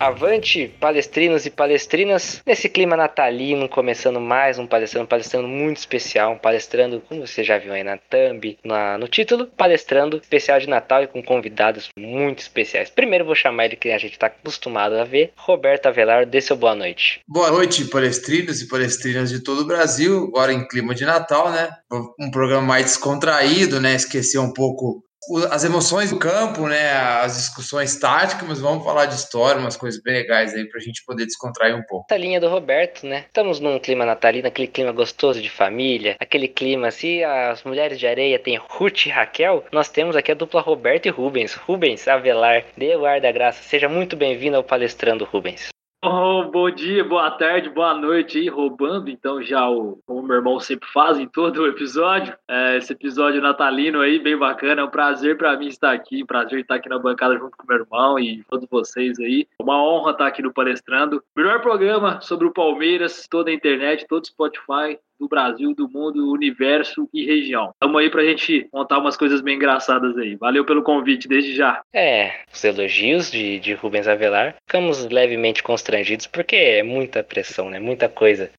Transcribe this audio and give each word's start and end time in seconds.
Avante, 0.00 0.74
palestrinos 0.80 1.44
e 1.44 1.50
palestrinas, 1.50 2.40
nesse 2.46 2.70
clima 2.70 2.96
natalino, 2.96 3.68
começando 3.68 4.18
mais 4.18 4.58
um 4.58 4.66
palestrando, 4.66 5.06
palestrando 5.06 5.46
muito 5.46 5.76
especial, 5.76 6.32
um 6.32 6.38
palestrando, 6.38 7.02
como 7.06 7.26
você 7.26 7.44
já 7.44 7.58
viu 7.58 7.74
aí 7.74 7.84
na 7.84 7.98
thumb, 7.98 8.56
na, 8.64 8.96
no 8.96 9.06
título, 9.06 9.46
palestrando 9.46 10.16
especial 10.16 10.58
de 10.58 10.70
Natal 10.70 11.02
e 11.02 11.06
com 11.06 11.22
convidados 11.22 11.90
muito 11.98 12.38
especiais. 12.38 12.88
Primeiro 12.88 13.26
vou 13.26 13.34
chamar 13.34 13.66
ele 13.66 13.76
que 13.76 13.90
a 13.90 13.98
gente 13.98 14.14
está 14.14 14.28
acostumado 14.28 14.94
a 14.94 15.04
ver, 15.04 15.34
Roberto 15.36 15.84
Avelar, 15.84 16.24
dê 16.24 16.40
seu 16.40 16.56
boa 16.56 16.74
noite. 16.74 17.20
Boa 17.28 17.50
noite, 17.50 17.84
palestrinos 17.84 18.62
e 18.62 18.68
palestrinas 18.68 19.28
de 19.28 19.44
todo 19.44 19.60
o 19.60 19.66
Brasil, 19.66 20.28
agora 20.28 20.50
em 20.50 20.66
clima 20.66 20.94
de 20.94 21.04
Natal, 21.04 21.50
né? 21.50 21.68
Um 22.18 22.30
programa 22.30 22.66
mais 22.66 22.86
descontraído, 22.86 23.78
né? 23.78 23.96
Esquecer 23.96 24.38
um 24.38 24.54
pouco 24.54 25.04
as 25.50 25.64
emoções 25.64 26.10
do 26.10 26.18
campo, 26.18 26.66
né, 26.66 26.92
as 26.92 27.36
discussões 27.36 27.96
táticas, 27.96 28.48
mas 28.48 28.60
vamos 28.60 28.84
falar 28.84 29.06
de 29.06 29.14
história, 29.14 29.60
umas 29.60 29.76
coisas 29.76 30.00
bem 30.02 30.14
legais 30.14 30.54
aí 30.54 30.68
pra 30.68 30.80
gente 30.80 31.04
poder 31.04 31.26
descontrair 31.26 31.76
um 31.76 31.82
pouco. 31.82 32.06
A 32.12 32.16
linha 32.16 32.40
do 32.40 32.48
Roberto, 32.48 33.06
né? 33.06 33.24
Estamos 33.26 33.60
num 33.60 33.78
clima 33.78 34.04
natalino, 34.04 34.48
aquele 34.48 34.68
clima 34.68 34.92
gostoso 34.92 35.40
de 35.40 35.50
família, 35.50 36.16
aquele 36.18 36.48
clima, 36.48 36.90
se 36.90 37.22
as 37.22 37.62
mulheres 37.64 37.98
de 37.98 38.06
areia 38.06 38.38
têm 38.38 38.56
Ruth 38.56 39.06
e 39.06 39.10
Raquel, 39.10 39.64
nós 39.70 39.88
temos 39.88 40.16
aqui 40.16 40.32
a 40.32 40.34
dupla 40.34 40.60
Roberto 40.60 41.06
e 41.06 41.10
Rubens. 41.10 41.54
Rubens 41.54 42.08
Avelar, 42.08 42.64
dê 42.76 42.96
o 42.96 43.04
ar 43.04 43.20
da 43.20 43.30
graça, 43.30 43.62
seja 43.62 43.88
muito 43.88 44.16
bem-vindo 44.16 44.56
ao 44.56 44.64
Palestrando 44.64 45.24
Rubens. 45.24 45.68
Oh, 46.02 46.44
bom 46.50 46.70
dia, 46.70 47.04
boa 47.04 47.30
tarde, 47.30 47.68
boa 47.68 47.92
noite 47.92 48.38
aí, 48.38 48.48
roubando 48.48 49.10
então 49.10 49.42
já 49.42 49.68
o 49.68 49.98
como 50.06 50.22
meu 50.22 50.36
irmão 50.36 50.58
sempre 50.58 50.88
faz 50.88 51.18
em 51.18 51.28
todo 51.28 51.60
o 51.60 51.66
episódio. 51.66 52.34
É, 52.48 52.78
esse 52.78 52.94
episódio 52.94 53.42
natalino 53.42 54.00
aí, 54.00 54.18
bem 54.18 54.34
bacana. 54.34 54.80
É 54.80 54.84
um 54.84 54.88
prazer 54.88 55.36
para 55.36 55.54
mim 55.58 55.66
estar 55.66 55.92
aqui, 55.92 56.24
prazer 56.24 56.60
estar 56.60 56.76
aqui 56.76 56.88
na 56.88 56.98
bancada 56.98 57.36
junto 57.36 57.54
com 57.54 57.66
meu 57.66 57.80
irmão 57.80 58.18
e 58.18 58.42
todos 58.44 58.66
vocês 58.70 59.20
aí. 59.20 59.46
Uma 59.60 59.76
honra 59.84 60.12
estar 60.12 60.26
aqui 60.26 60.40
no 60.40 60.54
Palestrando. 60.54 61.22
Melhor 61.36 61.60
programa 61.60 62.18
sobre 62.22 62.46
o 62.46 62.52
Palmeiras, 62.52 63.28
toda 63.28 63.50
a 63.50 63.54
internet, 63.54 64.06
todo 64.08 64.26
Spotify, 64.26 64.98
do 65.20 65.28
Brasil, 65.28 65.74
do 65.74 65.88
mundo, 65.88 66.32
universo 66.32 67.08
e 67.12 67.24
região. 67.24 67.72
Tamo 67.78 67.98
aí 67.98 68.08
pra 68.08 68.24
gente 68.24 68.66
montar 68.72 68.98
umas 68.98 69.16
coisas 69.16 69.42
bem 69.42 69.56
engraçadas 69.56 70.16
aí. 70.16 70.34
Valeu 70.36 70.64
pelo 70.64 70.82
convite, 70.82 71.28
desde 71.28 71.54
já. 71.54 71.82
É, 71.94 72.32
os 72.52 72.64
elogios 72.64 73.30
de, 73.30 73.60
de 73.60 73.74
Rubens 73.74 74.08
Avelar. 74.08 74.56
Ficamos 74.66 75.06
levemente 75.06 75.62
constrangidos 75.62 76.26
porque 76.26 76.56
é 76.56 76.82
muita 76.82 77.22
pressão, 77.22 77.68
né? 77.68 77.78
Muita 77.78 78.08
coisa. 78.08 78.50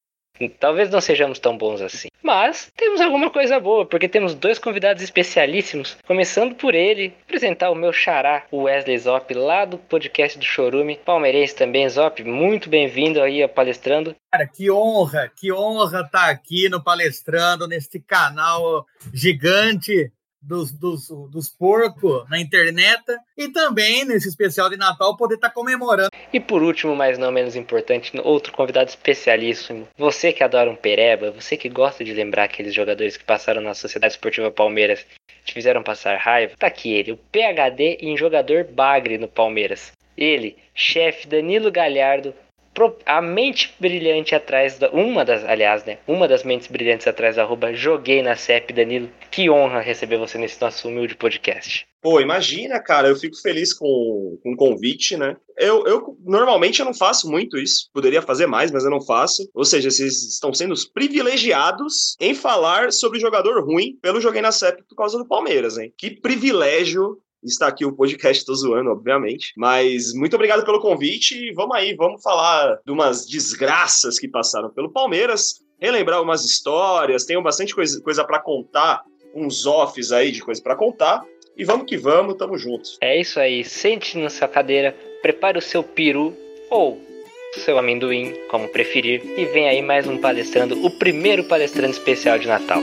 Talvez 0.50 0.89
não 0.89 1.02
sejamos 1.02 1.39
tão 1.39 1.58
bons 1.58 1.81
assim. 1.81 2.09
Mas 2.22 2.72
temos 2.78 3.02
alguma 3.02 3.30
coisa 3.30 3.59
boa, 3.59 3.86
porque 3.86 4.08
temos 4.08 4.36
dois 4.36 4.59
convidados 4.59 5.02
especialíssimos. 5.02 5.97
Começando 6.06 6.56
por 6.56 6.75
ele, 6.75 7.14
apresentar 7.23 7.72
o 7.72 7.75
meu 7.75 7.92
xará, 7.92 8.45
o 8.52 8.64
Wesley 8.64 8.97
Zop, 8.97 9.34
lá 9.34 9.66
do 9.66 9.78
podcast 9.78 10.38
do 10.38 10.45
Chorume. 10.45 11.00
Palmeirense 11.03 11.56
também, 11.56 11.89
Zop, 11.89 12.23
muito 12.23 12.69
bem-vindo 12.69 13.22
aí 13.22 13.42
a 13.42 13.50
Palestrando. 13.50 14.16
Cara, 14.31 14.47
que 14.47 14.69
honra, 14.69 15.31
que 15.36 15.52
honra 15.52 16.02
estar 16.02 16.30
aqui 16.30 16.69
no 16.69 16.81
Palestrando, 16.81 17.67
neste 17.67 18.00
canal 18.00 18.86
gigante 19.14 20.12
dos, 20.42 20.72
dos, 20.72 21.08
dos 21.30 21.50
porcos 21.50 22.28
na 22.30 22.39
internet 22.39 23.03
e 23.38 23.50
também 23.50 24.06
nesse 24.06 24.28
especial 24.28 24.70
de 24.70 24.78
Natal 24.78 25.16
poder 25.16 25.36
estar 25.36 25.50
tá 25.50 25.53
comemorando. 25.53 26.09
E 26.34 26.39
por 26.39 26.64
último, 26.64 26.95
mas 26.95 27.17
não 27.17 27.31
menos 27.31 27.56
importante, 27.56 28.11
outro 28.23 28.52
convidado 28.52 28.89
especialíssimo. 28.89 29.88
Você 29.97 30.34
que 30.34 30.44
adora 30.44 30.69
um 30.69 30.75
pereba, 30.75 31.31
você 31.31 31.56
que 31.56 31.69
gosta 31.69 32.03
de 32.03 32.14
lembrar 32.14 32.45
aqueles 32.45 32.73
jogadores 32.73 33.17
que 33.17 33.23
passaram 33.23 33.62
na 33.62 33.74
Sociedade 33.74 34.13
Esportiva 34.13 34.50
Palmeiras, 34.50 35.06
te 35.46 35.53
fizeram 35.53 35.84
passar 35.84 36.18
raiva, 36.18 36.56
tá 36.58 36.68
aqui 36.68 36.94
ele, 36.94 37.12
o 37.12 37.18
PhD 37.18 37.97
em 38.02 38.18
jogador 38.18 38.63
bagre 38.63 39.18
no 39.18 39.28
Palmeiras. 39.28 39.91
Ele, 40.18 40.58
chefe 40.73 41.28
Danilo 41.28 41.72
Galhardo, 41.72 42.34
a 43.06 43.22
mente 43.22 43.74
brilhante 43.80 44.34
atrás 44.34 44.78
da. 44.78 44.90
Uma 44.92 45.26
das, 45.26 45.44
aliás, 45.44 45.84
né? 45.86 46.00
Uma 46.08 46.28
das 46.28 46.44
mentes 46.44 46.68
brilhantes 46.68 47.08
atrás 47.08 47.36
da 47.36 47.44
arroba 47.44 47.74
Joguei 47.74 48.22
na 48.22 48.36
CEP, 48.36 48.74
Danilo. 48.74 49.09
Que 49.30 49.50
honra 49.50 49.82
receber 49.82 50.18
você 50.18 50.38
nesse 50.38 50.59
nosso 50.62 50.88
humilde 50.88 51.16
podcast. 51.16 51.86
Pô, 52.02 52.20
imagina, 52.20 52.80
cara, 52.80 53.09
eu 53.09 53.16
fico 53.16 53.40
feliz 53.40 53.74
com, 53.74 54.40
com 54.42 54.54
o 54.54 54.58
convite, 54.58 55.16
né? 55.16 55.38
Eu, 55.56 55.86
eu 55.86 56.18
normalmente 56.26 56.80
eu 56.80 56.86
não 56.86 56.96
faço 56.96 57.30
muito 57.30 57.59
isso, 57.59 57.92
poderia 57.94 58.24
fazer 58.24 58.48
mais, 58.48 58.72
mas 58.72 58.84
eu 58.84 58.90
não 58.90 59.00
faço. 59.00 59.48
Ou 59.53 59.64
seja, 59.64 59.92
vocês 59.92 60.24
estão 60.24 60.52
sendo 60.52 60.74
os 60.74 60.84
privilegiados 60.84 62.16
em 62.20 62.34
falar 62.34 62.92
sobre 62.92 63.20
jogador 63.20 63.64
ruim 63.64 64.00
pelo 64.02 64.20
Joguei 64.20 64.42
na 64.42 64.52
CEP 64.52 64.84
por 64.90 64.96
causa 64.96 65.18
do 65.20 65.28
Palmeiras, 65.28 65.78
hein? 65.78 65.94
Que 65.96 66.09
privilégio 66.09 67.20
está 67.44 67.68
aqui 67.68 67.85
o 67.85 67.94
podcast, 67.94 68.46
tô 68.46 68.53
zoando, 68.53 68.91
obviamente. 68.91 69.53
Mas 69.57 70.13
muito 70.13 70.35
obrigado 70.35 70.66
pelo 70.66 70.79
convite 70.79 71.35
e 71.35 71.53
vamos 71.53 71.75
aí, 71.75 71.96
vamos 71.96 72.22
falar 72.22 72.79
de 72.85 72.91
umas 72.91 73.25
desgraças 73.25 74.19
que 74.19 74.28
passaram 74.28 74.69
pelo 74.69 74.91
Palmeiras, 74.91 75.62
relembrar 75.79 76.22
umas 76.22 76.46
histórias, 76.46 77.25
tenho 77.25 77.41
bastante 77.41 77.74
coisa, 77.74 78.02
coisa 78.02 78.24
para 78.24 78.40
contar, 78.40 79.03
uns 79.34 79.66
offs 79.66 80.12
aí 80.12 80.31
de 80.31 80.41
coisa 80.41 80.62
para 80.62 80.75
contar. 80.75 81.24
E 81.57 81.66
vamos 81.66 81.85
que 81.85 81.97
vamos, 81.97 82.35
tamo 82.35 82.57
junto. 82.57 82.91
É 83.02 83.19
isso 83.19 83.40
aí, 83.40 83.63
sente 83.63 84.18
na 84.18 84.29
sua 84.29 84.47
cadeira, 84.47 84.96
prepare 85.22 85.58
o 85.58 85.62
seu 85.62 85.84
peru 85.84 86.35
ou 86.69 87.00
seu 87.59 87.78
amendoim, 87.78 88.34
como 88.50 88.69
preferir, 88.69 89.22
e 89.38 89.46
vem 89.46 89.68
aí 89.68 89.81
mais 89.81 90.08
um 90.08 90.18
palestrando, 90.18 90.85
o 90.85 90.90
primeiro 90.90 91.44
palestrando 91.44 91.91
especial 91.91 92.40
de 92.40 92.47
Natal. 92.47 92.81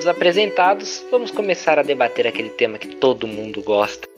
Convidados 0.00 0.06
apresentados, 0.06 1.04
vamos 1.10 1.30
começar 1.30 1.78
a 1.78 1.82
debater 1.82 2.26
aquele 2.26 2.50
tema 2.50 2.78
que 2.78 2.96
todo 2.96 3.26
mundo 3.26 3.62
gosta, 3.62 4.08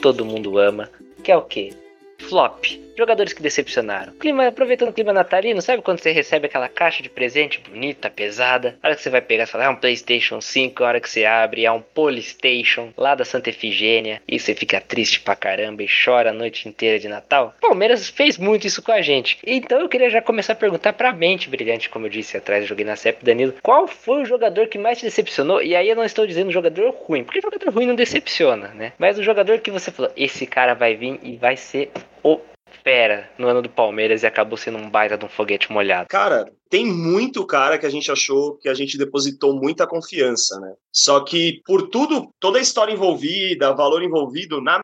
todo 0.00 0.24
mundo 0.24 0.58
ama, 0.58 0.90
que 1.22 1.30
é 1.30 1.36
o 1.36 1.42
quê? 1.42 1.72
Flop. 2.18 2.85
Jogadores 2.96 3.32
que 3.32 3.42
decepcionaram. 3.42 4.14
Clima, 4.14 4.46
aproveitando 4.46 4.88
o 4.88 4.92
clima 4.92 5.12
natalino, 5.12 5.60
sabe 5.60 5.82
quando 5.82 6.00
você 6.00 6.12
recebe 6.12 6.46
aquela 6.46 6.68
caixa 6.68 7.02
de 7.02 7.10
presente 7.10 7.60
bonita, 7.60 8.08
pesada? 8.08 8.78
A 8.82 8.88
hora 8.88 8.96
que 8.96 9.02
você 9.02 9.10
vai 9.10 9.20
pegar 9.20 9.44
e 9.44 9.46
falar, 9.46 9.66
é 9.66 9.68
um 9.68 9.76
PlayStation 9.76 10.40
5, 10.40 10.82
a 10.82 10.86
hora 10.88 11.00
que 11.00 11.10
você 11.10 11.24
abre, 11.24 11.66
é 11.66 11.70
um 11.70 11.82
Polystation 11.82 12.92
lá 12.96 13.14
da 13.14 13.24
Santa 13.24 13.50
Efigênia, 13.50 14.22
e 14.26 14.38
você 14.38 14.54
fica 14.54 14.80
triste 14.80 15.20
pra 15.20 15.36
caramba 15.36 15.82
e 15.82 15.88
chora 15.88 16.30
a 16.30 16.32
noite 16.32 16.68
inteira 16.68 16.98
de 16.98 17.08
Natal? 17.08 17.54
Palmeiras 17.60 18.08
fez 18.08 18.38
muito 18.38 18.66
isso 18.66 18.82
com 18.82 18.92
a 18.92 19.02
gente. 19.02 19.38
Então 19.46 19.80
eu 19.80 19.88
queria 19.88 20.08
já 20.08 20.22
começar 20.22 20.54
a 20.54 20.56
perguntar 20.56 20.94
pra 20.94 21.12
mente 21.12 21.50
brilhante, 21.50 21.90
como 21.90 22.06
eu 22.06 22.10
disse 22.10 22.36
atrás, 22.36 22.66
joguei 22.66 22.84
na 22.84 22.96
CEP, 22.96 23.24
Danilo, 23.24 23.54
qual 23.62 23.86
foi 23.86 24.22
o 24.22 24.26
jogador 24.26 24.68
que 24.68 24.78
mais 24.78 24.98
te 24.98 25.04
decepcionou? 25.04 25.62
E 25.62 25.76
aí 25.76 25.88
eu 25.88 25.96
não 25.96 26.04
estou 26.04 26.26
dizendo 26.26 26.50
jogador 26.50 26.90
ruim, 26.90 27.24
porque 27.24 27.40
jogador 27.40 27.70
ruim 27.70 27.86
não 27.86 27.94
decepciona, 27.94 28.68
né? 28.68 28.92
Mas 28.98 29.18
o 29.18 29.22
jogador 29.22 29.58
que 29.58 29.70
você 29.70 29.90
falou, 29.90 30.10
esse 30.16 30.46
cara 30.46 30.74
vai 30.74 30.94
vir 30.94 31.20
e 31.22 31.36
vai 31.36 31.56
ser 31.56 31.90
o 32.22 32.40
fera 32.82 33.30
no 33.38 33.48
ano 33.48 33.62
do 33.62 33.68
Palmeiras 33.68 34.22
e 34.22 34.26
acabou 34.26 34.56
sendo 34.56 34.78
um 34.78 34.90
baita 34.90 35.16
de 35.16 35.24
um 35.24 35.28
foguete 35.28 35.70
molhado? 35.72 36.08
Cara, 36.08 36.50
tem 36.68 36.86
muito 36.86 37.46
cara 37.46 37.78
que 37.78 37.86
a 37.86 37.90
gente 37.90 38.10
achou 38.10 38.56
que 38.56 38.68
a 38.68 38.74
gente 38.74 38.98
depositou 38.98 39.54
muita 39.54 39.86
confiança, 39.86 40.58
né? 40.60 40.74
Só 40.92 41.20
que 41.20 41.60
por 41.64 41.88
tudo, 41.88 42.30
toda 42.38 42.58
a 42.58 42.62
história 42.62 42.92
envolvida, 42.92 43.74
valor 43.74 44.02
envolvido, 44.02 44.60
na 44.60 44.80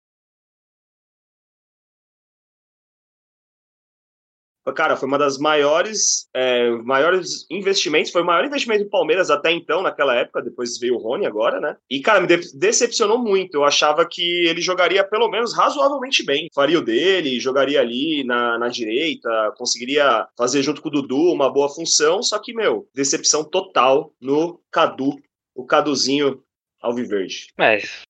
Cara, 4.70 4.96
foi 4.96 5.08
uma 5.08 5.18
das 5.18 5.38
maiores, 5.38 6.28
é, 6.34 6.70
maiores 6.70 7.44
investimentos, 7.50 8.12
foi 8.12 8.22
o 8.22 8.24
maior 8.24 8.44
investimento 8.44 8.84
do 8.84 8.90
Palmeiras 8.90 9.30
até 9.30 9.50
então, 9.50 9.82
naquela 9.82 10.14
época, 10.14 10.42
depois 10.42 10.78
veio 10.78 10.94
o 10.94 10.98
Rony 10.98 11.26
agora, 11.26 11.60
né? 11.60 11.76
E, 11.90 12.00
cara, 12.00 12.20
me 12.20 12.26
decepcionou 12.26 13.18
muito. 13.18 13.54
Eu 13.54 13.64
achava 13.64 14.06
que 14.08 14.46
ele 14.46 14.60
jogaria 14.60 15.02
pelo 15.02 15.28
menos 15.28 15.56
razoavelmente 15.56 16.24
bem. 16.24 16.48
Faria 16.54 16.78
o 16.78 16.84
dele, 16.84 17.40
jogaria 17.40 17.80
ali 17.80 18.22
na, 18.24 18.58
na 18.58 18.68
direita, 18.68 19.52
conseguiria 19.56 20.26
fazer 20.36 20.62
junto 20.62 20.80
com 20.80 20.88
o 20.88 20.92
Dudu 20.92 21.32
uma 21.32 21.52
boa 21.52 21.68
função, 21.68 22.22
só 22.22 22.38
que, 22.38 22.54
meu, 22.54 22.88
decepção 22.94 23.42
total 23.42 24.12
no 24.20 24.60
Cadu, 24.70 25.20
o 25.54 25.66
Caduzinho 25.66 26.42
Alviverde. 26.80 27.48
Mas 27.56 28.02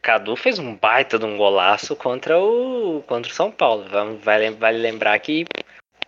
Cadu 0.00 0.34
fez 0.36 0.58
um 0.58 0.74
baita 0.74 1.18
de 1.18 1.24
um 1.24 1.36
golaço 1.36 1.94
contra 1.94 2.38
o 2.38 3.02
contra 3.06 3.30
o 3.30 3.34
São 3.34 3.50
Paulo. 3.50 3.84
Vale, 4.22 4.50
vale 4.50 4.78
lembrar 4.78 5.18
que 5.18 5.44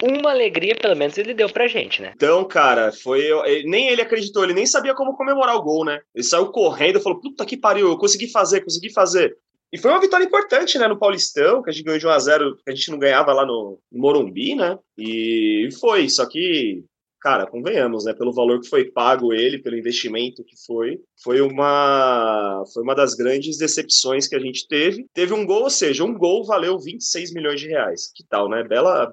uma 0.03 0.31
alegria, 0.31 0.75
pelo 0.77 0.97
menos, 0.97 1.19
ele 1.19 1.35
deu 1.35 1.49
pra 1.49 1.67
gente, 1.67 2.00
né? 2.00 2.12
Então, 2.15 2.45
cara, 2.45 2.93
foi. 2.93 3.29
Nem 3.65 3.89
ele 3.89 4.03
acreditou, 4.03 4.45
ele 4.45 4.55
nem 4.55 4.67
sabia 4.67 4.95
como 4.95 5.17
comemorar 5.17 5.56
o 5.56 5.62
gol, 5.62 5.85
né? 5.85 6.00
Ele 6.15 6.25
saiu 6.25 6.47
correndo 6.49 6.99
e 6.99 7.03
falou: 7.03 7.21
puta 7.21 7.45
que 7.45 7.56
pariu, 7.56 7.89
eu 7.89 7.99
consegui 7.99 8.29
fazer, 8.29 8.62
consegui 8.62 8.93
fazer. 8.93 9.37
E 9.73 9.77
foi 9.77 9.91
uma 9.91 10.00
vitória 10.00 10.25
importante, 10.25 10.79
né, 10.79 10.89
no 10.89 10.99
Paulistão, 10.99 11.62
que 11.62 11.69
a 11.69 11.73
gente 11.73 11.85
ganhou 11.85 11.99
de 11.99 12.06
1x0, 12.06 12.56
que 12.65 12.71
a 12.71 12.75
gente 12.75 12.91
não 12.91 12.99
ganhava 12.99 13.35
lá 13.35 13.45
no, 13.45 13.79
Morumbi, 13.93 14.55
né? 14.55 14.79
E 14.97 15.69
foi, 15.79 16.09
só 16.09 16.27
que 16.27 16.85
cara, 17.21 17.47
convenhamos, 17.47 18.05
né, 18.05 18.15
pelo 18.15 18.33
valor 18.33 18.61
que 18.61 18.69
foi 18.69 18.85
pago 18.85 19.33
ele, 19.33 19.59
pelo 19.59 19.77
investimento 19.77 20.45
que 20.45 20.55
foi, 20.65 21.00
foi 21.23 21.41
uma 21.41 22.62
foi 22.73 22.83
uma 22.83 22.95
das 22.95 23.15
grandes 23.15 23.59
decepções 23.59 24.29
que 24.29 24.37
a 24.37 24.39
gente 24.39 24.67
teve. 24.69 25.06
Teve 25.12 25.35
um 25.35 25.45
gol, 25.45 25.65
ou 25.65 25.71
seja, 25.71 26.05
um 26.05 26.17
gol 26.17 26.45
valeu 26.45 26.79
26 26.79 27.35
milhões 27.35 27.61
de 27.61 27.69
reais. 27.69 28.11
Que 28.15 28.25
tal, 28.25 28.49
né? 28.49 28.62
Bela 28.62 29.12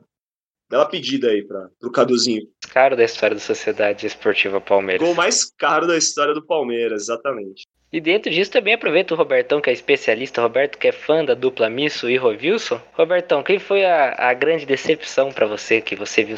bela 0.75 0.85
pedida 0.85 1.29
aí 1.29 1.41
para 1.41 1.69
o 1.81 1.89
Caduzinho. 1.89 2.43
Caro 2.69 2.97
da 2.97 3.05
história 3.05 3.35
da 3.35 3.41
Sociedade 3.41 4.05
Esportiva 4.05 4.59
Palmeiras. 4.59 5.01
Gol 5.01 5.15
mais 5.15 5.45
caro 5.57 5.87
da 5.87 5.97
história 5.97 6.33
do 6.33 6.45
Palmeiras, 6.45 7.03
exatamente. 7.03 7.63
E 7.93 8.01
dentro 8.01 8.29
disso 8.29 8.51
também 8.51 8.73
aproveita 8.73 9.13
o 9.13 9.17
Robertão, 9.17 9.61
que 9.61 9.69
é 9.69 9.73
especialista, 9.73 10.41
Roberto, 10.41 10.77
que 10.77 10.89
é 10.89 10.91
fã 10.91 11.23
da 11.23 11.33
dupla 11.33 11.69
Misso 11.69 12.09
e 12.09 12.17
Rovilson. 12.17 12.81
Robertão, 12.93 13.41
quem 13.41 13.57
foi 13.57 13.85
a, 13.85 14.15
a 14.17 14.33
grande 14.33 14.65
decepção 14.65 15.31
para 15.31 15.47
você, 15.47 15.79
que 15.79 15.95
você 15.95 16.25
viu 16.25 16.35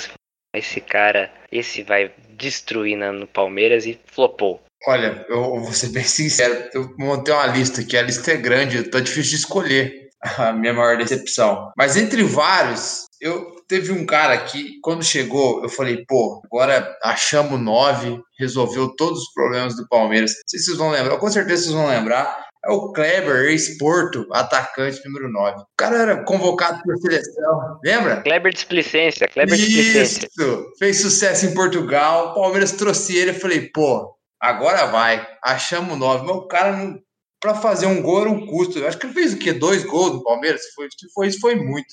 esse 0.53 0.79
cara, 0.81 1.31
esse 1.51 1.81
vai 1.81 2.11
destruir 2.37 2.95
no 2.95 3.25
Palmeiras 3.25 3.87
e 3.87 3.99
flopou? 4.05 4.61
Olha, 4.85 5.25
eu 5.27 5.59
vou 5.59 5.73
ser 5.73 5.89
bem 5.89 6.03
sincero, 6.03 6.69
eu 6.75 6.93
montei 6.99 7.33
uma 7.33 7.47
lista 7.47 7.81
aqui, 7.81 7.97
a 7.97 8.03
lista 8.03 8.31
é 8.31 8.37
grande, 8.37 8.83
tá 8.83 8.99
difícil 8.99 9.31
de 9.31 9.35
escolher 9.37 10.09
a 10.37 10.53
minha 10.53 10.73
maior 10.73 10.97
decepção. 10.97 11.71
Mas 11.75 11.95
entre 11.95 12.23
vários, 12.23 13.05
eu 13.19 13.56
teve 13.67 13.91
um 13.91 14.05
cara 14.05 14.37
que, 14.37 14.79
quando 14.81 15.03
chegou, 15.03 15.61
eu 15.61 15.69
falei, 15.69 16.03
pô, 16.07 16.41
agora 16.45 16.95
achamos 17.03 17.59
nove, 17.59 18.19
resolveu 18.39 18.95
todos 18.95 19.19
os 19.19 19.33
problemas 19.33 19.75
do 19.75 19.87
Palmeiras. 19.87 20.31
Não 20.31 20.41
sei 20.47 20.59
se 20.59 20.65
vocês 20.65 20.77
vão 20.77 20.89
lembrar, 20.89 21.17
com 21.17 21.29
certeza 21.29 21.63
vocês 21.63 21.75
vão 21.75 21.87
lembrar. 21.87 22.47
É 22.65 22.71
o 22.71 22.91
Kleber, 22.91 23.45
ex-Porto, 23.45 24.27
atacante 24.31 25.01
número 25.05 25.31
9. 25.31 25.61
O 25.61 25.65
cara 25.77 25.97
era 25.97 26.23
convocado 26.23 26.81
por 26.83 26.97
seleção, 26.97 27.79
lembra? 27.83 28.21
Kleber 28.23 28.51
Displicência, 28.51 29.27
Kleber 29.27 29.55
Displicência. 29.55 30.27
Isso, 30.27 30.65
fez 30.77 30.99
sucesso 30.99 31.45
em 31.45 31.53
Portugal, 31.53 32.31
o 32.31 32.33
Palmeiras 32.33 32.71
trouxe 32.73 33.15
ele, 33.15 33.31
eu 33.31 33.35
falei, 33.35 33.69
pô, 33.73 34.13
agora 34.41 34.85
vai, 34.87 35.25
achamos 35.43 35.97
nove. 35.97 36.25
Mas 36.25 36.35
o 36.35 36.47
cara, 36.47 36.75
não, 36.75 36.99
pra 37.39 37.53
fazer 37.55 37.85
um 37.85 38.01
gol 38.01 38.21
era 38.21 38.29
um 38.29 38.45
custo. 38.47 38.79
Eu 38.79 38.87
acho 38.87 38.97
que 38.97 39.05
ele 39.05 39.13
fez 39.13 39.33
o 39.33 39.37
quê? 39.37 39.53
Dois 39.53 39.83
gols 39.85 40.13
no 40.13 40.23
Palmeiras? 40.23 40.61
Foi, 40.75 40.87
foi, 41.13 41.27
isso 41.27 41.39
foi 41.39 41.55
muito 41.55 41.87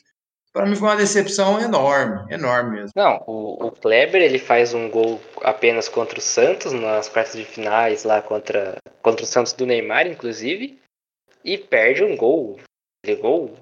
para 0.54 0.66
mim 0.66 0.76
foi 0.76 0.86
uma 0.86 0.96
decepção 0.96 1.60
enorme, 1.60 2.32
enorme 2.32 2.76
mesmo. 2.76 2.92
Não, 2.94 3.22
o, 3.26 3.66
o, 3.66 3.72
Kleber 3.72 4.22
ele 4.22 4.38
faz 4.38 4.72
um 4.72 4.88
gol 4.88 5.20
apenas 5.42 5.88
contra 5.88 6.16
o 6.18 6.22
Santos 6.22 6.72
nas 6.72 7.08
quartas 7.08 7.34
de 7.34 7.44
finais 7.44 8.04
lá 8.04 8.22
contra 8.22 8.76
contra 9.02 9.24
o 9.24 9.26
Santos 9.26 9.52
do 9.52 9.66
Neymar, 9.66 10.06
inclusive, 10.06 10.78
e 11.44 11.58
perde 11.58 12.04
um 12.04 12.16
gol, 12.16 12.60
um 13.04 13.16
gol 13.16 13.56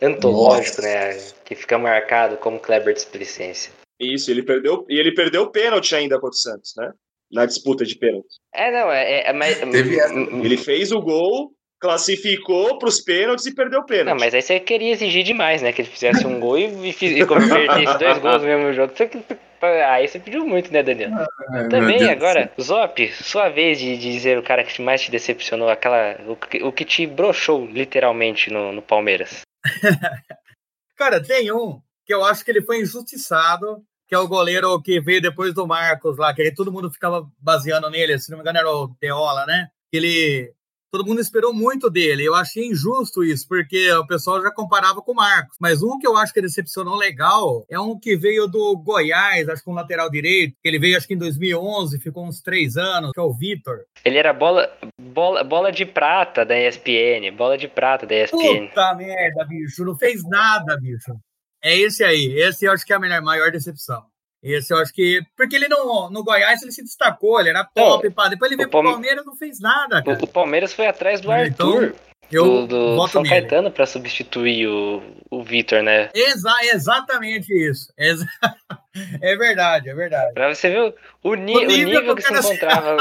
antológico, 0.00 0.80
Nossa. 0.80 0.82
né, 0.82 1.18
que 1.44 1.56
fica 1.56 1.76
marcado 1.76 2.36
como 2.36 2.60
Kleber 2.60 2.94
displicência. 2.94 3.72
Isso, 4.00 4.30
ele 4.30 4.44
perdeu 4.44 4.86
e 4.88 4.96
ele 4.96 5.12
perdeu 5.12 5.42
o 5.42 5.50
pênalti 5.50 5.96
ainda 5.96 6.20
contra 6.20 6.36
o 6.36 6.40
Santos, 6.40 6.72
né? 6.76 6.92
Na 7.32 7.44
disputa 7.44 7.84
de 7.84 7.98
pênalti. 7.98 8.36
É, 8.54 8.70
não, 8.70 8.90
é, 8.90 9.28
é, 9.28 9.32
mas... 9.32 9.60
Ele 9.60 10.56
fez 10.56 10.92
o 10.92 11.02
gol 11.02 11.52
classificou 11.80 12.78
para 12.78 12.88
os 12.88 13.00
pênaltis 13.00 13.46
e 13.46 13.54
perdeu 13.54 13.80
o 13.80 13.86
pênalti. 13.86 14.08
Não, 14.08 14.16
mas 14.16 14.34
aí 14.34 14.42
você 14.42 14.58
queria 14.58 14.92
exigir 14.92 15.22
demais, 15.22 15.62
né? 15.62 15.72
Que 15.72 15.82
ele 15.82 15.88
fizesse 15.88 16.26
um 16.26 16.40
gol 16.40 16.58
e, 16.58 16.64
e, 16.64 17.20
e 17.20 17.26
convertesse 17.26 17.98
dois 17.98 18.18
gols 18.20 18.42
no 18.42 18.48
mesmo 18.48 18.72
jogo. 18.72 18.92
Aí 19.60 20.06
você 20.06 20.18
pediu 20.18 20.46
muito, 20.46 20.72
né, 20.72 20.82
Daniel? 20.82 21.10
Ah, 21.14 21.68
Também, 21.68 22.08
agora, 22.08 22.50
Zop, 22.60 23.12
sua 23.12 23.48
vez 23.48 23.78
de, 23.78 23.96
de, 23.96 24.12
dizer 24.12 24.38
o 24.38 24.42
cara 24.42 24.62
que 24.64 24.80
mais 24.80 25.02
te 25.02 25.10
decepcionou, 25.10 25.68
aquela, 25.68 26.16
o, 26.28 26.36
que, 26.36 26.62
o 26.62 26.72
que 26.72 26.84
te 26.84 27.06
broxou 27.06 27.66
literalmente 27.66 28.50
no, 28.50 28.72
no 28.72 28.82
Palmeiras. 28.82 29.42
cara, 30.96 31.20
tem 31.20 31.52
um 31.52 31.80
que 32.06 32.14
eu 32.14 32.24
acho 32.24 32.44
que 32.44 32.50
ele 32.50 32.62
foi 32.62 32.80
injustiçado, 32.80 33.82
que 34.06 34.14
é 34.14 34.18
o 34.18 34.28
goleiro 34.28 34.80
que 34.80 35.00
veio 35.00 35.20
depois 35.20 35.52
do 35.52 35.66
Marcos 35.66 36.16
lá, 36.16 36.32
que 36.32 36.40
aí 36.40 36.54
todo 36.54 36.72
mundo 36.72 36.90
ficava 36.90 37.28
baseando 37.38 37.90
nele, 37.90 38.18
se 38.18 38.30
não 38.30 38.38
me 38.38 38.42
engano 38.42 38.58
era 38.58 38.70
o 38.70 38.88
Teola, 39.00 39.44
né? 39.44 39.68
Que 39.90 39.98
ele 39.98 40.52
todo 40.90 41.06
mundo 41.06 41.20
esperou 41.20 41.52
muito 41.52 41.90
dele. 41.90 42.24
Eu 42.24 42.34
achei 42.34 42.66
injusto 42.66 43.24
isso, 43.24 43.46
porque 43.46 43.90
o 43.92 44.06
pessoal 44.06 44.42
já 44.42 44.50
comparava 44.50 45.00
com 45.02 45.12
o 45.12 45.16
Marcos. 45.16 45.56
Mas 45.60 45.82
um 45.82 45.98
que 45.98 46.06
eu 46.06 46.16
acho 46.16 46.32
que 46.32 46.40
decepcionou 46.40 46.96
legal 46.96 47.64
é 47.68 47.78
um 47.78 47.98
que 47.98 48.16
veio 48.16 48.46
do 48.46 48.76
Goiás, 48.76 49.48
acho 49.48 49.62
que 49.62 49.70
um 49.70 49.74
lateral 49.74 50.10
direito. 50.10 50.54
Ele 50.64 50.78
veio, 50.78 50.96
acho 50.96 51.06
que 51.06 51.14
em 51.14 51.18
2011, 51.18 51.98
ficou 52.00 52.26
uns 52.26 52.40
três 52.40 52.76
anos, 52.76 53.12
que 53.12 53.20
é 53.20 53.22
o 53.22 53.32
Vitor. 53.32 53.84
Ele 54.04 54.18
era 54.18 54.32
bola, 54.32 54.70
bola, 55.00 55.44
bola 55.44 55.72
de 55.72 55.84
prata 55.84 56.44
da 56.44 56.58
ESPN, 56.58 57.34
bola 57.36 57.56
de 57.56 57.68
prata 57.68 58.06
da 58.06 58.14
ESPN. 58.14 58.68
Puta 58.68 58.94
merda, 58.94 59.44
bicho, 59.44 59.84
não 59.84 59.96
fez 59.96 60.22
nada, 60.28 60.76
bicho. 60.76 61.14
É 61.62 61.76
esse 61.76 62.04
aí, 62.04 62.34
esse 62.36 62.64
eu 62.64 62.72
acho 62.72 62.86
que 62.86 62.92
é 62.92 62.96
a 62.96 63.00
melhor, 63.00 63.20
maior 63.20 63.50
decepção. 63.50 64.04
Esse 64.42 64.72
eu 64.72 64.78
acho 64.78 64.92
que. 64.92 65.20
Porque 65.36 65.56
ele 65.56 65.68
não, 65.68 66.10
no 66.10 66.22
Goiás 66.22 66.62
ele 66.62 66.72
se 66.72 66.82
destacou, 66.82 67.40
ele 67.40 67.50
era 67.50 67.64
top, 67.64 68.08
pá. 68.10 68.28
Depois 68.28 68.50
ele 68.50 68.56
veio 68.56 68.70
pro 68.70 68.82
Palmeiras 68.82 69.24
não 69.24 69.36
fez 69.36 69.60
nada, 69.60 70.02
cara. 70.02 70.18
O, 70.22 70.26
Palmeiras 70.26 70.72
foi 70.72 70.86
atrás 70.86 71.20
do 71.20 71.32
então, 71.32 71.68
Arthur. 71.72 71.94
Eu 72.30 72.66
do, 72.66 72.96
do 72.96 73.08
São 73.08 73.22
nele. 73.22 73.34
Caetano 73.34 73.70
para 73.70 73.86
substituir 73.86 74.68
o, 74.68 75.02
o 75.30 75.42
Vitor, 75.42 75.82
né? 75.82 76.10
Exa 76.14 76.54
exatamente 76.72 77.52
isso. 77.52 77.92
Exa 77.96 78.26
é 79.20 79.36
verdade, 79.36 79.88
é 79.88 79.94
verdade. 79.94 80.34
Pra 80.34 80.54
você 80.54 80.68
ver 80.68 80.94
o, 81.22 81.30
o, 81.30 81.34
nível, 81.34 81.62
o 81.62 81.66
nível 81.66 82.14
que, 82.14 82.22
que 82.22 82.28
se 82.28 82.38
encontrava 82.38 82.96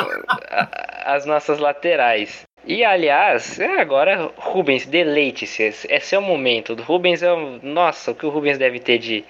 as 1.06 1.26
nossas 1.26 1.60
laterais. 1.60 2.44
E 2.66 2.84
aliás, 2.84 3.60
é 3.60 3.80
agora, 3.80 4.32
Rubens, 4.38 4.86
deleite-se. 4.86 5.64
Esse 5.90 6.16
é 6.16 6.20
o 6.20 6.22
momento. 6.22 6.74
O 6.74 6.82
Rubens 6.82 7.22
é 7.22 7.32
o. 7.32 7.60
Nossa, 7.62 8.12
o 8.12 8.16
que 8.16 8.26
o 8.26 8.30
Rubens 8.30 8.58
deve 8.58 8.80
ter 8.80 8.98
de 8.98 9.24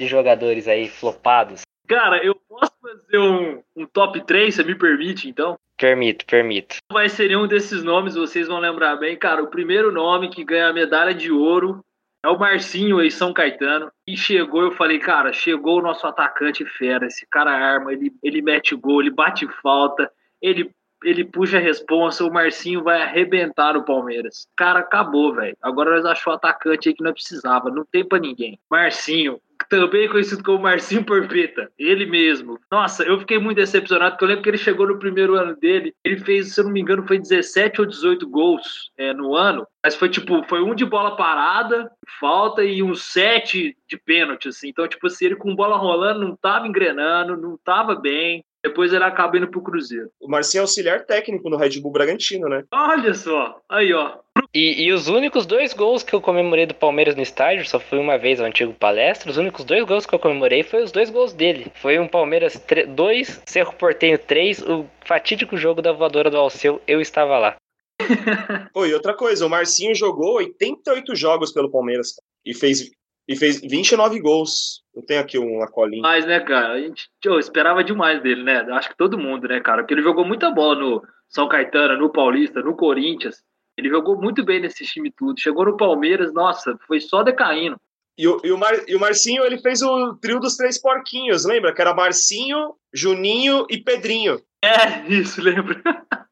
de 0.00 0.06
jogadores 0.06 0.66
aí 0.66 0.88
flopados? 0.88 1.62
Cara, 1.86 2.24
eu 2.24 2.34
posso 2.48 2.72
fazer 2.80 3.18
um, 3.18 3.62
um 3.76 3.86
top 3.86 4.24
3, 4.24 4.54
você 4.54 4.64
me 4.64 4.74
permite, 4.74 5.28
então? 5.28 5.58
Permito, 5.76 6.24
permito. 6.24 6.76
Vai 6.92 7.08
ser 7.08 7.36
um 7.36 7.46
desses 7.46 7.82
nomes, 7.82 8.14
vocês 8.14 8.48
vão 8.48 8.58
lembrar 8.58 8.96
bem. 8.96 9.16
Cara, 9.16 9.42
o 9.42 9.48
primeiro 9.48 9.92
nome 9.92 10.30
que 10.30 10.44
ganha 10.44 10.68
a 10.68 10.72
medalha 10.72 11.12
de 11.12 11.30
ouro 11.30 11.84
é 12.24 12.28
o 12.28 12.38
Marcinho 12.38 13.02
em 13.02 13.10
São 13.10 13.32
Caetano. 13.32 13.90
E 14.06 14.16
chegou, 14.16 14.62
eu 14.62 14.72
falei, 14.72 14.98
cara, 14.98 15.32
chegou 15.32 15.78
o 15.78 15.82
nosso 15.82 16.06
atacante 16.06 16.64
fera. 16.64 17.06
Esse 17.06 17.26
cara 17.26 17.50
arma, 17.50 17.92
ele, 17.92 18.12
ele 18.22 18.40
mete 18.40 18.74
gol, 18.74 19.00
ele 19.00 19.10
bate 19.10 19.48
falta, 19.62 20.10
ele, 20.40 20.70
ele 21.02 21.24
puxa 21.24 21.56
a 21.56 21.60
responsa. 21.60 22.24
O 22.24 22.32
Marcinho 22.32 22.82
vai 22.82 23.02
arrebentar 23.02 23.76
o 23.76 23.84
Palmeiras. 23.84 24.46
Cara, 24.54 24.80
acabou, 24.80 25.34
velho. 25.34 25.56
Agora 25.60 25.96
nós 25.96 26.04
achamos 26.04 26.26
o 26.26 26.36
atacante 26.36 26.88
aí 26.88 26.94
que 26.94 27.02
não 27.02 27.12
precisava. 27.12 27.70
Não 27.70 27.84
tem 27.84 28.04
pra 28.04 28.18
ninguém. 28.18 28.60
Marcinho, 28.70 29.40
também 29.70 30.08
conhecido 30.08 30.42
como 30.42 30.64
Marcinho 30.64 31.04
Porpeta, 31.04 31.70
ele 31.78 32.04
mesmo. 32.04 32.58
Nossa, 32.70 33.04
eu 33.04 33.20
fiquei 33.20 33.38
muito 33.38 33.58
decepcionado, 33.58 34.12
porque 34.12 34.24
eu 34.24 34.28
lembro 34.28 34.42
que 34.42 34.50
ele 34.50 34.58
chegou 34.58 34.86
no 34.86 34.98
primeiro 34.98 35.36
ano 35.36 35.56
dele, 35.56 35.94
ele 36.04 36.18
fez, 36.18 36.52
se 36.52 36.60
eu 36.60 36.64
não 36.64 36.72
me 36.72 36.80
engano, 36.80 37.06
foi 37.06 37.20
17 37.20 37.80
ou 37.80 37.86
18 37.86 38.28
gols 38.28 38.90
é, 38.98 39.14
no 39.14 39.36
ano, 39.36 39.64
mas 39.82 39.94
foi 39.94 40.08
tipo, 40.08 40.42
foi 40.48 40.60
um 40.60 40.74
de 40.74 40.84
bola 40.84 41.16
parada, 41.16 41.88
falta, 42.18 42.64
e 42.64 42.82
uns 42.82 43.04
sete 43.04 43.76
de 43.88 43.96
pênalti, 43.96 44.48
assim. 44.48 44.68
Então, 44.68 44.88
tipo 44.88 45.06
assim, 45.06 45.26
ele 45.26 45.36
com 45.36 45.54
bola 45.54 45.76
rolando, 45.76 46.20
não 46.20 46.34
tava 46.34 46.66
engrenando, 46.66 47.36
não 47.36 47.56
tava 47.64 47.94
bem. 47.94 48.44
Depois 48.62 48.92
ele 48.92 49.04
acaba 49.04 49.36
indo 49.38 49.48
pro 49.48 49.62
Cruzeiro. 49.62 50.10
O 50.20 50.28
Marcinho 50.28 50.60
é 50.60 50.62
auxiliar 50.62 51.04
técnico 51.04 51.48
no 51.48 51.56
Red 51.56 51.80
Bull 51.80 51.92
Bragantino, 51.92 52.48
né? 52.48 52.64
Olha 52.70 53.14
só, 53.14 53.58
aí 53.68 53.92
ó. 53.92 54.18
E, 54.54 54.84
e, 54.84 54.92
os 54.92 55.08
únicos 55.08 55.46
dois 55.46 55.72
gols 55.72 56.02
que 56.02 56.14
eu 56.14 56.20
comemorei 56.20 56.66
do 56.66 56.74
Palmeiras 56.74 57.14
no 57.14 57.22
estádio, 57.22 57.66
só 57.68 57.78
fui 57.78 57.98
uma 57.98 58.18
vez 58.18 58.40
ao 58.40 58.46
antigo 58.46 58.72
palestra, 58.74 59.30
os 59.30 59.36
únicos 59.36 59.64
dois 59.64 59.84
gols 59.84 60.06
que 60.06 60.14
eu 60.14 60.18
comemorei 60.18 60.62
foi 60.62 60.82
os 60.82 60.90
dois 60.90 61.08
gols 61.08 61.32
dele. 61.32 61.70
Foi 61.76 61.98
um 61.98 62.08
Palmeiras 62.08 62.60
2, 62.88 63.42
Cerro 63.46 63.72
Portenho 63.74 64.18
3, 64.18 64.62
o 64.62 64.86
fatídico 65.04 65.56
jogo 65.56 65.80
da 65.80 65.92
voadora 65.92 66.30
do 66.30 66.36
Alceu, 66.36 66.80
eu 66.86 67.00
estava 67.00 67.38
lá. 67.38 67.56
Pô, 68.72 68.86
e 68.86 68.94
outra 68.94 69.14
coisa, 69.14 69.46
o 69.46 69.50
Marcinho 69.50 69.94
jogou 69.94 70.36
88 70.36 71.14
jogos 71.14 71.52
pelo 71.52 71.70
Palmeiras 71.70 72.14
e 72.44 72.54
fez 72.54 72.90
e 73.30 73.36
fez 73.36 73.60
29 73.60 74.20
gols. 74.20 74.79
Eu 74.94 75.02
tenho 75.02 75.20
aqui 75.20 75.38
uma 75.38 75.68
colinha. 75.68 76.02
Mas, 76.02 76.26
né, 76.26 76.40
cara, 76.40 76.72
a 76.72 76.80
gente 76.80 77.08
eu 77.24 77.38
esperava 77.38 77.84
demais 77.84 78.20
dele, 78.22 78.42
né? 78.42 78.60
Acho 78.72 78.88
que 78.90 78.96
todo 78.96 79.18
mundo, 79.18 79.46
né, 79.46 79.60
cara? 79.60 79.82
Porque 79.82 79.94
ele 79.94 80.02
jogou 80.02 80.24
muita 80.24 80.50
bola 80.50 80.74
no 80.74 81.02
São 81.28 81.48
Caetano, 81.48 81.96
no 81.96 82.10
Paulista, 82.10 82.60
no 82.60 82.76
Corinthians. 82.76 83.42
Ele 83.76 83.88
jogou 83.88 84.20
muito 84.20 84.44
bem 84.44 84.60
nesse 84.60 84.84
time 84.84 85.12
tudo. 85.16 85.40
Chegou 85.40 85.64
no 85.64 85.76
Palmeiras, 85.76 86.32
nossa, 86.32 86.76
foi 86.86 87.00
só 87.00 87.22
decaindo. 87.22 87.76
E 88.18 88.28
o, 88.28 88.40
e, 88.44 88.52
o 88.52 88.58
Mar, 88.58 88.74
e 88.86 88.94
o 88.94 89.00
Marcinho, 89.00 89.44
ele 89.44 89.58
fez 89.58 89.80
o 89.80 90.14
trio 90.16 90.40
dos 90.40 90.56
três 90.56 90.78
porquinhos, 90.78 91.44
lembra? 91.44 91.72
Que 91.72 91.80
era 91.80 91.94
Marcinho, 91.94 92.74
Juninho 92.92 93.66
e 93.70 93.78
Pedrinho. 93.78 94.42
É, 94.62 95.06
isso, 95.08 95.40
lembra? 95.40 95.80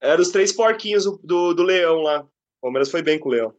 Eram 0.00 0.22
os 0.22 0.30
três 0.30 0.52
porquinhos 0.52 1.04
do, 1.04 1.20
do, 1.22 1.54
do 1.54 1.62
Leão 1.62 2.00
lá. 2.00 2.22
O 2.22 2.62
Palmeiras 2.62 2.90
foi 2.90 3.02
bem 3.02 3.18
com 3.18 3.28
o 3.28 3.32
Leão. 3.32 3.54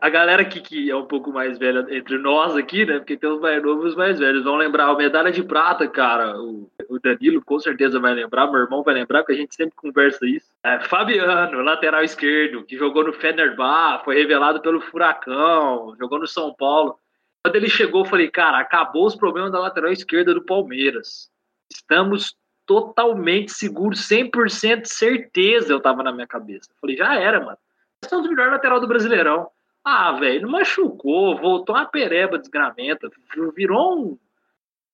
A 0.00 0.10
galera 0.10 0.44
que, 0.44 0.60
que 0.60 0.90
é 0.90 0.94
um 0.94 1.06
pouco 1.06 1.32
mais 1.32 1.58
velha 1.58 1.86
entre 1.88 2.18
nós 2.18 2.54
aqui, 2.54 2.84
né? 2.84 2.98
Porque 2.98 3.16
tem 3.16 3.30
os 3.30 3.40
mais 3.40 3.62
novos 3.62 3.86
e 3.86 3.88
os 3.88 3.96
mais 3.96 4.18
velhos. 4.18 4.44
Vão 4.44 4.56
lembrar 4.56 4.86
a 4.86 4.94
medalha 4.94 5.32
de 5.32 5.42
prata, 5.42 5.88
cara. 5.88 6.38
O, 6.38 6.70
o 6.90 6.98
Danilo 6.98 7.42
com 7.42 7.58
certeza 7.58 7.98
vai 7.98 8.12
lembrar, 8.12 8.50
meu 8.50 8.60
irmão 8.60 8.82
vai 8.82 8.92
lembrar, 8.92 9.20
porque 9.20 9.32
a 9.32 9.36
gente 9.36 9.54
sempre 9.54 9.74
conversa 9.74 10.26
isso. 10.26 10.46
É, 10.62 10.80
Fabiano, 10.80 11.62
lateral 11.62 12.04
esquerdo, 12.04 12.64
que 12.64 12.76
jogou 12.76 13.02
no 13.02 13.14
Fenerbahçe, 13.14 14.04
foi 14.04 14.16
revelado 14.16 14.60
pelo 14.60 14.80
Furacão, 14.80 15.96
jogou 15.98 16.18
no 16.18 16.26
São 16.26 16.52
Paulo. 16.52 16.98
Quando 17.42 17.56
ele 17.56 17.70
chegou, 17.70 18.02
eu 18.02 18.10
falei, 18.10 18.28
cara, 18.30 18.58
acabou 18.58 19.06
os 19.06 19.16
problemas 19.16 19.52
da 19.52 19.58
lateral 19.58 19.90
esquerda 19.90 20.34
do 20.34 20.44
Palmeiras. 20.44 21.30
Estamos 21.70 22.36
totalmente 22.66 23.52
seguros, 23.52 24.06
100% 24.06 24.84
certeza 24.84 25.72
eu 25.72 25.80
tava 25.80 26.02
na 26.02 26.12
minha 26.12 26.26
cabeça. 26.26 26.68
Falei, 26.78 26.94
já 26.94 27.14
era, 27.14 27.40
mano. 27.40 27.56
Nós 28.02 28.10
somos 28.10 28.26
o 28.26 28.30
melhor 28.30 28.50
lateral 28.50 28.78
do 28.78 28.86
Brasileirão. 28.86 29.48
Ah, 29.84 30.12
velho, 30.12 30.48
machucou, 30.48 31.36
voltou 31.38 31.74
uma 31.74 31.86
pereba 31.86 32.38
desgramenta, 32.38 33.10
virou 33.54 33.98
um. 33.98 34.18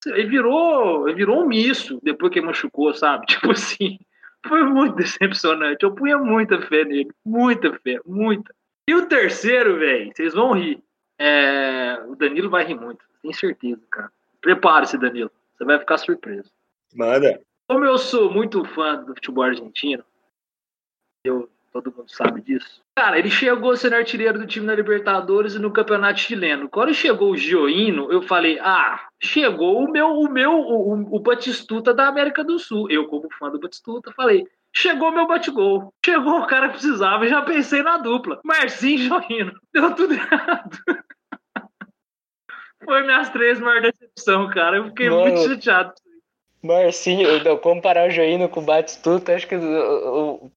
Ele 0.05 0.27
virou, 0.27 1.07
ele 1.07 1.17
virou 1.17 1.43
um 1.43 1.47
misto 1.47 1.99
depois 2.03 2.31
que 2.31 2.41
machucou, 2.41 2.93
sabe? 2.93 3.25
Tipo 3.27 3.51
assim, 3.51 3.99
foi 4.47 4.63
muito 4.63 4.95
decepcionante. 4.95 5.83
Eu 5.83 5.93
punha 5.93 6.17
muita 6.17 6.61
fé 6.61 6.85
nele, 6.85 7.09
muita 7.25 7.73
fé, 7.79 7.99
muita. 8.05 8.53
E 8.87 8.93
o 8.93 9.07
terceiro, 9.07 9.79
velho, 9.79 10.11
vocês 10.15 10.33
vão 10.33 10.53
rir. 10.53 10.81
É, 11.19 12.03
o 12.07 12.15
Danilo 12.15 12.49
vai 12.49 12.65
rir 12.65 12.75
muito, 12.75 13.03
tenho 13.21 13.33
certeza, 13.33 13.81
cara. 13.89 14.11
Prepare-se, 14.41 14.97
Danilo, 14.97 15.31
você 15.57 15.65
vai 15.65 15.79
ficar 15.79 15.97
surpreso. 15.97 16.51
Manda. 16.93 17.41
Como 17.67 17.83
eu 17.83 17.97
sou 17.97 18.31
muito 18.31 18.63
fã 18.63 19.03
do 19.03 19.15
futebol 19.15 19.45
argentino, 19.45 20.03
eu 21.23 21.49
todo 21.73 21.91
mundo 21.91 22.09
sabe 22.09 22.41
disso. 22.41 22.84
Cara, 22.97 23.19
ele 23.19 23.29
chegou 23.29 23.71
a 23.71 23.75
ser 23.75 23.93
artilheiro 23.93 24.39
do 24.39 24.47
time 24.47 24.65
na 24.65 24.73
Libertadores 24.73 25.53
e 25.53 25.59
no 25.59 25.69
Campeonato 25.73 26.21
Chileno. 26.21 26.69
Quando 26.69 26.93
chegou 26.93 27.31
o 27.31 27.37
Gioino, 27.37 28.09
eu 28.09 28.21
falei: 28.21 28.57
ah, 28.61 29.09
chegou 29.21 29.83
o 29.83 29.91
meu, 29.91 30.11
o 30.11 30.31
meu, 30.31 30.53
o, 30.53 30.93
o 31.13 31.19
Batistuta 31.19 31.93
da 31.93 32.07
América 32.07 32.41
do 32.41 32.57
Sul. 32.57 32.89
Eu, 32.89 33.05
como 33.07 33.29
fã 33.37 33.49
do 33.49 33.59
Batistuta, 33.59 34.13
falei: 34.13 34.47
chegou 34.73 35.11
meu 35.11 35.27
bate-gol. 35.27 35.93
Chegou 36.05 36.39
o 36.39 36.47
cara 36.47 36.67
que 36.67 36.75
precisava, 36.75 37.27
já 37.27 37.41
pensei 37.41 37.83
na 37.83 37.97
dupla. 37.97 38.39
Marcinho 38.45 38.95
e 38.95 38.97
Gioino. 38.97 39.59
Deu 39.73 39.93
tudo 39.93 40.13
errado. 40.15 40.77
Foi 42.81 43.03
minhas 43.03 43.29
três 43.29 43.59
maiores 43.59 43.91
decepções, 43.91 44.53
cara. 44.53 44.77
Eu 44.77 44.85
fiquei 44.85 45.09
Mano, 45.09 45.21
muito 45.21 45.49
chateado. 45.49 45.93
Marcinho, 46.63 47.27
comparar 47.59 48.07
o 48.07 48.11
Joino 48.11 48.47
com 48.47 48.61
o 48.61 48.63
Batistuta, 48.63 49.35
acho 49.35 49.47
que 49.47 49.55
o, 49.55 50.49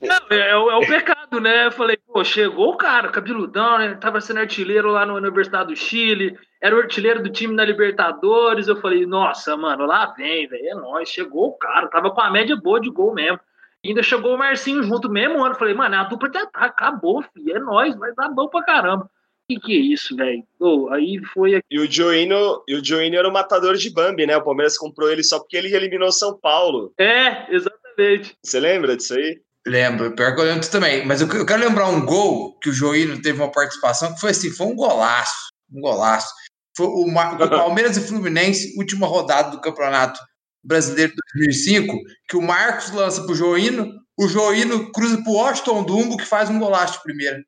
não, 0.00 0.16
é, 0.30 0.50
é, 0.50 0.56
o 0.56 0.86
pecado, 0.86 1.40
né? 1.40 1.66
Eu 1.66 1.72
falei, 1.72 1.96
pô, 1.96 2.24
chegou 2.24 2.70
o 2.70 2.76
cara, 2.76 3.10
cabeludão, 3.10 3.78
né? 3.78 3.94
Tava 3.94 4.20
sendo 4.20 4.40
artilheiro 4.40 4.90
lá 4.90 5.04
na 5.04 5.14
Universidade 5.14 5.68
do 5.68 5.76
Chile, 5.76 6.38
era 6.60 6.74
o 6.74 6.78
artilheiro 6.78 7.22
do 7.22 7.30
time 7.30 7.54
na 7.54 7.64
Libertadores. 7.64 8.66
Eu 8.66 8.76
falei, 8.76 9.04
nossa, 9.04 9.56
mano, 9.56 9.86
lá 9.86 10.06
vem, 10.16 10.46
velho, 10.46 10.68
é 10.68 10.74
nóis, 10.74 11.08
chegou 11.08 11.48
o 11.48 11.58
cara, 11.58 11.88
tava 11.88 12.10
com 12.10 12.20
a 12.20 12.30
média 12.30 12.56
boa 12.56 12.80
de 12.80 12.90
gol 12.90 13.14
mesmo. 13.14 13.38
E 13.82 13.88
ainda 13.88 14.02
chegou 14.02 14.34
o 14.34 14.38
Marcinho 14.38 14.82
junto 14.82 15.10
mesmo 15.10 15.44
ano. 15.44 15.54
Falei, 15.54 15.74
mano, 15.74 15.94
a 15.94 16.04
dupla 16.04 16.30
tá, 16.30 16.48
acabou, 16.54 17.22
filho, 17.34 17.54
é 17.54 17.60
nóis, 17.60 17.94
vai 17.96 18.14
dar 18.14 18.30
bom 18.30 18.48
pra 18.48 18.62
caramba. 18.62 19.10
Que 19.46 19.60
que 19.60 19.72
é 19.72 19.80
isso, 19.80 20.16
velho? 20.16 20.42
Oh, 20.58 20.88
aí 20.90 21.20
foi 21.34 21.60
E 21.70 21.78
o 21.78 21.90
Joino, 21.90 22.62
e 22.66 22.74
o 22.74 22.82
Joino 22.82 23.16
era 23.16 23.28
o 23.28 23.32
matador 23.32 23.76
de 23.76 23.92
Bambi, 23.92 24.26
né? 24.26 24.34
O 24.38 24.42
Palmeiras 24.42 24.78
comprou 24.78 25.10
ele 25.10 25.22
só 25.22 25.38
porque 25.38 25.58
ele 25.58 25.74
eliminou 25.74 26.10
São 26.10 26.38
Paulo. 26.38 26.94
É, 26.98 27.54
exatamente. 27.54 28.34
Você 28.42 28.58
lembra 28.58 28.96
disso 28.96 29.12
aí? 29.12 29.38
Lembro, 29.66 30.14
pior 30.14 30.34
que 30.34 30.40
eu 30.40 30.44
lembro 30.44 30.70
também. 30.70 31.06
Mas 31.06 31.20
eu, 31.20 31.28
eu 31.28 31.46
quero 31.46 31.62
lembrar 31.62 31.88
um 31.88 32.04
gol 32.04 32.58
que 32.58 32.68
o 32.68 32.72
Joino 32.72 33.20
teve 33.20 33.40
uma 33.40 33.50
participação 33.50 34.14
que 34.14 34.20
foi 34.20 34.30
assim: 34.30 34.50
foi 34.50 34.66
um 34.66 34.76
golaço. 34.76 35.50
Um 35.72 35.80
golaço. 35.80 36.32
Foi 36.76 36.86
o, 36.86 37.06
o 37.08 37.14
Palmeiras 37.48 37.96
e 37.96 38.06
Fluminense, 38.06 38.74
última 38.76 39.06
rodada 39.06 39.50
do 39.50 39.60
Campeonato 39.60 40.20
Brasileiro 40.62 41.12
de 41.12 41.44
2005, 41.46 41.96
que 42.28 42.36
o 42.36 42.42
Marcos 42.42 42.90
lança 42.90 43.24
pro 43.24 43.34
Joino, 43.34 43.92
o 44.18 44.28
Joino 44.28 44.90
cruza 44.92 45.22
pro 45.22 45.32
Washington 45.32 45.82
Dumbo, 45.82 46.16
que 46.16 46.24
faz 46.24 46.48
um 46.48 46.58
golaço 46.58 46.94
de 46.94 47.02
primeira. 47.02 47.42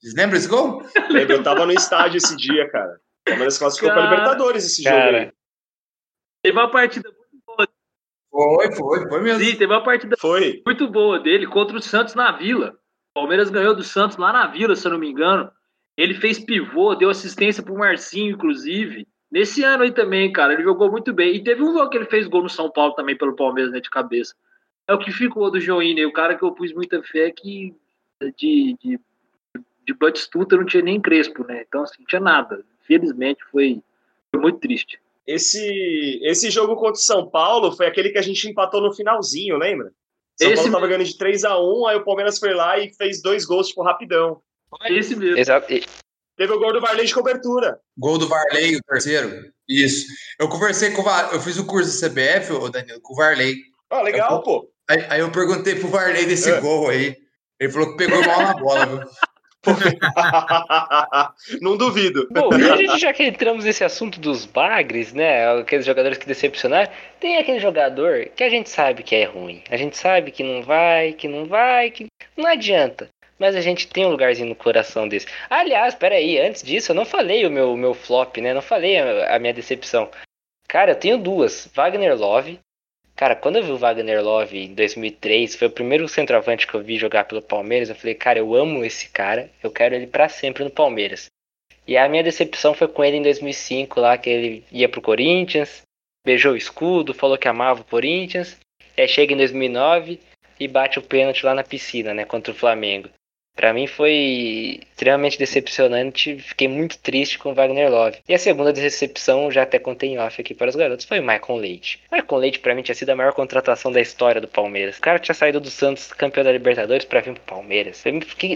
Vocês 0.00 0.14
lembram 0.14 0.38
esse 0.38 0.48
gol? 0.48 0.82
Lembro, 1.10 1.36
eu 1.36 1.42
tava 1.42 1.66
no 1.66 1.72
estádio 1.72 2.18
esse 2.18 2.36
dia, 2.36 2.70
cara. 2.70 3.00
O 3.26 3.30
Palmeiras 3.30 3.58
classificou 3.58 3.92
para 3.92 4.10
Libertadores 4.10 4.64
esse 4.64 4.84
cara. 4.84 5.04
jogo 5.06 5.16
aí. 5.16 5.32
Teve 6.42 6.58
uma 6.58 6.70
partida 6.70 7.10
foi, 8.30 8.72
foi, 8.72 9.08
foi 9.08 9.20
mesmo. 9.22 9.42
Sim, 9.42 9.56
teve 9.56 9.72
uma 9.72 9.82
partida 9.82 10.16
foi. 10.18 10.62
muito 10.64 10.88
boa 10.88 11.18
dele 11.18 11.46
contra 11.46 11.76
o 11.76 11.82
Santos 11.82 12.14
na 12.14 12.32
Vila. 12.32 12.78
O 13.10 13.20
Palmeiras 13.20 13.50
ganhou 13.50 13.74
do 13.74 13.82
Santos 13.82 14.16
lá 14.16 14.32
na 14.32 14.46
Vila, 14.46 14.76
se 14.76 14.86
eu 14.86 14.92
não 14.92 14.98
me 14.98 15.08
engano. 15.08 15.50
Ele 15.96 16.14
fez 16.14 16.38
pivô, 16.38 16.94
deu 16.94 17.10
assistência 17.10 17.62
pro 17.62 17.76
Marcinho, 17.76 18.34
inclusive. 18.34 19.06
Nesse 19.30 19.64
ano 19.64 19.82
aí 19.82 19.92
também, 19.92 20.32
cara, 20.32 20.52
ele 20.52 20.62
jogou 20.62 20.90
muito 20.90 21.12
bem. 21.12 21.34
E 21.34 21.42
teve 21.42 21.62
um 21.62 21.72
jogo 21.72 21.90
que 21.90 21.96
ele 21.96 22.06
fez 22.06 22.26
gol 22.26 22.42
no 22.42 22.48
São 22.48 22.70
Paulo 22.70 22.94
também 22.94 23.16
pelo 23.16 23.34
Palmeiras, 23.34 23.72
né, 23.72 23.80
de 23.80 23.90
cabeça. 23.90 24.34
É 24.86 24.94
o 24.94 24.98
que 24.98 25.10
ficou 25.10 25.50
do 25.50 25.60
Joinha, 25.60 26.06
o 26.06 26.12
cara 26.12 26.34
que 26.34 26.42
eu 26.42 26.52
pus 26.52 26.72
muita 26.72 27.02
fé 27.02 27.30
que 27.30 27.74
de, 28.36 28.76
de, 28.80 29.00
de 29.86 29.94
Batistuta 29.94 30.56
não 30.56 30.64
tinha 30.64 30.82
nem 30.82 31.00
Crespo, 31.00 31.44
né? 31.44 31.64
Então, 31.66 31.82
assim, 31.82 31.96
não 31.98 32.06
tinha 32.06 32.20
nada. 32.20 32.64
Infelizmente, 32.82 33.44
foi, 33.50 33.82
foi 34.30 34.40
muito 34.40 34.60
triste. 34.60 34.98
Esse, 35.28 36.18
esse 36.22 36.50
jogo 36.50 36.74
contra 36.74 36.94
o 36.94 36.96
São 36.96 37.28
Paulo 37.28 37.76
foi 37.76 37.86
aquele 37.86 38.08
que 38.08 38.16
a 38.16 38.22
gente 38.22 38.48
empatou 38.48 38.80
no 38.80 38.94
finalzinho, 38.94 39.58
lembra? 39.58 39.92
São 40.40 40.50
esse 40.50 40.62
Paulo 40.62 40.72
tava 40.72 40.86
ganhando 40.86 41.04
de 41.04 41.18
3 41.18 41.44
a 41.44 41.60
1 41.60 41.86
aí 41.86 41.96
o 41.98 42.04
Palmeiras 42.04 42.38
foi 42.38 42.54
lá 42.54 42.78
e 42.78 42.94
fez 42.94 43.20
dois 43.20 43.44
gols, 43.44 43.68
tipo, 43.68 43.82
rapidão. 43.82 44.40
Esse 44.86 45.14
mesmo. 45.14 45.36
Exato. 45.36 45.66
Teve 46.34 46.52
o 46.52 46.58
gol 46.58 46.72
do 46.72 46.80
Varley 46.80 47.04
de 47.04 47.12
cobertura. 47.12 47.78
Gol 47.98 48.16
do 48.16 48.26
Varley, 48.26 48.76
o 48.76 48.82
terceiro. 48.82 49.52
Isso. 49.68 50.06
Eu 50.40 50.48
conversei 50.48 50.92
com 50.92 51.02
o 51.02 51.04
Var... 51.04 51.34
Eu 51.34 51.40
fiz 51.40 51.58
o 51.58 51.66
curso 51.66 51.90
do 51.90 52.08
CBF, 52.08 52.52
o 52.52 52.70
Danilo, 52.70 53.00
com 53.02 53.12
o 53.12 53.16
Varley. 53.16 53.56
Ah, 53.90 54.00
legal, 54.00 54.36
eu, 54.36 54.42
pô. 54.42 54.70
Aí, 54.88 55.04
aí, 55.10 55.20
eu 55.20 55.30
perguntei 55.30 55.74
pro 55.74 55.88
Varley 55.88 56.24
desse 56.24 56.50
é. 56.50 56.58
gol 56.58 56.88
aí. 56.88 57.14
Ele 57.60 57.72
falou 57.72 57.90
que 57.90 57.96
pegou 57.98 58.24
mal 58.24 58.40
na 58.40 58.54
bola, 58.54 58.86
viu? 58.86 59.00
Não 61.60 61.76
duvido. 61.76 62.28
Bom, 62.30 62.50
gente 62.76 62.98
já 62.98 63.12
que 63.12 63.24
entramos 63.24 63.64
nesse 63.64 63.84
assunto 63.84 64.18
dos 64.20 64.44
bagres, 64.44 65.12
né? 65.12 65.60
Aqueles 65.60 65.84
jogadores 65.84 66.18
que 66.18 66.26
decepcionaram, 66.26 66.90
tem 67.20 67.36
aquele 67.36 67.58
jogador 67.58 68.26
que 68.34 68.44
a 68.44 68.48
gente 68.48 68.70
sabe 68.70 69.02
que 69.02 69.14
é 69.14 69.24
ruim. 69.24 69.62
A 69.70 69.76
gente 69.76 69.96
sabe 69.96 70.30
que 70.30 70.42
não 70.42 70.62
vai, 70.62 71.12
que 71.12 71.28
não 71.28 71.46
vai, 71.46 71.90
que 71.90 72.06
não 72.36 72.46
adianta. 72.46 73.08
Mas 73.38 73.54
a 73.54 73.60
gente 73.60 73.86
tem 73.86 74.04
um 74.04 74.10
lugarzinho 74.10 74.48
no 74.48 74.54
coração 74.54 75.06
desse. 75.06 75.26
Aliás, 75.48 75.94
peraí, 75.94 76.38
antes 76.38 76.62
disso, 76.62 76.90
eu 76.90 76.96
não 76.96 77.04
falei 77.04 77.46
o 77.46 77.50
meu, 77.50 77.76
meu 77.76 77.94
flop, 77.94 78.38
né? 78.38 78.52
Não 78.52 78.62
falei 78.62 78.98
a, 78.98 79.36
a 79.36 79.38
minha 79.38 79.54
decepção. 79.54 80.10
Cara, 80.66 80.92
eu 80.92 80.96
tenho 80.96 81.18
duas. 81.18 81.68
Wagner 81.72 82.16
Love 82.16 82.58
Cara, 83.18 83.34
quando 83.34 83.56
eu 83.56 83.64
vi 83.64 83.72
o 83.72 83.76
Wagner 83.76 84.22
Love 84.22 84.56
em 84.56 84.74
2003, 84.74 85.56
foi 85.56 85.66
o 85.66 85.72
primeiro 85.72 86.06
centroavante 86.06 86.68
que 86.68 86.74
eu 86.74 86.80
vi 86.80 86.96
jogar 86.96 87.24
pelo 87.24 87.42
Palmeiras. 87.42 87.88
Eu 87.88 87.96
falei, 87.96 88.14
cara, 88.14 88.38
eu 88.38 88.54
amo 88.54 88.84
esse 88.84 89.08
cara, 89.08 89.50
eu 89.60 89.72
quero 89.72 89.96
ele 89.96 90.06
para 90.06 90.28
sempre 90.28 90.62
no 90.62 90.70
Palmeiras. 90.70 91.26
E 91.84 91.96
a 91.96 92.08
minha 92.08 92.22
decepção 92.22 92.74
foi 92.74 92.86
com 92.86 93.04
ele 93.04 93.16
em 93.16 93.22
2005, 93.22 93.98
lá 93.98 94.16
que 94.16 94.30
ele 94.30 94.64
ia 94.70 94.88
pro 94.88 95.02
Corinthians, 95.02 95.82
beijou 96.24 96.52
o 96.52 96.56
escudo, 96.56 97.12
falou 97.12 97.36
que 97.36 97.48
amava 97.48 97.80
o 97.80 97.84
Corinthians. 97.84 98.56
Aí 98.96 99.08
chega 99.08 99.34
em 99.34 99.38
2009 99.38 100.20
e 100.60 100.68
bate 100.68 101.00
o 101.00 101.02
pênalti 101.02 101.44
lá 101.44 101.56
na 101.56 101.64
piscina, 101.64 102.14
né, 102.14 102.24
contra 102.24 102.52
o 102.52 102.56
Flamengo. 102.56 103.08
Para 103.58 103.72
mim 103.72 103.88
foi 103.88 104.78
extremamente 104.88 105.36
decepcionante, 105.36 106.38
fiquei 106.38 106.68
muito 106.68 106.96
triste 106.96 107.40
com 107.40 107.50
o 107.50 107.54
Wagner 107.54 107.90
Love. 107.90 108.18
E 108.28 108.32
a 108.32 108.38
segunda 108.38 108.72
decepção, 108.72 109.50
já 109.50 109.64
até 109.64 109.80
contei 109.80 110.10
em 110.10 110.18
off 110.20 110.40
aqui 110.40 110.54
para 110.54 110.68
os 110.68 110.76
garotos, 110.76 111.04
foi 111.04 111.18
o 111.18 111.24
Michael 111.24 111.58
Leite. 111.58 112.00
Michael 112.12 112.40
Leite 112.40 112.60
para 112.60 112.72
mim 112.72 112.82
tinha 112.82 112.94
sido 112.94 113.10
a 113.10 113.16
maior 113.16 113.32
contratação 113.32 113.90
da 113.90 114.00
história 114.00 114.40
do 114.40 114.46
Palmeiras. 114.46 114.98
O 114.98 115.00
cara 115.00 115.18
tinha 115.18 115.34
saído 115.34 115.58
do 115.58 115.70
Santos, 115.70 116.12
campeão 116.12 116.44
da 116.44 116.52
Libertadores, 116.52 117.04
para 117.04 117.18
vir 117.18 117.34
pro 117.34 117.42
Palmeiras. 117.56 118.00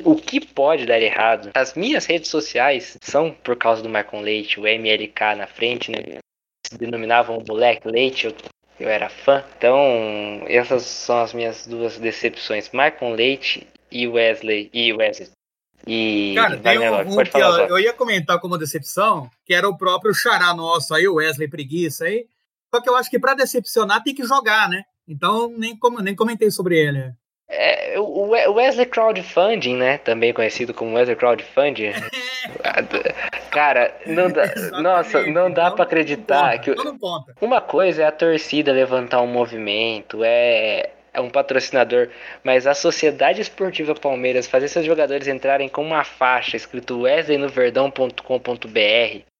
O 0.05 0.15
que 0.15 0.39
pode 0.39 0.87
dar 0.87 1.03
errado? 1.03 1.51
As 1.53 1.75
minhas 1.75 2.07
redes 2.07 2.31
sociais 2.31 2.97
são 3.03 3.33
por 3.33 3.57
causa 3.57 3.83
do 3.83 3.89
Michael 3.89 4.23
Leite, 4.23 4.61
o 4.61 4.69
MLK 4.69 5.35
na 5.37 5.49
frente, 5.49 5.91
né? 5.91 5.99
Se 6.65 6.79
denominavam 6.79 7.39
o 7.39 7.45
moleque 7.45 7.89
Leite, 7.89 8.27
eu 8.27 8.35
eu 8.81 8.89
era 8.89 9.09
fã. 9.09 9.45
Então, 9.57 10.45
essas 10.49 10.83
são 10.83 11.21
as 11.21 11.33
minhas 11.33 11.67
duas 11.67 11.99
decepções. 11.99 12.71
Michael 12.73 13.15
Leite 13.15 13.67
e 13.93 14.09
Wesley. 14.09 14.71
E 14.73 14.93
Wesley. 14.93 15.31
E 15.87 16.35
Cara, 16.37 16.57
tem 16.57 16.79
um, 16.79 17.01
um 17.01 17.25
que 17.25 17.37
eu, 17.37 17.51
eu, 17.69 17.79
ia 17.79 17.93
comentar 17.93 18.39
como 18.39 18.57
decepção, 18.57 19.29
que 19.45 19.53
era 19.53 19.69
o 19.69 19.77
próprio 19.77 20.15
xará 20.15 20.55
nosso 20.55 20.95
aí, 20.95 21.09
o 21.09 21.15
Wesley 21.15 21.49
Preguiça 21.49 22.05
aí. 22.05 22.27
Só 22.73 22.81
que 22.81 22.89
eu 22.89 22.97
acho 22.97 23.11
que 23.11 23.19
para 23.19 23.35
decepcionar 23.35 24.03
tem 24.03 24.15
que 24.15 24.25
jogar, 24.25 24.69
né? 24.69 24.85
Então 25.07 25.53
nem, 25.57 25.79
nem 26.03 26.15
comentei 26.15 26.51
sobre 26.51 26.79
ele. 26.79 27.13
É, 27.49 27.99
o 27.99 28.31
Wesley 28.55 28.87
Crowdfunding, 28.87 29.77
né? 29.77 29.99
Também 29.99 30.33
conhecido 30.33 30.73
como 30.73 30.95
Wesley 30.95 31.17
Crowdfunding. 31.17 31.93
Cara, 33.51 33.95
não 34.07 34.31
dá, 34.31 34.45
nossa, 34.81 35.27
não 35.27 35.51
dá 35.51 35.71
para 35.71 35.85
acreditar 35.85 36.55
não 36.55 36.59
que 36.63 36.75
não 36.75 37.25
uma 37.41 37.61
coisa 37.61 38.05
é 38.05 38.07
a 38.07 38.13
torcida 38.13 38.73
levantar 38.73 39.21
um 39.21 39.27
movimento, 39.27 40.21
é 40.25 40.91
é 41.13 41.21
um 41.21 41.31
patrocinador, 41.31 42.09
mas 42.43 42.67
a 42.67 42.75
Sociedade 42.75 43.41
Esportiva 43.41 43.95
Palmeiras 43.95 44.47
fazer 44.47 44.69
seus 44.69 44.87
jogadores 44.87 45.29
entrarem 45.29 45.69
com 45.69 45.83
uma 45.83 46.05
faixa 46.05 46.57
escrito 46.57 47.03
wesleynoverdão.com.br 47.03 49.33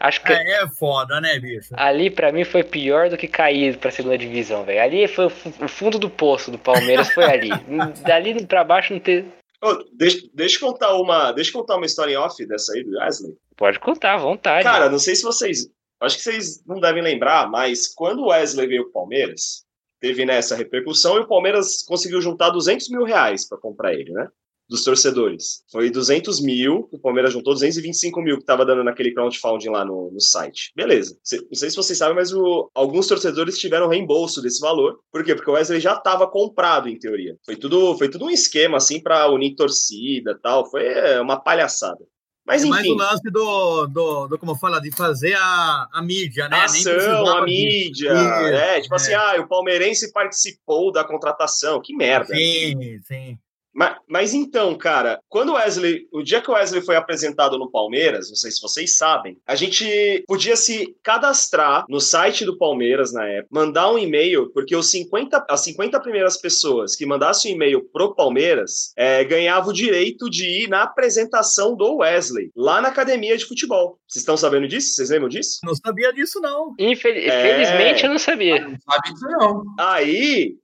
Acho 0.00 0.22
que 0.22 0.32
é, 0.32 0.62
é 0.62 0.68
foda, 0.68 1.20
né, 1.20 1.38
bicho? 1.38 1.68
Ali 1.72 2.10
para 2.10 2.32
mim 2.32 2.44
foi 2.44 2.62
pior 2.62 3.08
do 3.08 3.16
que 3.16 3.28
cair 3.28 3.78
pra 3.78 3.90
segunda 3.90 4.18
divisão, 4.18 4.64
velho. 4.64 4.82
Ali 4.82 5.08
foi 5.08 5.26
o 5.26 5.68
fundo 5.68 5.98
do 5.98 6.10
poço 6.10 6.50
do 6.50 6.58
Palmeiras, 6.58 7.10
foi 7.10 7.24
ali. 7.24 7.48
Dali 8.04 8.44
para 8.44 8.64
baixo 8.64 8.92
não 8.92 9.00
tem. 9.00 9.32
Oh, 9.62 9.82
deixa, 9.94 10.26
deixa, 10.34 10.56
eu 10.56 10.68
contar 10.68 10.94
uma, 10.94 11.32
deixa 11.32 11.50
eu 11.50 11.60
contar 11.60 11.76
uma 11.76 11.86
história 11.86 12.20
off 12.20 12.44
dessa 12.44 12.74
aí 12.74 12.84
do 12.84 12.98
Wesley. 12.98 13.34
Pode 13.56 13.80
contar, 13.80 14.14
à 14.14 14.18
vontade. 14.18 14.64
Cara, 14.64 14.90
não 14.90 14.98
sei 14.98 15.14
se 15.14 15.22
vocês, 15.22 15.66
acho 16.00 16.16
que 16.16 16.22
vocês 16.22 16.62
não 16.66 16.80
devem 16.80 17.02
lembrar, 17.02 17.48
mas 17.48 17.88
quando 17.88 18.24
o 18.24 18.26
Wesley 18.26 18.66
veio 18.66 18.84
pro 18.84 18.92
Palmeiras, 18.92 19.64
teve 20.04 20.26
nessa 20.26 20.54
repercussão 20.54 21.16
e 21.16 21.20
o 21.20 21.26
Palmeiras 21.26 21.82
conseguiu 21.82 22.20
juntar 22.20 22.50
200 22.50 22.90
mil 22.90 23.04
reais 23.04 23.48
para 23.48 23.56
comprar 23.56 23.94
ele, 23.94 24.12
né? 24.12 24.28
dos 24.68 24.84
torcedores. 24.84 25.62
Foi 25.70 25.90
200 25.90 26.40
mil, 26.40 26.88
o 26.90 26.98
Palmeiras 26.98 27.32
juntou 27.32 27.52
225 27.52 28.20
mil 28.22 28.36
que 28.36 28.42
estava 28.42 28.64
dando 28.64 28.82
naquele 28.82 29.12
crowdfunding 29.12 29.68
lá 29.68 29.84
no, 29.84 30.10
no 30.10 30.20
site. 30.20 30.72
Beleza. 30.74 31.18
Não 31.32 31.54
sei 31.54 31.70
se 31.70 31.76
vocês 31.76 31.98
sabem, 31.98 32.16
mas 32.16 32.32
o, 32.32 32.70
alguns 32.74 33.06
torcedores 33.06 33.58
tiveram 33.58 33.88
reembolso 33.88 34.40
desse 34.40 34.60
valor. 34.60 34.98
Por 35.12 35.22
quê? 35.22 35.34
Porque 35.34 35.50
o 35.50 35.54
Wesley 35.54 35.80
já 35.80 35.94
estava 35.94 36.26
comprado, 36.26 36.88
em 36.88 36.98
teoria. 36.98 37.36
Foi 37.44 37.56
tudo, 37.56 37.96
foi 37.98 38.08
tudo 38.08 38.24
um 38.24 38.30
esquema, 38.30 38.78
assim, 38.78 39.00
para 39.00 39.30
unir 39.30 39.54
torcida 39.54 40.38
tal. 40.42 40.70
Foi 40.70 40.82
é, 40.82 41.20
uma 41.20 41.38
palhaçada. 41.38 42.04
Mas 42.46 42.62
é 42.62 42.66
enfim. 42.66 42.70
Mais 42.70 42.86
o 42.86 42.94
lance 42.94 43.30
do, 43.30 43.86
do, 43.86 44.28
do, 44.28 44.38
como 44.38 44.54
fala, 44.54 44.80
de 44.80 44.90
fazer 44.90 45.34
a, 45.34 45.88
a 45.92 46.02
mídia, 46.02 46.48
né? 46.48 46.56
A 46.56 46.64
ação, 46.64 47.26
a 47.28 47.42
mídia. 47.42 48.10
É, 48.10 48.80
tipo 48.80 48.94
é. 48.94 48.96
assim, 48.96 49.14
ah, 49.14 49.40
o 49.40 49.48
palmeirense 49.48 50.12
participou 50.12 50.92
da 50.92 51.02
contratação. 51.04 51.80
Que 51.80 51.96
merda. 51.96 52.34
Sim, 52.34 53.00
sim. 53.04 53.38
Mas, 53.74 53.96
mas, 54.08 54.34
então, 54.34 54.76
cara, 54.78 55.20
quando 55.28 55.50
o 55.50 55.54
Wesley, 55.54 56.06
o 56.12 56.22
dia 56.22 56.40
que 56.40 56.50
o 56.50 56.54
Wesley 56.54 56.80
foi 56.80 56.94
apresentado 56.94 57.58
no 57.58 57.70
Palmeiras, 57.70 58.28
não 58.28 58.36
sei 58.36 58.50
se 58.52 58.62
vocês 58.62 58.96
sabem, 58.96 59.36
a 59.44 59.56
gente 59.56 60.24
podia 60.28 60.54
se 60.54 60.94
cadastrar 61.02 61.84
no 61.88 62.00
site 62.00 62.44
do 62.44 62.56
Palmeiras 62.56 63.12
na 63.12 63.26
época, 63.26 63.48
mandar 63.50 63.90
um 63.90 63.98
e-mail, 63.98 64.50
porque 64.52 64.76
os 64.76 64.90
50, 64.90 65.46
as 65.50 65.60
50 65.60 66.00
primeiras 66.00 66.36
pessoas 66.36 66.94
que 66.94 67.04
mandassem 67.04 67.52
um 67.52 67.54
e-mail 67.56 67.84
pro 67.92 68.14
Palmeiras 68.14 68.92
é, 68.96 69.24
ganhavam 69.24 69.70
o 69.70 69.74
direito 69.74 70.30
de 70.30 70.46
ir 70.46 70.68
na 70.68 70.82
apresentação 70.82 71.74
do 71.74 71.96
Wesley, 71.96 72.52
lá 72.54 72.80
na 72.80 72.88
academia 72.88 73.36
de 73.36 73.44
futebol. 73.44 73.98
Vocês 74.06 74.22
estão 74.22 74.36
sabendo 74.36 74.68
disso? 74.68 74.94
Vocês 74.94 75.10
lembram 75.10 75.28
disso? 75.28 75.58
Não 75.64 75.74
sabia 75.74 76.12
disso, 76.12 76.40
não. 76.40 76.74
Infel 76.78 77.12
é... 77.12 77.26
Infelizmente 77.26 78.04
eu 78.04 78.10
não 78.10 78.18
sabia. 78.18 78.60
Não 78.60 78.78
sabe 78.80 79.12
disso, 79.12 79.26
não. 79.26 79.64
Aí, 79.80 80.56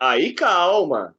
aí 0.00 0.32
calma 0.32 1.14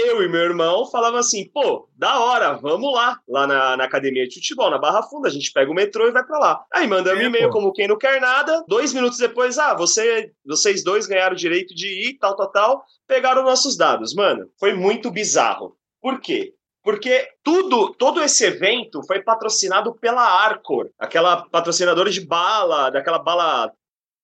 eu 0.00 0.22
e 0.22 0.28
meu 0.28 0.40
irmão 0.40 0.86
falava 0.90 1.18
assim, 1.18 1.48
pô, 1.48 1.88
da 1.96 2.18
hora, 2.20 2.54
vamos 2.54 2.92
lá, 2.92 3.18
lá 3.28 3.46
na, 3.46 3.76
na, 3.76 3.84
academia 3.84 4.26
de 4.26 4.34
futebol, 4.34 4.70
na 4.70 4.78
Barra 4.78 5.02
Funda, 5.02 5.28
a 5.28 5.30
gente 5.30 5.52
pega 5.52 5.70
o 5.70 5.74
metrô 5.74 6.08
e 6.08 6.12
vai 6.12 6.24
para 6.24 6.38
lá. 6.38 6.64
Aí 6.72 6.86
mandamos 6.86 7.22
um 7.22 7.26
e-mail 7.26 7.50
como 7.50 7.72
quem 7.72 7.88
não 7.88 7.98
quer 7.98 8.20
nada, 8.20 8.64
dois 8.66 8.92
minutos 8.92 9.18
depois, 9.18 9.58
ah, 9.58 9.74
você, 9.74 10.32
vocês 10.44 10.82
dois 10.82 11.06
ganharam 11.06 11.34
o 11.34 11.38
direito 11.38 11.74
de 11.74 12.08
ir, 12.08 12.18
tal, 12.18 12.36
tal, 12.36 12.50
tal, 12.50 12.84
pegaram 13.06 13.42
nossos 13.42 13.76
dados. 13.76 14.14
Mano, 14.14 14.48
foi 14.58 14.72
muito 14.72 15.10
bizarro. 15.10 15.76
Por 16.00 16.20
quê? 16.20 16.54
Porque 16.82 17.28
tudo, 17.42 17.92
todo 17.94 18.22
esse 18.22 18.44
evento 18.44 19.02
foi 19.06 19.20
patrocinado 19.20 19.94
pela 19.94 20.22
Arcor, 20.22 20.88
aquela 20.98 21.42
patrocinadora 21.48 22.10
de 22.10 22.22
bala, 22.22 22.90
daquela 22.90 23.18
bala 23.18 23.70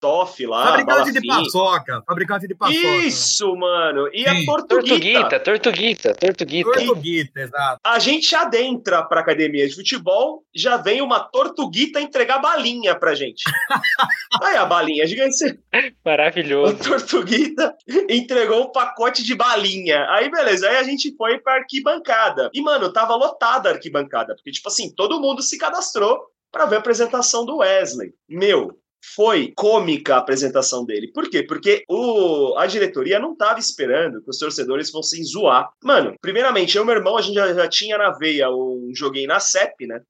Toff 0.01 0.45
lá. 0.47 0.69
Fabricante 0.69 1.13
de 1.13 1.27
paçoca. 1.27 2.03
Fabricante 2.07 2.49
de 2.49 2.55
paçoca. 2.55 2.79
Isso, 2.79 3.57
mano. 3.57 4.09
E 4.13 4.25
Sim. 4.25 4.43
a 4.43 4.47
Tortuguita. 4.47 5.41
Tortuguita, 5.41 6.15
Tortuguita. 6.15 6.73
Tortuguita, 6.73 7.41
exato. 7.41 7.81
A 7.85 7.99
gente 7.99 8.35
adentra 8.35 9.03
pra 9.03 9.21
academia 9.21 9.69
de 9.69 9.75
futebol, 9.75 10.45
já 10.55 10.77
vem 10.77 11.01
uma 11.01 11.21
Tortuguita 11.21 12.01
entregar 12.01 12.39
balinha 12.39 12.95
pra 12.95 13.15
gente. 13.15 13.43
Aí 14.43 14.57
a 14.57 14.65
balinha 14.65 15.07
gigante. 15.07 15.59
Maravilhoso. 16.05 16.77
A 16.77 16.85
Tortuguita 16.85 17.75
entregou 18.09 18.65
um 18.65 18.73
pacote 18.73 19.25
de 19.25 19.35
balinha. 19.35 20.07
Aí, 20.11 20.31
beleza. 20.31 20.69
Aí 20.69 20.77
a 20.77 20.83
gente 20.83 21.15
foi 21.17 21.39
pra 21.39 21.55
arquibancada. 21.55 22.51
E, 22.53 22.61
mano, 22.61 22.93
tava 22.93 23.15
lotada 23.17 23.69
a 23.69 23.73
arquibancada. 23.73 24.35
Porque, 24.35 24.51
tipo 24.51 24.69
assim, 24.69 24.93
todo 24.95 25.21
mundo 25.21 25.43
se 25.43 25.59
cadastrou 25.59 26.21
para 26.51 26.67
ver 26.67 26.77
a 26.77 26.79
apresentação 26.79 27.45
do 27.45 27.59
Wesley. 27.59 28.13
Meu, 28.29 28.79
foi 29.14 29.53
cômica 29.55 30.14
a 30.14 30.19
apresentação 30.19 30.85
dele. 30.85 31.12
Por 31.12 31.29
quê? 31.29 31.42
Porque 31.42 31.85
o, 31.88 32.57
a 32.57 32.66
diretoria 32.66 33.19
não 33.19 33.33
estava 33.33 33.59
esperando 33.59 34.23
que 34.23 34.31
os 34.31 34.38
torcedores 34.38 34.90
fossem 34.90 35.23
zoar. 35.23 35.69
Mano, 35.83 36.14
primeiramente, 36.21 36.77
eu 36.77 36.83
e 36.83 36.87
meu 36.87 36.97
irmão, 36.97 37.16
a 37.16 37.23
gente 37.23 37.35
já, 37.35 37.53
já 37.53 37.69
tinha 37.69 37.97
na 37.97 38.11
veia 38.11 38.51
um 38.51 38.90
joguinho 38.95 39.29
na 39.29 39.40
CEP, 39.40 39.87
né? 39.87 40.01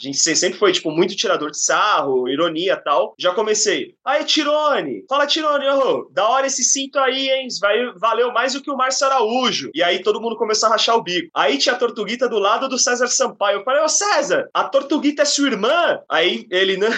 A 0.00 0.04
gente 0.04 0.18
sempre 0.18 0.58
foi, 0.58 0.70
tipo, 0.70 0.92
muito 0.92 1.16
tirador 1.16 1.50
de 1.50 1.58
sarro, 1.58 2.28
ironia 2.28 2.76
tal. 2.76 3.14
Já 3.18 3.34
comecei. 3.34 3.96
Aí, 4.04 4.24
Tirone! 4.24 5.04
Fala, 5.08 5.26
Tirone, 5.26 5.68
oh, 5.68 6.08
da 6.12 6.28
hora 6.28 6.46
esse 6.46 6.62
cinto 6.62 6.98
aí, 7.00 7.28
hein? 7.28 7.48
Vai, 7.60 7.92
valeu 7.96 8.32
mais 8.32 8.52
do 8.52 8.62
que 8.62 8.70
o 8.70 8.76
Márcio 8.76 9.06
Araújo. 9.06 9.70
E 9.74 9.82
aí 9.82 10.00
todo 10.00 10.20
mundo 10.20 10.36
começou 10.36 10.68
a 10.68 10.72
rachar 10.72 10.96
o 10.96 11.02
bico. 11.02 11.28
Aí 11.34 11.58
tinha 11.58 11.74
a 11.74 11.78
Tortuguita 11.78 12.28
do 12.28 12.38
lado 12.38 12.68
do 12.68 12.78
César 12.78 13.08
Sampaio. 13.08 13.58
Eu 13.58 13.64
falei, 13.64 13.82
ô 13.82 13.88
César, 13.88 14.48
a 14.54 14.64
Tortuguita 14.64 15.22
é 15.22 15.24
sua 15.24 15.48
irmã? 15.48 16.00
Aí 16.08 16.46
ele, 16.50 16.76
não, 16.78 16.88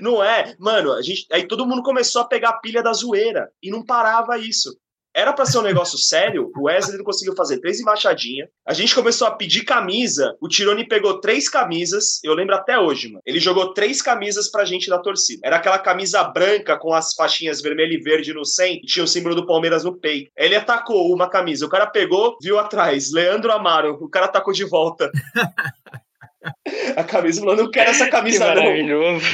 não 0.00 0.22
é. 0.22 0.54
Mano, 0.58 0.92
a 0.92 1.00
gente, 1.00 1.26
aí 1.32 1.46
todo 1.46 1.66
mundo 1.66 1.82
começou 1.82 2.20
a 2.20 2.26
pegar 2.26 2.50
a 2.50 2.60
pilha 2.60 2.82
da 2.82 2.92
zoeira. 2.92 3.50
E 3.62 3.70
não 3.70 3.84
parava 3.84 4.38
isso. 4.38 4.76
Era 5.16 5.32
para 5.32 5.46
ser 5.46 5.56
um 5.56 5.62
negócio 5.62 5.96
sério, 5.96 6.52
o 6.54 6.64
Wesley 6.64 6.98
não 6.98 7.04
conseguiu 7.04 7.34
fazer 7.34 7.58
três 7.58 7.80
embaixadinhas. 7.80 8.50
A 8.66 8.74
gente 8.74 8.94
começou 8.94 9.26
a 9.26 9.30
pedir 9.30 9.64
camisa, 9.64 10.36
o 10.42 10.46
Tironi 10.46 10.86
pegou 10.86 11.18
três 11.22 11.48
camisas, 11.48 12.20
eu 12.22 12.34
lembro 12.34 12.54
até 12.54 12.78
hoje, 12.78 13.08
mano. 13.08 13.22
Ele 13.24 13.40
jogou 13.40 13.72
três 13.72 14.02
camisas 14.02 14.50
pra 14.50 14.66
gente 14.66 14.90
da 14.90 14.98
torcida. 14.98 15.40
Era 15.42 15.56
aquela 15.56 15.78
camisa 15.78 16.22
branca 16.22 16.76
com 16.76 16.92
as 16.92 17.14
faixinhas 17.14 17.62
vermelho 17.62 17.94
e 17.94 18.02
verde 18.02 18.34
no 18.34 18.44
centro, 18.44 18.80
e 18.82 18.86
tinha 18.86 19.04
o 19.04 19.08
símbolo 19.08 19.34
do 19.34 19.46
Palmeiras 19.46 19.84
no 19.84 19.98
peito. 19.98 20.30
Ele 20.36 20.54
atacou 20.54 21.10
uma 21.10 21.30
camisa, 21.30 21.64
o 21.64 21.70
cara 21.70 21.86
pegou, 21.86 22.36
viu 22.42 22.58
atrás, 22.58 23.10
Leandro 23.10 23.50
Amaro, 23.52 23.94
o 23.94 24.10
cara 24.10 24.26
atacou 24.26 24.52
de 24.52 24.64
volta. 24.64 25.10
a 26.94 27.02
camisa 27.02 27.40
falou, 27.40 27.56
não 27.56 27.70
quero 27.70 27.88
essa 27.88 28.10
camisa 28.10 28.40
que 28.40 28.60
maravilhoso. 28.60 29.24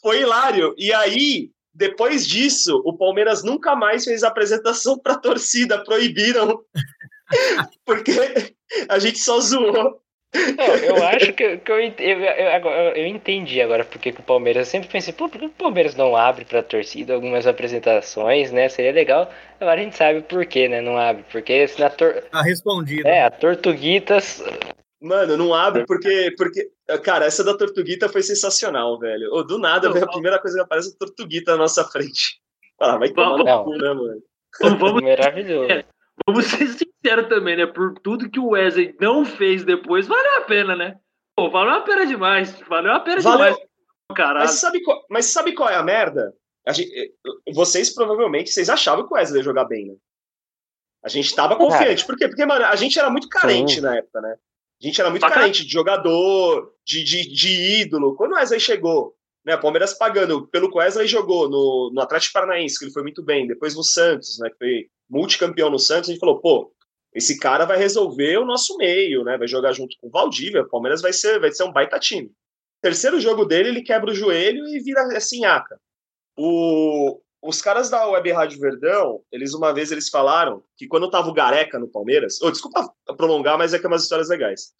Foi 0.00 0.20
hilário. 0.20 0.72
E 0.78 0.92
aí, 0.92 1.50
depois 1.76 2.26
disso, 2.26 2.80
o 2.84 2.96
Palmeiras 2.96 3.44
nunca 3.44 3.76
mais 3.76 4.04
fez 4.04 4.22
apresentação 4.22 4.98
para 4.98 5.16
torcida, 5.16 5.82
proibiram. 5.84 6.60
porque 7.84 8.12
a 8.88 8.98
gente 8.98 9.18
só 9.18 9.38
zoou. 9.40 10.00
Não, 10.34 10.66
eu 10.66 11.04
acho 11.04 11.32
que, 11.32 11.56
que 11.58 11.72
eu, 11.72 11.78
eu, 11.78 12.20
eu, 12.20 12.70
eu, 12.94 13.06
entendi 13.06 13.62
agora 13.62 13.84
porque 13.84 14.12
que 14.12 14.20
o 14.20 14.24
Palmeiras. 14.24 14.66
Eu 14.66 14.70
sempre 14.70 14.88
pensei, 14.88 15.12
pô, 15.12 15.28
por 15.28 15.38
que 15.38 15.46
o 15.46 15.50
Palmeiras 15.50 15.94
não 15.94 16.16
abre 16.16 16.44
pra 16.44 16.62
torcida 16.62 17.14
algumas 17.14 17.46
apresentações, 17.46 18.50
né? 18.52 18.68
Seria 18.68 18.92
legal. 18.92 19.30
Agora 19.60 19.80
a 19.80 19.84
gente 19.84 19.96
sabe 19.96 20.22
por 20.22 20.44
que, 20.44 20.68
né? 20.68 20.80
Não 20.80 20.98
abre. 20.98 21.24
Porque 21.30 21.66
se 21.68 21.80
na 21.80 21.88
tor... 21.88 22.22
Tá 22.30 22.42
respondido. 22.42 23.06
É, 23.06 23.22
a 23.22 23.30
Tortuguitas 23.30 24.42
Mano, 25.00 25.36
não 25.36 25.54
abre 25.54 25.84
porque, 25.86 26.34
porque. 26.36 26.70
Cara, 27.02 27.24
essa 27.24 27.42
da 27.42 27.56
Tortuguita 27.56 28.08
foi 28.08 28.22
sensacional, 28.22 28.98
velho. 28.98 29.32
Ou 29.32 29.44
do 29.44 29.58
nada, 29.58 29.92
velho, 29.92 30.04
a 30.04 30.10
primeira 30.10 30.38
coisa 30.38 30.56
que 30.56 30.62
aparece 30.62 30.90
é 30.90 30.92
a 30.92 30.98
Tortuguita 30.98 31.52
na 31.52 31.58
nossa 31.58 31.84
frente. 31.84 32.40
Ah, 32.78 32.98
vai 32.98 33.08
tomar 33.08 33.38
no 33.38 33.64
cu, 33.64 33.70
né, 33.70 33.88
mano? 33.94 34.22
Vamos, 34.60 35.02
Maravilhoso. 35.02 35.72
É, 35.72 35.86
vamos 36.26 36.44
ser 36.44 36.68
sinceros 36.68 37.26
também, 37.26 37.56
né? 37.56 37.64
Por 37.64 37.94
tudo 38.00 38.28
que 38.28 38.38
o 38.38 38.48
Wesley 38.48 38.94
não 39.00 39.24
fez 39.24 39.64
depois, 39.64 40.06
valeu 40.06 40.36
a 40.36 40.42
pena, 40.42 40.76
né? 40.76 40.98
Pô, 41.34 41.50
valeu 41.50 41.72
a 41.72 41.80
pena 41.80 42.04
demais. 42.04 42.60
Valeu 42.68 42.92
a 42.92 43.00
pena 43.00 43.22
valeu. 43.22 43.54
demais. 43.54 43.68
Caralho. 44.14 44.40
Mas 44.40 44.60
sabe, 44.60 44.82
qual, 44.82 45.06
mas 45.08 45.24
sabe 45.24 45.54
qual 45.54 45.70
é 45.70 45.76
a 45.76 45.82
merda? 45.82 46.34
A 46.66 46.72
gente, 46.72 46.92
eh, 46.94 47.10
vocês 47.54 47.94
provavelmente 47.94 48.50
vocês 48.50 48.68
achavam 48.68 49.06
que 49.06 49.14
o 49.14 49.16
Wesley 49.16 49.40
ia 49.40 49.44
jogar 49.44 49.64
bem, 49.64 49.86
né? 49.86 49.94
A 51.02 51.08
gente 51.08 51.34
tava 51.34 51.56
confiante. 51.56 52.04
Por 52.04 52.16
quê? 52.16 52.26
Porque, 52.26 52.44
mano, 52.44 52.64
a 52.64 52.76
gente 52.76 52.98
era 52.98 53.08
muito 53.08 53.28
carente 53.28 53.76
Sim. 53.76 53.80
na 53.80 53.96
época, 53.96 54.20
né? 54.20 54.36
A 54.82 54.86
gente 54.86 55.00
era 55.00 55.08
muito 55.08 55.26
carente 55.26 55.64
de 55.64 55.72
jogador, 55.72 56.74
de, 56.86 57.02
de, 57.02 57.28
de 57.28 57.80
ídolo. 57.80 58.14
Quando 58.14 58.32
o 58.32 58.34
Wesley 58.36 58.60
chegou, 58.60 59.14
né, 59.44 59.56
o 59.56 59.60
Palmeiras 59.60 59.92
pagando 59.92 60.46
pelo 60.46 60.70
que 60.70 60.76
o 60.76 60.78
Wesley 60.78 61.08
jogou 61.08 61.50
no, 61.50 61.90
no 61.92 62.00
Atlético 62.00 62.34
Paranaense, 62.34 62.78
que 62.78 62.84
ele 62.84 62.92
foi 62.92 63.02
muito 63.02 63.22
bem, 63.22 63.46
depois 63.46 63.74
no 63.74 63.82
Santos, 63.82 64.38
né, 64.38 64.48
que 64.50 64.56
foi 64.56 64.86
multicampeão 65.10 65.68
no 65.68 65.78
Santos, 65.78 66.08
a 66.08 66.12
gente 66.12 66.20
falou, 66.20 66.40
pô, 66.40 66.72
esse 67.12 67.38
cara 67.38 67.64
vai 67.64 67.76
resolver 67.76 68.38
o 68.38 68.44
nosso 68.44 68.76
meio, 68.76 69.24
né, 69.24 69.36
vai 69.36 69.48
jogar 69.48 69.72
junto 69.72 69.96
com 70.00 70.06
o 70.06 70.10
Valdívia, 70.10 70.62
o 70.62 70.68
Palmeiras 70.68 71.02
vai 71.02 71.12
ser, 71.12 71.40
vai 71.40 71.50
ser 71.50 71.64
um 71.64 71.72
baita 71.72 71.98
time. 71.98 72.30
Terceiro 72.80 73.18
jogo 73.20 73.44
dele, 73.44 73.70
ele 73.70 73.82
quebra 73.82 74.10
o 74.10 74.14
joelho 74.14 74.66
e 74.68 74.78
vira 74.80 75.02
assim, 75.16 75.44
aca. 75.44 75.80
O, 76.36 77.20
os 77.42 77.60
caras 77.62 77.88
da 77.90 78.06
Web 78.06 78.30
Rádio 78.30 78.60
Verdão, 78.60 79.22
eles 79.32 79.54
uma 79.54 79.72
vez 79.72 79.90
eles 79.90 80.08
falaram 80.08 80.62
que 80.76 80.86
quando 80.86 81.10
tava 81.10 81.28
o 81.28 81.32
Gareca 81.32 81.78
no 81.78 81.88
Palmeiras, 81.88 82.40
oh, 82.42 82.50
desculpa 82.50 82.92
prolongar, 83.16 83.56
mas 83.56 83.72
é 83.72 83.78
que 83.78 83.86
é 83.86 83.88
umas 83.88 84.02
histórias 84.02 84.28
legais. 84.28 84.72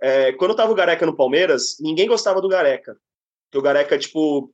É, 0.00 0.32
quando 0.32 0.54
tava 0.54 0.70
o 0.70 0.74
Gareca 0.74 1.04
no 1.04 1.16
Palmeiras, 1.16 1.76
ninguém 1.80 2.06
gostava 2.06 2.40
do 2.40 2.48
Gareca. 2.48 2.96
Porque 3.46 3.58
o 3.58 3.62
Gareca, 3.62 3.98
tipo, 3.98 4.52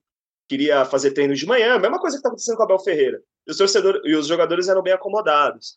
queria 0.49 0.85
fazer 0.85 1.13
treino 1.13 1.35
de 1.35 1.47
manhã, 1.47 1.79
mesma 1.79 2.01
coisa 2.01 2.17
que 2.17 2.23
tá 2.23 2.29
acontecendo 2.29 2.57
com 2.57 2.63
o 2.63 2.65
Abel 2.65 2.79
Ferreira. 2.79 3.21
e 3.47 3.51
os 3.51 3.57
torcedores 3.57 4.01
e 4.05 4.15
os 4.15 4.27
jogadores 4.27 4.69
eram 4.69 4.83
bem 4.83 4.93
acomodados. 4.93 5.77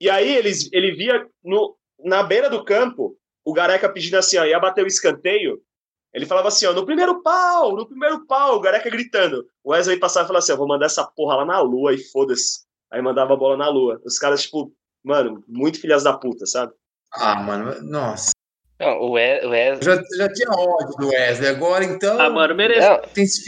E 0.00 0.08
aí 0.08 0.36
eles, 0.36 0.68
ele 0.72 0.92
via 0.92 1.26
no, 1.42 1.76
na 1.98 2.22
beira 2.22 2.48
do 2.48 2.64
campo 2.64 3.16
o 3.44 3.52
Gareca 3.52 3.88
pedindo 3.88 4.16
assim, 4.16 4.36
ó, 4.36 4.44
ia 4.44 4.60
bater 4.60 4.84
o 4.84 4.86
escanteio. 4.86 5.60
Ele 6.12 6.26
falava 6.26 6.48
assim, 6.48 6.66
ó, 6.66 6.72
no 6.72 6.86
primeiro 6.86 7.22
pau, 7.22 7.74
no 7.74 7.86
primeiro 7.86 8.26
pau, 8.26 8.56
o 8.56 8.60
Gareca 8.60 8.90
gritando. 8.90 9.46
O 9.62 9.72
Wesley 9.72 9.98
passava 9.98 10.24
e 10.24 10.28
falava 10.28 10.42
assim, 10.42 10.52
ó, 10.52 10.56
vou 10.56 10.68
mandar 10.68 10.86
essa 10.86 11.04
porra 11.04 11.36
lá 11.36 11.44
na 11.44 11.60
lua 11.60 11.94
e 11.94 11.98
foda-se. 11.98 12.66
Aí 12.90 13.02
mandava 13.02 13.34
a 13.34 13.36
bola 13.36 13.56
na 13.56 13.68
lua. 13.68 14.00
Os 14.04 14.18
caras, 14.18 14.42
tipo, 14.42 14.72
mano, 15.02 15.44
muito 15.46 15.80
filhas 15.80 16.04
da 16.04 16.16
puta, 16.16 16.46
sabe? 16.46 16.72
Ah, 17.12 17.36
mano, 17.36 17.82
nossa. 17.82 18.32
Não, 18.80 19.00
o 19.00 19.10
Wes-. 19.12 19.84
Já, 19.84 19.96
já 20.16 20.32
tinha 20.32 20.50
ódio 20.50 20.96
do 20.98 21.08
Wesley, 21.08 21.48
agora 21.50 21.84
então. 21.84 22.20
Ah, 22.20 22.30
mano, 22.30 22.54
mereceu. 22.54 23.00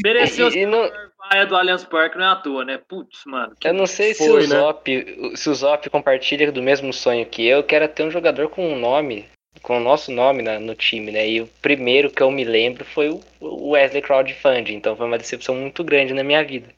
Mereceu 0.04 0.48
E- 0.48 0.58
e 0.58 0.66
não- 0.66 0.90
vaia 1.30 1.46
do 1.46 1.54
Allianz 1.56 1.84
Parque, 1.84 2.18
não 2.18 2.24
é 2.24 2.28
à 2.28 2.36
toa, 2.36 2.64
né? 2.64 2.80
Putz, 2.88 3.20
mano. 3.26 3.54
Eu 3.62 3.72
não 3.72 3.86
sei 3.86 4.12
se, 4.14 4.26
Foi, 4.26 4.44
o 4.44 4.48
né? 4.48 4.56
Zop, 4.56 5.36
se 5.36 5.48
o 5.48 5.54
Zop 5.54 5.88
compartilha 5.88 6.50
do 6.50 6.60
mesmo 6.62 6.92
sonho 6.92 7.24
que 7.26 7.46
eu, 7.46 7.62
que 7.62 7.74
era 7.76 7.86
ter 7.86 8.02
um 8.02 8.10
jogador 8.10 8.48
com 8.48 8.66
um 8.72 8.76
nome, 8.78 9.28
com 9.62 9.76
o 9.76 9.80
nosso 9.80 10.10
nome 10.10 10.42
na- 10.42 10.58
no 10.58 10.74
time, 10.74 11.12
né? 11.12 11.28
E 11.28 11.40
o 11.42 11.46
primeiro 11.62 12.10
que 12.10 12.22
eu 12.22 12.30
me 12.32 12.42
lembro 12.44 12.84
foi 12.84 13.08
o- 13.10 13.20
o 13.40 13.70
Wesley 13.70 14.02
Crowdfunding, 14.02 14.74
então 14.74 14.96
foi 14.96 15.06
uma 15.06 15.18
decepção 15.18 15.54
muito 15.54 15.84
grande 15.84 16.12
na 16.12 16.24
minha 16.24 16.42
vida. 16.44 16.74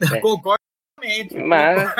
É. 0.18 0.20
Concordo 0.20 0.58
totalmente. 0.98 1.34
Mas 1.36 1.94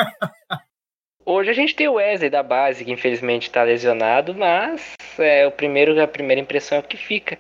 hoje 1.25 1.51
a 1.51 1.55
gente 1.55 1.75
tem 1.75 1.89
o 1.89 1.95
Wesley 1.95 2.31
da 2.31 2.43
base, 2.43 2.85
que 2.85 2.93
infelizmente 2.93 3.45
está 3.45 3.63
lesionado, 3.63 4.35
mas 4.35 4.93
é 5.19 5.47
o 5.47 5.51
primeiro, 5.51 6.01
a 6.01 6.07
primeira 6.09 6.41
impressão 6.41 6.79
é 6.79 6.81
o 6.81 6.85
que 6.85 6.97
fica. 6.97 7.39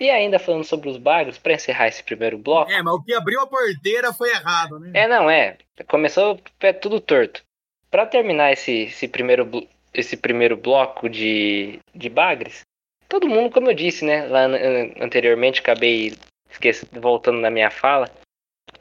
E 0.00 0.10
ainda 0.10 0.38
falando 0.38 0.64
sobre 0.64 0.88
os 0.88 0.96
bagres, 0.96 1.38
para 1.38 1.52
encerrar 1.54 1.86
esse 1.88 2.02
primeiro 2.02 2.36
bloco. 2.36 2.70
É, 2.70 2.82
mas 2.82 2.94
o 2.94 3.02
que 3.02 3.14
abriu 3.14 3.40
a 3.40 3.46
porteira 3.46 4.12
foi 4.12 4.30
errado, 4.30 4.78
né? 4.80 4.90
É, 4.92 5.06
não, 5.06 5.30
é. 5.30 5.56
Começou 5.88 6.40
é 6.60 6.72
tudo 6.72 7.00
torto. 7.00 7.42
Pra 7.90 8.04
terminar 8.04 8.52
esse, 8.52 8.82
esse, 8.82 9.06
primeiro, 9.06 9.48
esse 9.94 10.16
primeiro 10.16 10.56
bloco 10.56 11.08
de, 11.08 11.78
de 11.94 12.08
bagres, 12.08 12.62
todo 13.08 13.28
mundo, 13.28 13.52
como 13.52 13.70
eu 13.70 13.74
disse, 13.74 14.04
né? 14.04 14.26
Lá 14.26 14.46
an- 14.46 14.92
anteriormente, 15.00 15.60
acabei 15.60 16.12
esqueci, 16.50 16.86
voltando 16.92 17.38
na 17.40 17.50
minha 17.50 17.70
fala. 17.70 18.10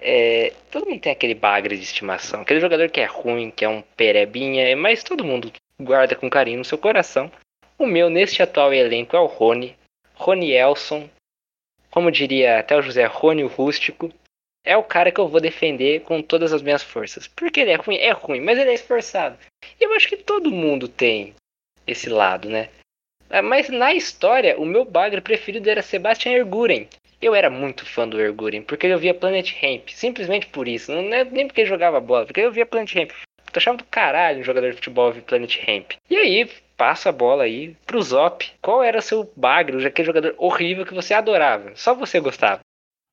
É, 0.03 0.53
todo 0.69 0.87
mundo 0.87 0.99
tem 0.99 1.11
aquele 1.11 1.33
bagre 1.33 1.77
de 1.77 1.83
estimação. 1.83 2.41
Aquele 2.41 2.59
jogador 2.59 2.89
que 2.89 2.99
é 2.99 3.05
ruim, 3.05 3.49
que 3.49 3.63
é 3.63 3.69
um 3.69 3.81
perebinha, 3.81 4.75
mas 4.75 5.03
todo 5.03 5.23
mundo 5.23 5.51
guarda 5.79 6.15
com 6.15 6.29
carinho 6.29 6.59
no 6.59 6.65
seu 6.65 6.77
coração. 6.77 7.31
O 7.77 7.87
meu, 7.87 8.09
neste 8.09 8.43
atual 8.43 8.73
elenco, 8.73 9.15
é 9.15 9.19
o 9.19 9.25
Rony. 9.25 9.75
Rony 10.13 10.51
Elson. 10.51 11.09
Como 11.89 12.11
diria 12.11 12.59
até 12.59 12.75
o 12.75 12.81
José 12.81 13.05
Rony 13.05 13.43
o 13.43 13.47
Rústico 13.47 14.11
é 14.65 14.77
o 14.77 14.83
cara 14.83 15.11
que 15.11 15.19
eu 15.19 15.27
vou 15.27 15.41
defender 15.41 16.01
com 16.01 16.21
todas 16.21 16.53
as 16.53 16.61
minhas 16.61 16.81
forças. 16.81 17.27
Porque 17.27 17.59
ele 17.59 17.71
é 17.71 17.75
ruim, 17.75 17.97
é 17.97 18.11
ruim, 18.11 18.39
mas 18.39 18.57
ele 18.57 18.71
é 18.71 18.73
esforçado. 18.73 19.37
E 19.79 19.83
eu 19.83 19.93
acho 19.93 20.07
que 20.07 20.17
todo 20.17 20.51
mundo 20.51 20.87
tem 20.87 21.33
esse 21.85 22.09
lado, 22.09 22.49
né? 22.49 22.69
Ah, 23.29 23.41
Mas 23.41 23.69
na 23.69 23.93
história, 23.93 24.57
o 24.59 24.65
meu 24.65 24.85
bagre 24.85 25.19
preferido 25.19 25.69
era 25.69 25.81
Sebastian 25.81 26.33
Erguren. 26.33 26.87
Eu 27.23 27.33
era 27.35 27.49
muito 27.49 27.85
fã 27.85 28.07
do 28.07 28.19
Erguren, 28.19 28.61
porque 28.63 28.87
eu 28.87 28.99
via 28.99 29.13
Planet 29.13 29.51
Ramp. 29.61 29.89
Simplesmente 29.89 30.47
por 30.47 30.67
isso. 30.67 30.91
Não 30.91 31.13
é 31.13 31.23
nem 31.23 31.47
porque 31.47 31.61
ele 31.61 31.69
jogava 31.69 31.99
bola, 31.99 32.25
porque 32.25 32.41
eu 32.41 32.51
via 32.51 32.65
Planet 32.65 32.93
Ramp. 32.95 33.11
Eu 33.11 33.57
achava 33.57 33.77
do 33.77 33.83
caralho 33.85 34.39
um 34.39 34.43
jogador 34.43 34.69
de 34.71 34.75
futebol 34.77 35.11
ver 35.13 35.21
Planet 35.21 35.57
Ramp. 35.67 35.91
E 36.09 36.15
aí, 36.15 36.49
passa 36.75 37.09
a 37.09 37.11
bola 37.13 37.43
aí 37.43 37.75
pro 37.85 38.01
Zop. 38.01 38.45
Qual 38.61 38.83
era 38.83 38.97
o 38.97 39.01
seu 39.01 39.31
bagre, 39.37 39.85
aquele 39.85 40.05
jogador 40.05 40.33
horrível 40.37 40.85
que 40.85 40.93
você 40.93 41.13
adorava? 41.13 41.71
Só 41.75 41.93
você 41.93 42.19
gostava. 42.19 42.61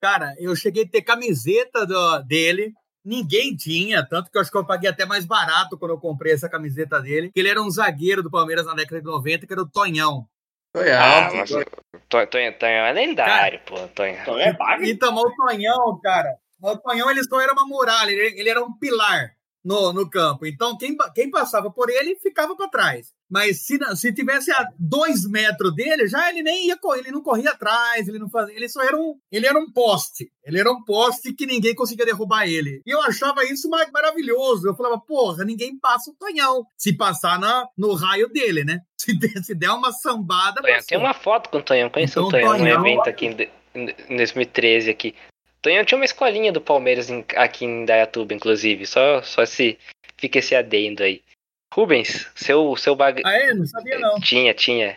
Cara, 0.03 0.35
eu 0.39 0.57
cheguei 0.57 0.85
a 0.85 0.89
ter 0.89 1.03
camiseta 1.03 1.87
do- 1.87 2.19
dele. 2.23 2.73
Ninguém 3.05 3.55
tinha, 3.57 4.05
tanto 4.05 4.31
que 4.31 4.37
eu 4.37 4.41
acho 4.43 4.51
que 4.51 4.57
eu 4.59 4.65
paguei 4.67 4.89
até 4.89 5.05
mais 5.07 5.25
barato 5.25 5.79
quando 5.79 5.93
eu 5.93 5.99
comprei 5.99 6.33
essa 6.33 6.49
camiseta 6.49 7.01
dele. 7.01 7.31
Que 7.33 7.41
ele 7.41 7.49
era 7.49 7.61
um 7.63 7.71
zagueiro 7.71 8.23
do 8.23 8.31
Palmeiras 8.31 8.67
na 8.67 8.75
década 8.75 9.01
de 9.01 9.07
90, 9.07 9.47
que 9.47 9.53
era 9.53 9.63
o 9.63 9.69
Tonhão. 9.71 10.27
Foi 10.73 10.93
Ah, 10.93 11.31
mas 11.35 11.51
o 11.51 11.65
Tonho, 12.09 12.27
Tonho, 12.29 12.59
Tonho 12.59 12.73
é 12.73 12.93
lendário, 12.93 13.61
pô, 13.67 13.77
Tonho. 13.89 14.17
Então 14.21 14.39
é 14.39 14.53
bagre. 14.53 14.91
Então, 14.91 15.13
mas 15.13 15.25
o 15.25 15.35
Tonhão, 15.35 16.01
cara, 16.01 16.37
o 16.61 16.77
Tonhão 16.77 17.11
ele 17.11 17.25
só 17.25 17.41
era 17.41 17.53
uma 17.53 17.67
muralha, 17.67 18.11
ele, 18.11 18.41
ele 18.41 18.49
era 18.49 18.63
um 18.63 18.73
pilar 18.77 19.37
no, 19.65 19.93
no 19.93 20.09
campo. 20.09 20.47
Então, 20.47 20.77
quem, 20.77 20.97
quem 21.15 21.31
passava 21.31 21.71
por 21.71 21.91
ele 21.91 22.17
ficava 22.17 22.57
para 22.57 22.69
trás. 22.69 23.13
Mas 23.31 23.65
se, 23.65 23.79
não- 23.79 23.95
se 23.95 24.13
tivesse 24.13 24.51
a 24.51 24.67
dois 24.79 25.25
metros 25.29 25.75
dele, 25.75 26.09
já 26.09 26.29
ele 26.31 26.43
nem 26.43 26.67
ia 26.67 26.77
correr, 26.77 27.01
ele 27.01 27.13
não 27.13 27.23
corria 27.23 27.51
atrás, 27.51 28.09
ele 28.09 28.19
não 28.19 28.29
fazia. 28.29 28.55
Ele 28.57 28.69
só 28.69 28.83
era 28.83 28.97
um. 28.97 29.15
Ele 29.31 29.47
era 29.47 29.59
um 29.59 29.71
poste. 29.71 30.31
Ele 30.45 30.59
era 30.59 30.71
um 30.71 30.83
poste 30.85 31.33
que 31.33 31.47
ninguém 31.47 31.75
conseguia 31.75 32.05
derrubar 32.05 32.47
ele. 32.49 32.81
E 32.85 32.91
eu 32.91 33.01
achava 33.03 33.45
isso 33.45 33.69
ma- 33.71 33.87
maravilhoso. 33.93 34.67
Eu 34.67 34.75
falava, 34.75 34.99
porra, 34.99 35.45
ninguém 35.45 35.79
passa 35.79 36.11
o 36.11 36.15
Tonhão. 36.15 36.65
Se 36.77 36.97
passar 36.97 37.39
na, 37.39 37.67
no 37.79 37.95
raio 37.95 38.29
dele, 38.29 38.65
né? 38.65 38.81
Se 39.01 39.19
der, 39.19 39.43
se 39.43 39.55
der 39.55 39.71
uma 39.71 39.93
sambada. 39.93 40.61
Tonhão, 40.61 40.81
tem 40.87 40.99
uma 40.99 41.15
foto 41.15 41.49
com 41.49 41.59
o 41.59 41.63
Tonhão. 41.63 41.89
Conheci 41.89 42.13
Então, 42.13 42.27
o 42.27 42.31
Tonhão 42.31 42.57
Tonhão- 42.59 42.87
evento 42.87 43.09
aqui 43.09 43.27
em, 43.27 43.95
em 44.09 44.17
2013 44.17 44.91
aqui. 44.91 45.15
Tonhão 45.63 45.85
tinha 45.85 45.97
uma 45.99 46.05
escolinha 46.05 46.53
do 46.53 46.61
Palmeiras 46.61 47.09
em- 47.11 47.25
aqui 47.37 47.65
em 47.65 47.85
Dayatuba, 47.85 48.35
inclusive. 48.35 48.87
Só, 48.87 49.23
só 49.23 49.45
se 49.47 49.79
fica 50.19 50.39
esse 50.39 50.55
adendo 50.55 51.03
aí. 51.03 51.23
Rubens, 51.73 52.29
seu, 52.35 52.75
seu 52.77 52.97
bag... 52.97 53.23
Ah, 53.25 53.33
é? 53.33 53.55
Não 53.55 53.65
sabia, 53.65 53.99
não. 53.99 54.19
Tinha, 54.21 54.53
tinha. 54.53 54.97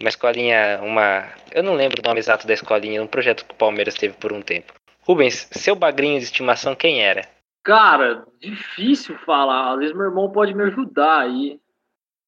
Uma 0.00 0.08
escolinha, 0.08 0.80
uma. 0.82 1.28
Eu 1.52 1.62
não 1.62 1.74
lembro 1.74 2.00
o 2.00 2.06
nome 2.06 2.18
exato 2.18 2.46
da 2.46 2.54
escolinha, 2.54 3.02
um 3.02 3.06
projeto 3.06 3.44
que 3.44 3.52
o 3.52 3.56
Palmeiras 3.56 3.94
teve 3.94 4.14
por 4.14 4.32
um 4.32 4.40
tempo. 4.40 4.72
Rubens, 5.02 5.48
seu 5.52 5.74
bagrinho 5.74 6.18
de 6.18 6.24
estimação, 6.24 6.74
quem 6.74 7.02
era? 7.02 7.28
Cara, 7.62 8.24
difícil 8.40 9.18
falar. 9.18 9.72
Às 9.72 9.78
vezes 9.78 9.94
meu 9.94 10.06
irmão 10.06 10.30
pode 10.30 10.54
me 10.54 10.64
ajudar 10.64 11.20
aí. 11.20 11.58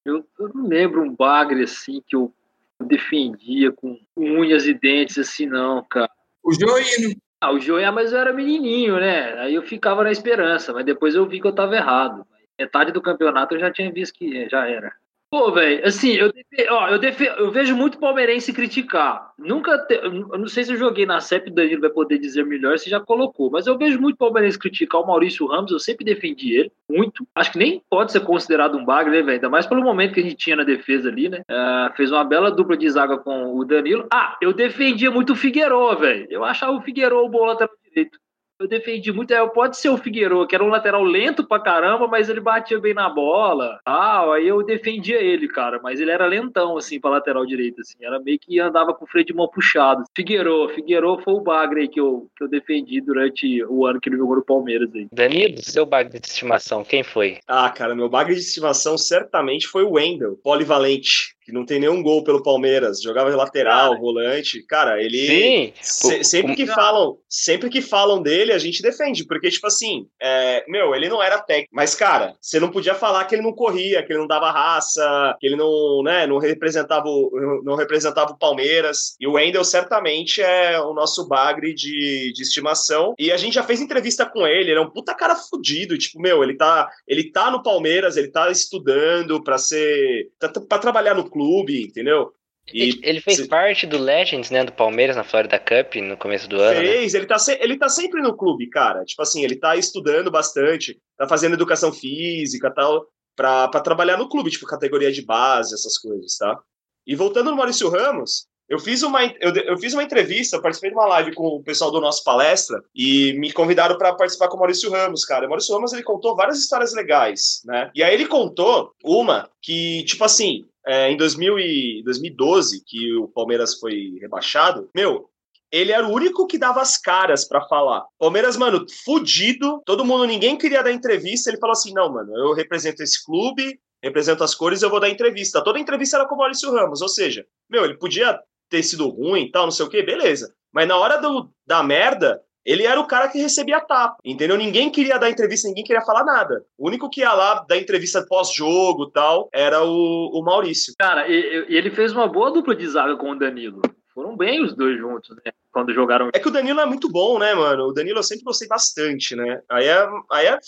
Eu, 0.04 0.24
eu 0.38 0.50
não 0.54 0.66
lembro 0.66 1.02
um 1.02 1.14
bagre 1.14 1.62
assim 1.62 2.02
que 2.06 2.16
eu 2.16 2.32
defendia 2.80 3.72
com 3.72 3.98
unhas 4.16 4.66
e 4.66 4.74
dentes 4.74 5.18
assim, 5.18 5.46
não, 5.46 5.82
cara. 5.84 6.10
O 6.42 6.52
Joino. 6.52 7.14
Ah, 7.40 7.52
o 7.52 7.60
Joia, 7.60 7.92
mas 7.92 8.12
eu 8.12 8.18
era 8.18 8.32
menininho, 8.32 8.98
né? 8.98 9.34
Aí 9.40 9.54
eu 9.54 9.62
ficava 9.62 10.04
na 10.04 10.10
esperança, 10.10 10.72
mas 10.72 10.84
depois 10.84 11.14
eu 11.14 11.26
vi 11.26 11.40
que 11.40 11.46
eu 11.46 11.54
tava 11.54 11.76
errado. 11.76 12.26
Metade 12.58 12.92
do 12.92 13.02
campeonato 13.02 13.54
eu 13.54 13.60
já 13.60 13.70
tinha 13.70 13.92
visto 13.92 14.14
que 14.18 14.48
já 14.48 14.68
era. 14.68 14.92
Pô, 15.28 15.50
velho, 15.50 15.84
assim, 15.84 16.12
eu, 16.12 16.32
ó, 16.70 16.88
eu, 16.88 17.00
eu 17.38 17.50
vejo 17.50 17.74
muito 17.76 17.98
palmeirense 17.98 18.52
criticar. 18.52 19.32
Nunca, 19.36 19.76
te- 19.76 19.96
eu 20.00 20.10
não 20.38 20.46
sei 20.46 20.62
se 20.62 20.72
eu 20.72 20.76
joguei 20.76 21.04
na 21.04 21.20
CEP, 21.20 21.50
o 21.50 21.54
Danilo 21.54 21.80
vai 21.80 21.90
poder 21.90 22.16
dizer 22.18 22.46
melhor 22.46 22.78
se 22.78 22.88
já 22.88 23.00
colocou, 23.00 23.50
mas 23.50 23.66
eu 23.66 23.76
vejo 23.76 24.00
muito 24.00 24.16
palmeirense 24.16 24.56
criticar 24.56 25.00
o 25.00 25.06
Maurício 25.06 25.44
Ramos, 25.48 25.72
eu 25.72 25.80
sempre 25.80 26.04
defendi 26.04 26.54
ele, 26.54 26.70
muito. 26.88 27.26
Acho 27.34 27.50
que 27.52 27.58
nem 27.58 27.82
pode 27.90 28.12
ser 28.12 28.20
considerado 28.20 28.78
um 28.78 28.84
bagre, 28.84 29.10
né, 29.16 29.18
velho? 29.22 29.32
Ainda 29.32 29.50
mais 29.50 29.66
pelo 29.66 29.82
momento 29.82 30.14
que 30.14 30.20
a 30.20 30.22
gente 30.22 30.36
tinha 30.36 30.54
na 30.56 30.62
defesa 30.64 31.08
ali, 31.08 31.28
né? 31.28 31.42
Ah, 31.50 31.92
fez 31.96 32.12
uma 32.12 32.24
bela 32.24 32.48
dupla 32.50 32.76
de 32.76 32.88
zaga 32.88 33.18
com 33.18 33.56
o 33.58 33.64
Danilo. 33.64 34.06
Ah, 34.12 34.36
eu 34.40 34.52
defendia 34.52 35.10
muito 35.10 35.32
o 35.32 35.36
Figueroa, 35.36 35.96
velho. 35.96 36.28
Eu 36.30 36.44
achava 36.44 36.70
o 36.72 36.80
Figueroa 36.82 37.24
o 37.24 37.28
bom 37.28 37.44
lateral 37.44 37.74
direito. 37.84 38.16
Eu 38.58 38.66
defendi 38.66 39.12
muito. 39.12 39.32
É, 39.32 39.46
pode 39.48 39.76
ser 39.76 39.90
o 39.90 39.98
Figueiredo, 39.98 40.46
que 40.46 40.54
era 40.54 40.64
um 40.64 40.68
lateral 40.68 41.02
lento 41.02 41.46
pra 41.46 41.60
caramba, 41.60 42.08
mas 42.08 42.28
ele 42.28 42.40
batia 42.40 42.78
bem 42.78 42.94
na 42.94 43.08
bola. 43.08 43.78
Ah, 43.84 44.32
aí 44.32 44.48
eu 44.48 44.64
defendia 44.64 45.20
ele, 45.20 45.46
cara. 45.46 45.78
Mas 45.82 46.00
ele 46.00 46.10
era 46.10 46.26
lentão, 46.26 46.76
assim, 46.76 46.98
pra 46.98 47.10
lateral 47.10 47.44
direito, 47.44 47.80
assim. 47.82 47.96
Era 48.00 48.18
meio 48.18 48.38
que 48.38 48.58
andava 48.58 48.94
com 48.94 49.04
o 49.04 49.08
freio 49.08 49.26
de 49.26 49.34
mão 49.34 49.48
puxado. 49.48 50.04
Figueiredo, 50.14 50.68
Figueiredo 50.70 51.20
foi 51.22 51.34
o 51.34 51.40
bagre 51.40 51.82
aí 51.82 51.88
que 51.88 52.00
eu, 52.00 52.28
que 52.36 52.44
eu 52.44 52.48
defendi 52.48 53.00
durante 53.00 53.62
o 53.64 53.86
ano 53.86 54.00
que 54.00 54.08
ele 54.08 54.16
jogou 54.16 54.36
no 54.36 54.44
Palmeiras 54.44 54.90
aí. 54.94 55.06
Danilo, 55.12 55.62
seu 55.62 55.84
bagre 55.84 56.18
de 56.18 56.26
estimação, 56.26 56.82
quem 56.82 57.02
foi? 57.02 57.38
Ah, 57.46 57.68
cara, 57.70 57.94
meu 57.94 58.08
bagre 58.08 58.34
de 58.34 58.40
estimação 58.40 58.96
certamente 58.96 59.66
foi 59.68 59.84
o 59.84 59.92
Wendel, 59.92 60.38
polivalente, 60.42 61.35
que 61.46 61.52
não 61.52 61.64
tem 61.64 61.78
nenhum 61.78 62.02
gol 62.02 62.24
pelo 62.24 62.42
Palmeiras, 62.42 63.00
jogava 63.00 63.30
de 63.30 63.36
lateral, 63.36 63.90
Cara. 63.90 64.00
volante. 64.00 64.62
Cara, 64.66 65.00
ele 65.00 65.26
Sim, 65.26 65.72
Se- 65.80 66.24
sempre 66.24 66.56
que 66.56 66.66
falam, 66.66 67.18
sempre 67.28 67.70
que 67.70 67.80
falam 67.80 68.20
dele, 68.20 68.52
a 68.52 68.58
gente 68.58 68.82
defende, 68.82 69.24
porque 69.24 69.48
tipo 69.48 69.68
assim, 69.68 70.08
é, 70.20 70.64
meu, 70.66 70.92
ele 70.92 71.08
não 71.08 71.22
era 71.22 71.38
técnico, 71.38 71.70
mas 71.72 71.94
cara, 71.94 72.34
você 72.40 72.58
não 72.58 72.68
podia 72.68 72.94
falar 72.96 73.24
que 73.26 73.36
ele 73.36 73.42
não 73.42 73.52
corria, 73.52 74.02
que 74.02 74.12
ele 74.12 74.18
não 74.18 74.26
dava 74.26 74.50
raça, 74.50 75.36
que 75.38 75.46
ele 75.46 75.54
não, 75.54 76.02
né, 76.02 76.26
não 76.26 76.38
representava 76.38 77.06
o, 77.06 77.62
não 77.64 77.76
representava 77.76 78.32
o 78.32 78.38
Palmeiras. 78.38 79.14
E 79.20 79.26
o 79.28 79.34
Wendel 79.34 79.62
certamente 79.62 80.42
é 80.42 80.80
o 80.80 80.92
nosso 80.92 81.28
bagre 81.28 81.72
de, 81.72 82.32
de 82.34 82.42
estimação. 82.42 83.14
E 83.18 83.30
a 83.30 83.36
gente 83.36 83.54
já 83.54 83.62
fez 83.62 83.80
entrevista 83.80 84.26
com 84.26 84.44
ele, 84.44 84.70
ele 84.72 84.78
é 84.78 84.82
um 84.82 84.90
puta 84.90 85.14
cara 85.14 85.36
fudido, 85.36 85.96
tipo, 85.96 86.20
meu, 86.20 86.42
ele 86.42 86.56
tá, 86.56 86.90
ele 87.06 87.30
tá 87.30 87.52
no 87.52 87.62
Palmeiras, 87.62 88.16
ele 88.16 88.28
tá 88.28 88.50
estudando 88.50 89.42
pra 89.44 89.58
ser, 89.58 90.28
pra 90.68 90.78
trabalhar 90.78 91.14
no 91.14 91.30
clube, 91.36 91.82
entendeu? 91.84 92.32
E 92.72 92.98
ele, 93.02 93.20
fez 93.20 93.36
se- 93.36 93.46
parte 93.48 93.86
do 93.86 93.96
Legends, 93.96 94.50
né, 94.50 94.64
do 94.64 94.72
Palmeiras 94.72 95.14
na 95.14 95.22
Florida 95.22 95.58
Cup 95.58 95.94
no 95.96 96.16
começo 96.16 96.48
do 96.48 96.60
ano, 96.60 96.80
né? 96.80 96.86
Fez, 96.86 97.14
ele 97.14 97.26
tá, 97.26 97.38
se- 97.38 97.58
ele 97.60 97.76
tá 97.78 97.88
sempre 97.88 98.20
no 98.20 98.36
clube, 98.36 98.68
cara. 98.68 99.04
Tipo 99.04 99.22
assim, 99.22 99.44
ele 99.44 99.54
tá 99.56 99.76
estudando 99.76 100.30
bastante, 100.32 100.98
tá 101.16 101.28
fazendo 101.28 101.54
educação 101.54 101.92
física 101.92 102.68
tal, 102.74 103.06
pra, 103.36 103.68
pra 103.68 103.80
trabalhar 103.80 104.16
no 104.16 104.28
clube, 104.28 104.50
tipo, 104.50 104.66
categoria 104.66 105.12
de 105.12 105.22
base, 105.22 105.74
essas 105.74 105.96
coisas, 105.96 106.36
tá? 106.38 106.58
E 107.06 107.14
voltando 107.14 107.50
no 107.50 107.56
Maurício 107.56 107.88
Ramos, 107.88 108.46
Eu 108.68 108.80
fiz, 108.80 109.04
uma, 109.04 109.24
eu, 109.24 109.54
eu, 109.54 109.78
fiz 109.78 109.92
uma 109.94 110.02
entrevista, 110.02 110.60
participei 110.60 110.90
de 110.90 110.96
uma 110.96 111.06
live 111.06 111.32
com 111.36 111.46
o 111.46 111.62
pessoal 111.62 111.92
do 111.92 112.00
nosso 112.00 112.24
palestra 112.24 112.82
e 112.92 113.32
me 113.34 113.52
convidaram 113.52 113.96
para 113.96 114.12
participar 114.12 114.48
com 114.48 114.56
o 114.56 114.58
Maurício 114.58 114.90
Ramos, 114.90 115.24
cara. 115.24 115.46
O 115.46 115.48
Maurício 115.48 115.72
Ramos 115.72 115.92
ele 115.92 116.02
contou 116.02 116.34
várias 116.34 116.58
histórias 116.58 116.92
legais, 116.92 117.62
né? 117.64 117.92
E 117.94 118.02
aí 118.02 118.12
ele 118.12 118.26
contou 118.26 118.90
uma 119.04 119.48
que, 119.62 120.02
tipo 120.04 120.24
assim, 120.24 120.64
é, 120.86 121.10
em 121.10 121.16
2000 121.16 121.58
e 121.58 122.02
2012, 122.04 122.82
que 122.86 123.14
o 123.16 123.28
Palmeiras 123.28 123.74
foi 123.74 124.16
rebaixado, 124.20 124.88
meu, 124.94 125.28
ele 125.70 125.90
era 125.92 126.06
o 126.06 126.12
único 126.12 126.46
que 126.46 126.58
dava 126.58 126.80
as 126.80 126.96
caras 126.96 127.44
para 127.44 127.66
falar. 127.66 128.04
Palmeiras, 128.18 128.56
mano, 128.56 128.86
fudido, 129.04 129.82
todo 129.84 130.04
mundo, 130.04 130.24
ninguém 130.24 130.56
queria 130.56 130.82
dar 130.82 130.92
entrevista. 130.92 131.50
Ele 131.50 131.58
falou 131.58 131.72
assim: 131.72 131.92
não, 131.92 132.12
mano, 132.12 132.34
eu 132.36 132.54
represento 132.54 133.02
esse 133.02 133.24
clube, 133.24 133.80
represento 134.02 134.44
as 134.44 134.54
cores, 134.54 134.82
eu 134.82 134.90
vou 134.90 135.00
dar 135.00 135.10
entrevista. 135.10 135.62
Toda 135.62 135.80
entrevista 135.80 136.16
era 136.16 136.26
com 136.28 136.36
o 136.36 136.38
Maurício 136.38 136.72
Ramos, 136.72 137.02
ou 137.02 137.08
seja, 137.08 137.44
meu, 137.68 137.84
ele 137.84 137.98
podia 137.98 138.38
ter 138.70 138.82
sido 138.82 139.08
ruim 139.08 139.42
e 139.42 139.50
tal, 139.50 139.64
não 139.64 139.70
sei 139.70 139.86
o 139.86 139.88
que, 139.88 140.02
beleza. 140.02 140.54
Mas 140.72 140.86
na 140.86 140.96
hora 140.96 141.20
do, 141.20 141.50
da 141.66 141.82
merda, 141.82 142.40
ele 142.66 142.84
era 142.84 143.00
o 143.00 143.06
cara 143.06 143.28
que 143.28 143.38
recebia 143.38 143.76
a 143.76 143.80
tapa, 143.80 144.16
entendeu? 144.24 144.56
Ninguém 144.56 144.90
queria 144.90 145.18
dar 145.18 145.30
entrevista, 145.30 145.68
ninguém 145.68 145.84
queria 145.84 146.02
falar 146.02 146.24
nada. 146.24 146.64
O 146.76 146.88
único 146.88 147.08
que 147.08 147.20
ia 147.20 147.32
lá 147.32 147.64
dar 147.66 147.78
entrevista 147.78 148.26
pós-jogo 148.26 149.06
tal 149.06 149.48
era 149.52 149.84
o, 149.84 150.30
o 150.34 150.42
Maurício. 150.42 150.92
Cara, 150.98 151.28
e, 151.28 151.66
e, 151.68 151.76
ele 151.76 151.90
fez 151.92 152.12
uma 152.12 152.26
boa 152.26 152.50
dupla 152.50 152.74
de 152.74 152.88
zaga 152.88 153.16
com 153.16 153.30
o 153.30 153.38
Danilo. 153.38 153.80
Foram 154.12 154.36
bem 154.36 154.64
os 154.64 154.74
dois 154.74 154.98
juntos, 154.98 155.30
né? 155.36 155.52
Quando 155.70 155.94
jogaram. 155.94 156.30
É 156.34 156.40
que 156.40 156.48
o 156.48 156.50
Danilo 156.50 156.80
é 156.80 156.86
muito 156.86 157.08
bom, 157.08 157.38
né, 157.38 157.54
mano? 157.54 157.84
O 157.84 157.92
Danilo 157.92 158.18
eu 158.18 158.24
sempre 158.24 158.44
gostei 158.44 158.66
bastante, 158.66 159.36
né? 159.36 159.62
Aí 159.68 159.86
é, 159.86 160.08
aí 160.32 160.46
é 160.46 160.58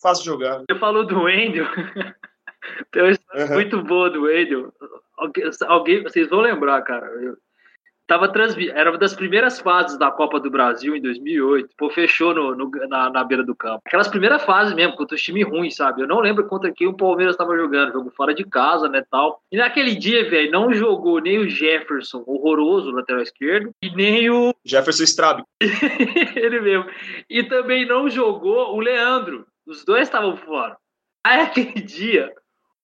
fácil 0.00 0.24
jogar. 0.24 0.60
Você 0.60 0.78
falou 0.78 1.04
do 1.04 1.22
Wendel. 1.22 1.66
Tem 2.92 3.02
uma 3.02 3.10
história 3.10 3.46
uhum. 3.46 3.54
muito 3.54 3.82
boa 3.82 4.08
do 4.08 4.22
Wendel. 4.22 4.72
Alguém, 5.18 5.44
alguém, 5.66 6.02
vocês 6.04 6.28
vão 6.28 6.40
lembrar, 6.40 6.82
cara. 6.82 7.06
Eu, 7.06 7.36
tava 8.12 8.28
transmi... 8.28 8.68
era 8.68 8.90
uma 8.90 8.98
das 8.98 9.14
primeiras 9.14 9.58
fases 9.58 9.96
da 9.96 10.10
Copa 10.10 10.38
do 10.38 10.50
Brasil 10.50 10.94
em 10.94 11.00
2008. 11.00 11.70
Pô, 11.78 11.88
fechou 11.88 12.34
no, 12.34 12.54
no 12.54 12.70
na, 12.86 13.08
na, 13.08 13.24
beira 13.24 13.42
do 13.42 13.54
campo. 13.54 13.80
Aquelas 13.86 14.08
primeiras 14.08 14.44
fases 14.44 14.74
mesmo, 14.74 14.96
contra 14.96 15.14
os 15.14 15.22
times 15.22 15.48
ruins, 15.48 15.76
sabe? 15.76 16.02
Eu 16.02 16.06
não 16.06 16.20
lembro 16.20 16.46
contra 16.46 16.70
quem 16.70 16.86
o 16.86 16.96
Palmeiras 16.96 17.34
estava 17.34 17.56
jogando, 17.56 17.92
jogo 17.92 18.12
fora 18.14 18.34
de 18.34 18.44
casa, 18.44 18.86
né, 18.86 19.02
tal. 19.10 19.40
E 19.50 19.56
naquele 19.56 19.94
dia, 19.94 20.28
velho, 20.28 20.50
não 20.50 20.74
jogou 20.74 21.20
nem 21.20 21.38
o 21.38 21.48
Jefferson, 21.48 22.22
horroroso, 22.26 22.90
lateral 22.90 23.22
esquerdo, 23.22 23.70
e 23.82 23.88
nem 23.96 24.28
o 24.28 24.52
Jefferson 24.62 25.04
Strabe. 25.04 25.42
Ele 26.36 26.60
mesmo. 26.60 26.84
E 27.30 27.42
também 27.44 27.86
não 27.86 28.10
jogou 28.10 28.76
o 28.76 28.80
Leandro. 28.80 29.46
Os 29.66 29.84
dois 29.84 30.02
estavam 30.02 30.36
fora. 30.36 30.76
Aí 31.24 31.40
aquele 31.40 31.80
dia, 31.80 32.30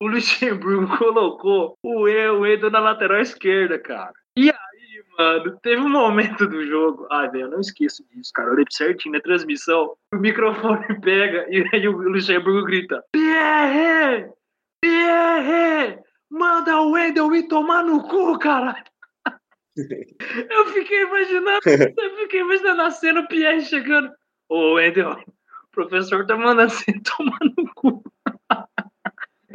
o 0.00 0.06
Luxemburgo 0.06 0.88
colocou 0.96 1.76
o 1.82 2.46
Edo 2.46 2.70
na 2.70 2.78
lateral 2.78 3.20
esquerda, 3.20 3.78
cara. 3.78 4.14
E 4.38 4.50
aí, 4.50 4.56
mano, 5.18 5.58
teve 5.62 5.80
um 5.80 5.88
momento 5.88 6.46
do 6.46 6.66
jogo. 6.66 7.06
Ai, 7.10 7.30
velho, 7.30 7.44
eu 7.44 7.50
não 7.50 7.60
esqueço 7.60 8.04
disso, 8.10 8.32
cara. 8.32 8.48
Eu 8.48 8.54
olhei 8.54 8.64
certinho 8.70 9.14
na 9.14 9.20
transmissão. 9.20 9.96
O 10.12 10.16
microfone 10.16 10.86
pega 11.00 11.46
e 11.50 11.64
aí 11.72 11.88
o 11.88 11.92
Luxemburgo 11.92 12.66
grita: 12.66 13.04
Pierre! 13.12 14.30
Pierre! 14.80 15.98
Manda 16.30 16.80
o 16.80 16.92
Wendel 16.92 17.28
me 17.28 17.48
tomar 17.48 17.82
no 17.82 18.02
cu, 18.06 18.38
cara! 18.38 18.82
Eu 20.50 20.66
fiquei 20.72 21.02
imaginando, 21.02 21.60
eu 21.64 22.16
fiquei 22.16 22.40
imaginando 22.40 22.82
a 22.82 22.90
cena, 22.90 23.20
o 23.20 23.28
Pierre 23.28 23.60
chegando. 23.60 24.10
Ô, 24.48 24.74
Wendel, 24.74 25.12
o 25.12 25.70
professor 25.70 26.26
tá 26.26 26.36
mandando 26.36 26.70
você 26.70 26.92
tomar 27.16 27.38
no. 27.40 27.57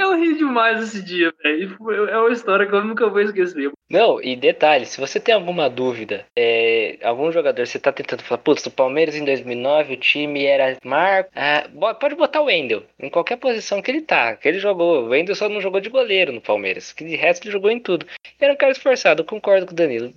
Eu 0.04 0.18
ri 0.18 0.36
demais 0.36 0.84
esse 0.84 1.02
dia, 1.02 1.34
velho. 1.42 1.78
É 2.10 2.18
uma 2.18 2.32
história 2.32 2.68
que 2.68 2.76
eu 2.76 2.84
nunca 2.84 3.08
vou 3.10 3.22
esquecer. 3.22 3.72
Não, 3.90 4.22
e 4.22 4.36
detalhe, 4.36 4.86
se 4.86 5.00
você 5.00 5.18
tem 5.18 5.34
alguma 5.34 5.70
dúvida, 5.70 6.26
é, 6.36 6.98
algum 7.02 7.32
jogador, 7.32 7.66
você 7.66 7.80
tá 7.80 7.92
tentando 7.92 8.22
falar, 8.22 8.40
putz, 8.40 8.66
no 8.66 8.72
Palmeiras 8.72 9.16
em 9.16 9.24
2009 9.24 9.94
o 9.94 9.98
time 9.98 10.46
era 10.46 10.78
Marco, 10.84 11.32
ah, 11.36 11.70
pode 12.00 12.16
botar 12.16 12.42
o 12.42 12.46
Wendel, 12.46 12.84
em 13.00 13.10
qualquer 13.10 13.38
posição 13.38 13.82
que 13.82 13.92
ele 13.92 14.02
tá, 14.02 14.36
que 14.36 14.48
ele 14.48 14.60
jogou. 14.60 15.06
O 15.06 15.10
Wendel 15.10 15.36
só 15.36 15.48
não 15.48 15.62
jogou 15.62 15.80
de 15.80 15.90
goleiro 15.90 16.34
no 16.34 16.42
Palmeiras, 16.42 16.92
que 16.92 17.06
de 17.06 17.16
resto 17.16 17.46
ele 17.46 17.54
jogou 17.54 17.72
em 17.72 17.80
tudo. 17.80 18.06
Era 18.40 18.54
um 18.54 18.58
cara 18.58 18.74
esforçado, 18.74 19.24
concordo 19.24 19.66
com 19.66 19.72
o 19.72 19.76
Danilo, 19.76 20.12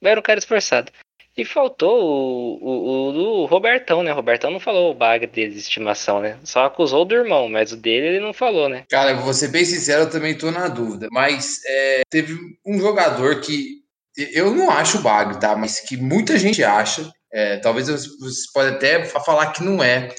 era 0.00 0.20
um 0.20 0.22
cara 0.22 0.38
esforçado. 0.38 0.92
E 1.36 1.44
faltou 1.44 2.00
o, 2.00 2.64
o, 2.64 3.42
o, 3.42 3.46
Robertão, 3.46 4.02
né? 4.02 4.12
O 4.12 4.14
Robertão 4.14 4.50
não 4.50 4.60
falou 4.60 4.92
o 4.92 4.94
bagre 4.94 5.26
dele 5.26 5.52
de 5.52 5.58
estimação, 5.58 6.20
né? 6.20 6.38
Só 6.44 6.64
acusou 6.64 7.04
do 7.04 7.14
irmão, 7.14 7.48
mas 7.48 7.72
o 7.72 7.76
dele 7.76 8.06
ele 8.06 8.20
não 8.20 8.32
falou, 8.32 8.68
né? 8.68 8.84
Cara, 8.88 9.14
vou 9.14 9.34
ser 9.34 9.48
bem 9.48 9.64
sincero, 9.64 10.02
eu 10.02 10.10
também 10.10 10.38
tô 10.38 10.50
na 10.52 10.68
dúvida. 10.68 11.08
Mas 11.10 11.60
é, 11.66 12.02
teve 12.08 12.38
um 12.64 12.78
jogador 12.78 13.40
que 13.40 13.82
eu 14.16 14.54
não 14.54 14.70
acho 14.70 15.02
bagre, 15.02 15.40
tá? 15.40 15.56
Mas 15.56 15.80
que 15.80 15.96
muita 15.96 16.38
gente 16.38 16.62
acha. 16.62 17.10
É, 17.32 17.56
talvez 17.56 17.88
você 17.88 18.42
pode 18.52 18.76
até 18.76 19.04
falar 19.04 19.52
que 19.52 19.64
não 19.64 19.82
é 19.82 20.14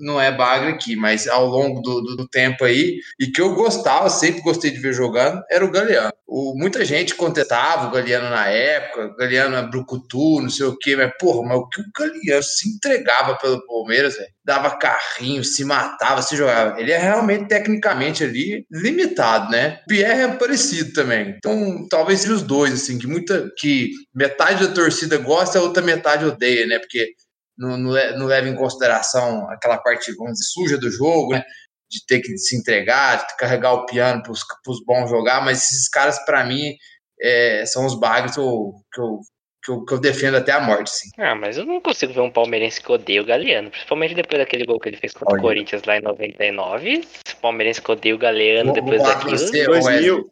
não 0.00 0.20
é 0.20 0.30
bagre 0.30 0.70
aqui, 0.70 0.96
mas 0.96 1.28
ao 1.28 1.46
longo 1.46 1.80
do, 1.80 2.00
do, 2.00 2.16
do, 2.16 2.28
tempo 2.28 2.64
aí, 2.64 2.98
e 3.18 3.28
que 3.28 3.40
eu 3.40 3.54
gostava, 3.54 4.10
sempre 4.10 4.42
gostei 4.42 4.70
de 4.70 4.78
ver 4.78 4.92
jogando, 4.92 5.42
era 5.50 5.64
o 5.64 5.70
Galeano. 5.70 6.12
O, 6.26 6.54
muita 6.56 6.84
gente 6.84 7.14
contestava 7.14 7.86
o 7.86 7.90
Galeano 7.90 8.28
na 8.28 8.48
época, 8.48 9.06
o 9.06 9.16
Galeano 9.16 9.56
é 9.56 9.62
brucutu, 9.62 10.40
não 10.40 10.50
sei 10.50 10.66
o 10.66 10.76
quê, 10.76 10.96
mas 10.96 11.12
porra, 11.18 11.48
mas 11.48 11.58
o 11.58 11.68
que 11.68 11.80
o 11.80 11.84
Galeano 11.96 12.42
se 12.42 12.68
entregava 12.68 13.36
pelo 13.36 13.64
Palmeiras, 13.66 14.16
velho? 14.16 14.28
Dava 14.44 14.76
carrinho, 14.76 15.44
se 15.44 15.64
matava, 15.64 16.22
se 16.22 16.36
jogava. 16.36 16.80
Ele 16.80 16.90
é 16.90 16.98
realmente, 16.98 17.48
tecnicamente, 17.48 18.24
ali, 18.24 18.66
limitado, 18.70 19.50
né? 19.50 19.80
O 19.84 19.88
Pierre 19.88 20.22
é 20.22 20.28
parecido 20.28 20.92
também. 20.92 21.34
Então, 21.36 21.86
talvez 21.88 22.28
os 22.28 22.42
dois, 22.42 22.72
assim, 22.72 22.98
que 22.98 23.06
muita, 23.06 23.50
que 23.58 23.90
metade 24.14 24.66
da 24.66 24.72
torcida 24.72 25.18
gosta, 25.18 25.58
a 25.58 25.62
outra 25.62 25.82
metade 25.82 26.24
odeia, 26.24 26.66
né? 26.66 26.78
Porque 26.78 27.14
não, 27.58 27.76
não, 27.76 28.18
não 28.18 28.26
leva 28.26 28.48
em 28.48 28.54
consideração 28.54 29.50
aquela 29.50 29.78
parte, 29.78 30.14
vamos 30.14 30.34
dizer, 30.34 30.44
suja 30.44 30.78
do 30.78 30.90
jogo, 30.90 31.32
né? 31.32 31.42
De 31.90 32.04
ter 32.06 32.20
que 32.20 32.36
se 32.38 32.56
entregar, 32.56 33.26
de 33.26 33.36
carregar 33.36 33.72
o 33.72 33.86
piano 33.86 34.22
para 34.22 34.32
os 34.32 34.84
bons 34.84 35.10
jogar, 35.10 35.44
mas 35.44 35.64
esses 35.64 35.88
caras, 35.88 36.18
para 36.24 36.44
mim, 36.44 36.74
é, 37.20 37.64
são 37.66 37.84
os 37.84 37.98
bagres 37.98 38.34
que 38.34 38.40
eu, 38.40 38.72
que 38.92 39.00
eu, 39.00 39.18
que, 39.64 39.72
eu, 39.72 39.84
que, 39.84 39.94
eu, 39.94 39.98
defendo 39.98 40.36
até 40.36 40.52
a 40.52 40.60
morte, 40.60 40.90
sim. 40.90 41.08
Ah, 41.18 41.34
mas 41.34 41.56
eu 41.56 41.64
não 41.64 41.80
consigo 41.80 42.12
ver 42.12 42.20
um 42.20 42.30
palmeirense 42.30 42.80
que 42.80 42.92
odeia 42.92 43.22
o 43.22 43.24
Galeano, 43.24 43.70
principalmente 43.70 44.14
depois 44.14 44.38
daquele 44.38 44.64
gol 44.64 44.78
que 44.78 44.90
ele 44.90 44.98
fez 44.98 45.12
contra 45.12 45.34
Olha. 45.34 45.40
o 45.40 45.42
Corinthians 45.42 45.82
lá 45.84 45.96
em 45.96 46.02
99. 46.02 47.08
O 47.32 47.36
palmeirense 47.40 47.82
que 47.82 47.90
odeia 47.90 48.14
o 48.14 48.18
Galeano 48.18 48.72
depois 48.72 49.02
daquilo. 49.02 49.38
Você, 49.38 49.64
2000. 49.64 50.30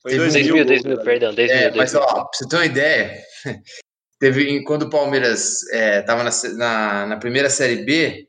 Foi 0.00 0.16
2000, 0.16 0.64
2000, 0.64 0.64
2000, 0.64 1.04
perdão, 1.04 1.34
2000. 1.34 1.56
É, 1.56 1.70
2000. 1.70 1.76
Mas, 1.76 1.94
ó, 1.94 2.06
pra 2.06 2.28
você 2.32 2.48
ter 2.48 2.56
uma 2.56 2.66
ideia, 2.66 3.22
Teve, 4.18 4.64
quando 4.64 4.82
o 4.82 4.90
Palmeiras 4.90 5.62
estava 5.72 6.22
é, 6.22 6.24
na, 6.24 6.30
na, 6.56 7.06
na, 7.06 7.16
primeira 7.18 7.48
Série 7.48 7.84
B, 7.84 8.26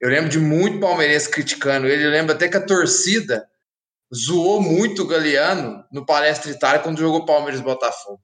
eu 0.00 0.08
lembro 0.08 0.30
de 0.30 0.38
muito 0.38 0.80
palmeirense 0.80 1.28
criticando 1.28 1.86
ele. 1.86 2.04
Eu 2.04 2.10
lembro 2.10 2.34
até 2.34 2.48
que 2.48 2.56
a 2.56 2.64
torcida 2.64 3.46
zoou 4.14 4.60
muito 4.60 5.02
o 5.02 5.06
Galeano 5.06 5.84
no 5.92 6.06
Palestra 6.06 6.50
Itália 6.50 6.80
quando 6.80 6.98
jogou 6.98 7.26
Palmeiras 7.26 7.60
Botafogo. 7.60 8.20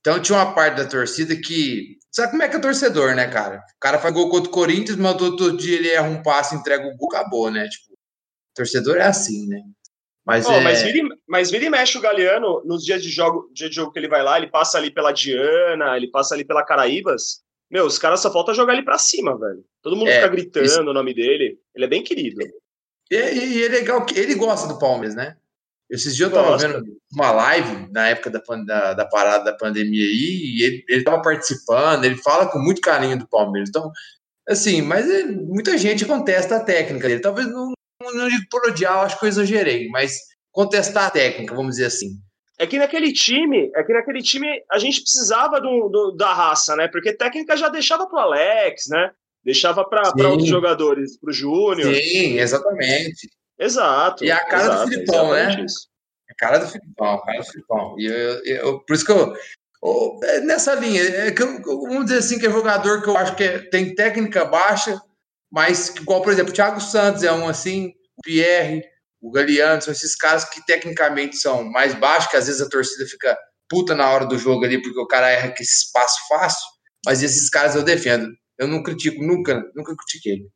Então 0.00 0.20
tinha 0.20 0.38
uma 0.38 0.54
parte 0.54 0.76
da 0.76 0.84
torcida 0.84 1.34
que. 1.34 1.96
Sabe 2.12 2.30
como 2.30 2.42
é 2.42 2.48
que 2.48 2.56
é 2.56 2.60
torcedor, 2.60 3.14
né, 3.14 3.28
cara? 3.28 3.58
O 3.58 3.80
cara 3.80 3.98
faz 3.98 4.14
gol 4.14 4.30
contra 4.30 4.48
o 4.48 4.52
Corinthians, 4.52 4.96
mas 4.96 5.16
todo 5.16 5.56
dia 5.56 5.76
ele 5.76 5.88
erra 5.90 6.08
um 6.08 6.22
passe, 6.22 6.54
entrega 6.54 6.86
o 6.86 6.96
gol, 6.96 7.08
acabou, 7.10 7.50
né? 7.50 7.68
Tipo, 7.68 7.94
torcedor 8.54 8.96
é 8.98 9.02
assim, 9.02 9.46
né? 9.48 9.60
Mas, 10.26 10.44
oh, 10.48 10.52
é... 10.52 10.60
mas, 10.60 10.82
vira, 10.82 11.08
mas 11.26 11.50
vira 11.52 11.64
e 11.66 11.70
mexe 11.70 11.96
o 11.96 12.00
Galeano 12.00 12.60
nos 12.64 12.84
dias 12.84 13.00
de 13.00 13.08
jogo, 13.08 13.48
dia 13.54 13.70
de 13.70 13.76
jogo 13.76 13.92
que 13.92 13.98
ele 13.98 14.08
vai 14.08 14.24
lá, 14.24 14.36
ele 14.36 14.48
passa 14.48 14.76
ali 14.76 14.90
pela 14.90 15.12
Diana, 15.12 15.96
ele 15.96 16.08
passa 16.08 16.34
ali 16.34 16.44
pela 16.44 16.64
Caraíbas. 16.64 17.44
Meu, 17.70 17.86
os 17.86 17.98
caras 17.98 18.20
só 18.20 18.32
falta 18.32 18.52
jogar 18.52 18.72
ele 18.72 18.82
pra 18.82 18.98
cima, 18.98 19.38
velho. 19.38 19.64
Todo 19.82 19.96
mundo 19.96 20.08
é, 20.08 20.16
fica 20.16 20.28
gritando 20.28 20.66
isso... 20.66 20.80
o 20.80 20.92
nome 20.92 21.14
dele. 21.14 21.58
Ele 21.74 21.84
é 21.84 21.88
bem 21.88 22.02
querido. 22.02 22.40
E, 23.10 23.16
e, 23.16 23.64
é 23.64 23.68
legal 23.68 24.04
que 24.04 24.18
ele 24.18 24.34
gosta 24.34 24.66
do 24.66 24.78
Palmeiras, 24.78 25.14
né? 25.14 25.36
Esses 25.88 26.16
dias 26.16 26.28
eu 26.28 26.34
tava 26.34 26.50
gosta. 26.50 26.66
vendo 26.66 26.84
uma 27.12 27.30
live 27.30 27.88
na 27.92 28.08
época 28.08 28.30
da, 28.30 28.40
da, 28.64 28.94
da, 28.94 29.04
parada 29.04 29.44
da 29.44 29.56
pandemia 29.56 30.02
aí, 30.02 30.56
e 30.56 30.62
ele, 30.64 30.84
ele 30.88 31.04
tava 31.04 31.22
participando, 31.22 32.04
ele 32.04 32.16
fala 32.16 32.50
com 32.50 32.58
muito 32.58 32.80
carinho 32.80 33.16
do 33.16 33.28
Palmeiras. 33.28 33.68
Então, 33.68 33.92
assim, 34.48 34.82
mas 34.82 35.08
é, 35.08 35.24
muita 35.26 35.78
gente 35.78 36.04
contesta 36.04 36.56
a 36.56 36.64
técnica 36.64 37.06
dele. 37.06 37.20
Talvez 37.20 37.48
não, 37.48 37.75
não 38.14 38.28
digo 38.28 38.44
por 38.50 38.68
odiar, 38.68 39.04
acho 39.04 39.18
que 39.18 39.24
eu 39.24 39.28
exagerei, 39.28 39.88
mas 39.88 40.18
contestar 40.50 41.06
a 41.06 41.10
técnica, 41.10 41.54
vamos 41.54 41.76
dizer 41.76 41.86
assim. 41.86 42.10
É 42.58 42.66
que 42.66 42.78
naquele 42.78 43.12
time, 43.12 43.70
é 43.74 43.82
que 43.82 43.92
naquele 43.92 44.22
time 44.22 44.48
a 44.70 44.78
gente 44.78 45.02
precisava 45.02 45.60
do, 45.60 45.88
do 45.88 46.12
da 46.12 46.32
raça, 46.32 46.74
né? 46.74 46.88
Porque 46.88 47.12
técnica 47.12 47.56
já 47.56 47.68
deixava 47.68 48.06
pro 48.06 48.18
Alex, 48.18 48.84
né? 48.88 49.10
Deixava 49.44 49.84
para 49.84 50.10
outros 50.28 50.48
jogadores, 50.48 51.18
pro 51.20 51.32
Júnior. 51.32 51.94
Sim, 51.94 52.38
exatamente. 52.38 53.28
Exato. 53.58 54.24
E 54.24 54.30
a 54.30 54.44
cara 54.44 54.64
exato, 54.64 54.84
do 54.84 54.92
Filipão, 54.92 55.32
né? 55.32 55.64
Isso. 55.64 55.88
A 56.30 56.34
cara 56.34 56.58
do 56.58 56.66
Filipão, 56.66 57.14
a 57.14 57.24
cara 57.24 57.38
do 57.38 57.44
Filipão. 57.44 57.94
E 57.98 58.06
eu, 58.06 58.44
eu, 58.44 58.80
por 58.80 58.94
isso 58.94 59.04
que 59.04 59.12
eu, 59.12 59.34
eu 59.84 60.20
é 60.24 60.40
nessa 60.40 60.74
linha, 60.74 61.02
é 61.02 61.30
que 61.30 61.42
eu, 61.42 61.62
vamos 61.62 62.06
dizer 62.06 62.18
assim 62.18 62.38
que 62.38 62.46
é 62.46 62.50
jogador 62.50 63.02
que 63.02 63.08
eu 63.08 63.16
acho 63.16 63.36
que 63.36 63.44
é, 63.44 63.58
tem 63.58 63.94
técnica 63.94 64.44
baixa, 64.44 65.00
mas 65.56 65.88
igual, 65.96 66.20
por 66.20 66.30
exemplo, 66.30 66.50
o 66.50 66.54
Thiago 66.54 66.82
Santos 66.82 67.22
é 67.22 67.32
um 67.32 67.48
assim, 67.48 67.94
o 68.18 68.22
Pierre, 68.22 68.84
o 69.22 69.30
Galeano, 69.30 69.80
são 69.80 69.90
esses 69.90 70.14
caras 70.14 70.44
que 70.44 70.62
tecnicamente 70.66 71.38
são 71.38 71.64
mais 71.64 71.94
baixos, 71.94 72.30
que 72.30 72.36
às 72.36 72.46
vezes 72.46 72.60
a 72.60 72.68
torcida 72.68 73.08
fica 73.08 73.34
puta 73.66 73.94
na 73.94 74.10
hora 74.10 74.26
do 74.26 74.36
jogo 74.36 74.66
ali, 74.66 74.82
porque 74.82 75.00
o 75.00 75.06
cara 75.06 75.30
erra 75.30 75.52
que 75.52 75.62
esse 75.62 75.86
espaço 75.86 76.18
fácil, 76.28 76.66
mas 77.06 77.22
esses 77.22 77.48
caras 77.48 77.74
eu 77.74 77.82
defendo. 77.82 78.28
Eu 78.58 78.68
não 78.68 78.82
critico, 78.82 79.24
nunca, 79.24 79.54
nunca 79.74 79.96
critiquei. 79.96 80.46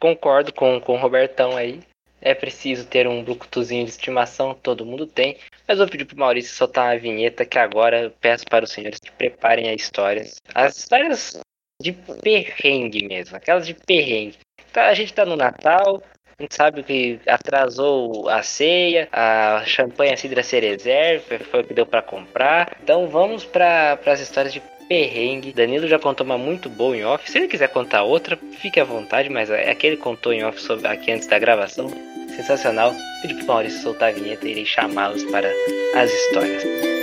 Concordo 0.00 0.52
com, 0.52 0.80
com 0.80 0.94
o 0.94 1.00
Robertão 1.00 1.56
aí. 1.56 1.80
É 2.20 2.34
preciso 2.34 2.84
ter 2.84 3.06
um 3.06 3.22
Bluetoothzinho 3.22 3.84
de 3.84 3.90
estimação, 3.92 4.54
todo 4.54 4.84
mundo 4.84 5.06
tem. 5.06 5.38
Mas 5.68 5.78
vou 5.78 5.86
pedir 5.86 6.04
pro 6.04 6.18
Maurício 6.18 6.52
soltar 6.52 6.96
a 6.96 6.98
vinheta 6.98 7.46
que 7.46 7.60
agora 7.60 8.12
peço 8.20 8.44
para 8.50 8.64
os 8.64 8.72
senhores 8.72 8.98
que 8.98 9.12
preparem 9.12 9.70
as 9.70 9.82
histórias. 9.82 10.34
As 10.52 10.78
histórias 10.78 11.38
de 11.80 11.92
perrengue 11.92 13.06
mesmo, 13.06 13.36
aquelas 13.36 13.64
de 13.64 13.74
perrengue. 13.74 14.36
Tá, 14.72 14.88
a 14.88 14.94
gente 14.94 15.12
tá 15.12 15.24
no 15.24 15.36
Natal, 15.36 16.02
a 16.38 16.42
gente 16.42 16.54
sabe 16.54 16.82
que 16.82 17.20
atrasou 17.26 18.28
a 18.28 18.42
ceia, 18.42 19.08
a 19.10 19.62
champanhe 19.66 20.12
a 20.12 20.16
cidra 20.16 20.42
cerezer 20.42 21.20
foi 21.50 21.60
o 21.60 21.64
que 21.64 21.74
deu 21.74 21.84
para 21.84 22.00
comprar. 22.00 22.76
Então 22.82 23.08
vamos 23.08 23.44
para 23.44 23.98
as 24.06 24.20
histórias 24.20 24.52
de 24.52 24.62
perrengue. 24.88 25.52
Danilo 25.52 25.86
já 25.86 25.98
contou 25.98 26.24
uma 26.24 26.38
muito 26.38 26.68
boa 26.68 26.96
em 26.96 27.04
off. 27.04 27.30
Se 27.30 27.38
ele 27.38 27.48
quiser 27.48 27.68
contar 27.68 28.04
outra, 28.04 28.38
fique 28.60 28.80
à 28.80 28.84
vontade, 28.84 29.28
mas 29.28 29.50
é 29.50 29.70
aquele 29.70 29.96
contou 29.96 30.32
em 30.32 30.44
off 30.44 30.60
sobre, 30.60 30.86
aqui 30.86 31.12
antes 31.12 31.26
da 31.26 31.38
gravação. 31.38 31.88
Sensacional. 32.36 32.94
Pedi 33.20 33.34
pro 33.34 33.46
Maurício 33.46 33.82
soltar 33.82 34.10
a 34.10 34.12
vinheta 34.12 34.46
e 34.46 34.52
irei 34.52 34.64
chamá-los 34.64 35.24
para 35.24 35.50
as 35.96 36.10
histórias. 36.10 36.97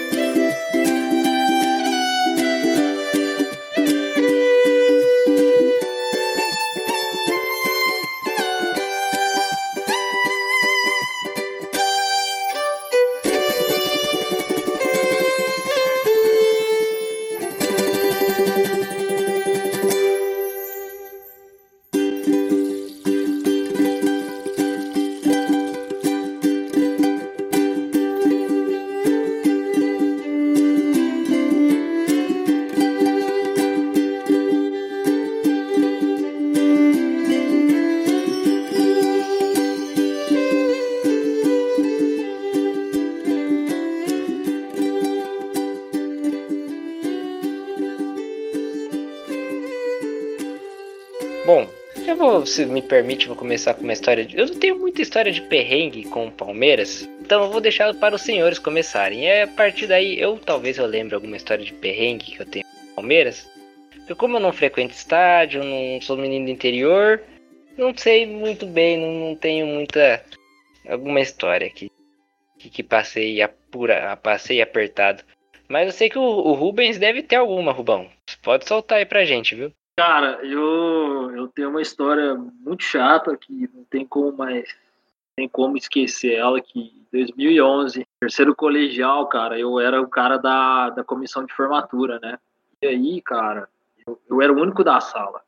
Se 52.56 52.66
me 52.66 52.82
permite, 52.82 53.28
vou 53.28 53.36
começar 53.36 53.74
com 53.74 53.84
uma 53.84 53.92
história. 53.92 54.26
De... 54.26 54.38
Eu 54.38 54.48
não 54.48 54.56
tenho 54.56 54.80
muita 54.80 55.02
história 55.02 55.32
de 55.32 55.42
perrengue 55.42 56.06
com 56.06 56.28
o 56.28 56.32
Palmeiras, 56.32 57.08
então 57.20 57.44
eu 57.44 57.52
vou 57.52 57.60
deixar 57.60 57.94
para 57.96 58.16
os 58.16 58.22
senhores 58.22 58.58
começarem. 58.58 59.26
E 59.26 59.42
a 59.42 59.48
partir 59.48 59.88
daí, 59.88 60.20
eu 60.20 60.38
talvez 60.38 60.78
eu 60.78 60.86
lembre 60.86 61.16
alguma 61.16 61.36
história 61.36 61.66
de 61.66 61.74
perrengue 61.74 62.32
que 62.32 62.42
eu 62.42 62.46
tenho 62.46 62.66
com 62.66 62.92
o 62.92 62.96
Palmeiras. 62.96 63.50
Porque 63.92 64.16
como 64.16 64.38
eu 64.38 64.42
não 64.42 64.54
frequento 64.54 64.94
estádio, 64.94 65.64
não 65.64 66.00
sou 66.02 66.16
menino 66.16 66.46
do 66.46 66.52
interior, 66.52 67.22
não 67.78 67.96
sei 67.96 68.26
muito 68.26 68.66
bem, 68.66 68.98
não, 68.98 69.30
não 69.30 69.36
tenho 69.36 69.68
muita 69.68 70.24
alguma 70.88 71.20
história 71.20 71.70
que 71.70 71.92
que, 72.58 72.70
que 72.70 72.84
passei 72.84 73.42
apura, 73.42 74.16
passei 74.18 74.62
apertado. 74.62 75.24
Mas 75.68 75.88
eu 75.88 75.92
sei 75.92 76.10
que 76.10 76.18
o, 76.18 76.22
o 76.22 76.54
Rubens 76.54 76.98
deve 76.98 77.22
ter 77.22 77.36
alguma, 77.36 77.72
Rubão. 77.72 78.10
Pode 78.42 78.68
soltar 78.68 79.00
aí 79.00 79.06
pra 79.06 79.26
gente, 79.26 79.56
viu? 79.56 79.74
Cara, 79.98 80.46
eu, 80.46 81.32
eu 81.36 81.48
tenho 81.48 81.70
uma 81.70 81.82
história 81.82 82.36
muito 82.36 82.84
chata 82.84 83.36
que 83.38 83.70
não 83.74 83.86
tem 83.86 84.06
como 84.06 84.36
mais 84.36 84.76
tem 85.36 85.50
como 85.50 85.78
esquecer 85.78 86.34
ela 86.34 86.62
que 86.62 86.80
em 86.80 87.08
2011, 87.12 88.08
terceiro 88.20 88.56
colegial, 88.56 89.28
cara, 89.28 89.60
eu 89.60 89.80
era 89.80 90.02
o 90.02 90.08
cara 90.08 90.38
da, 90.38 90.90
da 90.92 91.04
comissão 91.04 91.46
de 91.46 91.54
formatura, 91.54 92.20
né? 92.22 92.40
E 92.82 92.88
aí, 92.88 93.22
cara, 93.22 93.68
eu, 94.08 94.20
eu 94.30 94.42
era 94.42 94.54
o 94.54 94.62
único 94.62 94.84
da 94.84 95.02
sala. 95.02 95.42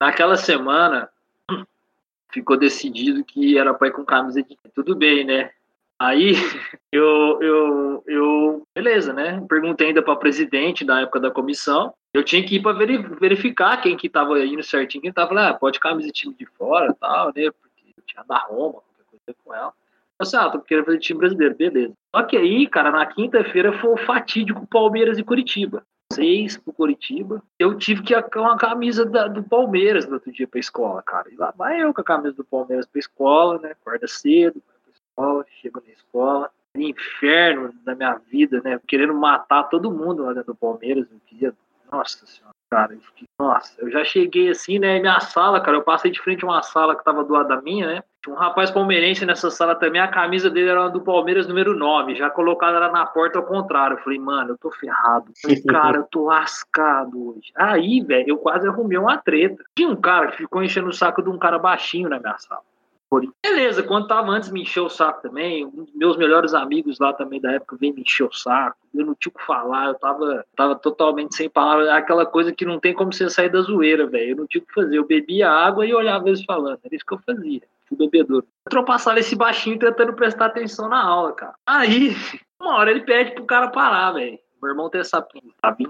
Naquela 0.00 0.36
semana, 0.36 1.08
ficou 2.30 2.56
decidido 2.56 3.24
que 3.24 3.56
era 3.56 3.72
para 3.72 3.88
ir 3.88 3.92
com 3.92 4.04
camisa 4.04 4.42
de 4.42 4.56
tudo 4.74 4.96
bem, 4.96 5.24
né? 5.24 5.50
Aí 6.00 6.32
eu, 6.92 7.42
eu, 7.42 8.04
eu, 8.06 8.66
beleza, 8.74 9.12
né? 9.12 9.44
Perguntei 9.48 9.88
ainda 9.88 10.02
para 10.02 10.16
presidente 10.16 10.84
da 10.84 11.00
época 11.00 11.20
da 11.20 11.30
comissão. 11.30 11.92
Eu 12.14 12.22
tinha 12.24 12.44
que 12.44 12.56
ir 12.56 12.62
para 12.62 12.78
verificar 13.20 13.80
quem 13.80 13.96
que 13.96 14.08
tava 14.08 14.38
indo 14.44 14.62
certinho, 14.62 15.02
quem 15.02 15.12
tava 15.12 15.34
lá, 15.34 15.48
ah, 15.50 15.54
pode 15.54 15.78
camisa 15.78 16.06
de 16.06 16.12
time 16.12 16.34
de 16.34 16.46
fora 16.46 16.94
tal, 16.98 17.26
né? 17.26 17.50
Porque 17.50 17.92
eu 17.96 18.02
tinha 18.06 18.24
da 18.24 18.38
Roma, 18.38 18.80
qualquer 18.80 19.04
coisa 19.10 19.38
com 19.44 19.54
ela. 19.54 19.72
Eu 20.18 20.24
disse, 20.24 20.36
ah, 20.36 20.48
tô 20.48 20.60
querendo 20.60 20.86
fazer 20.86 20.98
time 20.98 21.18
brasileiro, 21.18 21.54
beleza. 21.54 21.94
Só 22.14 22.22
que 22.22 22.36
aí, 22.36 22.66
cara, 22.66 22.90
na 22.90 23.04
quinta-feira 23.06 23.72
foi 23.72 23.90
o 23.90 23.96
fatídico 23.96 24.66
Palmeiras 24.66 25.18
e 25.18 25.22
Curitiba. 25.22 25.84
Seis 26.12 26.56
pro 26.56 26.72
Curitiba. 26.72 27.42
Eu 27.58 27.76
tive 27.76 28.02
que 28.02 28.14
ir 28.14 28.22
com 28.30 28.46
a 28.46 28.56
camisa 28.56 29.04
da, 29.04 29.28
do 29.28 29.42
Palmeiras 29.42 30.06
no 30.06 30.14
outro 30.14 30.32
dia 30.32 30.48
pra 30.48 30.58
escola, 30.58 31.02
cara. 31.02 31.30
E 31.30 31.36
lá 31.36 31.52
vai 31.56 31.82
eu 31.82 31.92
com 31.92 32.00
a 32.00 32.04
camisa 32.04 32.34
do 32.34 32.44
Palmeiras 32.44 32.86
pra 32.86 32.98
escola, 32.98 33.58
né? 33.60 33.72
Acorda 33.72 34.08
cedo, 34.08 34.60
escola, 35.18 35.44
chego 35.60 35.82
na 35.84 35.92
escola, 35.92 36.50
inferno 36.76 37.72
da 37.84 37.94
minha 37.94 38.14
vida, 38.30 38.60
né? 38.62 38.80
Querendo 38.86 39.14
matar 39.14 39.64
todo 39.64 39.90
mundo 39.90 40.22
lá 40.22 40.32
dentro 40.32 40.52
do 40.52 40.58
Palmeiras. 40.58 41.06
Eu 41.10 41.20
queria, 41.26 41.52
nossa 41.90 42.24
senhora, 42.24 42.54
cara, 42.70 42.94
eu 42.94 43.00
fiquei, 43.00 43.26
nossa, 43.40 43.74
eu 43.80 43.90
já 43.90 44.04
cheguei 44.04 44.50
assim, 44.50 44.78
né? 44.78 45.00
Minha 45.00 45.18
sala, 45.20 45.60
cara, 45.60 45.76
eu 45.76 45.82
passei 45.82 46.10
de 46.10 46.20
frente 46.20 46.44
a 46.44 46.48
uma 46.48 46.62
sala 46.62 46.94
que 46.94 47.02
tava 47.02 47.24
do 47.24 47.32
lado 47.32 47.48
da 47.48 47.60
minha, 47.60 47.86
né? 47.86 48.02
Tinha 48.22 48.34
um 48.34 48.38
rapaz 48.38 48.70
palmeirense 48.70 49.26
nessa 49.26 49.50
sala 49.50 49.74
também, 49.74 50.00
a 50.00 50.08
camisa 50.08 50.50
dele 50.50 50.68
era 50.68 50.88
do 50.88 51.00
Palmeiras 51.00 51.48
número 51.48 51.76
9, 51.76 52.14
já 52.14 52.30
colocada 52.30 52.76
ela 52.76 52.90
na 52.92 53.06
porta 53.06 53.38
ao 53.38 53.44
contrário. 53.44 53.96
Eu 53.96 54.02
falei, 54.02 54.18
mano, 54.18 54.50
eu 54.50 54.58
tô 54.58 54.70
ferrado. 54.70 55.32
Falei, 55.40 55.62
cara, 55.66 55.98
eu 55.98 56.04
tô 56.04 56.24
lascado 56.26 57.30
hoje. 57.30 57.50
Aí, 57.56 58.00
velho, 58.02 58.28
eu 58.28 58.38
quase 58.38 58.68
arrumei 58.68 58.98
uma 58.98 59.16
treta. 59.18 59.64
Tinha 59.74 59.88
um 59.88 59.96
cara 59.96 60.28
que 60.28 60.38
ficou 60.38 60.62
enchendo 60.62 60.88
o 60.88 60.92
saco 60.92 61.22
de 61.22 61.30
um 61.30 61.38
cara 61.38 61.58
baixinho 61.58 62.08
na 62.08 62.20
minha 62.20 62.36
sala. 62.38 62.62
Beleza, 63.42 63.82
quando 63.82 64.06
tava 64.06 64.30
antes 64.30 64.50
me 64.50 64.62
encheu 64.62 64.84
o 64.84 64.90
saco 64.90 65.22
também. 65.22 65.64
Um 65.64 65.84
dos 65.84 65.94
meus 65.94 66.16
melhores 66.16 66.52
amigos 66.52 66.98
lá 66.98 67.12
também 67.12 67.40
da 67.40 67.52
época 67.52 67.76
veio 67.80 67.94
me 67.94 68.02
encher 68.02 68.24
o 68.24 68.32
saco. 68.32 68.76
Eu 68.94 69.06
não 69.06 69.14
tinha 69.14 69.32
o 69.34 69.38
que 69.38 69.46
falar, 69.46 69.86
eu 69.86 69.94
tava, 69.94 70.44
tava 70.54 70.76
totalmente 70.76 71.34
sem 71.34 71.48
palavras. 71.48 71.88
Aquela 71.88 72.26
coisa 72.26 72.52
que 72.52 72.66
não 72.66 72.78
tem 72.78 72.92
como 72.92 73.12
você 73.12 73.28
sair 73.30 73.48
da 73.48 73.62
zoeira, 73.62 74.06
velho. 74.06 74.30
Eu 74.30 74.36
não 74.36 74.46
tinha 74.46 74.62
o 74.62 74.66
que 74.66 74.74
fazer. 74.74 74.98
Eu 74.98 75.06
bebia 75.06 75.50
água 75.50 75.86
e 75.86 75.94
olhava 75.94 76.28
eles 76.28 76.44
falando. 76.44 76.80
Era 76.84 76.94
isso 76.94 77.04
que 77.06 77.14
eu 77.14 77.20
fazia. 77.24 77.62
Fui 77.86 77.96
bebedor. 77.96 78.44
Ultrapassaram 78.66 79.18
esse 79.18 79.34
baixinho 79.34 79.78
tentando 79.78 80.12
prestar 80.12 80.46
atenção 80.46 80.88
na 80.88 81.02
aula, 81.02 81.32
cara. 81.32 81.54
Aí, 81.66 82.14
uma 82.60 82.76
hora 82.76 82.90
ele 82.90 83.00
pede 83.00 83.32
pro 83.32 83.46
cara 83.46 83.68
parar, 83.68 84.12
velho. 84.12 84.38
Meu 84.60 84.70
irmão 84.70 84.90
tem 84.90 85.00
essa 85.00 85.22
pinta, 85.22 85.54
sabe? 85.64 85.88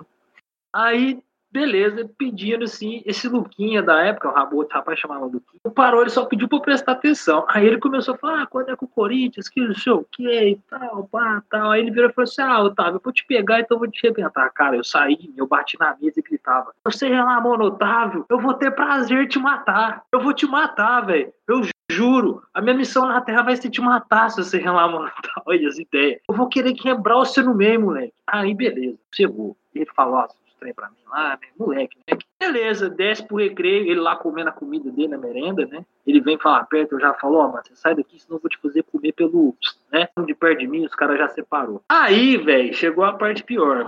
Aí 0.72 1.20
beleza, 1.50 2.08
pedindo 2.16 2.64
assim, 2.64 3.02
esse 3.06 3.28
Luquinha 3.28 3.82
da 3.82 4.02
época, 4.02 4.28
o 4.28 4.56
outro 4.56 4.74
rapaz 4.74 4.98
chamava 4.98 5.24
Luquinha, 5.24 5.61
parou, 5.74 6.00
ele 6.00 6.11
só 6.11 6.24
pediu 6.24 6.48
pra 6.48 6.61
prestar 6.61 6.92
atenção. 6.92 7.44
Aí 7.48 7.66
ele 7.66 7.78
começou 7.78 8.14
a 8.14 8.18
falar, 8.18 8.42
ah, 8.42 8.46
quando 8.46 8.70
é 8.70 8.76
com 8.76 8.84
o 8.84 8.88
Corinthians, 8.88 9.48
que 9.48 9.61
não 9.61 9.74
sei 9.74 9.92
o 9.92 10.06
que 10.11 10.28
e 10.28 10.56
tal, 10.68 11.08
pá, 11.08 11.42
tal. 11.50 11.70
Aí 11.70 11.80
ele 11.80 11.90
virou 11.90 12.11
e 12.11 12.12
falou 12.12 12.24
assim, 12.24 12.42
ah, 12.42 12.61
Otávio, 12.61 12.96
eu 12.96 13.00
vou 13.02 13.12
te 13.12 13.24
pegar, 13.26 13.61
então 13.61 13.76
eu 13.76 13.80
vou 13.80 13.90
te 13.90 14.06
arrebentar. 14.06 14.50
Cara, 14.50 14.76
eu 14.76 14.84
saí, 14.84 15.32
eu 15.37 15.46
bati 15.46 15.76
na 15.78 15.96
mesa 16.00 16.18
e 16.20 16.22
gritava, 16.22 16.72
você 16.84 17.08
relamou 17.08 17.56
no 17.56 17.66
Otávio, 17.66 18.26
eu 18.28 18.38
vou 18.38 18.54
ter 18.54 18.70
prazer 18.70 19.28
te 19.28 19.38
matar, 19.38 20.02
eu 20.12 20.20
vou 20.20 20.32
te 20.32 20.46
matar, 20.46 21.00
velho, 21.06 21.32
eu 21.46 21.62
juro, 21.90 22.42
a 22.52 22.60
minha 22.60 22.75
missão 22.75 23.06
na 23.06 23.20
Terra 23.20 23.42
vai 23.42 23.56
ser 23.56 23.70
te 23.70 23.81
matar 23.81 24.31
se 24.31 24.42
você 24.42 24.58
relamar 24.58 25.00
no 25.00 25.10
tal. 25.23 25.42
Olha 25.46 25.68
as 25.68 25.79
ideias. 25.79 26.20
Eu 26.29 26.35
vou 26.35 26.48
querer 26.48 26.75
quebrar 26.75 27.16
você 27.16 27.42
no 27.42 27.54
meio, 27.54 27.81
moleque. 27.81 28.12
Aí, 28.27 28.54
beleza, 28.54 28.98
chegou. 29.12 29.56
Ele 29.75 29.87
falou, 29.94 30.18
assim, 30.20 30.37
trem 30.59 30.75
pra 30.75 30.88
mim 30.88 30.96
lá, 31.09 31.31
né? 31.31 31.48
Moleque, 31.59 31.96
né? 32.06 32.19
Beleza, 32.38 32.88
desce 32.88 33.27
pro 33.27 33.37
recreio, 33.37 33.87
ele 33.90 34.00
lá 34.00 34.17
comendo 34.17 34.48
a 34.48 34.52
comida 34.52 34.90
dele 34.90 35.09
na 35.09 35.19
merenda, 35.19 35.67
né? 35.67 35.85
Ele 36.06 36.21
vem 36.21 36.38
falar 36.38 36.65
perto, 36.65 36.92
eu 36.92 37.00
já 37.00 37.15
falo, 37.15 37.38
ó, 37.38 37.46
oh, 37.46 37.50
você 37.52 37.75
sai 37.75 37.94
daqui, 37.94 38.19
senão 38.19 38.37
eu 38.37 38.40
vou 38.40 38.50
te 38.50 38.59
fazer 38.59 38.83
comer 38.85 39.13
pelo, 39.13 39.54
né? 39.92 40.09
De 40.25 40.35
perto 40.35 40.61
de 40.61 40.67
mim, 40.67 40.85
os 40.85 40.94
caras 40.94 41.19
já 41.19 41.29
separou. 41.29 41.83
Aí, 41.88 42.37
velho, 42.37 42.73
chegou 42.75 43.04
a 43.04 43.13
parte 43.13 43.42
pior. 43.42 43.85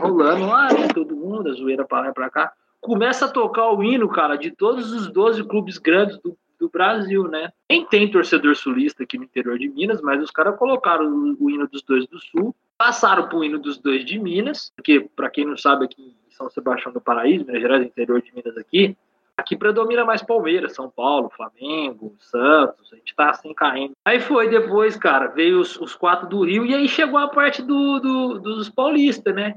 Rolando 0.00 0.46
lá, 0.46 0.72
né? 0.72 0.88
Todo 0.94 1.16
mundo, 1.16 1.50
a 1.50 1.52
zoeira 1.52 1.84
pra 1.84 2.00
lá 2.00 2.08
e 2.08 2.14
pra 2.14 2.30
cá. 2.30 2.52
Começa 2.80 3.26
a 3.26 3.30
tocar 3.30 3.70
o 3.70 3.82
hino, 3.82 4.08
cara, 4.08 4.36
de 4.36 4.50
todos 4.50 4.92
os 4.92 5.08
12 5.08 5.44
clubes 5.44 5.78
grandes 5.78 6.18
do, 6.18 6.36
do 6.58 6.68
Brasil, 6.68 7.28
né? 7.28 7.52
Nem 7.70 7.86
tem 7.86 8.10
torcedor 8.10 8.56
sulista 8.56 9.04
aqui 9.04 9.16
no 9.16 9.24
interior 9.24 9.58
de 9.58 9.68
Minas, 9.68 10.02
mas 10.02 10.22
os 10.22 10.30
caras 10.30 10.58
colocaram 10.58 11.06
o, 11.06 11.36
o 11.38 11.50
hino 11.50 11.68
dos 11.68 11.82
dois 11.82 12.06
do 12.06 12.18
Sul 12.18 12.54
passaram 12.78 13.28
para 13.28 13.38
o 13.38 13.44
hino 13.44 13.58
dos 13.58 13.78
dois 13.78 14.04
de 14.04 14.18
Minas, 14.18 14.72
porque, 14.74 15.08
para 15.14 15.30
quem 15.30 15.44
não 15.44 15.56
sabe, 15.56 15.84
aqui 15.84 16.02
em 16.02 16.34
São 16.34 16.50
Sebastião 16.50 16.92
do 16.92 17.00
Paraíso, 17.00 17.44
Minas 17.44 17.62
Gerais, 17.62 17.84
interior 17.84 18.20
de 18.20 18.34
Minas 18.34 18.56
aqui, 18.56 18.96
Aqui 19.36 19.56
predomina 19.56 20.04
mais 20.04 20.22
Palmeiras, 20.22 20.74
São 20.74 20.90
Paulo, 20.90 21.30
Flamengo, 21.34 22.14
Santos, 22.20 22.92
a 22.92 22.96
gente 22.96 23.14
tá 23.14 23.30
assim 23.30 23.54
caindo. 23.54 23.92
Aí 24.04 24.20
foi 24.20 24.48
depois, 24.48 24.94
cara, 24.94 25.28
veio 25.28 25.58
os, 25.58 25.80
os 25.80 25.94
quatro 25.94 26.28
do 26.28 26.44
Rio 26.44 26.66
e 26.66 26.74
aí 26.74 26.86
chegou 26.86 27.18
a 27.18 27.28
parte 27.28 27.62
do, 27.62 27.98
do 27.98 28.38
dos 28.38 28.68
paulistas, 28.68 29.34
né? 29.34 29.56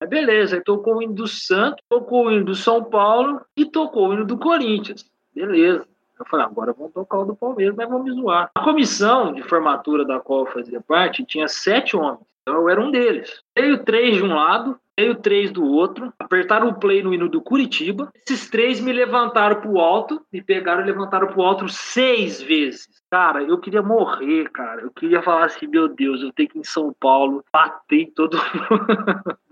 Aí 0.00 0.06
beleza, 0.06 0.56
aí 0.56 0.62
tocou 0.62 0.96
o 0.96 1.02
hino 1.02 1.14
do 1.14 1.26
Santos, 1.26 1.82
tocou 1.88 2.26
o 2.26 2.30
hino 2.30 2.44
do 2.44 2.54
São 2.54 2.84
Paulo 2.84 3.40
e 3.56 3.64
tocou 3.64 4.08
o 4.08 4.14
hino 4.14 4.26
do 4.26 4.38
Corinthians. 4.38 5.04
Beleza. 5.34 5.86
Eu 6.18 6.26
falei, 6.26 6.46
agora 6.46 6.72
vamos 6.72 6.92
tocar 6.92 7.18
o 7.18 7.24
do 7.24 7.34
Palmeiras, 7.34 7.74
mas 7.76 7.88
vamos 7.88 8.14
zoar. 8.14 8.50
A 8.54 8.62
comissão 8.62 9.32
de 9.32 9.42
formatura 9.42 10.04
da 10.04 10.20
qual 10.20 10.40
eu 10.40 10.52
fazia 10.52 10.80
parte 10.80 11.24
tinha 11.24 11.48
sete 11.48 11.96
homens. 11.96 12.26
Então 12.48 12.62
eu 12.62 12.68
era 12.70 12.80
um 12.80 12.90
deles. 12.90 13.42
Veio 13.54 13.84
três 13.84 14.16
de 14.16 14.22
um 14.22 14.34
lado, 14.34 14.80
veio 14.98 15.14
três 15.14 15.52
do 15.52 15.64
outro, 15.64 16.12
apertaram 16.18 16.68
o 16.68 16.74
play 16.74 17.04
no 17.04 17.14
hino 17.14 17.28
do 17.28 17.40
Curitiba. 17.40 18.12
Esses 18.28 18.50
três 18.50 18.80
me 18.80 18.92
levantaram 18.92 19.60
pro 19.60 19.78
alto, 19.78 20.20
me 20.32 20.42
pegaram 20.42 20.82
e 20.82 20.86
levantaram 20.86 21.28
pro 21.28 21.42
alto 21.42 21.68
seis 21.68 22.42
vezes. 22.42 22.88
Cara, 23.08 23.42
eu 23.42 23.58
queria 23.58 23.80
morrer, 23.80 24.50
cara. 24.50 24.82
Eu 24.82 24.90
queria 24.90 25.22
falar 25.22 25.44
assim, 25.44 25.68
meu 25.68 25.88
Deus, 25.88 26.20
eu 26.20 26.32
tenho 26.32 26.48
que 26.48 26.58
ir 26.58 26.60
em 26.60 26.64
São 26.64 26.92
Paulo, 26.98 27.44
bater 27.52 28.12
todo 28.14 28.36
mundo. 28.36 29.38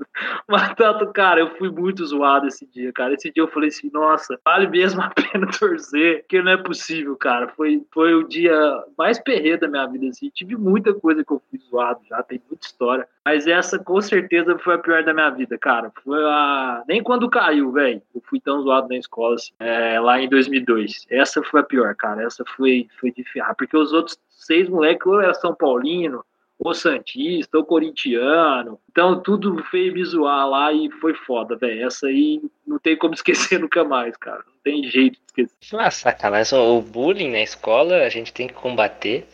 Mas 0.49 0.75
tanto, 0.75 1.13
cara, 1.13 1.41
eu 1.41 1.57
fui 1.57 1.71
muito 1.71 2.05
zoado 2.05 2.47
esse 2.47 2.67
dia, 2.67 2.93
cara. 2.93 3.15
Esse 3.15 3.31
dia 3.31 3.43
eu 3.43 3.49
falei 3.49 3.69
assim, 3.69 3.91
nossa, 3.93 4.39
vale 4.45 4.67
mesmo 4.67 5.03
a 5.03 5.11
pena 5.15 5.47
torcer, 5.47 6.25
que 6.29 6.41
não 6.41 6.53
é 6.53 6.57
possível, 6.57 7.17
cara. 7.17 7.49
Foi, 7.49 7.83
foi 7.93 8.15
o 8.15 8.27
dia 8.27 8.55
mais 8.97 9.19
perreiro 9.19 9.61
da 9.61 9.69
minha 9.69 9.87
vida, 9.87 10.09
assim. 10.09 10.31
Tive 10.31 10.57
muita 10.57 10.95
coisa 10.95 11.25
que 11.25 11.33
eu 11.33 11.43
fui 11.51 11.59
zoado 11.59 12.01
já, 12.09 12.23
tem 12.23 12.41
muita 12.49 12.67
história. 12.67 13.07
Mas 13.25 13.47
essa, 13.47 13.79
com 13.79 14.01
certeza, 14.01 14.59
foi 14.59 14.75
a 14.75 14.79
pior 14.79 15.03
da 15.03 15.13
minha 15.13 15.31
vida, 15.37 15.59
cara. 15.59 15.93
Foi 16.03 16.23
a... 16.25 16.83
Nem 16.89 17.03
quando 17.03 17.29
caiu, 17.29 17.71
velho, 17.73 18.03
eu 18.15 18.23
fui 18.29 18.41
tão 18.41 18.63
zoado 18.63 18.89
na 18.89 18.97
escola, 18.97 19.35
assim, 19.35 19.53
é, 19.61 20.01
lá 20.01 20.21
em 20.21 20.29
2002. 20.29 21.07
Essa 21.11 21.43
foi 21.43 21.61
a 21.61 21.65
pior, 21.65 21.95
cara. 21.95 22.23
Essa 22.23 22.45
foi, 22.57 22.89
foi 22.99 23.13
de 23.13 23.23
ferrar, 23.25 23.55
porque 23.55 23.77
os 23.77 23.93
outros 23.93 24.19
seis 24.29 24.69
moleques, 24.69 25.07
ou 25.07 25.21
era 25.21 25.35
São 25.35 25.55
Paulino, 25.55 26.25
ou 26.59 26.75
Santista, 26.75 27.59
ou 27.59 27.65
Corintiano. 27.65 28.79
Então 28.91 29.21
tudo 29.21 29.63
veio 29.71 29.93
me 29.93 30.05
zoar 30.05 30.49
lá 30.49 30.73
e 30.73 30.91
foi 31.01 31.15
foda, 31.15 31.57
velho. 31.57 31.87
Essa 31.87 32.07
aí 32.07 32.41
não 32.67 32.79
tem 32.79 32.97
como 32.97 33.13
esquecer 33.15 33.61
nunca 33.61 33.85
mais, 33.85 34.17
cara. 34.17 34.43
Não 34.47 34.61
tem 34.63 34.85
jeito 34.85 35.15
de 35.15 35.45
esquecer. 35.45 35.77
Ah, 35.79 35.91
sacanagem. 35.91 36.59
O 36.59 36.81
bullying 36.81 37.31
na 37.31 37.41
escola 37.41 37.97
a 37.99 38.09
gente 38.09 38.33
tem 38.33 38.47
que 38.47 38.55
combater. 38.55 39.27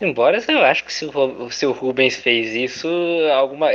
Embora 0.00 0.38
eu 0.48 0.64
acho 0.64 0.84
que 0.84 0.92
se 0.92 1.06
o, 1.06 1.50
se 1.50 1.64
o 1.64 1.72
Rubens 1.72 2.16
fez 2.16 2.54
isso, 2.54 2.88
alguma. 3.34 3.68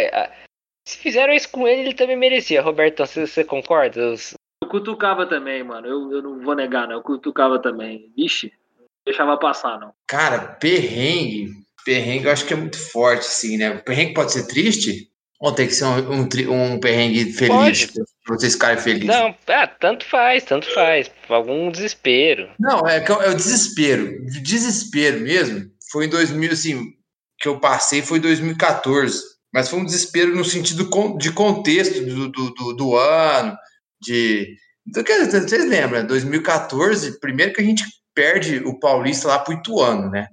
É, 0.88 0.90
se 0.90 0.98
fizeram 0.98 1.34
isso 1.34 1.50
com 1.50 1.68
ele, 1.68 1.82
ele 1.82 1.94
também 1.94 2.16
merecia. 2.16 2.62
Roberto, 2.62 3.06
você, 3.06 3.28
você 3.28 3.44
concorda? 3.44 4.00
Eu 4.00 4.70
cutucava 4.70 5.26
também, 5.26 5.64
mano. 5.64 5.88
Eu, 5.88 6.12
eu 6.12 6.22
não 6.22 6.40
vou 6.42 6.56
negar, 6.56 6.88
não. 6.88 6.96
Eu 6.96 7.02
cutucava 7.02 7.60
também. 7.60 8.12
Vixe, 8.16 8.52
não 8.78 8.86
deixava 9.06 9.38
passar, 9.38 9.80
não. 9.80 9.94
Cara, 10.08 10.40
perrengue 10.40 11.62
Perrengue 11.84 12.26
eu 12.26 12.32
acho 12.32 12.46
que 12.46 12.54
é 12.54 12.58
muito 12.58 12.78
forte, 12.78 13.28
assim, 13.28 13.58
né? 13.58 13.72
O 13.72 13.84
perrengue 13.84 14.14
pode 14.14 14.32
ser 14.32 14.48
triste? 14.48 15.10
Ou 15.40 15.52
tem 15.52 15.68
que 15.68 15.74
ser 15.74 15.86
um, 15.86 16.22
um, 16.22 16.74
um 16.74 16.80
perrengue 16.80 17.34
feliz? 17.34 17.86
Pode. 17.86 17.94
Pra 18.24 18.36
vocês 18.38 18.54
ficarem 18.54 18.78
felizes? 18.78 19.08
Não, 19.08 19.36
ah, 19.48 19.68
tanto 19.68 20.06
faz, 20.06 20.44
tanto 20.44 20.72
faz. 20.74 21.10
Algum 21.28 21.72
desespero. 21.72 22.50
Não, 22.60 22.88
é, 22.88 23.04
é 23.04 23.30
o 23.30 23.36
desespero. 23.36 24.24
Desespero 24.44 25.20
mesmo. 25.22 25.72
Foi 25.92 26.06
em 26.06 26.10
2000, 26.10 26.52
assim, 26.52 26.94
que 27.40 27.48
eu 27.48 27.60
passei 27.60 28.04
foi 28.04 28.20
em 28.20 28.22
2014. 28.22 29.20
Mas 29.54 29.70
foi 29.70 29.80
um 29.80 29.86
desespero 29.86 30.36
no 30.36 30.46
sentido 30.46 30.90
de 31.18 31.32
contexto 31.34 32.02
do, 32.06 32.30
do, 32.30 32.74
do, 32.74 32.96
ano, 32.96 33.56
de. 34.02 34.56
Vocês 34.94 35.68
lembram, 35.68 36.08
2014, 36.08 37.20
primeiro 37.20 37.54
que 37.54 37.62
a 37.62 37.64
gente 37.64 37.84
perde 38.14 38.58
o 38.66 38.80
Paulista 38.80 39.28
lá 39.28 39.40
pro 39.40 39.54
Ituano, 39.54 40.10
né? 40.10 40.28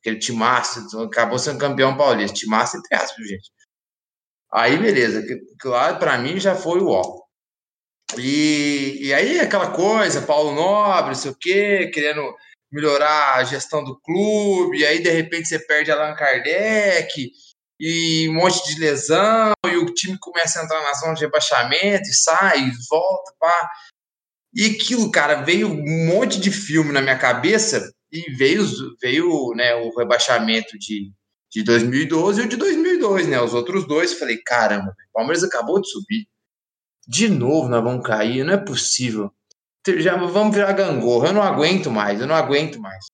aquele 0.00 0.18
timaço, 0.18 0.80
acabou 1.02 1.38
sendo 1.38 1.58
campeão 1.58 1.96
paulista, 1.96 2.36
timaço 2.36 2.76
entre 2.76 2.94
aspas, 2.96 3.26
gente. 3.26 3.50
Aí, 4.52 4.78
beleza, 4.78 5.22
claro, 5.60 5.98
para 5.98 6.16
mim 6.18 6.40
já 6.40 6.54
foi 6.54 6.80
o 6.80 6.88
ó. 6.88 7.02
E, 8.16 8.98
e 9.02 9.12
aí, 9.12 9.38
aquela 9.40 9.70
coisa, 9.70 10.22
Paulo 10.22 10.54
Nobre, 10.54 11.08
não 11.08 11.14
sei 11.14 11.30
o 11.30 11.36
quê, 11.38 11.90
querendo 11.92 12.34
melhorar 12.72 13.34
a 13.34 13.44
gestão 13.44 13.84
do 13.84 14.00
clube, 14.00 14.84
aí, 14.86 15.02
de 15.02 15.10
repente, 15.10 15.48
você 15.48 15.58
perde 15.58 15.90
Allan 15.90 16.14
Kardec, 16.14 17.30
e 17.78 18.28
um 18.28 18.34
monte 18.34 18.64
de 18.64 18.80
lesão, 18.80 19.52
e 19.66 19.76
o 19.76 19.86
time 19.94 20.18
começa 20.18 20.60
a 20.60 20.64
entrar 20.64 20.82
na 20.82 20.94
zona 20.94 21.14
de 21.14 21.20
rebaixamento, 21.20 22.08
e 22.08 22.14
sai, 22.14 22.60
e 22.60 22.72
volta, 22.88 23.32
pá. 23.38 23.70
E 24.54 24.66
aquilo, 24.66 25.10
cara, 25.10 25.42
veio 25.42 25.68
um 25.68 26.06
monte 26.06 26.40
de 26.40 26.50
filme 26.50 26.92
na 26.92 27.00
minha 27.00 27.18
cabeça, 27.18 27.92
e 28.10 28.32
veio, 28.32 28.64
veio 29.00 29.52
né, 29.54 29.74
o 29.74 29.94
rebaixamento 29.96 30.78
de, 30.78 31.12
de 31.50 31.62
2012 31.62 32.40
e 32.40 32.44
o 32.44 32.48
de 32.48 32.56
2002, 32.56 33.28
né? 33.28 33.40
Os 33.40 33.54
outros 33.54 33.86
dois, 33.86 34.18
falei, 34.18 34.38
caramba, 34.44 34.90
o 34.90 35.12
Palmeiras 35.12 35.44
acabou 35.44 35.80
de 35.80 35.90
subir. 35.90 36.26
De 37.06 37.28
novo 37.28 37.68
nós 37.68 37.82
vamos 37.82 38.06
cair, 38.06 38.44
não 38.44 38.54
é 38.54 38.58
possível. 38.58 39.32
Já 39.98 40.16
vamos 40.16 40.54
virar 40.54 40.72
gangorra, 40.72 41.28
eu 41.28 41.32
não 41.32 41.42
aguento 41.42 41.90
mais, 41.90 42.20
eu 42.20 42.26
não 42.26 42.34
aguento 42.34 42.78
mais. 42.80 43.06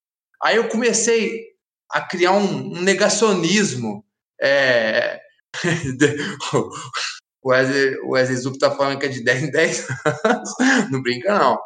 Aí 0.42 0.56
eu 0.56 0.68
comecei 0.68 1.54
a 1.90 2.00
criar 2.00 2.32
um, 2.32 2.76
um 2.76 2.82
negacionismo. 2.82 4.04
É... 4.44 5.20
o 6.52 6.70
Wesley, 8.12 8.36
Zup 8.36 8.58
tá 8.58 8.70
falando 8.70 8.98
que 8.98 9.06
é 9.06 9.08
de 9.08 9.24
10 9.24 9.42
em 9.44 9.50
10 9.50 9.88
anos. 10.24 10.50
não 10.90 11.00
brinca, 11.02 11.38
não. 11.38 11.58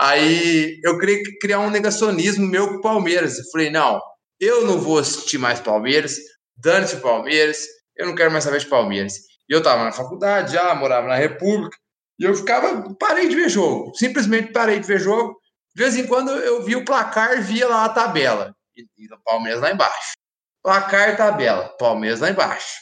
Aí 0.00 0.80
eu 0.82 0.98
queria 0.98 1.22
criar 1.40 1.60
um 1.60 1.70
negacionismo 1.70 2.46
meu 2.46 2.68
com 2.68 2.74
o 2.76 2.80
Palmeiras. 2.80 3.38
Eu 3.38 3.44
falei, 3.52 3.70
não, 3.70 4.00
eu 4.40 4.66
não 4.66 4.80
vou 4.80 4.98
assistir 4.98 5.38
mais 5.38 5.60
Palmeiras, 5.60 6.16
dane-se 6.56 6.96
Palmeiras, 6.96 7.66
eu 7.96 8.06
não 8.06 8.14
quero 8.14 8.30
mais 8.32 8.44
saber 8.44 8.60
de 8.60 8.66
Palmeiras. 8.66 9.14
E 9.48 9.52
eu 9.52 9.62
tava 9.62 9.84
na 9.84 9.92
faculdade 9.92 10.52
já, 10.52 10.74
morava 10.74 11.06
na 11.06 11.16
República, 11.16 11.76
e 12.18 12.24
eu 12.24 12.34
ficava, 12.34 12.94
parei 12.98 13.28
de 13.28 13.36
ver 13.36 13.48
jogo, 13.48 13.94
simplesmente 13.94 14.52
parei 14.52 14.80
de 14.80 14.86
ver 14.86 15.00
jogo. 15.00 15.38
De 15.74 15.82
vez 15.82 15.96
em 15.96 16.06
quando 16.06 16.30
eu 16.30 16.62
via 16.62 16.78
o 16.78 16.84
placar, 16.84 17.42
via 17.42 17.68
lá 17.68 17.84
a 17.84 17.88
tabela, 17.88 18.54
e, 18.76 18.86
e 18.96 19.06
o 19.12 19.18
Palmeiras 19.24 19.60
lá 19.60 19.70
embaixo. 19.70 20.14
Placar, 20.64 21.14
tabela, 21.14 21.68
Palmeiras 21.76 22.20
lá 22.20 22.30
embaixo. 22.30 22.80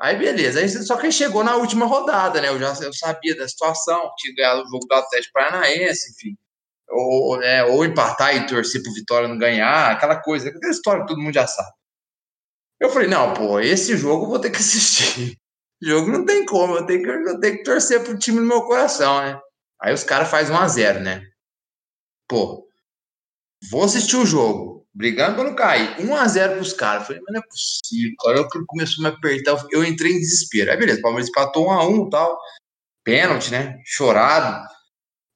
Aí 0.00 0.16
beleza, 0.16 0.58
aí, 0.58 0.68
só 0.68 0.96
que 0.96 1.12
chegou 1.12 1.44
na 1.44 1.54
última 1.54 1.86
rodada, 1.86 2.40
né? 2.40 2.48
Eu 2.48 2.58
já 2.58 2.74
eu 2.82 2.92
sabia 2.92 3.36
da 3.36 3.46
situação, 3.48 4.10
tinha 4.18 4.34
ganhado 4.34 4.62
o 4.62 4.68
jogo 4.68 4.84
do 4.88 4.94
Atlético 4.94 5.32
Paranaense, 5.32 6.10
enfim. 6.10 6.36
Ou, 6.90 7.38
né, 7.38 7.64
ou 7.64 7.84
empatar 7.84 8.36
e 8.36 8.46
torcer 8.46 8.82
pro 8.82 8.92
Vitória 8.92 9.28
não 9.28 9.38
ganhar, 9.38 9.92
aquela 9.92 10.20
coisa, 10.20 10.48
aquela 10.48 10.72
história 10.72 11.02
que 11.02 11.08
todo 11.08 11.20
mundo 11.22 11.32
já 11.32 11.46
sabe. 11.46 11.70
Eu 12.80 12.90
falei, 12.90 13.08
não, 13.08 13.32
pô, 13.32 13.60
esse 13.60 13.96
jogo 13.96 14.24
eu 14.24 14.30
vou 14.30 14.38
ter 14.40 14.50
que 14.50 14.58
assistir. 14.58 15.38
O 15.82 15.86
jogo 15.86 16.10
não 16.10 16.24
tem 16.24 16.44
como, 16.44 16.76
eu 16.76 16.84
tenho 16.84 17.02
que, 17.02 17.08
eu 17.08 17.40
tenho 17.40 17.56
que 17.58 17.62
torcer 17.62 18.02
pro 18.02 18.18
time 18.18 18.40
do 18.40 18.46
meu 18.46 18.62
coração, 18.62 19.22
né? 19.22 19.40
Aí 19.80 19.94
os 19.94 20.02
caras 20.02 20.28
fazem 20.28 20.54
1x0, 20.54 21.00
né? 21.00 21.22
Pô, 22.28 22.66
vou 23.70 23.84
assistir 23.84 24.16
o 24.16 24.26
jogo 24.26 24.73
brigando 24.94 25.34
para 25.34 25.44
não 25.44 25.54
cair. 25.54 25.96
1x0 25.96 26.50
para 26.50 26.60
os 26.60 26.72
caras. 26.72 27.06
Falei, 27.06 27.20
mas 27.26 27.34
não 27.34 27.40
é 27.40 27.46
possível. 27.46 28.14
A 28.20 28.28
hora 28.28 28.48
que 28.48 28.64
começou 28.66 29.04
a 29.04 29.10
me 29.10 29.16
apertar, 29.16 29.66
eu 29.70 29.84
entrei 29.84 30.12
em 30.12 30.20
desespero. 30.20 30.70
Aí, 30.70 30.76
beleza, 30.76 31.00
o 31.00 31.02
Palmeiras 31.02 31.28
empatou 31.28 31.66
1x1 31.66 32.06
e 32.06 32.10
tal. 32.10 32.38
Pênalti, 33.02 33.50
né? 33.50 33.78
Chorado. 33.84 34.66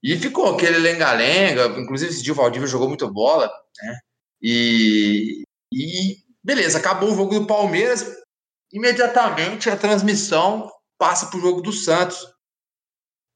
E 0.03 0.17
ficou 0.17 0.55
aquele 0.55 0.79
lenga-lenga. 0.79 1.67
Inclusive, 1.81 2.13
esse 2.13 2.23
dia 2.23 2.33
o 2.33 2.37
Valdívia 2.37 2.69
jogou 2.69 2.89
muito 2.89 3.11
bola, 3.13 3.51
né? 3.83 3.99
E, 4.41 5.43
e 5.73 6.17
beleza, 6.43 6.79
acabou 6.79 7.11
o 7.13 7.17
jogo 7.17 7.41
do 7.41 7.47
Palmeiras. 7.47 8.07
Imediatamente 8.73 9.69
a 9.69 9.77
transmissão 9.77 10.71
passa 10.97 11.27
para 11.27 11.39
o 11.39 11.43
jogo 11.43 11.61
do 11.61 11.73
Santos. 11.73 12.19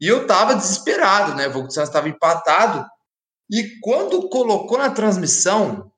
E 0.01 0.07
eu 0.07 0.27
tava 0.27 0.55
desesperado, 0.55 1.35
né? 1.35 1.49
O 1.49 1.53
jogo 1.53 1.67
do 1.67 1.75
Santos 1.75 1.89
estava 1.89 2.09
empatado. 2.09 2.87
E 3.51 3.79
quando 3.81 4.29
colocou 4.29 4.79
na 4.79 4.91
transmissão, 4.91 5.92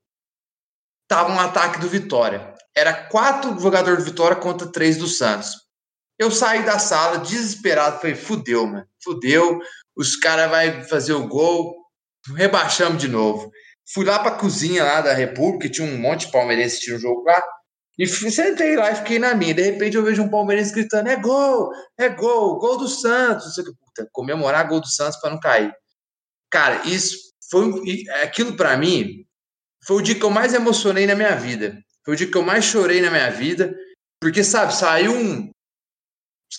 estava 1.14 1.32
um 1.32 1.38
ataque 1.38 1.78
do 1.78 1.88
Vitória. 1.88 2.52
Era 2.76 2.92
quatro 2.92 3.56
jogadores 3.60 4.00
do 4.00 4.10
Vitória 4.10 4.36
contra 4.36 4.72
três 4.72 4.96
do 4.96 5.06
Santos. 5.06 5.52
Eu 6.18 6.30
saí 6.30 6.64
da 6.64 6.78
sala 6.78 7.18
desesperado, 7.18 8.00
falei, 8.00 8.16
fudeu, 8.16 8.66
mano, 8.66 8.86
fudeu, 9.02 9.60
os 9.96 10.16
caras 10.16 10.50
vão 10.50 10.84
fazer 10.88 11.12
o 11.12 11.28
gol, 11.28 11.76
rebaixamos 12.36 12.98
de 13.00 13.08
novo. 13.08 13.50
Fui 13.92 14.04
lá 14.04 14.18
para 14.18 14.36
cozinha 14.36 14.82
lá 14.82 15.00
da 15.00 15.12
República, 15.12 15.68
tinha 15.68 15.86
um 15.86 15.98
monte 15.98 16.26
de 16.26 16.32
palmeirense 16.32 16.76
assistindo 16.76 16.96
o 16.96 17.00
jogo 17.00 17.22
lá, 17.24 17.40
e 17.96 18.06
sentei 18.08 18.74
lá 18.74 18.90
e 18.90 18.96
fiquei 18.96 19.20
na 19.20 19.34
minha. 19.34 19.54
De 19.54 19.62
repente 19.62 19.96
eu 19.96 20.02
vejo 20.02 20.22
um 20.22 20.28
palmeirense 20.28 20.72
gritando, 20.72 21.08
é 21.08 21.16
gol, 21.16 21.70
é 21.96 22.08
gol, 22.08 22.58
gol 22.58 22.76
do 22.76 22.88
Santos. 22.88 23.54
Puta, 23.54 24.08
comemorar 24.10 24.66
gol 24.68 24.80
do 24.80 24.88
Santos 24.88 25.20
para 25.20 25.30
não 25.30 25.38
cair. 25.38 25.72
Cara, 26.50 26.84
isso 26.86 27.16
foi 27.50 27.72
aquilo 28.22 28.56
para 28.56 28.76
mim 28.76 29.23
foi 29.86 29.96
o 29.96 30.02
dia 30.02 30.14
que 30.14 30.24
eu 30.24 30.30
mais 30.30 30.54
emocionei 30.54 31.06
na 31.06 31.14
minha 31.14 31.34
vida. 31.36 31.78
Foi 32.04 32.14
o 32.14 32.16
dia 32.16 32.30
que 32.30 32.36
eu 32.36 32.42
mais 32.42 32.64
chorei 32.64 33.00
na 33.00 33.10
minha 33.10 33.30
vida. 33.30 33.74
Porque, 34.20 34.42
sabe, 34.42 34.74
saiu 34.74 35.12
um, 35.12 35.50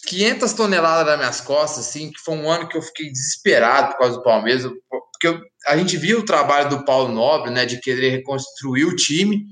500 0.07 0.53
toneladas 0.53 1.05
das 1.05 1.17
minhas 1.17 1.41
costas, 1.41 1.87
assim, 1.87 2.11
que 2.11 2.19
foi 2.19 2.35
um 2.35 2.49
ano 2.49 2.67
que 2.67 2.77
eu 2.77 2.81
fiquei 2.81 3.11
desesperado 3.11 3.93
por 3.93 3.99
causa 3.99 4.17
do 4.17 4.23
Palmeiras, 4.23 4.63
porque 4.89 5.27
eu, 5.27 5.41
a 5.67 5.77
gente 5.77 5.97
viu 5.97 6.19
o 6.19 6.25
trabalho 6.25 6.69
do 6.69 6.85
Paulo 6.85 7.13
Nobre, 7.13 7.51
né, 7.51 7.65
de 7.65 7.79
querer 7.79 8.09
reconstruir 8.09 8.85
o 8.85 8.95
time, 8.95 9.45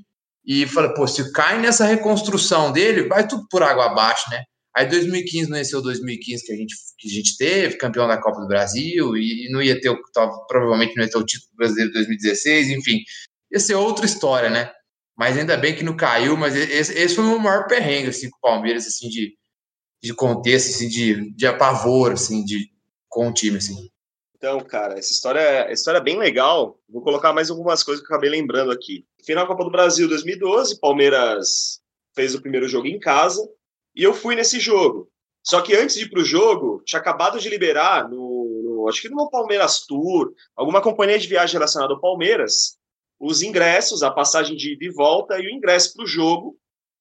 e 0.45 0.67
falei, 0.67 0.93
pô, 0.93 1.07
se 1.07 1.31
cai 1.31 1.59
nessa 1.59 1.85
reconstrução 1.85 2.71
dele, 2.71 3.07
vai 3.07 3.25
tudo 3.25 3.47
por 3.49 3.63
água 3.63 3.85
abaixo, 3.85 4.29
né? 4.29 4.43
Aí 4.75 4.87
2015 4.87 5.49
não 5.49 5.57
ia 5.57 5.63
ser 5.63 5.77
o 5.77 5.81
2015 5.81 6.45
que 6.45 6.51
a 6.51 6.55
gente, 6.55 6.75
que 6.97 7.07
a 7.07 7.11
gente 7.11 7.37
teve, 7.37 7.77
campeão 7.77 8.07
da 8.07 8.19
Copa 8.19 8.41
do 8.41 8.47
Brasil, 8.47 9.15
e, 9.15 9.47
não 9.51 9.61
ia 9.61 9.79
ter, 9.79 9.89
o, 9.89 9.97
provavelmente 10.47 10.95
não 10.95 11.03
ia 11.03 11.09
ter 11.09 11.17
o 11.17 11.25
título 11.25 11.51
brasileiro 11.55 11.91
de 11.91 11.97
2016, 11.99 12.69
enfim, 12.71 12.99
ia 13.53 13.59
ser 13.59 13.75
outra 13.75 14.05
história, 14.05 14.49
né? 14.49 14.71
Mas 15.15 15.37
ainda 15.37 15.55
bem 15.55 15.75
que 15.75 15.83
não 15.83 15.95
caiu, 15.95 16.35
mas 16.35 16.55
esse, 16.55 16.97
esse 16.97 17.15
foi 17.15 17.23
o 17.23 17.39
maior 17.39 17.67
perrengue, 17.67 18.09
assim, 18.09 18.29
com 18.29 18.37
o 18.37 18.41
Palmeiras, 18.41 18.87
assim, 18.87 19.07
de, 19.07 19.37
de 20.01 20.13
contexto, 20.13 20.69
assim, 20.69 20.89
de, 20.89 21.31
de 21.35 21.45
apavoro, 21.45 22.13
assim, 22.13 22.43
de, 22.43 22.71
com 23.07 23.29
o 23.29 23.33
time, 23.33 23.57
assim. 23.57 23.89
Então, 24.35 24.59
cara, 24.59 24.97
essa 24.97 25.11
história, 25.11 25.39
essa 25.39 25.73
história 25.73 25.99
é 25.99 26.03
bem 26.03 26.17
legal. 26.17 26.79
Vou 26.89 27.03
colocar 27.03 27.31
mais 27.31 27.49
algumas 27.49 27.83
coisas 27.83 28.03
que 28.03 28.11
eu 28.11 28.15
acabei 28.15 28.29
lembrando 28.29 28.71
aqui. 28.71 29.05
Final 29.23 29.47
Copa 29.47 29.63
do 29.63 29.71
Brasil 29.71 30.07
2012, 30.09 30.79
Palmeiras 30.79 31.79
fez 32.15 32.35
o 32.35 32.41
primeiro 32.41 32.67
jogo 32.67 32.87
em 32.87 32.99
casa 32.99 33.41
e 33.95 34.03
eu 34.03 34.13
fui 34.13 34.35
nesse 34.35 34.59
jogo. 34.59 35.09
Só 35.43 35.61
que 35.61 35.75
antes 35.75 35.95
de 35.95 36.03
ir 36.03 36.09
para 36.09 36.21
o 36.21 36.25
jogo, 36.25 36.81
tinha 36.85 36.99
acabado 36.99 37.39
de 37.39 37.49
liberar 37.49 38.09
no, 38.09 38.61
no, 38.63 38.89
acho 38.89 39.01
que 39.01 39.09
no 39.09 39.29
Palmeiras 39.29 39.85
Tour, 39.85 40.33
alguma 40.55 40.81
companhia 40.81 41.19
de 41.19 41.27
viagem 41.27 41.53
relacionada 41.53 41.93
ao 41.93 42.01
Palmeiras, 42.01 42.77
os 43.25 43.41
ingressos, 43.41 44.03
a 44.03 44.11
passagem 44.11 44.57
de 44.57 44.73
ida 44.73 44.83
e 44.83 44.89
volta 44.89 45.39
e 45.39 45.47
o 45.47 45.49
ingresso 45.49 45.93
para 45.93 46.03
o 46.03 46.07
jogo, 46.07 46.59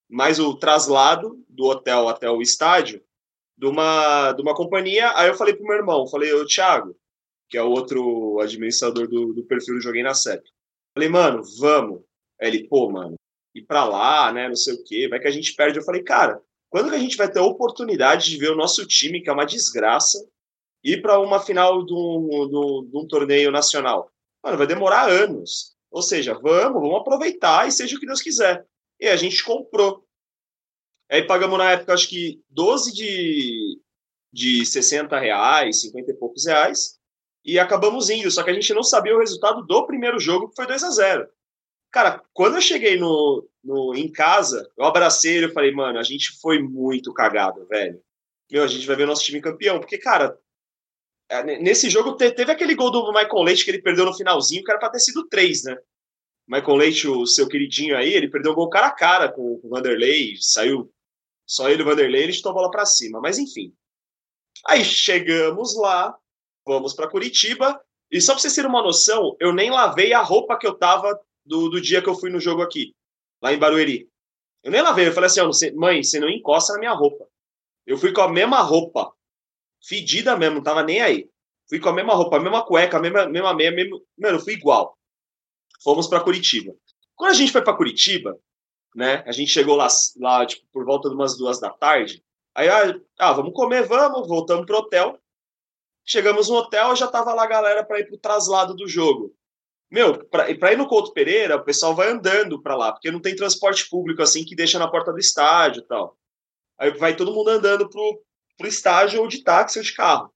mais 0.08 0.38
o 0.38 0.54
traslado 0.54 1.44
do 1.48 1.64
hotel 1.64 2.08
até 2.08 2.30
o 2.30 2.40
estádio, 2.40 3.02
de 3.58 3.66
uma, 3.66 4.32
de 4.32 4.40
uma 4.40 4.54
companhia. 4.54 5.12
Aí 5.16 5.28
eu 5.28 5.34
falei 5.34 5.54
pro 5.54 5.66
meu 5.66 5.74
irmão, 5.74 6.06
falei, 6.06 6.32
ô 6.32 6.46
Thiago, 6.46 6.96
que 7.48 7.58
é 7.58 7.62
o 7.62 7.70
outro 7.70 8.38
administrador 8.40 9.08
do, 9.08 9.32
do 9.32 9.42
perfil 9.44 9.74
do 9.74 9.80
Joguei 9.80 10.04
na 10.04 10.14
CEP. 10.14 10.48
Falei, 10.94 11.08
mano, 11.08 11.42
vamos. 11.58 12.02
Aí 12.40 12.48
ele, 12.48 12.68
pô, 12.68 12.88
mano, 12.88 13.16
ir 13.52 13.62
pra 13.62 13.84
lá, 13.84 14.32
né, 14.32 14.46
não 14.46 14.56
sei 14.56 14.74
o 14.74 14.84
quê, 14.84 15.08
vai 15.08 15.18
que 15.18 15.26
a 15.26 15.32
gente 15.32 15.54
perde. 15.54 15.78
Eu 15.78 15.84
falei, 15.84 16.04
cara, 16.04 16.40
quando 16.70 16.90
que 16.90 16.96
a 16.96 17.00
gente 17.00 17.16
vai 17.16 17.28
ter 17.28 17.40
a 17.40 17.44
oportunidade 17.44 18.30
de 18.30 18.38
ver 18.38 18.52
o 18.52 18.56
nosso 18.56 18.86
time, 18.86 19.20
que 19.20 19.28
é 19.28 19.32
uma 19.32 19.44
desgraça, 19.44 20.24
ir 20.84 21.02
para 21.02 21.18
uma 21.18 21.40
final 21.40 21.84
de 21.84 21.92
um, 21.92 22.86
de 22.88 22.96
um 22.96 23.06
torneio 23.08 23.50
nacional? 23.50 24.08
Mano, 24.44 24.56
vai 24.56 24.68
demorar 24.68 25.08
anos. 25.08 25.71
Ou 25.92 26.02
seja, 26.02 26.34
vamos, 26.34 26.80
vamos 26.80 27.00
aproveitar 27.00 27.68
e 27.68 27.72
seja 27.72 27.96
o 27.96 28.00
que 28.00 28.06
Deus 28.06 28.22
quiser. 28.22 28.66
E 28.98 29.06
a 29.06 29.16
gente 29.16 29.44
comprou. 29.44 30.04
Aí 31.10 31.22
pagamos 31.22 31.58
na 31.58 31.72
época, 31.72 31.92
acho 31.92 32.08
que 32.08 32.42
12 32.48 32.92
de, 32.92 33.78
de 34.32 34.64
60 34.64 35.18
reais, 35.18 35.82
50 35.82 36.10
e 36.10 36.14
poucos 36.14 36.46
reais 36.46 36.98
e 37.44 37.58
acabamos 37.58 38.08
indo. 38.10 38.30
Só 38.30 38.42
que 38.42 38.50
a 38.50 38.54
gente 38.54 38.72
não 38.72 38.82
sabia 38.82 39.14
o 39.14 39.18
resultado 39.18 39.62
do 39.66 39.86
primeiro 39.86 40.18
jogo, 40.18 40.48
que 40.48 40.56
foi 40.56 40.66
2 40.66 40.82
a 40.84 40.90
0 40.90 41.28
Cara, 41.90 42.22
quando 42.32 42.54
eu 42.54 42.62
cheguei 42.62 42.98
no, 42.98 43.46
no, 43.62 43.94
em 43.94 44.10
casa, 44.10 44.70
eu 44.78 44.84
abracei 44.86 45.36
ele 45.36 45.46
e 45.46 45.52
falei, 45.52 45.72
mano, 45.72 45.98
a 45.98 46.02
gente 46.02 46.40
foi 46.40 46.58
muito 46.62 47.12
cagado, 47.12 47.66
velho. 47.66 48.00
Meu, 48.50 48.64
a 48.64 48.66
gente 48.66 48.86
vai 48.86 48.96
ver 48.96 49.06
nosso 49.06 49.24
time 49.24 49.42
campeão. 49.42 49.78
Porque, 49.78 49.98
cara, 49.98 50.38
nesse 51.60 51.88
jogo 51.88 52.16
teve 52.16 52.50
aquele 52.50 52.74
gol 52.74 52.90
do 52.90 53.12
Michael 53.12 53.42
Leite 53.42 53.64
que 53.64 53.70
ele 53.70 53.82
perdeu 53.82 54.04
no 54.04 54.14
finalzinho, 54.14 54.62
que 54.62 54.70
era 54.70 54.80
pra 54.80 54.90
ter 54.90 55.00
sido 55.00 55.26
três, 55.28 55.64
né? 55.64 55.76
Michael 56.46 56.76
Leite, 56.76 57.08
o 57.08 57.26
seu 57.26 57.48
queridinho 57.48 57.96
aí, 57.96 58.12
ele 58.12 58.28
perdeu 58.28 58.52
o 58.52 58.54
gol 58.54 58.68
cara 58.68 58.88
a 58.88 58.90
cara 58.90 59.32
com, 59.32 59.60
o 59.62 59.68
Vanderlei, 59.68 60.36
saiu 60.40 60.92
só 61.46 61.68
ele 61.68 61.80
e 61.80 61.84
o 61.84 61.88
Vanderlei, 61.88 62.24
ele 62.24 62.32
chutou 62.32 62.50
a 62.50 62.54
bola 62.54 62.70
pra 62.70 62.84
cima. 62.84 63.20
Mas 63.20 63.38
enfim. 63.38 63.72
Aí 64.66 64.84
chegamos 64.84 65.76
lá, 65.76 66.16
vamos 66.66 66.94
para 66.94 67.08
Curitiba. 67.08 67.80
E 68.10 68.20
só 68.20 68.32
para 68.32 68.42
vocês 68.42 68.54
terem 68.54 68.68
uma 68.68 68.82
noção, 68.82 69.36
eu 69.40 69.52
nem 69.52 69.70
lavei 69.70 70.12
a 70.12 70.20
roupa 70.20 70.58
que 70.58 70.66
eu 70.66 70.74
tava 70.74 71.18
do, 71.44 71.70
do 71.70 71.80
dia 71.80 72.02
que 72.02 72.08
eu 72.08 72.14
fui 72.14 72.28
no 72.28 72.38
jogo 72.38 72.60
aqui, 72.60 72.94
lá 73.42 73.52
em 73.52 73.58
Barueri. 73.58 74.08
Eu 74.62 74.70
nem 74.70 74.82
lavei, 74.82 75.08
eu 75.08 75.12
falei 75.12 75.28
assim, 75.28 75.72
mãe, 75.74 76.02
você 76.02 76.20
não 76.20 76.28
encosta 76.28 76.74
na 76.74 76.78
minha 76.78 76.92
roupa. 76.92 77.26
Eu 77.86 77.96
fui 77.96 78.12
com 78.12 78.20
a 78.20 78.28
mesma 78.28 78.60
roupa, 78.60 79.11
fedida 79.82 80.36
mesmo, 80.36 80.56
não 80.56 80.62
tava 80.62 80.82
nem 80.82 81.00
aí. 81.00 81.28
Fui 81.68 81.80
com 81.80 81.88
a 81.88 81.92
mesma 81.92 82.14
roupa, 82.14 82.36
a 82.36 82.40
mesma 82.40 82.64
cueca, 82.64 82.96
a 82.98 83.00
mesma, 83.00 83.26
mesma 83.26 83.54
meia, 83.54 83.70
mesmo... 83.70 84.02
mano, 84.18 84.40
fui 84.40 84.54
igual. 84.54 84.96
Fomos 85.82 86.06
para 86.06 86.20
Curitiba. 86.20 86.74
Quando 87.16 87.30
a 87.30 87.34
gente 87.34 87.52
foi 87.52 87.62
para 87.62 87.76
Curitiba, 87.76 88.38
né, 88.94 89.24
a 89.26 89.32
gente 89.32 89.50
chegou 89.50 89.76
lá, 89.76 89.88
lá 90.18 90.46
tipo, 90.46 90.66
por 90.72 90.84
volta 90.84 91.08
de 91.08 91.14
umas 91.14 91.36
duas 91.36 91.58
da 91.58 91.70
tarde, 91.70 92.22
aí, 92.54 92.68
ah, 92.68 93.00
ah 93.18 93.32
vamos 93.32 93.52
comer, 93.54 93.86
vamos, 93.86 94.28
voltamos 94.28 94.66
pro 94.66 94.78
hotel. 94.78 95.18
Chegamos 96.04 96.48
no 96.48 96.56
hotel, 96.56 96.94
já 96.96 97.06
tava 97.06 97.32
lá 97.32 97.44
a 97.44 97.48
galera 97.48 97.84
para 97.84 98.00
ir 98.00 98.06
pro 98.06 98.18
traslado 98.18 98.74
do 98.74 98.88
jogo. 98.88 99.34
Meu, 99.90 100.24
para 100.26 100.72
ir 100.72 100.76
no 100.76 100.88
Couto 100.88 101.12
Pereira, 101.12 101.56
o 101.56 101.64
pessoal 101.64 101.94
vai 101.94 102.08
andando 102.08 102.60
para 102.60 102.74
lá, 102.74 102.92
porque 102.92 103.10
não 103.10 103.20
tem 103.20 103.36
transporte 103.36 103.88
público 103.88 104.22
assim 104.22 104.44
que 104.44 104.56
deixa 104.56 104.78
na 104.78 104.90
porta 104.90 105.12
do 105.12 105.18
estádio 105.18 105.80
e 105.80 105.86
tal. 105.86 106.16
Aí 106.78 106.90
vai 106.92 107.14
todo 107.14 107.32
mundo 107.32 107.50
andando 107.50 107.88
pro, 107.88 108.22
pro 108.62 108.68
estádio 108.68 109.20
ou 109.20 109.28
de 109.28 109.42
táxi 109.42 109.78
ou 109.78 109.84
de 109.84 109.92
carro. 109.92 110.32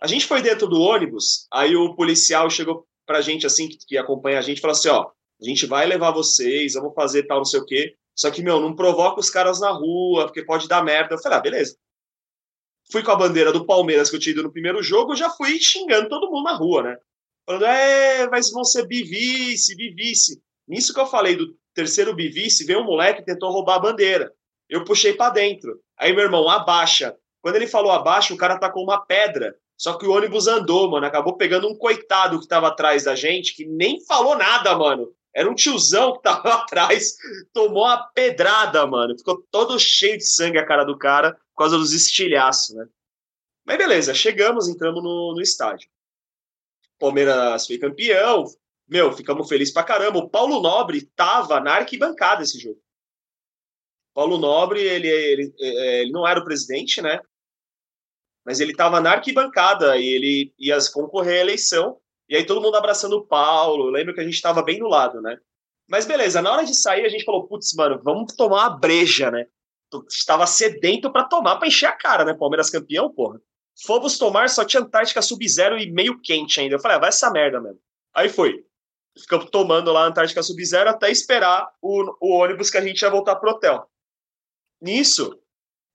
A 0.00 0.06
gente 0.06 0.26
foi 0.26 0.42
dentro 0.42 0.68
do 0.68 0.80
ônibus, 0.80 1.46
aí 1.52 1.74
o 1.74 1.94
policial 1.94 2.48
chegou 2.50 2.86
pra 3.06 3.20
gente 3.20 3.46
assim, 3.46 3.68
que, 3.68 3.78
que 3.86 3.98
acompanha 3.98 4.38
a 4.38 4.42
gente, 4.42 4.60
falou 4.60 4.76
assim, 4.76 4.88
ó, 4.88 5.10
a 5.40 5.44
gente 5.44 5.66
vai 5.66 5.86
levar 5.86 6.10
vocês, 6.10 6.74
vamos 6.74 6.94
fazer 6.94 7.24
tal, 7.24 7.38
não 7.38 7.44
sei 7.44 7.60
o 7.60 7.66
quê. 7.66 7.94
Só 8.14 8.30
que, 8.30 8.42
meu, 8.42 8.60
não 8.60 8.76
provoca 8.76 9.18
os 9.18 9.28
caras 9.28 9.60
na 9.60 9.70
rua, 9.70 10.26
porque 10.26 10.44
pode 10.44 10.68
dar 10.68 10.84
merda. 10.84 11.14
Eu 11.14 11.18
falei, 11.18 11.38
ah, 11.38 11.40
beleza 11.40 11.76
fui 12.90 13.02
com 13.02 13.10
a 13.10 13.16
bandeira 13.16 13.52
do 13.52 13.66
Palmeiras 13.66 14.10
que 14.10 14.16
eu 14.16 14.20
tinha 14.20 14.32
ido 14.32 14.42
no 14.42 14.52
primeiro 14.52 14.82
jogo, 14.82 15.16
já 15.16 15.30
fui 15.30 15.58
xingando 15.60 16.08
todo 16.08 16.30
mundo 16.30 16.44
na 16.44 16.54
rua, 16.54 16.82
né? 16.82 16.98
Falando, 17.46 17.66
é, 17.66 18.28
mas 18.28 18.50
vão 18.50 18.64
ser 18.64 18.86
bivice, 18.86 19.76
bivice. 19.76 20.42
Nisso 20.66 20.94
que 20.94 21.00
eu 21.00 21.06
falei 21.06 21.36
do 21.36 21.54
terceiro 21.74 22.14
bivice, 22.14 22.64
veio 22.64 22.80
um 22.80 22.84
moleque 22.84 23.20
e 23.20 23.24
tentou 23.24 23.50
roubar 23.50 23.76
a 23.76 23.80
bandeira. 23.80 24.32
Eu 24.68 24.84
puxei 24.84 25.12
para 25.12 25.32
dentro. 25.32 25.78
Aí 25.98 26.12
meu 26.12 26.24
irmão, 26.24 26.48
abaixa. 26.48 27.14
Quando 27.44 27.56
ele 27.56 27.66
falou 27.66 27.92
abaixa, 27.92 28.32
o 28.32 28.38
cara 28.38 28.58
tacou 28.58 28.82
uma 28.82 29.04
pedra. 29.04 29.54
Só 29.76 29.98
que 29.98 30.06
o 30.06 30.12
ônibus 30.12 30.46
andou, 30.46 30.90
mano. 30.90 31.04
Acabou 31.04 31.36
pegando 31.36 31.68
um 31.68 31.76
coitado 31.76 32.40
que 32.40 32.48
tava 32.48 32.68
atrás 32.68 33.04
da 33.04 33.14
gente, 33.14 33.54
que 33.54 33.66
nem 33.66 34.02
falou 34.06 34.34
nada, 34.34 34.74
mano. 34.74 35.14
Era 35.34 35.50
um 35.50 35.54
tiozão 35.54 36.14
que 36.14 36.22
tava 36.22 36.54
atrás, 36.64 37.14
tomou 37.52 37.82
uma 37.84 38.02
pedrada, 38.14 38.86
mano. 38.86 39.14
Ficou 39.18 39.44
todo 39.50 39.78
cheio 39.78 40.16
de 40.16 40.24
sangue 40.24 40.56
a 40.56 40.64
cara 40.64 40.84
do 40.84 40.96
cara 40.96 41.34
por 41.34 41.58
causa 41.58 41.76
dos 41.76 41.92
estilhaços, 41.92 42.74
né? 42.74 42.86
Mas 43.62 43.76
beleza, 43.76 44.14
chegamos, 44.14 44.66
entramos 44.66 45.04
no, 45.04 45.34
no 45.34 45.42
estádio. 45.42 45.86
Palmeiras 46.98 47.66
foi 47.66 47.76
campeão, 47.76 48.46
meu, 48.88 49.12
ficamos 49.12 49.46
felizes 49.50 49.74
pra 49.74 49.82
caramba. 49.84 50.18
O 50.18 50.30
Paulo 50.30 50.62
Nobre 50.62 51.02
tava 51.14 51.60
na 51.60 51.74
arquibancada 51.74 52.42
esse 52.42 52.58
jogo. 52.58 52.80
Paulo 54.14 54.38
Nobre, 54.38 54.80
ele, 54.80 55.08
ele, 55.08 55.54
ele 55.58 56.10
não 56.10 56.26
era 56.26 56.40
o 56.40 56.44
presidente, 56.44 57.02
né? 57.02 57.20
Mas 58.44 58.60
ele 58.60 58.74
tava 58.74 59.00
na 59.00 59.12
arquibancada 59.12 59.96
e 59.96 60.06
ele 60.06 60.54
ia 60.58 60.76
concorrer 60.92 61.38
à 61.38 61.42
eleição. 61.42 61.98
E 62.28 62.36
aí 62.36 62.44
todo 62.44 62.60
mundo 62.60 62.76
abraçando 62.76 63.16
o 63.16 63.26
Paulo. 63.26 63.90
Lembro 63.90 64.14
que 64.14 64.20
a 64.20 64.24
gente 64.24 64.40
tava 64.40 64.62
bem 64.62 64.78
do 64.78 64.88
lado, 64.88 65.20
né? 65.20 65.38
Mas 65.88 66.06
beleza, 66.06 66.40
na 66.40 66.52
hora 66.52 66.64
de 66.64 66.74
sair 66.74 67.04
a 67.04 67.08
gente 67.08 67.24
falou, 67.24 67.46
putz, 67.46 67.74
mano, 67.74 68.00
vamos 68.02 68.34
tomar 68.34 68.68
uma 68.68 68.78
breja, 68.78 69.30
né? 69.30 69.46
estava 70.08 70.46
sedento 70.46 71.10
para 71.12 71.24
tomar, 71.24 71.56
para 71.56 71.68
encher 71.68 71.86
a 71.86 71.92
cara, 71.92 72.24
né? 72.24 72.34
Palmeiras 72.34 72.70
campeão, 72.70 73.12
porra. 73.12 73.40
Fomos 73.84 74.18
tomar, 74.18 74.48
só 74.48 74.64
tinha 74.64 74.82
Antártica 74.82 75.20
Sub-Zero 75.20 75.78
e 75.78 75.90
meio 75.90 76.20
quente 76.20 76.60
ainda. 76.60 76.76
Eu 76.76 76.80
falei, 76.80 76.96
ah, 76.96 77.00
vai 77.00 77.08
essa 77.08 77.30
merda 77.30 77.60
mesmo. 77.60 77.78
Aí 78.14 78.28
foi. 78.28 78.64
Ficamos 79.16 79.50
tomando 79.50 79.92
lá 79.92 80.06
Antártica 80.06 80.42
Sub-Zero 80.42 80.90
até 80.90 81.10
esperar 81.10 81.68
o, 81.80 82.16
o 82.20 82.36
ônibus 82.36 82.70
que 82.70 82.78
a 82.78 82.80
gente 82.80 83.02
ia 83.02 83.10
voltar 83.10 83.36
pro 83.36 83.50
hotel. 83.50 83.88
Nisso, 84.80 85.38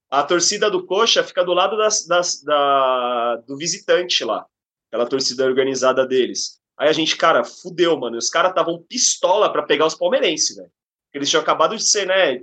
a 0.10 0.24
torcida 0.24 0.72
do 0.72 0.86
Coxa 0.86 1.24
fica 1.24 1.44
do 1.44 1.54
lado 1.54 1.78
das, 1.78 2.06
das, 2.08 2.42
da, 2.42 3.36
do 3.48 3.56
visitante 3.56 4.24
lá. 4.24 4.46
Aquela 4.88 5.06
torcida 5.06 5.46
organizada 5.46 6.06
deles. 6.06 6.60
Aí 6.78 6.90
a 6.90 6.94
gente, 6.94 7.16
cara, 7.16 7.44
fudeu, 7.44 7.98
mano. 7.98 8.18
Os 8.18 8.30
caras 8.30 8.52
estavam 8.52 8.82
pistola 8.82 9.52
para 9.52 9.64
pegar 9.64 9.86
os 9.86 9.94
palmeirenses, 9.94 10.56
velho. 10.56 10.72
Eles 11.14 11.30
tinham 11.30 11.42
acabado 11.42 11.76
de 11.76 11.84
ser, 11.84 12.08
né, 12.08 12.42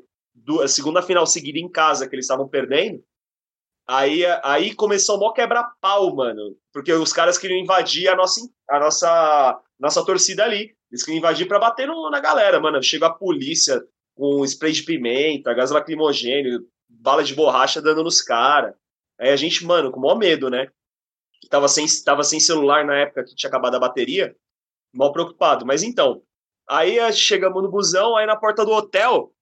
a 0.62 0.68
segunda 0.68 1.02
final 1.02 1.26
seguida 1.26 1.58
em 1.58 1.68
casa 1.68 2.08
que 2.08 2.14
eles 2.14 2.26
estavam 2.26 2.46
perdendo. 2.46 3.02
Aí, 3.88 4.24
aí 4.42 4.74
começou 4.74 5.18
maior 5.18 5.32
quebra-pau, 5.32 6.14
mano. 6.14 6.56
Porque 6.72 6.92
os 6.92 7.12
caras 7.12 7.38
queriam 7.38 7.58
invadir 7.58 8.08
a 8.08 8.14
nossa, 8.14 8.40
a 8.68 8.78
nossa, 8.78 9.60
nossa 9.78 10.04
torcida 10.04 10.44
ali. 10.44 10.76
Eles 10.90 11.02
queriam 11.02 11.18
invadir 11.18 11.48
para 11.48 11.58
bater 11.58 11.88
no, 11.88 12.10
na 12.10 12.20
galera, 12.20 12.60
mano. 12.60 12.82
Chega 12.82 13.06
a 13.06 13.14
polícia 13.14 13.82
com 14.14 14.44
spray 14.44 14.72
de 14.72 14.82
pimenta, 14.82 15.54
gás 15.54 15.70
lacrimogênio, 15.70 16.64
bala 17.06 17.22
de 17.22 17.36
borracha 17.36 17.80
dando 17.80 18.02
nos 18.02 18.20
caras. 18.20 18.74
Aí 19.16 19.30
a 19.30 19.36
gente, 19.36 19.64
mano, 19.64 19.92
com 19.92 20.00
o 20.00 20.02
maior 20.02 20.18
medo, 20.18 20.50
né? 20.50 20.68
Tava 21.48 21.68
sem, 21.68 21.86
tava 22.04 22.24
sem 22.24 22.40
celular 22.40 22.84
na 22.84 22.96
época 22.96 23.24
que 23.24 23.36
tinha 23.36 23.48
acabado 23.48 23.76
a 23.76 23.78
bateria. 23.78 24.34
Mal 24.92 25.12
preocupado. 25.12 25.64
Mas 25.64 25.84
então, 25.84 26.20
aí 26.68 26.98
chegamos 27.12 27.62
no 27.62 27.70
busão, 27.70 28.16
aí 28.16 28.26
na 28.26 28.34
porta 28.34 28.64
do 28.64 28.72
hotel, 28.72 29.32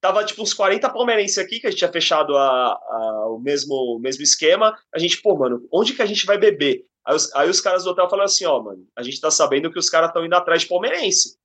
tava 0.00 0.24
tipo 0.24 0.42
uns 0.42 0.54
40 0.54 0.88
palmeirenses 0.90 1.38
aqui, 1.38 1.58
que 1.58 1.66
a 1.66 1.70
gente 1.70 1.80
tinha 1.80 1.90
fechado 1.90 2.36
a, 2.36 2.72
a, 2.72 3.26
o, 3.30 3.40
mesmo, 3.40 3.74
o 3.74 3.98
mesmo 3.98 4.22
esquema. 4.22 4.78
A 4.94 4.98
gente, 5.00 5.20
pô, 5.20 5.36
mano, 5.36 5.66
onde 5.72 5.94
que 5.94 6.02
a 6.02 6.06
gente 6.06 6.24
vai 6.24 6.38
beber? 6.38 6.84
Aí 7.04 7.16
os, 7.16 7.34
aí 7.34 7.50
os 7.50 7.60
caras 7.60 7.82
do 7.82 7.90
hotel 7.90 8.08
falaram 8.08 8.26
assim, 8.26 8.44
ó, 8.44 8.62
mano, 8.62 8.86
a 8.94 9.02
gente 9.02 9.20
tá 9.20 9.30
sabendo 9.30 9.72
que 9.72 9.78
os 9.78 9.90
caras 9.90 10.10
estão 10.10 10.24
indo 10.24 10.36
atrás 10.36 10.62
de 10.62 10.68
palmeirense. 10.68 11.36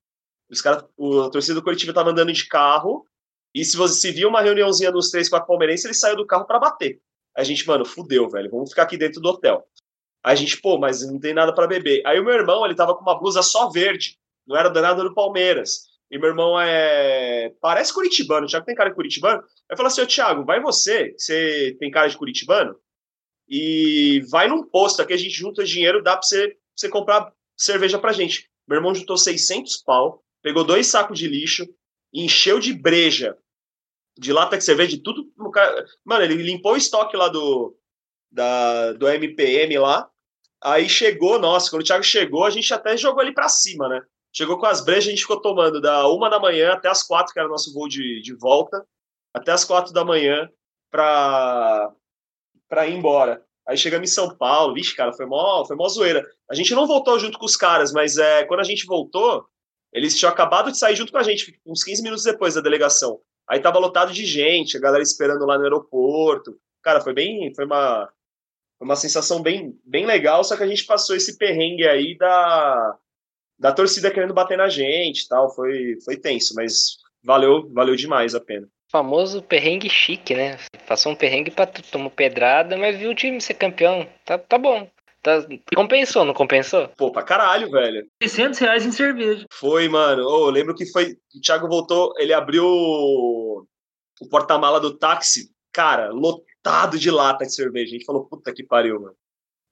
Os 0.52 0.62
caras, 0.62 0.84
a 0.84 1.30
torcida 1.32 1.56
do 1.56 1.64
Curitiba 1.64 1.94
tava 1.94 2.12
andando 2.12 2.32
de 2.32 2.46
carro, 2.48 3.08
e 3.54 3.64
se 3.64 3.78
você 3.78 3.94
se 3.96 4.12
viu 4.12 4.30
uma 4.30 4.42
reuniãozinha 4.42 4.92
dos 4.92 5.10
três, 5.10 5.30
quatro 5.30 5.48
palmeirenses, 5.48 5.86
ele 5.86 5.94
saiu 5.94 6.16
do 6.16 6.26
carro 6.26 6.46
para 6.46 6.60
bater. 6.60 7.00
A 7.36 7.44
gente, 7.44 7.68
mano, 7.68 7.86
fudeu, 7.86 8.30
velho, 8.30 8.50
vamos 8.50 8.70
ficar 8.70 8.84
aqui 8.84 8.98
dentro 8.98 9.22
do 9.22 9.30
hotel. 9.30 9.66
A 10.24 10.36
gente, 10.36 10.60
pô, 10.62 10.78
mas 10.78 11.06
não 11.06 11.20
tem 11.20 11.34
nada 11.34 11.54
para 11.54 11.68
beber. 11.68 12.02
Aí 12.06 12.20
o 12.20 12.24
meu 12.24 12.34
irmão, 12.34 12.66
ele 12.66 12.76
tava 12.76 12.96
com 12.96 13.02
uma 13.02 13.20
blusa 13.20 13.42
só 13.42 13.70
verde, 13.70 14.18
não 14.48 14.56
era 14.56 14.70
danado 14.70 15.04
do 15.04 15.14
Palmeiras. 15.14 15.92
E 16.10 16.18
meu 16.18 16.30
irmão 16.30 16.60
é. 16.60 17.52
Parece 17.60 17.94
curitibano, 17.94 18.46
o 18.46 18.50
Thiago 18.50 18.66
tem 18.66 18.76
cara 18.76 18.90
de 18.90 18.96
curitibano. 18.96 19.44
Aí 19.70 19.76
fala 19.76 19.88
assim: 19.88 20.02
Ô 20.02 20.06
Thiago, 20.06 20.46
vai 20.46 20.62
você, 20.62 21.14
você 21.18 21.76
tem 21.80 21.90
cara 21.90 22.08
de 22.08 22.18
curitibano, 22.18 22.76
e 23.48 24.22
vai 24.30 24.48
num 24.48 24.64
posto 24.64 25.02
aqui, 25.02 25.14
a 25.14 25.18
gente 25.18 25.34
junta 25.34 25.64
dinheiro, 25.64 26.04
dá 26.04 26.14
pra 26.14 26.22
você, 26.22 26.50
pra 26.50 26.58
você 26.76 26.90
comprar 26.90 27.34
cerveja 27.58 28.00
pra 28.00 28.14
gente. 28.14 28.50
Meu 28.68 28.78
irmão 28.78 28.96
juntou 28.96 29.18
600 29.18 29.78
pau, 29.78 30.24
pegou 30.42 30.64
dois 30.64 30.88
sacos 30.88 31.20
de 31.20 31.28
lixo, 31.28 31.68
encheu 32.14 32.60
de 32.60 32.74
breja, 32.74 33.38
de 34.18 34.32
lata 34.32 34.58
de 34.58 34.64
cerveja, 34.64 34.92
de 34.92 35.04
tudo. 35.04 35.26
Mano, 36.06 36.24
ele 36.24 36.36
limpou 36.36 36.74
o 36.74 36.78
estoque 36.78 37.16
lá 37.18 37.28
do, 37.28 37.76
da, 38.32 38.94
do 38.94 39.08
MPM 39.10 39.78
lá. 39.78 40.10
Aí 40.62 40.88
chegou, 40.88 41.40
nossa, 41.40 41.70
quando 41.70 41.82
o 41.82 41.86
Thiago 41.86 42.04
chegou, 42.04 42.46
a 42.46 42.50
gente 42.50 42.74
até 42.74 42.96
jogou 42.96 43.22
ele 43.22 43.34
pra 43.34 43.50
cima, 43.50 43.90
né? 43.90 44.02
Chegou 44.32 44.58
com 44.58 44.66
as 44.66 44.84
brejas, 44.84 45.08
a 45.08 45.10
gente 45.10 45.22
ficou 45.22 45.42
tomando 45.42 45.80
da 45.82 46.08
uma 46.08 46.30
da 46.30 46.40
manhã 46.40 46.72
até 46.72 46.88
as 46.88 47.04
quatro, 47.04 47.34
que 47.34 47.40
era 47.40 47.48
o 47.48 47.52
nosso 47.52 47.74
voo 47.74 47.88
de, 47.88 48.22
de 48.22 48.34
volta, 48.36 48.84
até 49.34 49.52
as 49.52 49.66
quatro 49.66 49.94
da 49.94 50.06
manhã 50.06 50.50
pra, 50.90 51.92
pra 52.68 52.88
ir 52.88 52.96
embora. 52.96 53.44
Aí 53.68 53.78
chegamos 53.78 54.10
em 54.10 54.14
São 54.14 54.36
Paulo, 54.36 54.74
vixe, 54.74 54.96
cara, 54.96 55.14
foi 55.14 55.26
mó, 55.26 55.66
foi 55.66 55.76
mó 55.76 55.88
zoeira. 55.88 56.26
A 56.50 56.56
gente 56.56 56.74
não 56.74 56.88
voltou 56.88 57.20
junto 57.20 57.38
com 57.38 57.46
os 57.46 57.56
caras, 57.56 57.92
mas 57.92 58.18
é, 58.18 58.44
quando 58.46 58.60
a 58.60 58.66
gente 58.66 58.86
voltou, 58.86 59.46
eles 59.94 60.18
tinham 60.18 60.32
acabado 60.32 60.72
de 60.72 60.78
sair 60.78 60.96
junto 60.96 61.12
com 61.12 61.18
a 61.18 61.24
gente, 61.24 61.60
uns 61.66 61.84
15 61.84 62.02
minutos 62.02 62.24
depois 62.24 62.56
da 62.56 62.62
delegação. 62.62 63.20
Aí 63.48 63.60
tava 63.60 63.80
lotado 63.80 64.14
de 64.14 64.26
gente, 64.26 64.78
a 64.78 64.80
galera 64.80 65.04
esperando 65.04 65.46
lá 65.46 65.58
no 65.58 65.64
aeroporto. 65.64 66.58
Cara, 66.82 67.02
foi 67.02 67.14
bem, 67.14 67.54
foi 67.54 67.66
uma, 67.66 68.10
foi 68.78 68.86
uma 68.86 68.96
sensação 68.96 69.42
bem, 69.42 69.78
bem 69.86 70.06
legal, 70.06 70.44
só 70.44 70.56
que 70.56 70.64
a 70.64 70.68
gente 70.68 70.86
passou 70.86 71.16
esse 71.16 71.38
perrengue 71.38 71.88
aí 71.88 72.18
da, 72.18 72.98
da 73.58 73.72
torcida 73.72 74.12
querendo 74.12 74.34
bater 74.34 74.58
na 74.58 74.70
gente 74.70 75.28
tal. 75.28 75.54
Foi, 75.54 75.98
foi 76.04 76.18
tenso, 76.18 76.54
mas 76.56 76.98
valeu, 77.24 77.70
valeu 77.72 77.96
demais 77.96 78.36
a 78.36 78.40
pena. 78.40 78.68
Famoso 78.92 79.42
perrengue 79.42 79.90
chique, 79.90 80.36
né? 80.36 80.58
Passou 80.88 81.12
um 81.12 81.16
perrengue 81.16 81.50
pra 81.50 81.66
tomar 81.66 82.12
pedrada, 82.12 82.78
mas 82.78 82.96
viu 82.96 83.12
o 83.12 83.16
time 83.16 83.42
ser 83.42 83.56
campeão. 83.56 84.08
Tá, 84.24 84.38
tá 84.38 84.58
bom. 84.58 84.88
Tá, 85.24 85.42
compensou, 85.74 86.26
não 86.26 86.34
compensou? 86.34 86.90
Pô, 86.90 87.10
pra 87.10 87.24
caralho, 87.24 87.72
velho. 87.72 88.06
600 88.22 88.60
reais 88.60 88.86
em 88.86 88.92
cerveja. 88.92 89.46
Foi, 89.54 89.88
mano. 89.88 90.28
Oh, 90.28 90.48
eu 90.48 90.50
lembro 90.50 90.76
que 90.76 90.86
foi. 90.86 91.18
O 91.34 91.40
Thiago 91.40 91.70
voltou, 91.70 92.14
ele 92.18 92.34
abriu 92.34 92.66
o, 92.66 93.66
o 94.20 94.30
porta-mala 94.30 94.82
do 94.82 94.98
táxi, 94.98 95.50
cara, 95.72 96.12
lotado 96.12 97.00
de 97.00 97.10
lata 97.10 97.46
de 97.46 97.56
cerveja. 97.56 97.92
A 97.92 97.94
gente 97.94 98.06
falou, 98.06 98.26
puta 98.26 98.54
que 98.54 98.64
pariu, 98.64 99.00
mano. 99.00 99.16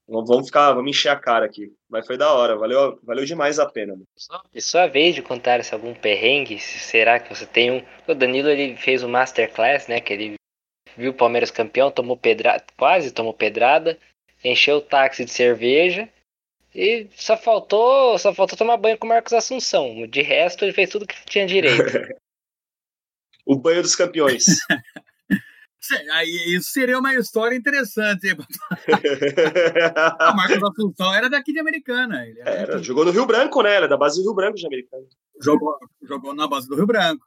Vamos 0.08 0.48
ficar, 0.48 0.72
vamos 0.74 0.90
encher 0.90 1.10
a 1.10 1.16
cara 1.18 1.46
aqui. 1.46 1.72
Mas 1.90 2.08
foi 2.08 2.18
da 2.18 2.34
hora, 2.34 2.58
valeu, 2.58 2.98
valeu 3.04 3.26
demais 3.26 3.60
a 3.60 3.66
pena. 3.66 3.94
Mano. 3.94 4.06
E 4.54 4.62
sua 4.62 4.88
vez 4.88 5.16
de 5.16 5.22
contar 5.22 5.64
se 5.64 5.74
algum 5.74 5.94
perrengue, 5.94 6.60
será 6.60 7.20
que 7.20 7.34
você 7.34 7.46
tem 7.46 7.72
um. 7.72 7.84
O 8.08 8.14
Danilo 8.14 8.50
ele 8.50 8.78
fez 8.78 9.04
um 9.04 9.10
masterclass, 9.10 9.88
né? 9.88 10.00
Que 10.00 10.14
ele 10.14 10.36
viu 10.96 11.12
o 11.12 11.16
Palmeiras 11.16 11.52
campeão, 11.52 11.92
tomou 11.92 12.18
pedrada, 12.18 12.64
quase 12.78 13.12
tomou 13.12 13.34
pedrada, 13.34 13.98
encheu 14.44 14.78
o 14.78 14.82
táxi 14.82 15.26
de 15.26 15.32
cerveja 15.32 16.10
e 16.74 17.08
só 17.16 17.36
faltou, 17.36 18.18
só 18.18 18.34
faltou 18.34 18.58
tomar 18.58 18.78
banho 18.78 18.98
com 18.98 19.06
o 19.06 19.10
Marcos 19.10 19.34
Assunção. 19.34 20.08
De 20.08 20.22
resto, 20.22 20.64
ele 20.64 20.74
fez 20.74 20.90
tudo 20.90 21.06
que 21.06 21.16
tinha 21.26 21.46
direito. 21.46 21.84
o 23.46 23.56
banho 23.58 23.82
dos 23.82 23.96
campeões. 23.96 24.46
Aí, 26.14 26.56
isso 26.56 26.72
seria 26.72 26.98
uma 27.00 27.14
história 27.16 27.56
interessante. 27.56 28.32
o 28.32 28.38
Marcos 30.36 30.64
Assunção 30.64 31.14
era 31.14 31.30
daqui 31.30 31.52
de 31.52 31.60
Americana. 31.60 32.26
Ele 32.26 32.40
era, 32.40 32.52
era 32.52 32.84
jogou 32.84 33.04
no 33.04 33.12
Rio 33.12 33.26
Branco, 33.26 33.62
né? 33.62 33.76
Era 33.76 33.88
da 33.88 33.98
base 33.98 34.18
do 34.18 34.24
Rio 34.24 34.36
Branco 34.36 34.56
de 34.56 34.66
Americana. 34.66 35.06
Jogou, 35.42 35.76
jogou 36.04 36.34
na 36.34 36.48
base 36.48 36.68
do 36.68 36.76
Rio 36.76 36.86
Branco. 36.86 37.26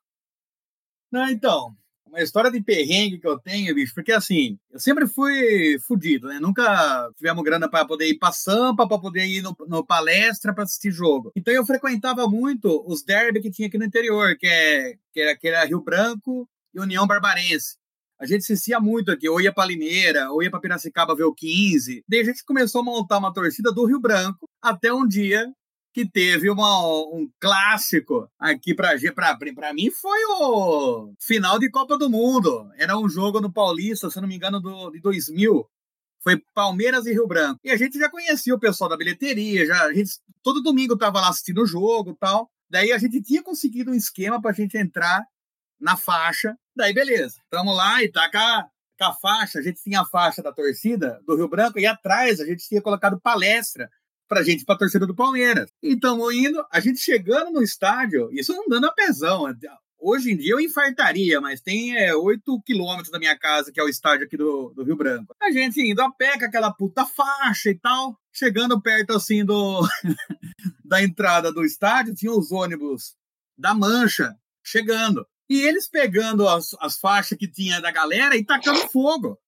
Não, 1.11 1.29
então, 1.29 1.77
uma 2.15 2.23
história 2.23 2.51
de 2.51 2.63
perrengue 2.63 3.19
que 3.19 3.27
eu 3.27 3.39
tenho, 3.39 3.75
bicho, 3.75 3.93
porque 3.95 4.13
assim, 4.13 4.59
eu 4.71 4.79
sempre 4.79 5.07
fui 5.07 5.79
fudido, 5.81 6.29
né? 6.29 6.39
Nunca 6.41 7.11
tivemos 7.17 7.43
grana 7.43 7.69
para 7.69 7.85
poder 7.85 8.09
ir 8.09 8.19
pra 8.19 8.31
Sampa, 8.33 8.87
para 8.87 8.99
poder 8.99 9.27
ir 9.27 9.43
no, 9.43 9.55
no 9.67 9.85
palestra 9.85 10.55
para 10.55 10.65
assistir 10.65 10.93
jogo. 10.93 11.33
Então 11.35 11.53
eu 11.53 11.67
frequentava 11.67 12.29
muito 12.29 12.85
os 12.87 13.03
derby 13.03 13.41
que 13.41 13.51
tinha 13.51 13.69
aqui 13.69 13.77
no 13.77 13.85
interior, 13.85 14.37
que 14.39 14.47
é 14.47 14.95
que 15.13 15.21
era, 15.21 15.37
que 15.37 15.49
era 15.49 15.65
Rio 15.65 15.81
Branco 15.81 16.49
e 16.73 16.81
União 16.81 17.07
Barbarense 17.07 17.77
a 18.19 18.27
gente 18.27 18.41
assistia 18.41 18.81
muito 18.81 19.11
aqui, 19.11 19.29
ou 19.29 19.41
ia 19.41 19.53
para 19.53 19.67
Limeira, 19.67 20.31
ou 20.31 20.43
ia 20.43 20.51
para 20.51 20.61
Piracicaba 20.61 21.15
ver 21.15 21.25
o 21.25 21.35
15. 21.35 22.05
Daí 22.09 22.21
a 22.21 22.25
gente 22.25 22.45
começou 22.45 22.81
a 22.81 22.85
montar 22.85 23.19
uma 23.19 23.33
torcida 23.33 23.73
do 23.73 23.85
Rio 23.85 24.01
Branco, 24.01 24.49
até 24.63 24.93
um 24.93 25.07
dia 25.07 25.47
que 25.95 26.05
teve 26.05 26.51
uma, 26.51 26.85
um 27.07 27.31
clássico 27.39 28.29
aqui 28.37 28.75
para 28.75 28.99
para 29.55 29.73
mim 29.73 29.93
foi 29.93 30.19
o 30.41 31.15
final 31.21 31.57
de 31.57 31.71
Copa 31.71 31.97
do 31.97 32.11
Mundo. 32.11 32.69
Era 32.77 32.99
um 32.99 33.09
jogo 33.09 33.41
no 33.41 33.53
Paulista, 33.53 34.11
se 34.11 34.21
não 34.21 34.27
me 34.27 34.35
engano, 34.35 34.61
do, 34.61 34.91
de 34.91 35.01
2000. 35.01 35.65
Foi 36.21 36.43
Palmeiras 36.53 37.07
e 37.07 37.13
Rio 37.13 37.29
Branco. 37.29 37.61
E 37.63 37.71
a 37.71 37.77
gente 37.77 37.97
já 37.97 38.11
conhecia 38.11 38.53
o 38.53 38.59
pessoal 38.59 38.91
da 38.91 38.97
bilheteria, 38.97 39.65
já 39.65 39.85
a 39.85 39.93
gente 39.93 40.19
todo 40.43 40.63
domingo 40.63 40.99
tava 40.99 41.21
lá 41.21 41.29
assistindo 41.29 41.63
o 41.63 41.67
jogo, 41.67 42.17
tal. 42.19 42.51
Daí 42.69 42.91
a 42.91 42.99
gente 42.99 43.23
tinha 43.23 43.43
conseguido 43.43 43.93
um 43.93 43.95
esquema 43.95 44.43
para 44.43 44.51
a 44.51 44.55
gente 44.55 44.77
entrar 44.77 45.25
na 45.81 45.97
faixa. 45.97 46.57
Daí, 46.75 46.93
beleza. 46.93 47.37
Tamo 47.49 47.73
lá 47.73 48.03
e 48.03 48.11
tá 48.11 48.25
a, 48.25 48.67
com 48.99 49.05
a 49.05 49.13
faixa. 49.13 49.61
A 49.61 49.63
gente 49.63 49.81
tinha 49.81 50.01
a 50.01 50.05
faixa 50.05 50.43
da 50.43 50.53
torcida 50.53 51.21
do 51.25 51.37
Rio 51.37 51.47
Branco 51.47 51.79
e 51.79 51.87
atrás 51.87 52.41
a 52.41 52.45
gente 52.45 52.67
tinha 52.67 52.83
colocado 52.83 53.21
palestra 53.21 53.89
pra 54.29 54.43
gente, 54.43 54.65
pra 54.65 54.77
torcida 54.77 55.07
do 55.07 55.15
Palmeiras. 55.15 55.71
Então, 55.83 56.31
indo, 56.33 56.65
a 56.71 56.81
gente 56.81 56.99
chegando 56.99 57.53
no 57.53 57.63
estádio, 57.63 58.29
isso 58.33 58.53
andando 58.67 58.87
a 58.87 58.93
pesão. 58.93 59.47
Hoje 60.01 60.33
em 60.33 60.37
dia 60.37 60.53
eu 60.53 60.61
infartaria, 60.61 61.41
mas 61.41 61.63
tem 61.63 61.97
é, 61.97 62.15
8 62.15 62.63
quilômetros 62.63 63.11
da 63.11 63.19
minha 63.19 63.39
casa, 63.39 63.73
que 63.73 63.81
é 63.81 63.83
o 63.83 63.89
estádio 63.89 64.27
aqui 64.27 64.37
do, 64.37 64.73
do 64.75 64.85
Rio 64.85 64.97
Branco. 64.97 65.35
A 65.41 65.51
gente 65.51 65.81
indo 65.81 66.03
a 66.03 66.13
pé 66.13 66.39
com 66.39 66.45
aquela 66.45 66.71
puta 66.71 67.07
faixa 67.07 67.71
e 67.71 67.79
tal, 67.79 68.19
chegando 68.31 68.81
perto 68.83 69.15
assim 69.15 69.45
do 69.45 69.81
da 70.85 71.03
entrada 71.03 71.51
do 71.51 71.65
estádio, 71.65 72.15
tinha 72.15 72.33
os 72.33 72.53
ônibus 72.53 73.15
da 73.57 73.73
Mancha 73.73 74.37
chegando. 74.63 75.27
E 75.49 75.61
eles 75.61 75.89
pegando 75.89 76.49
as, 76.49 76.75
as 76.81 76.99
faixas 76.99 77.39
que 77.39 77.51
tinha 77.51 77.81
da 77.81 77.91
galera 77.91 78.37
e 78.37 78.45
tacando 78.45 78.89
fogo. 78.89 79.39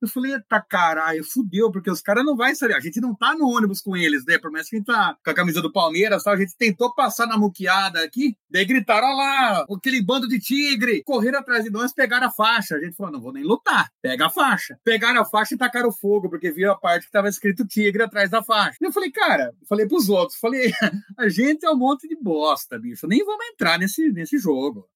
Eu 0.00 0.08
falei, 0.08 0.34
eita 0.34 0.60
caralho, 0.60 1.24
fudeu, 1.24 1.70
porque 1.70 1.90
os 1.90 2.02
caras 2.02 2.24
não 2.24 2.36
vão 2.36 2.54
saber. 2.54 2.74
A 2.74 2.80
gente 2.80 3.00
não 3.00 3.14
tá 3.14 3.34
no 3.34 3.48
ônibus 3.48 3.80
com 3.80 3.96
eles, 3.96 4.24
né? 4.26 4.38
Por 4.38 4.50
mais 4.50 4.68
que 4.68 4.76
a 4.76 4.78
gente 4.78 4.86
tá 4.86 5.16
com 5.24 5.30
a 5.30 5.34
camisa 5.34 5.62
do 5.62 5.72
Palmeiras, 5.72 6.22
tá? 6.22 6.32
a 6.32 6.36
gente 6.36 6.56
tentou 6.56 6.94
passar 6.94 7.26
na 7.26 7.38
muqueada 7.38 8.02
aqui, 8.02 8.36
daí 8.50 8.64
gritaram, 8.64 9.06
olha 9.06 9.16
lá, 9.16 9.66
aquele 9.74 10.02
bando 10.02 10.28
de 10.28 10.38
tigre, 10.38 11.02
correram 11.02 11.38
atrás 11.38 11.64
de 11.64 11.70
nós, 11.70 11.92
pegaram 11.92 12.26
a 12.26 12.30
faixa. 12.30 12.76
A 12.76 12.80
gente 12.80 12.94
falou, 12.94 13.12
não 13.12 13.20
vou 13.20 13.32
nem 13.32 13.42
lutar, 13.42 13.90
pega 14.02 14.26
a 14.26 14.30
faixa. 14.30 14.78
Pegaram 14.84 15.20
a 15.20 15.24
faixa 15.24 15.54
e 15.54 15.58
tacaram 15.58 15.90
fogo, 15.90 16.28
porque 16.28 16.50
viram 16.50 16.72
a 16.72 16.78
parte 16.78 17.06
que 17.06 17.12
tava 17.12 17.28
escrito 17.28 17.66
tigre 17.66 18.02
atrás 18.02 18.30
da 18.30 18.42
faixa. 18.42 18.76
Eu 18.80 18.92
falei, 18.92 19.10
cara, 19.10 19.54
falei 19.68 19.86
pros 19.86 20.08
outros, 20.08 20.38
falei, 20.38 20.72
a 21.18 21.28
gente 21.28 21.64
é 21.64 21.70
um 21.70 21.76
monte 21.76 22.06
de 22.06 22.16
bosta, 22.16 22.78
bicho, 22.78 23.06
nem 23.06 23.24
vamos 23.24 23.46
entrar 23.46 23.78
nesse, 23.78 24.10
nesse 24.10 24.38
jogo. 24.38 24.86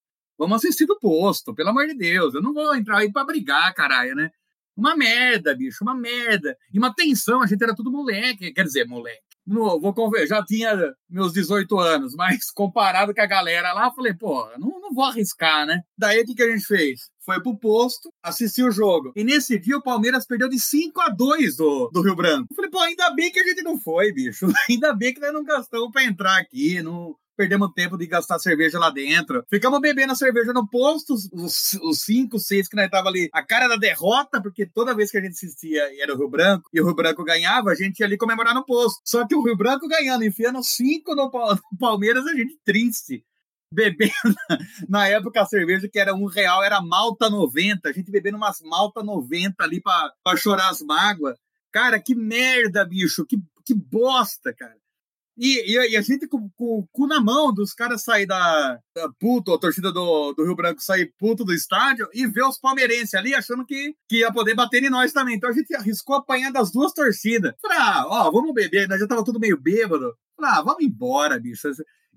Vamos 0.41 0.57
assistir 0.57 0.87
do 0.87 0.99
posto, 0.99 1.55
pelo 1.55 1.69
amor 1.69 1.87
de 1.87 1.95
Deus. 1.95 2.33
Eu 2.33 2.41
não 2.41 2.55
vou 2.55 2.75
entrar 2.75 3.01
aí 3.01 3.13
pra 3.13 3.27
brigar, 3.27 3.75
caralho, 3.75 4.15
né? 4.15 4.31
Uma 4.81 4.97
merda, 4.97 5.55
bicho, 5.55 5.85
uma 5.85 5.95
merda. 5.95 6.57
E 6.73 6.79
uma 6.79 6.95
tensão, 6.95 7.43
a 7.43 7.47
gente 7.47 7.63
era 7.63 7.75
tudo 7.75 7.93
moleque. 7.93 8.51
Quer 8.51 8.65
dizer, 8.65 8.87
moleque. 8.87 9.21
No, 9.47 9.79
vou 9.79 9.95
já 10.27 10.43
tinha 10.43 10.75
meus 11.09 11.35
18 11.35 11.79
anos, 11.79 12.15
mas 12.17 12.51
comparado 12.51 13.13
com 13.15 13.21
a 13.21 13.27
galera 13.27 13.75
lá, 13.75 13.93
falei, 13.93 14.15
pô, 14.15 14.49
não, 14.59 14.81
não 14.81 14.95
vou 14.95 15.05
arriscar, 15.05 15.67
né? 15.67 15.83
Daí 15.99 16.23
o 16.23 16.25
que, 16.25 16.35
que 16.35 16.43
a 16.43 16.51
gente 16.51 16.65
fez? 16.65 17.11
Foi 17.25 17.43
pro 17.43 17.57
posto, 17.57 18.13
assistiu 18.23 18.69
o 18.69 18.73
jogo. 18.73 19.13
E 19.15 19.23
nesse 19.23 19.59
dia 19.59 19.77
o 19.77 19.83
Palmeiras 19.83 20.27
perdeu 20.27 20.49
de 20.49 20.59
5 20.59 21.01
a 21.01 21.09
2 21.09 21.57
do, 21.57 21.91
do 21.93 22.03
Rio 22.03 22.17
Branco. 22.17 22.55
falei, 22.55 22.71
pô, 22.71 22.79
ainda 22.81 23.11
bem 23.15 23.31
que 23.31 23.41
a 23.41 23.45
gente 23.45 23.63
não 23.63 23.79
foi, 23.79 24.13
bicho. 24.13 24.47
Ainda 24.69 24.95
bem 24.95 25.13
que 25.13 25.21
nós 25.21 25.33
não 25.33 25.45
gastamos 25.45 25.91
pra 25.91 26.05
entrar 26.05 26.39
aqui. 26.39 26.83
Não, 26.83 27.17
perdemos 27.41 27.73
tempo 27.75 27.97
de 27.97 28.07
gastar 28.07 28.39
cerveja 28.39 28.79
lá 28.79 28.91
dentro. 28.91 29.43
Ficamos 29.49 29.81
bebendo 29.81 30.13
a 30.13 30.15
cerveja 30.15 30.53
no 30.53 30.69
posto, 30.69 31.15
os, 31.15 31.73
os 31.83 32.03
cinco, 32.03 32.39
seis 32.39 32.69
que 32.69 32.77
nós 32.77 32.91
tava 32.91 33.09
ali, 33.09 33.31
a 33.33 33.43
cara 33.43 33.67
da 33.67 33.77
derrota, 33.77 34.43
porque 34.43 34.67
toda 34.67 34.95
vez 34.95 35.11
que 35.11 35.17
a 35.17 35.23
gente 35.23 35.33
assistia 35.33 35.83
era 36.03 36.15
o 36.15 36.19
Rio 36.19 36.29
Branco, 36.29 36.69
e 36.71 36.79
o 36.79 36.85
Rio 36.85 36.95
Branco 36.95 37.25
ganhava, 37.25 37.71
a 37.71 37.75
gente 37.75 38.01
ia 38.01 38.07
ali 38.07 38.19
comemorar 38.19 38.55
no 38.55 38.63
posto. 38.63 39.01
Só 39.07 39.27
que 39.27 39.35
o 39.35 39.43
Rio 39.43 39.57
Branco 39.57 39.89
ganhando, 39.89 40.23
enfiando 40.23 40.63
cinco 40.63 41.15
no, 41.15 41.31
no 41.73 41.79
Palmeiras, 41.79 42.27
a 42.27 42.35
gente 42.35 42.59
triste. 42.63 43.25
Bebendo 43.73 44.13
na 44.89 45.09
época 45.09 45.41
a 45.41 45.47
cerveja 45.47 45.89
que 45.89 45.99
era 45.99 46.15
um 46.15 46.27
real 46.27 46.63
era 46.63 46.81
malta 46.81 47.31
90, 47.31 47.89
a 47.89 47.93
gente 47.93 48.11
bebendo 48.11 48.37
umas 48.37 48.61
malta 48.61 49.03
90 49.03 49.63
ali 49.63 49.81
para 49.81 50.37
chorar 50.37 50.71
as 50.71 50.83
mágoas. 50.83 51.37
Cara, 51.73 52.01
que 52.01 52.15
merda, 52.15 52.85
bicho, 52.85 53.25
que, 53.25 53.37
que 53.65 53.75
bosta, 53.75 54.53
cara. 54.53 54.75
E, 55.43 55.73
e, 55.73 55.93
e, 55.93 55.97
a 55.97 56.03
gente 56.03 56.27
com, 56.27 56.51
com, 56.51 56.81
o 56.81 56.89
cu 56.93 57.07
na 57.07 57.19
mão 57.19 57.51
dos 57.55 57.73
caras 57.73 58.03
sair 58.03 58.27
da, 58.27 58.79
da 58.95 59.09
puto, 59.19 59.55
a 59.55 59.59
torcida 59.59 59.91
do, 59.91 60.35
do 60.35 60.45
Rio 60.45 60.55
Branco 60.55 60.83
sair 60.83 61.15
puto 61.19 61.45
do 61.45 61.55
estádio 61.55 62.07
e 62.13 62.27
ver 62.27 62.45
os 62.45 62.59
palmeirenses 62.59 63.15
ali 63.15 63.35
achando 63.35 63.65
que, 63.65 63.95
que 64.07 64.19
ia 64.19 64.31
poder 64.31 64.55
bater 64.55 64.83
em 64.83 64.91
nós 64.91 65.13
também. 65.13 65.37
Então 65.37 65.49
a 65.49 65.53
gente 65.55 65.75
arriscou 65.75 66.17
apanhar 66.17 66.53
das 66.53 66.71
duas 66.71 66.93
torcidas. 66.93 67.55
Falei, 67.63 67.79
ah, 67.81 68.05
ó, 68.07 68.31
vamos 68.31 68.53
beber, 68.53 68.87
nós 68.87 69.01
já 69.01 69.07
tava 69.07 69.25
tudo 69.25 69.41
meio 69.41 69.57
bêbado. 69.57 70.15
Falei, 70.37 70.51
ah, 70.59 70.63
vamos 70.63 70.85
embora, 70.85 71.39
bicho. 71.39 71.69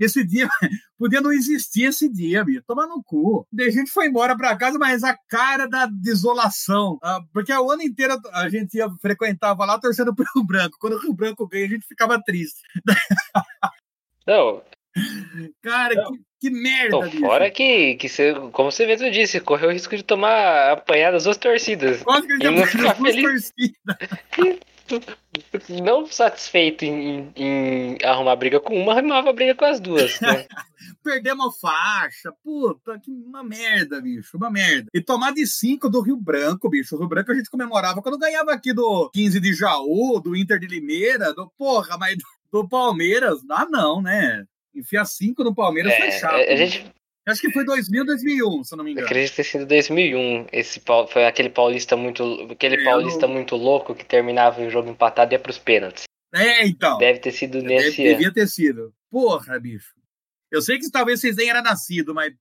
Esse 0.04 0.26
dia 0.26 0.48
podia 0.98 1.22
não 1.22 1.32
existir 1.32 1.86
esse 1.86 2.10
dia, 2.10 2.44
bicho. 2.44 2.64
Tomar 2.68 2.88
no 2.88 3.04
cu. 3.04 3.48
Daí 3.52 3.68
a 3.68 3.72
gente 3.72 3.92
foi 3.92 4.08
embora 4.08 4.36
para 4.36 4.56
casa, 4.56 4.78
mas 4.78 5.04
a 5.04 5.18
cara 5.30 5.68
da 5.68 5.86
desolação. 5.86 7.00
Ah, 7.02 7.20
porque 7.32 7.54
o 7.54 7.72
ano 7.72 7.82
inteiro 7.82 8.20
a 8.32 8.50
gente 8.50 8.76
ia, 8.76 8.90
frequentava 9.02 9.66
lá 9.66 9.80
torcendo 9.80 10.14
pro 10.14 10.26
Rio 10.36 10.46
Branco. 10.46 10.78
Quando 10.80 10.94
o 10.94 11.00
Rio 11.00 11.14
Branco 11.14 11.48
ganha, 11.48 11.66
a 11.66 11.70
gente 11.70 11.88
ficava 11.88 12.22
triste. 12.22 12.62
Não. 14.28 14.62
Cara, 15.62 15.96
não. 15.96 16.12
Que, 16.12 16.20
que, 16.42 16.50
merda, 16.52 16.92
Tô 16.92 17.12
Fora 17.20 17.50
que, 17.50 17.96
que 17.96 18.08
você, 18.08 18.34
como 18.52 18.72
você 18.72 18.86
mesmo 18.86 19.10
disse, 19.12 19.40
correu 19.42 19.70
o 19.70 19.72
risco 19.74 19.98
de 19.98 20.04
tomar 20.04 20.72
apanhar 20.72 21.12
das 21.12 21.24
duas 21.24 21.36
torcidas. 21.36 22.04
Quase 22.04 22.28
que 22.28 22.34
a 22.34 22.38
gente 22.38 22.68
ficar 22.68 22.96
feliz. 22.96 23.52
não 25.82 26.06
satisfeito 26.06 26.84
em, 26.84 27.32
em, 27.36 27.98
arrumar 28.04 28.36
briga 28.36 28.60
com 28.60 28.76
uma, 28.76 28.94
arrumava 28.94 29.34
briga 29.34 29.56
com 29.56 29.66
as 29.66 29.80
duas. 29.80 30.20
Né? 30.20 30.46
Perdemos 31.04 31.60
faixa, 31.60 32.32
puta, 32.44 33.00
que 33.00 33.12
uma 33.12 33.44
merda, 33.44 34.02
bicho, 34.02 34.38
uma 34.38 34.50
merda. 34.50 34.90
E 34.94 35.02
tomar 35.02 35.34
de 35.34 35.46
5 35.48 35.90
do 35.90 36.02
Rio 36.02 36.18
Branco, 36.18 36.70
bicho. 36.70 36.96
O 36.96 37.00
Rio 37.00 37.08
Branco 37.08 37.32
a 37.32 37.36
gente 37.36 37.50
comemorava 37.50 38.02
quando 38.02 38.18
ganhava 38.18 38.52
aqui 38.52 38.74
do 38.74 39.10
15 39.14 39.40
de 39.40 39.54
Jaú, 39.54 40.20
do 40.20 40.36
Inter 40.36 40.60
de 40.60 40.68
Limeira, 40.68 41.34
do 41.34 41.50
porra, 41.58 41.98
mas 41.98 42.18
do, 42.52 42.68
Palmeiras, 42.68 43.40
ah 43.50 43.66
não, 43.70 44.02
né? 44.02 44.46
Enfiar 44.76 45.06
5 45.06 45.44
no 45.44 45.56
Palmeiras 45.56 45.94
é, 45.94 46.00
foi 46.00 46.12
chato. 46.12 46.36
A 46.36 46.56
gente, 46.56 46.86
Acho 47.26 47.42
que 47.42 47.52
foi 47.52 47.64
2000, 47.64 48.06
2001, 48.06 48.64
se 48.64 48.74
eu 48.74 48.78
não 48.78 48.84
me 48.84 48.92
engano. 48.92 49.08
acredito 49.08 49.36
ter 49.36 49.44
sido 49.46 49.66
2001. 49.66 50.48
Esse 50.52 50.82
foi 51.10 51.26
aquele 51.26 51.50
paulista 51.50 51.96
muito, 51.96 52.48
aquele 52.52 52.82
é, 52.82 52.84
paulista 52.84 53.28
muito 53.28 53.56
louco 53.56 53.96
que 53.96 54.04
terminava 54.04 54.62
o 54.62 54.70
jogo 54.70 54.90
empatado 54.90 55.34
e 55.34 55.36
ia 55.36 55.40
pros 55.40 55.58
pênaltis. 55.58 56.04
É, 56.34 56.66
então. 56.66 56.98
Deve 56.98 57.20
ter 57.20 57.32
sido 57.32 57.62
nesse 57.62 57.98
Deve, 57.98 58.16
Devia 58.16 58.34
ter 58.34 58.48
sido. 58.48 58.94
Porra, 59.10 59.58
bicho. 59.60 59.94
Eu 60.52 60.62
sei 60.62 60.78
que 60.78 60.92
talvez 60.92 61.22
vocês 61.22 61.38
nem 61.38 61.50
eram 61.50 61.64
nascidos, 61.64 62.14
mas 62.14 62.34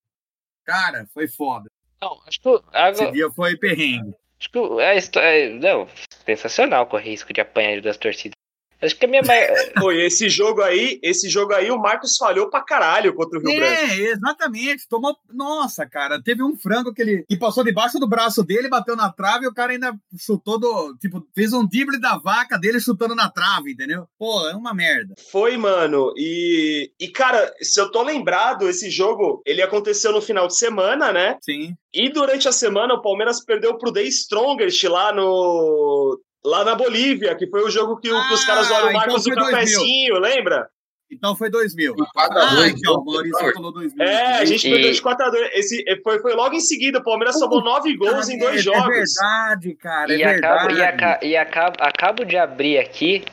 cara, 0.65 1.07
foi 1.13 1.29
foda. 1.29 1.71
Não, 2.01 2.21
acho 2.27 2.41
que 2.41 2.49
agora... 2.49 2.91
esse 2.91 3.13
dia 3.13 3.31
foi 3.31 3.57
perrengue. 3.57 4.15
Acho 4.41 4.51
que 4.51 4.59
a 4.83 4.97
história, 4.97 5.61
não, 5.61 5.89
sensacional 6.27 6.89
correr 6.89 7.11
risco 7.11 7.33
de 7.33 7.41
apanhar 7.41 7.81
das 7.81 7.97
torcidas. 7.97 8.35
Acho 8.83 8.97
que 8.97 9.05
a 9.05 9.09
minha 9.09 9.23
maior. 9.23 9.57
Foi 9.79 10.05
esse 10.05 10.29
jogo 10.29 10.61
aí, 10.61 10.99
esse 11.03 11.29
jogo 11.29 11.53
aí, 11.53 11.71
o 11.71 11.79
Marcos 11.79 12.17
falhou 12.17 12.51
pra 12.51 12.63
caralho 12.63 13.15
contra 13.15 13.39
o 13.39 13.43
Rio 13.43 13.53
é, 13.53 13.59
Branco. 13.59 13.93
É, 13.93 13.97
exatamente. 14.11 14.89
Tomou. 14.89 15.17
Nossa, 15.33 15.87
cara, 15.87 16.21
teve 16.21 16.43
um 16.43 16.57
frango 16.57 16.93
que 16.93 17.01
ele 17.01 17.25
que 17.29 17.37
passou 17.37 17.63
debaixo 17.63 17.99
do 18.01 18.09
braço 18.09 18.43
dele, 18.43 18.69
bateu 18.69 18.97
na 18.97 19.11
trave 19.11 19.45
e 19.45 19.49
o 19.49 19.55
cara 19.55 19.73
ainda 19.73 19.95
chutou 20.19 20.59
do. 20.59 20.97
Tipo, 21.01 21.25
fez 21.35 21.53
um 21.53 21.67
drible 21.67 22.01
da 22.01 22.19
vaca 22.19 22.59
dele 22.59 22.81
chutando 22.81 23.15
na 23.15 23.31
trave, 23.31 23.73
entendeu? 23.73 24.07
Pô, 24.19 24.49
é 24.49 24.57
uma 24.57 24.75
merda. 24.75 25.15
Foi, 25.31 25.57
mano. 25.57 26.13
E, 26.17 26.91
e 26.99 27.09
cara, 27.09 27.55
se 27.61 27.81
eu 27.81 27.91
tô 27.91 28.03
lembrado, 28.03 28.69
esse 28.69 28.91
jogo, 28.91 29.43
ele 29.47 29.63
aconteceu 29.63 30.13
no 30.13 30.21
final 30.21 30.49
de 30.49 30.57
semana, 30.57 31.13
né? 31.13 31.39
Sim. 31.41 31.75
E 31.95 32.09
durante 32.11 32.49
a 32.49 32.53
semana, 32.53 32.95
o 32.95 33.03
Palmeiras 33.03 33.45
perdeu 33.45 33.77
pro 33.77 33.93
The 33.93 34.03
Strongest 34.05 34.83
lá 34.85 35.13
no, 35.13 36.19
lá 36.45 36.65
na 36.65 36.75
Bolívia, 36.75 37.35
que 37.35 37.47
foi 37.47 37.63
o 37.63 37.71
jogo 37.71 37.97
que, 37.97 38.09
ah, 38.09 38.29
que 38.29 38.35
os 38.35 38.45
caras 38.45 38.71
olham 38.71 38.91
o 38.91 38.93
Marcos 38.93 39.27
então 39.27 39.45
do 39.45 39.51
cafezinho, 39.51 40.19
lembra? 40.19 40.69
Então 41.11 41.37
foi 41.37 41.51
2000. 41.51 41.95
4 41.95 42.39
a 42.39 42.47
2 42.55 42.59
ah, 42.59 42.69
então, 42.69 42.95
o 42.95 43.05
Maurício 43.05 43.53
falou 43.53 43.73
2000. 43.73 44.07
É, 44.07 44.39
a 44.39 44.45
gente 44.47 44.69
perdeu 44.69 44.93
de 44.93 45.03
4 45.03 45.27
a 45.27 45.31
2 45.31 45.51
Esse, 45.53 45.85
foi, 46.03 46.19
foi 46.21 46.35
logo 46.35 46.55
em 46.55 46.61
seguida, 46.61 46.99
o 46.99 47.05
Palmeiras 47.05 47.39
somou 47.39 47.63
9 47.63 47.97
gols 47.97 48.29
em 48.31 48.39
dois 48.39 48.61
é, 48.61 48.63
jogos. 48.63 48.87
É 48.87 48.91
verdade, 48.91 49.75
cara, 49.75 50.13
é 50.13 50.17
e 50.17 50.25
verdade. 50.25 50.47
Acabo, 50.47 50.75
e, 50.75 50.83
aca, 50.83 51.27
e 51.27 51.37
acabo, 51.37 51.77
acabo 51.81 52.25
de 52.25 52.37
abrir 52.39 52.79
aqui, 52.79 53.25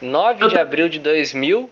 9 0.00 0.48
de 0.48 0.58
abril 0.58 0.88
de 0.88 1.00
2000. 1.00 1.68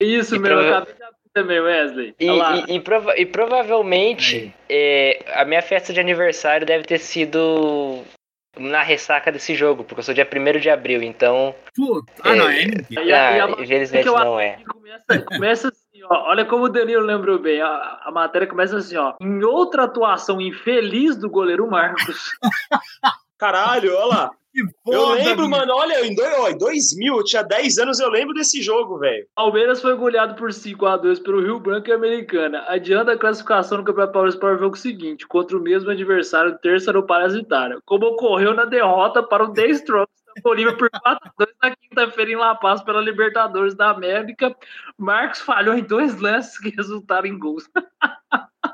Isso, 0.00 0.38
meu, 0.38 0.52
eu 0.52 0.68
acabei 0.76 0.94
de 0.94 1.02
abrir 1.02 1.16
também, 1.34 1.60
Wesley. 1.60 2.14
E, 2.18 2.26
e, 2.26 2.76
e, 2.76 2.80
prova 2.80 3.18
e 3.18 3.26
provavelmente 3.26 4.54
é, 4.68 5.24
a 5.34 5.44
minha 5.44 5.60
festa 5.60 5.92
de 5.92 5.98
aniversário 5.98 6.64
deve 6.64 6.84
ter 6.84 7.00
sido 7.00 8.04
na 8.58 8.82
ressaca 8.82 9.30
desse 9.30 9.54
jogo, 9.54 9.84
porque 9.84 10.00
eu 10.00 10.04
sou 10.04 10.14
dia 10.14 10.26
1 10.26 10.58
de 10.58 10.70
abril, 10.70 11.02
então. 11.02 11.54
Puta, 11.74 12.12
ah, 12.22 12.34
não, 12.34 12.48
é 12.48 12.64
a, 13.12 13.44
ah, 13.44 13.50
infelizmente 13.60 14.06
não 14.06 14.40
é. 14.40 14.58
Começa, 14.66 15.24
começa 15.24 15.68
assim, 15.68 16.02
ó. 16.04 16.30
Olha 16.30 16.44
como 16.44 16.64
o 16.64 16.68
Danilo 16.68 17.04
lembrou 17.04 17.38
bem. 17.38 17.60
A, 17.60 18.00
a 18.04 18.10
matéria 18.10 18.48
começa 18.48 18.76
assim, 18.76 18.96
ó. 18.96 19.14
Em 19.20 19.44
outra 19.44 19.84
atuação 19.84 20.40
infeliz 20.40 21.16
do 21.16 21.30
goleiro 21.30 21.70
Marcos. 21.70 22.32
Caralho, 23.38 23.94
olha 23.96 24.06
lá. 24.06 24.30
Foda, 24.84 24.96
eu 24.96 25.08
lembro, 25.10 25.48
mano, 25.48 25.72
olha, 25.74 26.04
em, 26.04 26.14
dois, 26.14 26.34
ó, 26.38 26.48
em 26.48 26.58
2000, 26.58 27.16
eu 27.16 27.24
tinha 27.24 27.42
10 27.42 27.78
anos, 27.78 28.00
eu 28.00 28.10
lembro 28.10 28.34
desse 28.34 28.60
jogo, 28.60 28.98
velho. 28.98 29.26
Palmeiras 29.34 29.80
foi 29.80 29.94
goleado 29.94 30.34
por 30.34 30.50
5x2 30.50 31.22
pelo 31.22 31.40
Rio 31.40 31.60
Branco 31.60 31.88
e 31.88 31.92
Americana. 31.92 32.64
Adianta 32.66 33.12
a 33.12 33.18
classificação 33.18 33.78
no 33.78 33.84
Campeonato 33.84 34.12
Paulista 34.12 34.40
para 34.40 34.56
o 34.56 34.58
jogo 34.58 34.76
seguinte, 34.76 35.26
contra 35.26 35.56
o 35.56 35.60
mesmo 35.60 35.90
adversário, 35.90 36.58
terça 36.58 36.92
no 36.92 37.06
Parasitário. 37.06 37.80
Como 37.84 38.06
ocorreu 38.06 38.52
na 38.52 38.64
derrota 38.64 39.22
para 39.22 39.44
o 39.44 39.52
The 39.54 39.66
Strokes 39.68 40.20
da 40.34 40.42
Bolívia 40.42 40.76
por 40.76 40.90
4x2 40.90 41.48
na 41.62 41.76
quinta-feira 41.76 42.30
em 42.32 42.36
La 42.36 42.54
Paz 42.56 42.82
pela 42.82 43.00
Libertadores 43.00 43.74
da 43.74 43.90
América. 43.90 44.54
Marcos 44.98 45.40
falhou 45.40 45.74
em 45.74 45.82
dois 45.82 46.20
lances 46.20 46.58
que 46.58 46.70
resultaram 46.70 47.26
em 47.26 47.38
gols. 47.38 47.68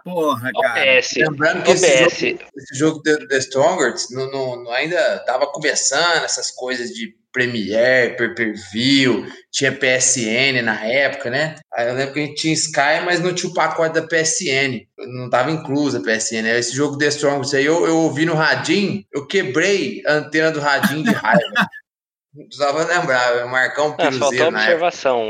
Porra, 0.07 0.53
cara. 0.53 0.99
OBS. 0.99 1.15
Lembrando 1.17 1.65
que 1.65 1.73
esse 1.73 1.99
jogo, 1.99 2.43
esse 2.57 2.79
jogo 2.79 3.03
The, 3.03 3.27
The 3.27 3.39
Strongest 3.39 4.13
não, 4.13 4.31
não, 4.31 4.63
não 4.63 4.71
ainda 4.71 5.19
tava 5.27 5.49
começando 5.49 6.23
essas 6.23 6.53
coisas 6.53 6.91
de 6.91 7.13
Premiere, 7.33 8.17
pay-per-view, 8.17 9.27
tinha 9.51 9.73
PSN 9.73 10.63
na 10.63 10.83
época, 10.87 11.29
né? 11.29 11.57
Aí 11.75 11.89
eu 11.89 11.95
lembro 11.95 12.15
que 12.15 12.21
a 12.21 12.23
gente 12.23 12.41
tinha 12.41 12.55
Sky, 12.55 13.05
mas 13.05 13.21
não 13.21 13.35
tinha 13.35 13.51
o 13.51 13.55
pacote 13.55 14.01
da 14.01 14.07
PSN. 14.07 14.87
Não 14.97 15.29
tava 15.29 15.51
inclusa 15.51 15.99
a 15.99 16.01
PSN. 16.01 16.47
Esse 16.47 16.75
jogo 16.75 16.97
The 16.97 17.09
Strongest 17.09 17.55
aí 17.55 17.65
eu, 17.67 17.85
eu 17.85 17.99
ouvi 17.99 18.25
no 18.25 18.35
radinho, 18.35 19.05
eu 19.13 19.27
quebrei 19.27 20.03
a 20.07 20.13
antena 20.13 20.53
do 20.53 20.61
radinho 20.61 21.03
de 21.03 21.11
raiva. 21.11 21.43
Precisava 22.33 22.85
lembrar, 22.85 23.47
Marcão 23.49 23.97
Piruzeiro. 23.97 24.25
Ah, 24.25 24.29
faltou 24.29 24.49
observação, 24.49 25.29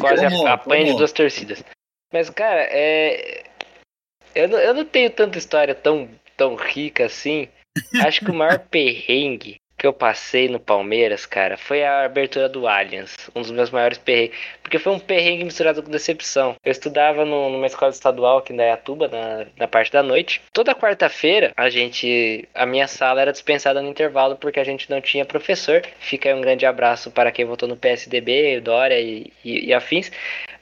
quase 0.00 0.24
apanha 0.48 0.86
de 0.86 0.96
duas 0.96 1.12
torcidas. 1.12 1.62
Mas, 2.12 2.30
cara, 2.30 2.66
é, 2.70 3.45
eu 4.36 4.48
não, 4.48 4.58
eu 4.58 4.74
não 4.74 4.84
tenho 4.84 5.10
tanta 5.10 5.38
história 5.38 5.74
tão, 5.74 6.08
tão 6.36 6.54
rica 6.54 7.06
assim. 7.06 7.48
Acho 8.02 8.24
que 8.24 8.30
o 8.30 8.34
maior 8.34 8.58
perrengue 8.70 9.56
que 9.76 9.86
eu 9.86 9.92
passei 9.92 10.48
no 10.48 10.58
Palmeiras, 10.58 11.26
cara, 11.26 11.56
foi 11.56 11.84
a 11.84 12.04
abertura 12.04 12.48
do 12.48 12.66
Allianz. 12.66 13.14
Um 13.34 13.42
dos 13.42 13.50
meus 13.50 13.70
maiores 13.70 13.98
perrengues. 13.98 14.36
Porque 14.62 14.78
foi 14.78 14.92
um 14.92 14.98
perrengue 14.98 15.44
misturado 15.44 15.82
com 15.82 15.90
decepção. 15.90 16.56
Eu 16.64 16.72
estudava 16.72 17.24
no, 17.24 17.50
numa 17.50 17.66
escola 17.66 17.90
estadual 17.90 18.38
aqui 18.38 18.52
em 18.52 18.56
Dayatuba, 18.56 19.08
na, 19.08 19.46
na 19.56 19.68
parte 19.68 19.92
da 19.92 20.02
noite. 20.02 20.40
Toda 20.52 20.74
quarta-feira, 20.74 21.52
a 21.56 21.68
gente. 21.68 22.48
A 22.54 22.64
minha 22.64 22.88
sala 22.88 23.20
era 23.20 23.32
dispensada 23.32 23.82
no 23.82 23.88
intervalo 23.88 24.36
porque 24.36 24.58
a 24.58 24.64
gente 24.64 24.90
não 24.90 25.00
tinha 25.00 25.24
professor. 25.24 25.82
Fica 26.00 26.28
aí 26.28 26.34
um 26.34 26.40
grande 26.40 26.64
abraço 26.64 27.10
para 27.10 27.30
quem 27.30 27.44
votou 27.44 27.68
no 27.68 27.76
PSDB, 27.76 28.60
Dória 28.60 28.98
e, 28.98 29.30
e, 29.44 29.66
e 29.66 29.74
afins. 29.74 30.10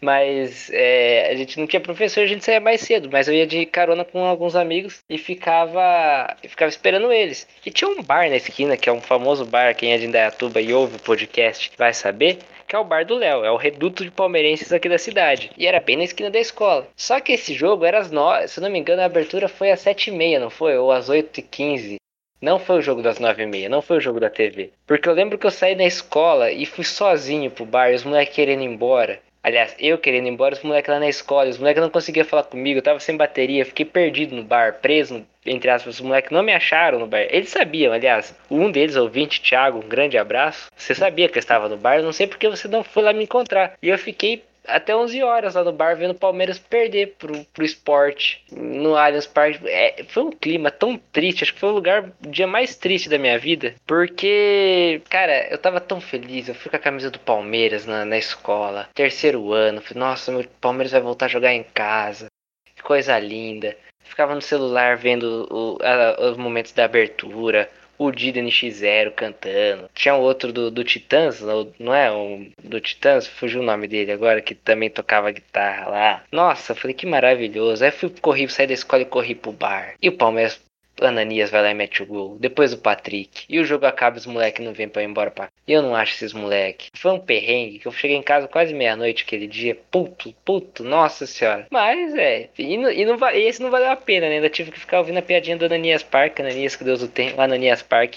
Mas 0.00 0.70
é, 0.72 1.30
a 1.30 1.34
gente 1.36 1.58
não 1.58 1.66
tinha 1.66 1.80
professor, 1.80 2.20
a 2.20 2.26
gente 2.26 2.44
saía 2.44 2.60
mais 2.60 2.80
cedo. 2.80 3.08
Mas 3.10 3.28
eu 3.28 3.34
ia 3.34 3.46
de 3.46 3.64
carona 3.64 4.04
com 4.04 4.24
alguns 4.24 4.56
amigos 4.56 5.02
e 5.08 5.16
ficava, 5.16 6.36
ficava 6.46 6.68
esperando 6.68 7.12
eles. 7.12 7.46
E 7.64 7.70
tinha 7.70 7.88
um 7.88 8.02
bar 8.02 8.28
na 8.28 8.36
esquina, 8.36 8.76
que 8.76 8.88
é 8.88 8.92
um 8.92 9.00
famoso 9.14 9.44
bar, 9.44 9.76
quem 9.76 9.92
é 9.92 9.96
de 9.96 10.06
Indaiatuba 10.06 10.60
e 10.60 10.74
ouve 10.74 10.96
o 10.96 10.98
podcast 10.98 11.70
vai 11.78 11.94
saber, 11.94 12.38
que 12.66 12.74
é 12.74 12.78
o 12.78 12.84
bar 12.84 13.06
do 13.06 13.14
Léo, 13.14 13.44
é 13.44 13.50
o 13.50 13.56
reduto 13.56 14.02
de 14.02 14.10
palmeirenses 14.10 14.72
aqui 14.72 14.88
da 14.88 14.98
cidade. 14.98 15.52
E 15.56 15.68
era 15.68 15.78
bem 15.78 15.96
na 15.96 16.02
esquina 16.02 16.30
da 16.30 16.40
escola. 16.40 16.88
Só 16.96 17.20
que 17.20 17.32
esse 17.32 17.54
jogo 17.54 17.84
era 17.84 18.00
às 18.00 18.10
9, 18.10 18.48
se 18.48 18.60
não 18.60 18.68
me 18.68 18.80
engano, 18.80 19.02
a 19.02 19.04
abertura 19.04 19.46
foi 19.46 19.70
às 19.70 19.84
7h30, 19.84 20.40
não 20.40 20.50
foi? 20.50 20.76
Ou 20.76 20.90
às 20.90 21.08
8h15. 21.08 21.94
Não 22.42 22.58
foi 22.58 22.78
o 22.78 22.82
jogo 22.82 23.02
das 23.02 23.20
9h30, 23.20 23.68
não 23.68 23.80
foi 23.80 23.98
o 23.98 24.00
jogo 24.00 24.18
da 24.18 24.28
TV. 24.28 24.72
Porque 24.84 25.08
eu 25.08 25.14
lembro 25.14 25.38
que 25.38 25.46
eu 25.46 25.50
saí 25.52 25.76
da 25.76 25.84
escola 25.84 26.50
e 26.50 26.66
fui 26.66 26.82
sozinho 26.82 27.52
pro 27.52 27.64
bar, 27.64 27.94
os 27.94 28.02
moleques 28.02 28.34
querendo 28.34 28.62
ir 28.62 28.66
embora. 28.66 29.20
Aliás, 29.44 29.76
eu 29.78 29.98
querendo 29.98 30.26
ir 30.26 30.30
embora, 30.30 30.54
os 30.54 30.62
moleques 30.62 30.90
lá 30.90 30.98
na 30.98 31.06
escola, 31.06 31.50
os 31.50 31.58
moleques 31.58 31.82
não 31.82 31.90
conseguiam 31.90 32.24
falar 32.24 32.44
comigo, 32.44 32.78
eu 32.78 32.82
tava 32.82 32.98
sem 32.98 33.14
bateria, 33.14 33.66
fiquei 33.66 33.84
perdido 33.84 34.34
no 34.34 34.42
bar, 34.42 34.78
preso, 34.80 35.22
entre 35.44 35.68
aspas, 35.68 35.96
os 35.96 36.00
moleques 36.00 36.30
não 36.30 36.42
me 36.42 36.54
acharam 36.54 36.98
no 36.98 37.06
bar. 37.06 37.26
Eles 37.28 37.50
sabiam, 37.50 37.92
aliás, 37.92 38.34
um 38.50 38.70
deles, 38.70 38.96
ouvinte, 38.96 39.42
Thiago, 39.42 39.80
um 39.80 39.86
grande 39.86 40.16
abraço. 40.16 40.70
Você 40.74 40.94
sabia 40.94 41.28
que 41.28 41.36
eu 41.36 41.40
estava 41.40 41.68
no 41.68 41.76
bar, 41.76 41.98
eu 41.98 42.02
não 42.02 42.12
sei 42.12 42.26
porque 42.26 42.48
você 42.48 42.66
não 42.66 42.82
foi 42.82 43.02
lá 43.02 43.12
me 43.12 43.24
encontrar. 43.24 43.74
E 43.82 43.90
eu 43.90 43.98
fiquei 43.98 44.42
até 44.66 44.96
11 44.96 45.22
horas 45.22 45.54
lá 45.54 45.64
no 45.64 45.72
bar 45.72 45.96
vendo 45.96 46.12
o 46.12 46.18
Palmeiras 46.18 46.58
perder 46.58 47.14
pro, 47.18 47.44
pro 47.46 47.64
esporte 47.64 48.44
no 48.50 48.96
Allianz 48.96 49.26
Parque. 49.26 49.60
É, 49.66 50.04
foi 50.08 50.22
um 50.24 50.30
clima 50.30 50.70
tão 50.70 50.96
triste, 50.96 51.44
acho 51.44 51.54
que 51.54 51.60
foi 51.60 51.70
o 51.70 51.74
lugar, 51.74 52.12
o 52.24 52.28
dia 52.28 52.46
mais 52.46 52.76
triste 52.76 53.08
da 53.08 53.18
minha 53.18 53.38
vida, 53.38 53.74
porque, 53.86 55.02
cara, 55.08 55.48
eu 55.50 55.58
tava 55.58 55.80
tão 55.80 56.00
feliz, 56.00 56.48
eu 56.48 56.54
fui 56.54 56.70
com 56.70 56.76
a 56.76 56.80
camisa 56.80 57.10
do 57.10 57.18
Palmeiras 57.18 57.86
na, 57.86 58.04
na 58.04 58.18
escola, 58.18 58.88
terceiro 58.94 59.52
ano, 59.52 59.80
falei, 59.80 60.00
nossa, 60.00 60.32
meu 60.32 60.44
Palmeiras 60.60 60.92
vai 60.92 61.00
voltar 61.00 61.26
a 61.26 61.28
jogar 61.28 61.52
em 61.52 61.62
casa, 61.62 62.26
que 62.74 62.82
coisa 62.82 63.18
linda. 63.18 63.76
Ficava 64.04 64.34
no 64.34 64.42
celular 64.42 64.96
vendo 64.96 65.48
o, 65.50 65.78
a, 65.82 66.30
os 66.30 66.36
momentos 66.36 66.72
da 66.72 66.84
abertura, 66.84 67.70
o 67.98 68.10
Dida 68.10 68.40
NX0 68.40 69.12
cantando. 69.12 69.90
Tinha 69.94 70.14
outro 70.14 70.52
do, 70.52 70.70
do 70.70 70.84
Titãs, 70.84 71.40
não 71.78 71.94
é? 71.94 72.10
Um, 72.12 72.50
do 72.62 72.80
Titãs, 72.80 73.26
fugiu 73.26 73.60
o 73.60 73.64
nome 73.64 73.86
dele 73.88 74.12
agora, 74.12 74.40
que 74.40 74.54
também 74.54 74.90
tocava 74.90 75.30
guitarra 75.30 75.88
lá. 75.88 76.24
Nossa, 76.30 76.74
falei 76.74 76.94
que 76.94 77.06
maravilhoso. 77.06 77.84
Aí 77.84 77.90
fui 77.90 78.10
corri, 78.20 78.48
saí 78.48 78.66
da 78.66 78.74
escola 78.74 79.02
e 79.02 79.06
corri 79.06 79.34
pro 79.34 79.52
bar. 79.52 79.94
E 80.00 80.08
o 80.08 80.16
Palmeiras 80.16 80.60
Ananias 81.00 81.50
vai 81.50 81.62
lá 81.62 81.70
e 81.70 81.74
mete 81.74 82.02
o 82.02 82.06
gol. 82.06 82.36
Depois 82.38 82.72
o 82.72 82.78
Patrick. 82.78 83.44
E 83.48 83.58
o 83.58 83.64
jogo 83.64 83.86
acaba 83.86 84.16
os 84.16 84.26
moleques 84.26 84.64
não 84.64 84.72
vêm 84.72 84.88
pra 84.88 85.02
ir 85.02 85.06
embora 85.06 85.30
pra. 85.30 85.48
Eu 85.66 85.82
não 85.82 85.94
acho 85.94 86.14
esses 86.14 86.32
moleques. 86.32 86.88
Foi 86.96 87.12
um 87.12 87.20
perrengue 87.20 87.78
que 87.78 87.86
eu 87.86 87.92
cheguei 87.92 88.16
em 88.16 88.22
casa 88.22 88.48
quase 88.48 88.74
meia-noite 88.74 89.24
aquele 89.24 89.46
dia. 89.46 89.76
Puto, 89.90 90.34
puto, 90.44 90.84
nossa 90.84 91.26
senhora. 91.26 91.66
Mas 91.70 92.14
é. 92.14 92.50
E, 92.58 92.76
não, 92.76 92.90
e, 92.90 93.04
não, 93.04 93.16
esse 93.30 93.62
não 93.62 93.70
valeu 93.70 93.90
a 93.90 93.96
pena, 93.96 94.28
né? 94.28 94.36
Ainda 94.36 94.50
tive 94.50 94.70
que 94.70 94.80
ficar 94.80 94.98
ouvindo 94.98 95.18
a 95.18 95.22
piadinha 95.22 95.56
do 95.56 95.64
Ananias 95.64 96.02
Park. 96.02 96.40
Ananias, 96.40 96.76
que 96.76 96.84
Deus 96.84 97.02
o 97.02 97.08
tem. 97.08 97.34
Ananias 97.38 97.82
Park. 97.82 98.16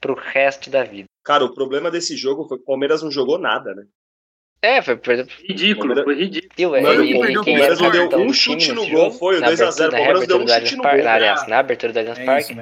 Pro 0.00 0.14
resto 0.14 0.70
da 0.70 0.82
vida. 0.82 1.08
Cara, 1.22 1.44
o 1.44 1.54
problema 1.54 1.90
desse 1.90 2.16
jogo 2.16 2.48
foi 2.48 2.56
que 2.56 2.62
o 2.62 2.66
Palmeiras 2.66 3.02
não 3.02 3.10
jogou 3.10 3.38
nada, 3.38 3.74
né? 3.74 3.84
É, 4.62 4.82
foi 4.82 4.96
por 4.96 5.14
ridículo, 5.48 6.04
foi 6.04 6.14
ridículo. 6.14 6.52
E, 6.58 6.66
ué, 6.66 6.80
Mano, 6.82 7.02
e, 7.02 7.12
e, 7.12 7.38
o 7.38 7.44
Palmeiras 7.44 7.78
deu 7.78 8.18
um 8.18 8.32
chute 8.32 8.72
no 8.72 8.86
gol, 8.88 9.10
foi 9.10 9.38
o 9.38 9.42
2x0. 9.42 9.88
O 9.88 9.90
Palmeiras 9.90 10.26
deu 10.26 10.36
um 10.38 10.46
chute 10.46 10.76
no 10.76 10.82
gol. 10.82 10.90
Aliás, 10.90 11.46
na 11.48 11.58
abertura 11.58 11.92
do 11.92 11.98
Allianz 11.98 12.18
é 12.18 12.24
Parque. 12.24 12.56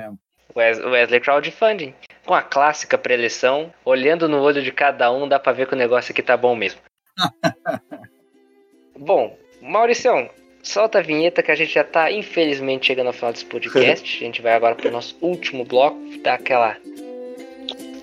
Wesley 0.55 1.20
Crowdfunding. 1.20 1.94
Com 2.24 2.34
a 2.34 2.42
clássica 2.42 2.96
preleção, 2.96 3.72
olhando 3.84 4.28
no 4.28 4.40
olho 4.40 4.62
de 4.62 4.70
cada 4.70 5.11
um, 5.11 5.26
dá 5.26 5.38
pra 5.38 5.53
ver 5.53 5.66
que 5.66 5.74
o 5.74 5.78
negócio 5.78 6.12
aqui 6.12 6.22
tá 6.22 6.36
bom 6.36 6.55
mesmo. 6.55 6.80
bom, 8.96 9.36
Mauricião, 9.61 10.30
solta 10.62 10.99
a 10.99 11.03
vinheta 11.03 11.42
que 11.42 11.51
a 11.51 11.55
gente 11.55 11.72
já 11.72 11.84
tá, 11.84 12.12
infelizmente, 12.12 12.86
chegando 12.86 13.09
ao 13.09 13.12
final 13.12 13.32
desse 13.32 13.46
podcast. 13.46 14.16
a 14.16 14.26
gente 14.26 14.42
vai 14.42 14.53
agora 14.53 14.74
pro 14.74 14.90
nosso 14.90 15.16
último 15.20 15.64
bloco, 15.64 15.99
dar 16.22 16.34
aquela. 16.34 16.76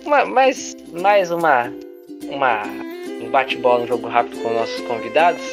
Uma, 0.04 0.26
mais, 0.26 0.76
mais 0.92 1.32
uma. 1.32 1.72
Uma 2.24 2.64
um 3.26 3.30
bate-bola, 3.30 3.84
um 3.84 3.88
jogo 3.88 4.08
rápido 4.08 4.42
com 4.42 4.54
nossos 4.54 4.80
convidados. 4.82 5.44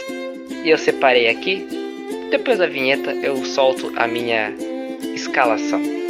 E 0.65 0.71
eu 0.71 0.79
separei 0.79 1.29
aqui. 1.29 1.67
Depois 2.31 2.59
da 2.59 2.67
vinheta 2.67 3.13
eu 3.13 3.45
solto 3.45 3.93
a 3.97 4.07
minha 4.07 4.55
escalação. 5.15 6.02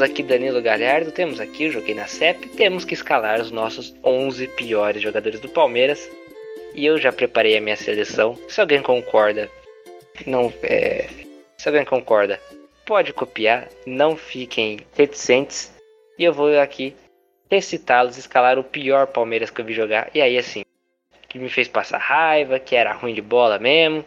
Temos 0.00 0.02
aqui 0.02 0.22
Danilo 0.22 0.62
Galhardo, 0.62 1.12
temos 1.12 1.40
aqui 1.40 1.66
o 1.66 1.72
Joguei 1.72 1.94
na 1.94 2.06
CEP, 2.06 2.48
temos 2.50 2.86
que 2.86 2.94
escalar 2.94 3.38
os 3.38 3.50
nossos 3.50 3.94
11 4.02 4.48
piores 4.48 5.02
jogadores 5.02 5.40
do 5.40 5.48
Palmeiras. 5.48 6.10
E 6.74 6.86
eu 6.86 6.96
já 6.96 7.12
preparei 7.12 7.58
a 7.58 7.60
minha 7.60 7.76
seleção. 7.76 8.38
Se 8.48 8.62
alguém 8.62 8.80
concorda, 8.80 9.50
não 10.26 10.50
é, 10.62 11.06
se 11.58 11.68
alguém 11.68 11.84
concorda, 11.84 12.40
pode 12.86 13.12
copiar, 13.12 13.68
não 13.84 14.16
fiquem 14.16 14.78
reticentes. 14.96 15.70
E 16.18 16.24
eu 16.24 16.32
vou 16.32 16.58
aqui 16.58 16.96
recitá-los, 17.50 18.16
escalar 18.16 18.58
o 18.58 18.64
pior 18.64 19.06
Palmeiras 19.06 19.50
que 19.50 19.60
eu 19.60 19.66
vi 19.66 19.74
jogar. 19.74 20.10
E 20.14 20.22
aí 20.22 20.38
assim, 20.38 20.62
que 21.28 21.38
me 21.38 21.50
fez 21.50 21.68
passar 21.68 21.98
raiva, 21.98 22.58
que 22.58 22.74
era 22.74 22.94
ruim 22.94 23.12
de 23.12 23.20
bola 23.20 23.58
mesmo. 23.58 24.02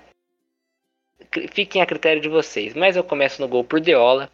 Fiquem 1.52 1.84
a 1.84 1.86
critério 1.86 2.22
de 2.22 2.30
vocês. 2.30 2.74
Mas 2.74 2.96
eu 2.96 3.04
começo 3.04 3.40
no 3.40 3.48
gol 3.48 3.64
por 3.64 3.80
Deola. 3.80 4.32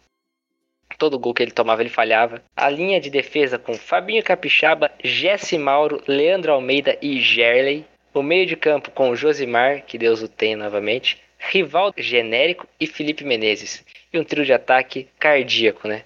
Todo 1.00 1.18
gol 1.18 1.32
que 1.32 1.42
ele 1.42 1.50
tomava, 1.50 1.80
ele 1.80 1.88
falhava. 1.88 2.42
A 2.54 2.68
linha 2.68 3.00
de 3.00 3.08
defesa 3.08 3.58
com 3.58 3.72
Fabinho 3.72 4.22
Capixaba, 4.22 4.90
Jesse 5.02 5.56
Mauro, 5.56 6.02
Leandro 6.06 6.52
Almeida 6.52 6.98
e 7.00 7.18
Gerley. 7.18 7.86
O 8.12 8.22
meio 8.22 8.44
de 8.44 8.54
campo 8.54 8.90
com 8.90 9.16
Josimar, 9.16 9.82
que 9.86 9.96
Deus 9.96 10.20
o 10.20 10.28
tenha 10.28 10.58
novamente. 10.58 11.16
Rivaldo 11.38 11.94
Genérico 11.96 12.66
e 12.78 12.86
Felipe 12.86 13.24
Menezes. 13.24 13.82
E 14.12 14.18
um 14.18 14.24
trio 14.24 14.44
de 14.44 14.52
ataque 14.52 15.08
cardíaco, 15.18 15.88
né? 15.88 16.04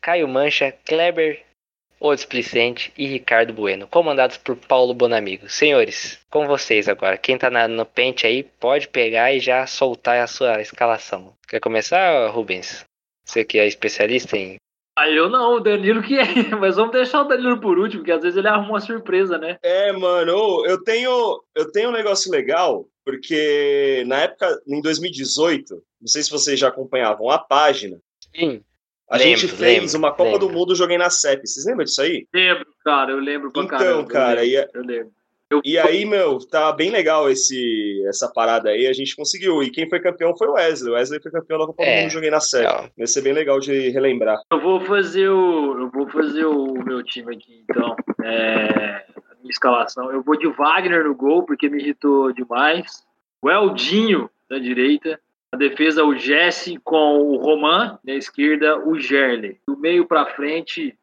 Caio 0.00 0.28
Mancha, 0.28 0.72
Kleber 0.84 1.42
o 1.98 2.14
Displicente 2.14 2.92
e 2.96 3.06
Ricardo 3.06 3.52
Bueno, 3.52 3.86
comandados 3.88 4.38
por 4.38 4.56
Paulo 4.56 4.94
Bonamigo. 4.94 5.50
Senhores, 5.50 6.18
com 6.30 6.46
vocês 6.46 6.88
agora. 6.88 7.18
Quem 7.18 7.36
tá 7.36 7.50
na, 7.50 7.66
no 7.66 7.84
pente 7.84 8.26
aí 8.26 8.42
pode 8.42 8.88
pegar 8.88 9.32
e 9.34 9.40
já 9.40 9.66
soltar 9.66 10.18
a 10.20 10.26
sua 10.26 10.62
escalação. 10.62 11.34
Quer 11.46 11.60
começar, 11.60 12.28
Rubens? 12.28 12.88
Você 13.30 13.44
que 13.44 13.60
é 13.60 13.66
especialista 13.66 14.36
em. 14.36 14.56
Ah, 14.98 15.08
eu 15.08 15.30
não, 15.30 15.54
o 15.54 15.60
Danilo 15.60 16.02
que 16.02 16.18
é. 16.18 16.24
Mas 16.58 16.74
vamos 16.74 16.90
deixar 16.90 17.22
o 17.22 17.28
Danilo 17.28 17.60
por 17.60 17.78
último, 17.78 18.00
porque 18.00 18.10
às 18.10 18.22
vezes 18.22 18.36
ele 18.36 18.48
arruma 18.48 18.70
uma 18.70 18.80
surpresa, 18.80 19.38
né? 19.38 19.56
É, 19.62 19.92
mano, 19.92 20.66
eu 20.66 20.82
tenho, 20.82 21.40
eu 21.54 21.70
tenho 21.70 21.90
um 21.90 21.92
negócio 21.92 22.30
legal, 22.30 22.88
porque 23.04 24.02
na 24.08 24.22
época, 24.22 24.60
em 24.66 24.82
2018, 24.82 25.80
não 26.00 26.08
sei 26.08 26.24
se 26.24 26.30
vocês 26.30 26.58
já 26.58 26.68
acompanhavam 26.68 27.30
a 27.30 27.38
página. 27.38 27.98
Sim. 28.34 28.64
A 29.08 29.16
lembro, 29.16 29.38
gente 29.40 29.48
fez 29.52 29.92
lembro, 29.92 29.98
uma 29.98 30.10
Copa 30.10 30.32
lembro. 30.32 30.48
do 30.48 30.52
Mundo 30.52 30.74
Joguei 30.74 30.98
na 30.98 31.08
CEP. 31.08 31.46
Vocês 31.46 31.66
lembram 31.66 31.84
disso 31.84 32.02
aí? 32.02 32.26
Lembro, 32.34 32.66
cara, 32.84 33.12
eu 33.12 33.18
lembro 33.18 33.52
pra 33.52 33.62
Então, 33.62 33.78
caramba, 33.78 34.08
cara, 34.08 34.44
eu 34.44 34.60
lembro, 34.60 34.70
eu 34.74 34.84
lembro. 34.84 35.12
E 35.64 35.76
aí, 35.76 36.04
meu, 36.04 36.38
tá 36.38 36.72
bem 36.72 36.90
legal 36.90 37.28
esse, 37.28 38.04
essa 38.06 38.30
parada 38.32 38.70
aí, 38.70 38.86
a 38.86 38.92
gente 38.92 39.16
conseguiu. 39.16 39.62
E 39.62 39.70
quem 39.70 39.88
foi 39.88 39.98
campeão 39.98 40.36
foi 40.36 40.46
o 40.46 40.52
Wesley. 40.52 40.92
O 40.92 40.94
Wesley 40.94 41.20
foi 41.20 41.32
campeão 41.32 41.58
da 41.58 41.66
Copa 41.66 41.82
é, 41.82 41.96
do 41.96 42.02
Mundo, 42.02 42.12
joguei 42.12 42.30
na 42.30 42.40
série. 42.40 42.90
Vai 42.96 43.06
ser 43.06 43.20
bem 43.22 43.32
legal 43.32 43.58
de 43.58 43.90
relembrar. 43.90 44.40
Eu 44.52 44.60
vou 44.60 44.80
fazer 44.82 45.28
o, 45.28 45.80
eu 45.80 45.90
vou 45.90 46.08
fazer 46.08 46.44
o 46.44 46.72
meu 46.84 47.02
time 47.02 47.34
aqui, 47.34 47.64
então. 47.68 47.96
É, 48.22 49.04
a 49.30 49.34
minha 49.40 49.50
escalação. 49.50 50.12
Eu 50.12 50.22
vou 50.22 50.38
de 50.38 50.46
Wagner 50.46 51.04
no 51.04 51.16
gol, 51.16 51.42
porque 51.44 51.68
me 51.68 51.80
irritou 51.80 52.32
demais. 52.32 53.04
O 53.42 53.50
Eldinho 53.50 54.30
na 54.48 54.58
direita. 54.58 55.20
A 55.52 55.56
defesa, 55.56 56.04
o 56.04 56.16
Jesse 56.16 56.78
com 56.84 57.18
o 57.18 57.36
Roman. 57.36 57.98
Na 58.04 58.14
esquerda, 58.14 58.78
o 58.78 58.96
Gerley. 58.96 59.58
Do 59.66 59.76
meio 59.76 60.06
para 60.06 60.26
frente, 60.26 60.96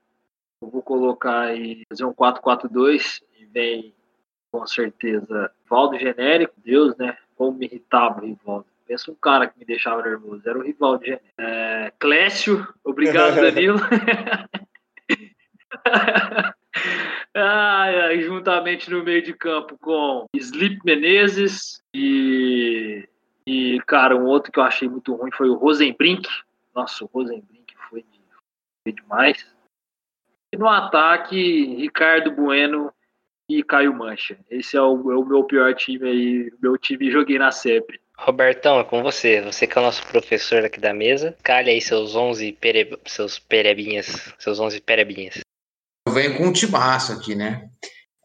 eu 0.62 0.70
vou 0.70 0.82
colocar 0.82 1.54
e 1.54 1.84
fazer 1.90 2.06
um 2.06 2.14
4-4-2. 2.14 3.20
E 3.38 3.46
vem 3.46 3.94
com 4.58 4.66
certeza. 4.66 5.52
Rivaldo 5.64 6.00
genérico, 6.00 6.54
Deus, 6.66 6.98
né? 6.98 7.16
Como 7.36 7.58
me 7.58 7.68
irritava 7.68 8.22
o 8.22 8.26
Rivaldo. 8.26 8.66
Pensa 8.88 9.12
um 9.12 9.16
cara 9.16 9.48
que 9.48 9.60
me 9.60 9.66
deixava 9.66 10.02
nervoso. 10.02 10.42
Era 10.48 10.58
o 10.58 10.64
Rivaldo 10.64 11.06
genérico. 11.06 11.28
É, 11.38 11.94
Clécio, 12.00 12.68
obrigado, 12.84 13.36
Danilo. 13.40 13.78
ai, 17.36 18.02
ai, 18.02 18.22
juntamente 18.22 18.90
no 18.90 19.04
meio 19.04 19.22
de 19.22 19.34
campo 19.34 19.78
com 19.78 20.26
Slip 20.36 20.80
Menezes 20.84 21.84
e, 21.94 23.08
e, 23.46 23.80
cara, 23.86 24.16
um 24.16 24.26
outro 24.26 24.52
que 24.52 24.60
eu 24.60 24.64
achei 24.64 24.90
muito 24.90 25.14
ruim 25.14 25.32
foi 25.32 25.50
o 25.50 25.56
Rosenbrink. 25.56 26.28
Nossa, 26.74 27.04
o 27.04 27.10
Rosenbrink 27.14 27.76
foi, 27.90 28.04
foi 28.84 28.94
demais. 28.94 29.46
E 30.52 30.58
no 30.58 30.68
ataque, 30.68 31.76
Ricardo 31.76 32.32
Bueno 32.32 32.92
e 33.50 33.64
Caio 33.64 33.94
Mancha. 33.94 34.38
Esse 34.50 34.78
é 34.78 34.82
o, 34.82 35.12
é 35.12 35.16
o 35.16 35.26
meu 35.26 35.44
pior 35.44 35.74
time 35.74 36.10
aí. 36.10 36.52
Meu 36.62 36.78
time 36.78 37.10
joguei 37.12 37.38
na 37.38 37.52
CEP. 37.52 38.00
Robertão, 38.18 38.80
é 38.80 38.84
com 38.84 39.04
você. 39.04 39.42
Você 39.42 39.68
que 39.68 39.78
é 39.78 39.82
o 39.82 39.86
nosso 39.86 40.06
professor 40.08 40.66
aqui 40.66 40.80
da 40.80 40.94
mesa. 40.94 41.36
Calha 41.44 41.72
aí 41.72 41.80
seus 41.80 42.16
11 42.16 42.52
pere... 42.54 42.98
seus 43.06 43.40
perebinhas. 43.40 44.34
Seus 44.40 44.60
11 44.60 44.82
perebinhas. 44.82 45.40
Eu 46.08 46.14
venho 46.14 46.38
com 46.38 46.46
um 46.46 46.54
timaço 46.54 47.14
aqui, 47.14 47.36
né? 47.36 47.70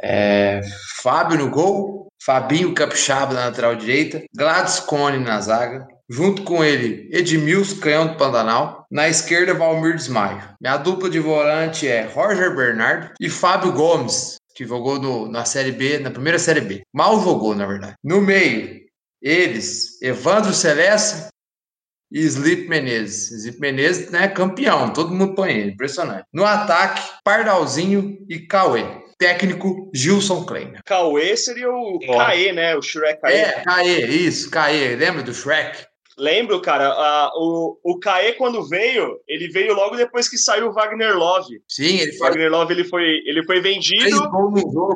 É, 0.00 0.60
Fábio 1.02 1.38
no 1.38 1.50
gol, 1.50 2.08
Fabinho 2.24 2.74
Capixaba 2.74 3.34
na 3.34 3.46
lateral 3.46 3.76
direita, 3.76 4.24
Gladys 4.34 4.80
Cone 4.80 5.18
na 5.18 5.40
zaga, 5.40 5.86
junto 6.08 6.42
com 6.42 6.64
ele 6.64 7.08
Edmilson 7.12 7.80
Canhão 7.80 8.06
do 8.08 8.16
Pantanal, 8.16 8.84
na 8.90 9.08
esquerda 9.08 9.54
Valmir 9.54 9.94
Desmaio. 9.94 10.42
Minha 10.60 10.76
dupla 10.76 11.08
de 11.08 11.20
volante 11.20 11.86
é 11.86 12.02
Roger 12.02 12.54
Bernardo 12.54 13.12
e 13.20 13.28
Fábio 13.28 13.72
Gomes, 13.72 14.36
que 14.54 14.64
jogou 14.64 14.98
no, 14.98 15.30
na 15.30 15.44
Série 15.44 15.72
B, 15.72 15.98
na 15.98 16.10
primeira 16.10 16.38
Série 16.38 16.60
B. 16.60 16.82
Mal 16.92 17.22
jogou, 17.22 17.54
na 17.54 17.66
verdade. 17.66 17.94
No 18.02 18.20
meio, 18.20 18.82
eles, 19.20 20.00
Evandro 20.02 20.52
Celeste 20.52 21.28
e 22.10 22.20
Slip 22.20 22.68
Menezes. 22.68 23.30
Slip 23.30 23.60
Menezes, 23.60 24.10
né, 24.10 24.28
campeão, 24.28 24.92
todo 24.92 25.14
mundo 25.14 25.34
põe 25.34 25.52
ele, 25.52 25.72
impressionante. 25.72 26.26
No 26.32 26.44
ataque, 26.44 27.02
Pardalzinho 27.24 28.18
e 28.28 28.40
Cauê. 28.40 29.02
Técnico, 29.18 29.88
Gilson 29.94 30.44
Kleiner. 30.44 30.82
Cauê 30.84 31.36
seria 31.36 31.70
o 31.70 32.00
Caê, 32.00 32.52
né? 32.52 32.74
O 32.74 32.82
Shrek 32.82 33.20
Caê. 33.20 33.36
É, 33.36 33.62
Caê, 33.62 34.06
isso, 34.06 34.50
Caê. 34.50 34.96
Lembra 34.96 35.22
do 35.22 35.32
Shrek? 35.32 35.86
Lembro, 36.18 36.60
cara, 36.60 36.88
a, 36.88 37.32
o, 37.36 37.78
o 37.82 37.98
Caê, 37.98 38.32
quando 38.34 38.68
veio, 38.68 39.18
ele 39.26 39.48
veio 39.48 39.74
logo 39.74 39.96
depois 39.96 40.28
que 40.28 40.36
saiu 40.36 40.68
o 40.68 40.72
Wagner 40.72 41.16
Love. 41.16 41.62
Sim, 41.68 41.98
ele 42.00 42.12
foi. 42.12 42.28
Wagner 42.28 42.50
Love 42.50 42.74
ele 42.74 42.84
foi, 42.84 43.22
ele 43.24 43.42
foi 43.44 43.60
vendido. 43.60 44.04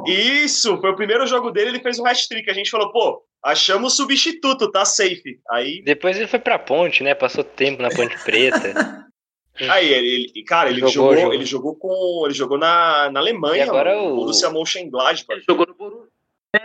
Isso, 0.06 0.78
foi 0.80 0.90
o 0.90 0.96
primeiro 0.96 1.26
jogo 1.26 1.50
dele, 1.50 1.70
ele 1.70 1.80
fez 1.80 1.98
um 1.98 2.06
hat-trick. 2.06 2.48
A 2.50 2.54
gente 2.54 2.70
falou, 2.70 2.92
pô, 2.92 3.22
achamos 3.42 3.94
o 3.94 3.96
substituto, 3.96 4.70
tá 4.70 4.84
safe. 4.84 5.38
Aí, 5.50 5.82
Depois 5.82 6.16
ele 6.16 6.26
foi 6.26 6.38
pra 6.38 6.58
ponte, 6.58 7.02
né? 7.02 7.14
Passou 7.14 7.42
tempo 7.44 7.82
na 7.82 7.88
Ponte 7.90 8.16
Preta. 8.24 9.06
aí 9.70 9.92
ele, 9.92 10.30
ele- 10.34 10.44
cara, 10.44 10.68
ele 10.70 10.80
Jogou, 10.80 10.92
jogou, 10.92 11.16
jogou. 11.16 11.32
ele 11.34 11.44
jogou 11.46 11.74
com, 11.76 12.22
ele 12.26 12.34
jogou 12.34 12.58
na, 12.58 13.10
na 13.10 13.20
Alemanha, 13.20 13.64
E 13.64 13.68
agora 13.68 13.96
mano, 13.96 14.12
o- 14.12 14.16
Borussia 14.16 14.50
Mönchengladbach. 14.50 15.24
Ele 15.30 15.44
jogou 15.48 15.66
no 15.66 15.74
Borussia. 15.74 16.10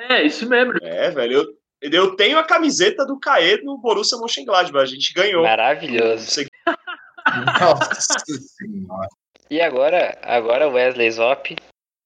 É, 0.10 0.24
isso 0.24 0.48
mesmo. 0.48 0.74
É, 0.82 1.10
velho, 1.12 1.34
eu, 1.34 1.46
eu 1.82 2.16
tenho 2.16 2.38
a 2.38 2.44
camiseta 2.44 3.06
do 3.06 3.20
Caê 3.20 3.58
no 3.64 3.78
Borussia 3.78 4.18
Mönchengladbach, 4.18 4.84
a 4.84 4.86
gente 4.86 5.14
ganhou. 5.14 5.44
Maravilhoso. 5.44 6.42
Nossa 7.60 8.20
senhora. 8.58 9.08
E 9.50 9.62
agora, 9.62 10.18
agora 10.22 10.68
Wesley 10.70 11.12
Zop 11.12 11.56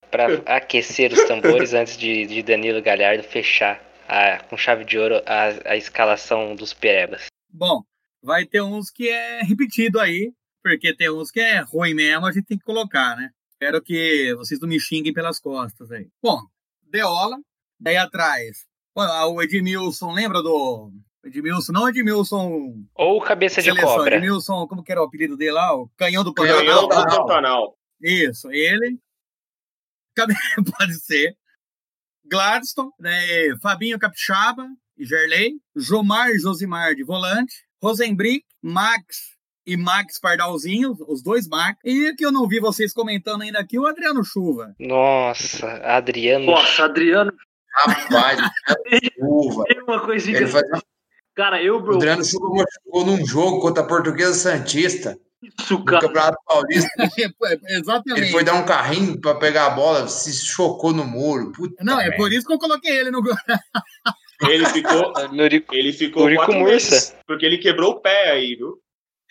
para 0.09 0.27
aquecer 0.45 1.11
os 1.13 1.23
tambores 1.25 1.73
antes 1.75 1.97
de, 1.97 2.25
de 2.25 2.41
Danilo 2.41 2.81
Galhardo 2.81 3.23
fechar 3.23 3.81
a- 4.07 4.39
com 4.43 4.57
chave 4.57 4.83
de 4.85 4.97
ouro 4.97 5.21
a, 5.25 5.71
a 5.71 5.75
escalação 5.75 6.55
dos 6.55 6.73
Perebas. 6.73 7.25
Bom, 7.49 7.81
vai 8.21 8.45
ter 8.45 8.61
uns 8.61 8.89
que 8.89 9.09
é 9.09 9.41
repetido 9.41 9.99
aí, 9.99 10.31
porque 10.63 10.95
tem 10.95 11.09
uns 11.11 11.31
que 11.31 11.39
é 11.39 11.59
ruim 11.59 11.93
mesmo, 11.93 12.25
a 12.25 12.31
gente 12.31 12.45
tem 12.45 12.57
que 12.57 12.63
colocar, 12.63 13.15
né? 13.15 13.29
Espero 13.51 13.81
que 13.81 14.33
vocês 14.35 14.59
não 14.59 14.67
me 14.67 14.79
xinguem 14.79 15.13
pelas 15.13 15.39
costas 15.39 15.91
aí. 15.91 16.07
Bom, 16.21 16.39
Deola, 16.83 17.37
daí 17.79 17.97
atrás. 17.97 18.65
O 18.95 19.41
Edmilson, 19.41 20.13
lembra 20.13 20.41
do 20.41 20.89
Edmilson? 21.25 21.73
Não 21.73 21.89
Edmilson 21.89 22.85
Ou 22.95 23.19
cabeça 23.19 23.61
de 23.61 23.67
seleção, 23.67 23.97
cobra. 23.97 24.15
Edmilson, 24.15 24.65
como 24.67 24.83
que 24.83 24.91
era 24.91 25.01
o 25.01 25.05
apelido 25.05 25.35
dele 25.35 25.51
lá? 25.51 25.75
O 25.75 25.89
Canhão 25.97 26.23
do 26.23 26.33
Pantanal. 26.33 26.59
Canhão 26.59 26.81
do 26.81 26.89
Pantanal. 26.89 27.77
Isso, 28.01 28.49
ele. 28.51 28.97
Pode 30.77 30.93
ser. 30.95 31.35
Gladstone, 32.25 32.91
né? 32.97 33.21
Fabinho 33.61 33.99
Capixaba 33.99 34.65
e 34.97 35.05
Gerley. 35.05 35.55
Jomar 35.75 36.29
e 36.29 36.39
Josimar 36.39 36.95
de 36.95 37.03
volante. 37.03 37.53
Rosenbrick, 37.83 38.45
Max 38.63 39.35
e 39.65 39.75
Max 39.75 40.19
Pardalzinho, 40.19 40.95
os 41.07 41.21
dois 41.21 41.47
Max. 41.47 41.79
E 41.83 42.13
que 42.15 42.25
eu 42.25 42.31
não 42.31 42.47
vi 42.47 42.59
vocês 42.59 42.93
comentando 42.93 43.41
ainda 43.41 43.59
aqui, 43.59 43.77
o 43.77 43.85
Adriano 43.85 44.23
Chuva. 44.23 44.73
Nossa, 44.79 45.67
Adriano. 45.83 46.45
Nossa, 46.45 46.85
Adriano 46.85 47.33
Rapaz, 47.75 48.39
uva. 49.19 49.63
tem 49.65 49.81
uma 49.83 49.99
coisinha. 50.05 50.37
Ele 50.37 50.45
que- 50.45 50.51
faz... 50.51 50.63
Cara, 51.35 51.61
eu, 51.61 51.75
O 51.75 51.81
bro, 51.81 51.95
Adriano 51.95 52.23
Chuva 52.23 52.47
machucou 52.63 53.05
num 53.05 53.25
jogo 53.25 53.59
contra 53.59 53.83
a 53.83 53.85
Portuguesa 53.85 54.33
Santista, 54.33 55.17
isso, 55.43 55.73
no 55.77 55.83
cara. 55.83 55.99
Campeonato 56.07 56.37
Paulista. 56.47 56.87
Exatamente. 57.67 58.21
Ele 58.21 58.31
foi 58.31 58.43
dar 58.45 58.53
um 58.53 58.65
carrinho 58.65 59.19
para 59.19 59.35
pegar 59.35 59.65
a 59.65 59.69
bola, 59.71 60.07
se 60.07 60.31
chocou 60.33 60.93
no 60.93 61.03
muro. 61.03 61.51
Puta 61.51 61.83
Não, 61.83 61.99
é 61.99 62.03
merda. 62.03 62.15
por 62.17 62.31
isso 62.31 62.47
que 62.47 62.53
eu 62.53 62.57
coloquei 62.59 62.97
ele 62.97 63.11
no 63.11 63.21
gol. 63.21 63.35
Ele 64.47 64.65
ficou, 64.67 65.11
Nurico. 65.33 65.75
ele 65.75 65.91
ficou 65.91 66.23
Eurico 66.23 66.45
quatro 66.45 66.59
Mursa. 66.59 66.91
meses, 66.91 67.15
porque 67.27 67.45
ele 67.45 67.57
quebrou 67.57 67.91
o 67.91 67.99
pé 67.99 68.31
aí, 68.31 68.55
viu? 68.55 68.77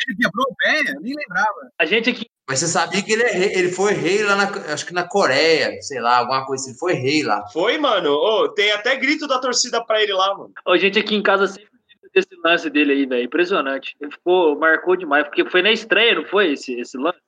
Ele 0.07 0.17
quebrou 0.19 0.47
o 0.51 0.55
pé, 0.57 0.81
eu 0.93 1.01
nem 1.01 1.15
lembrava. 1.15 1.71
A 1.79 1.85
gente 1.85 2.11
aqui, 2.11 2.27
Mas 2.49 2.59
você 2.59 2.67
sabia 2.67 3.03
que 3.03 3.13
ele, 3.13 3.23
é 3.23 3.33
rei- 3.33 3.53
ele 3.59 3.69
foi 3.71 3.93
rei 3.93 4.23
lá, 4.23 4.35
na, 4.37 4.73
acho 4.73 4.85
que 4.87 4.93
na 4.93 5.07
Coreia, 5.09 5.81
sei 5.83 6.01
lá, 6.01 6.19
alguma 6.19 6.45
coisa 6.47 6.63
assim. 6.63 6.71
Ele 6.73 6.79
foi 6.79 6.93
rei 6.95 7.23
lá. 7.23 7.47
Foi, 7.49 7.79
mano. 7.79 8.11
Ô, 8.13 8.49
tem 8.49 8.73
até 8.73 8.97
grito 8.97 9.27
da 9.27 9.39
torcida 9.39 9.85
pra 9.85 10.03
ele 10.03 10.13
lá, 10.13 10.37
mano. 10.37 10.53
a 10.67 10.77
gente 10.77 10.99
aqui 10.99 11.15
em 11.15 11.23
casa 11.23 11.47
sempre 11.47 11.71
desse 12.15 12.29
lance 12.45 12.69
dele 12.71 12.93
aí, 12.93 13.07
velho. 13.07 13.25
Impressionante. 13.25 13.97
Ele 14.01 14.11
ficou, 14.11 14.59
marcou 14.59 14.97
demais, 14.97 15.25
porque 15.25 15.49
foi 15.49 15.63
na 15.63 15.71
estreia, 15.73 16.15
não 16.17 16.25
foi 16.27 16.53
esse, 16.53 16.79
esse 16.79 16.97
lance? 16.99 17.19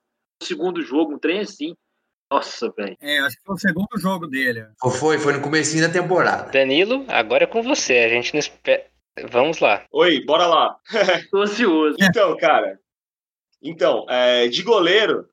O 0.41 0.45
segundo 0.45 0.81
jogo, 0.81 1.13
um 1.15 1.19
trem 1.19 1.39
assim. 1.39 1.73
Nossa, 2.31 2.69
velho. 2.75 2.95
É, 3.01 3.19
acho 3.19 3.37
que 3.37 3.41
foi 3.45 3.55
o 3.55 3.59
segundo 3.59 3.97
jogo 3.97 4.27
dele. 4.27 4.65
Foi, 4.99 5.17
foi 5.17 5.33
no 5.33 5.41
comecinho 5.41 5.87
da 5.87 5.91
temporada. 5.91 6.51
Danilo, 6.51 7.05
agora 7.07 7.45
é 7.45 7.47
com 7.47 7.63
você. 7.63 7.99
A 7.99 8.09
gente 8.09 8.33
não 8.33 8.39
espera. 8.39 8.85
Vamos 9.29 9.59
lá. 9.59 9.85
Oi, 9.91 10.23
bora 10.25 10.45
lá. 10.47 10.75
Tô 11.31 11.39
ansioso. 11.41 11.97
Então, 11.99 12.35
cara. 12.37 12.79
Então, 13.61 14.05
é, 14.09 14.47
de 14.47 14.61
goleiro, 14.63 15.25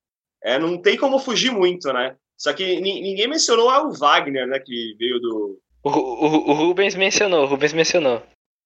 é, 0.42 0.58
não 0.58 0.80
tem 0.80 0.96
como 0.96 1.18
fugir 1.18 1.50
muito, 1.52 1.92
né? 1.92 2.16
Só 2.36 2.52
que 2.52 2.80
ni- 2.80 3.00
ninguém 3.02 3.28
mencionou 3.28 3.68
o 3.86 3.92
Wagner, 3.92 4.46
né? 4.46 4.58
Que 4.58 4.94
veio 4.98 5.20
do. 5.20 5.58
O, 5.82 5.90
o- 5.90 6.50
o 6.50 6.52
Rubens 6.54 6.94
mencionou, 6.94 7.42
o 7.44 7.46
Rubens 7.46 7.72
mencionou. 7.74 8.22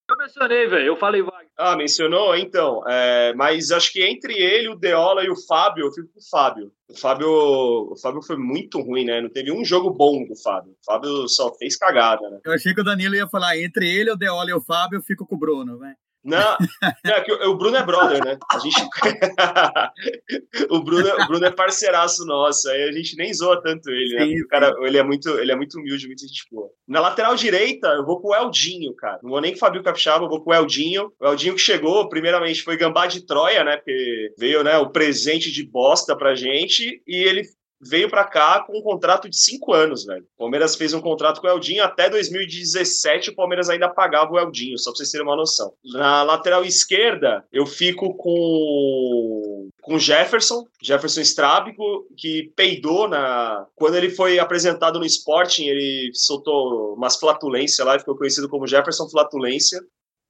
Eu 0.09 0.16
mencionei, 0.16 0.66
velho. 0.66 0.86
Eu 0.86 0.96
falei, 0.96 1.20
Wagner. 1.20 1.48
Ah, 1.56 1.76
mencionou? 1.76 2.34
Então. 2.34 2.82
é, 2.88 3.34
mas 3.34 3.70
acho 3.70 3.92
que 3.92 4.02
entre 4.02 4.32
ele, 4.34 4.68
o 4.68 4.74
Deola 4.74 5.22
e 5.22 5.30
o 5.30 5.36
Fábio, 5.36 5.86
eu 5.86 5.92
fico 5.92 6.09
com 6.09 6.18
o 6.18 6.30
Fábio. 6.30 6.72
O 6.88 6.96
Fábio, 6.96 7.28
o 7.28 7.96
Fábio 8.00 8.22
foi 8.22 8.36
muito 8.36 8.80
ruim, 8.80 9.04
né? 9.04 9.20
Não 9.20 9.28
teve 9.28 9.52
um 9.52 9.62
jogo 9.64 9.90
bom 9.90 10.24
do 10.24 10.34
Fábio. 10.34 10.72
O 10.72 10.84
Fábio 10.84 11.28
só 11.28 11.52
fez 11.54 11.76
cagada, 11.76 12.30
né? 12.30 12.40
Eu 12.44 12.52
achei 12.52 12.72
que 12.72 12.80
o 12.80 12.84
Danilo 12.84 13.14
ia 13.14 13.28
falar 13.28 13.59
entre 13.59 13.86
ele, 13.86 14.11
o 14.11 14.16
Deola 14.16 14.48
e 14.50 14.54
o 14.54 14.62
Fábio, 14.62 14.96
eu 14.96 15.02
fico 15.02 15.26
com 15.26 15.36
o 15.36 15.38
Bruno, 15.38 15.76
né? 15.78 15.94
Não, 16.25 16.57
é 17.05 17.21
que 17.21 17.33
o 17.33 17.57
Bruno 17.57 17.77
é 17.77 17.83
brother, 17.83 18.25
né? 18.25 18.39
A 18.51 18.59
gente... 18.59 18.77
o, 20.71 20.83
Bruno, 20.83 21.09
o 21.23 21.27
Bruno 21.27 21.47
é 21.47 21.51
parceiraço 21.51 22.25
nosso, 22.27 22.69
aí 22.69 22.83
a 22.85 22.93
gente 22.93 23.16
nem 23.16 23.33
zoa 23.33 23.62
tanto 23.62 23.89
ele, 23.91 24.14
né? 24.16 24.25
Sim, 24.27 24.43
o 24.43 24.49
cara, 24.49 24.75
ele 24.81 24.99
é, 24.99 25.03
muito, 25.03 25.29
ele 25.39 25.53
é 25.53 25.57
muito 25.57 25.79
humilde, 25.79 26.07
muito 26.07 26.27
gente 26.27 26.45
boa. 26.51 26.69
Na 26.87 27.01
lateral 27.01 27.35
direita, 27.35 27.89
eu 27.89 28.05
vou 28.05 28.21
com 28.21 28.29
o 28.29 28.35
Eldinho, 28.35 28.95
cara. 28.95 29.19
Não 29.23 29.31
vou 29.31 29.41
nem 29.41 29.53
com 29.53 29.57
o 29.57 29.61
Fabio 29.61 29.83
Capixaba, 29.83 30.25
eu 30.25 30.29
vou 30.29 30.43
com 30.43 30.51
o 30.51 30.55
Eldinho. 30.55 31.12
O 31.21 31.27
Eldinho 31.27 31.55
que 31.55 31.61
chegou, 31.61 32.09
primeiramente, 32.09 32.62
foi 32.62 32.77
Gambá 32.77 33.07
de 33.07 33.25
Troia, 33.25 33.64
né? 33.64 33.77
Porque 33.77 34.35
veio 34.39 34.62
né, 34.64 34.77
o 34.79 34.91
presente 34.91 35.51
de 35.53 35.64
bosta 35.64 36.16
pra 36.16 36.35
gente, 36.35 37.03
e 37.07 37.16
ele 37.16 37.43
veio 37.81 38.09
pra 38.09 38.24
cá 38.24 38.61
com 38.61 38.79
um 38.79 38.83
contrato 38.83 39.29
de 39.29 39.39
cinco 39.39 39.72
anos, 39.72 40.05
velho. 40.05 40.24
O 40.37 40.39
Palmeiras 40.39 40.76
fez 40.76 40.93
um 40.93 41.01
contrato 41.01 41.41
com 41.41 41.47
o 41.47 41.51
Eldinho 41.51 41.83
até 41.85 42.11
2017, 42.11 43.31
o 43.31 43.35
Palmeiras 43.35 43.68
ainda 43.68 43.89
pagava 43.89 44.33
o 44.33 44.39
Eldinho, 44.39 44.79
só 44.79 44.91
pra 44.91 44.97
vocês 44.97 45.11
terem 45.11 45.26
uma 45.26 45.37
noção. 45.37 45.72
Na 45.85 46.22
lateral 46.22 46.64
esquerda, 46.64 47.45
eu 47.53 47.66
fico 47.66 48.14
com 48.16 49.68
com 49.81 49.95
o 49.95 49.99
Jefferson, 49.99 50.66
Jefferson 50.83 51.22
Strábico, 51.22 52.07
que 52.16 52.53
peidou 52.55 53.09
na 53.09 53.66
quando 53.74 53.97
ele 53.97 54.11
foi 54.11 54.39
apresentado 54.39 54.99
no 54.99 55.07
Sporting, 55.07 55.64
ele 55.64 56.11
soltou 56.12 56.95
umas 56.95 57.16
flatulências 57.16 57.87
lá, 57.87 57.97
e 57.97 58.01
ficou 58.01 58.16
conhecido 58.16 58.49
como 58.49 58.66
Jefferson 58.66 59.09
Flatulência 59.09 59.81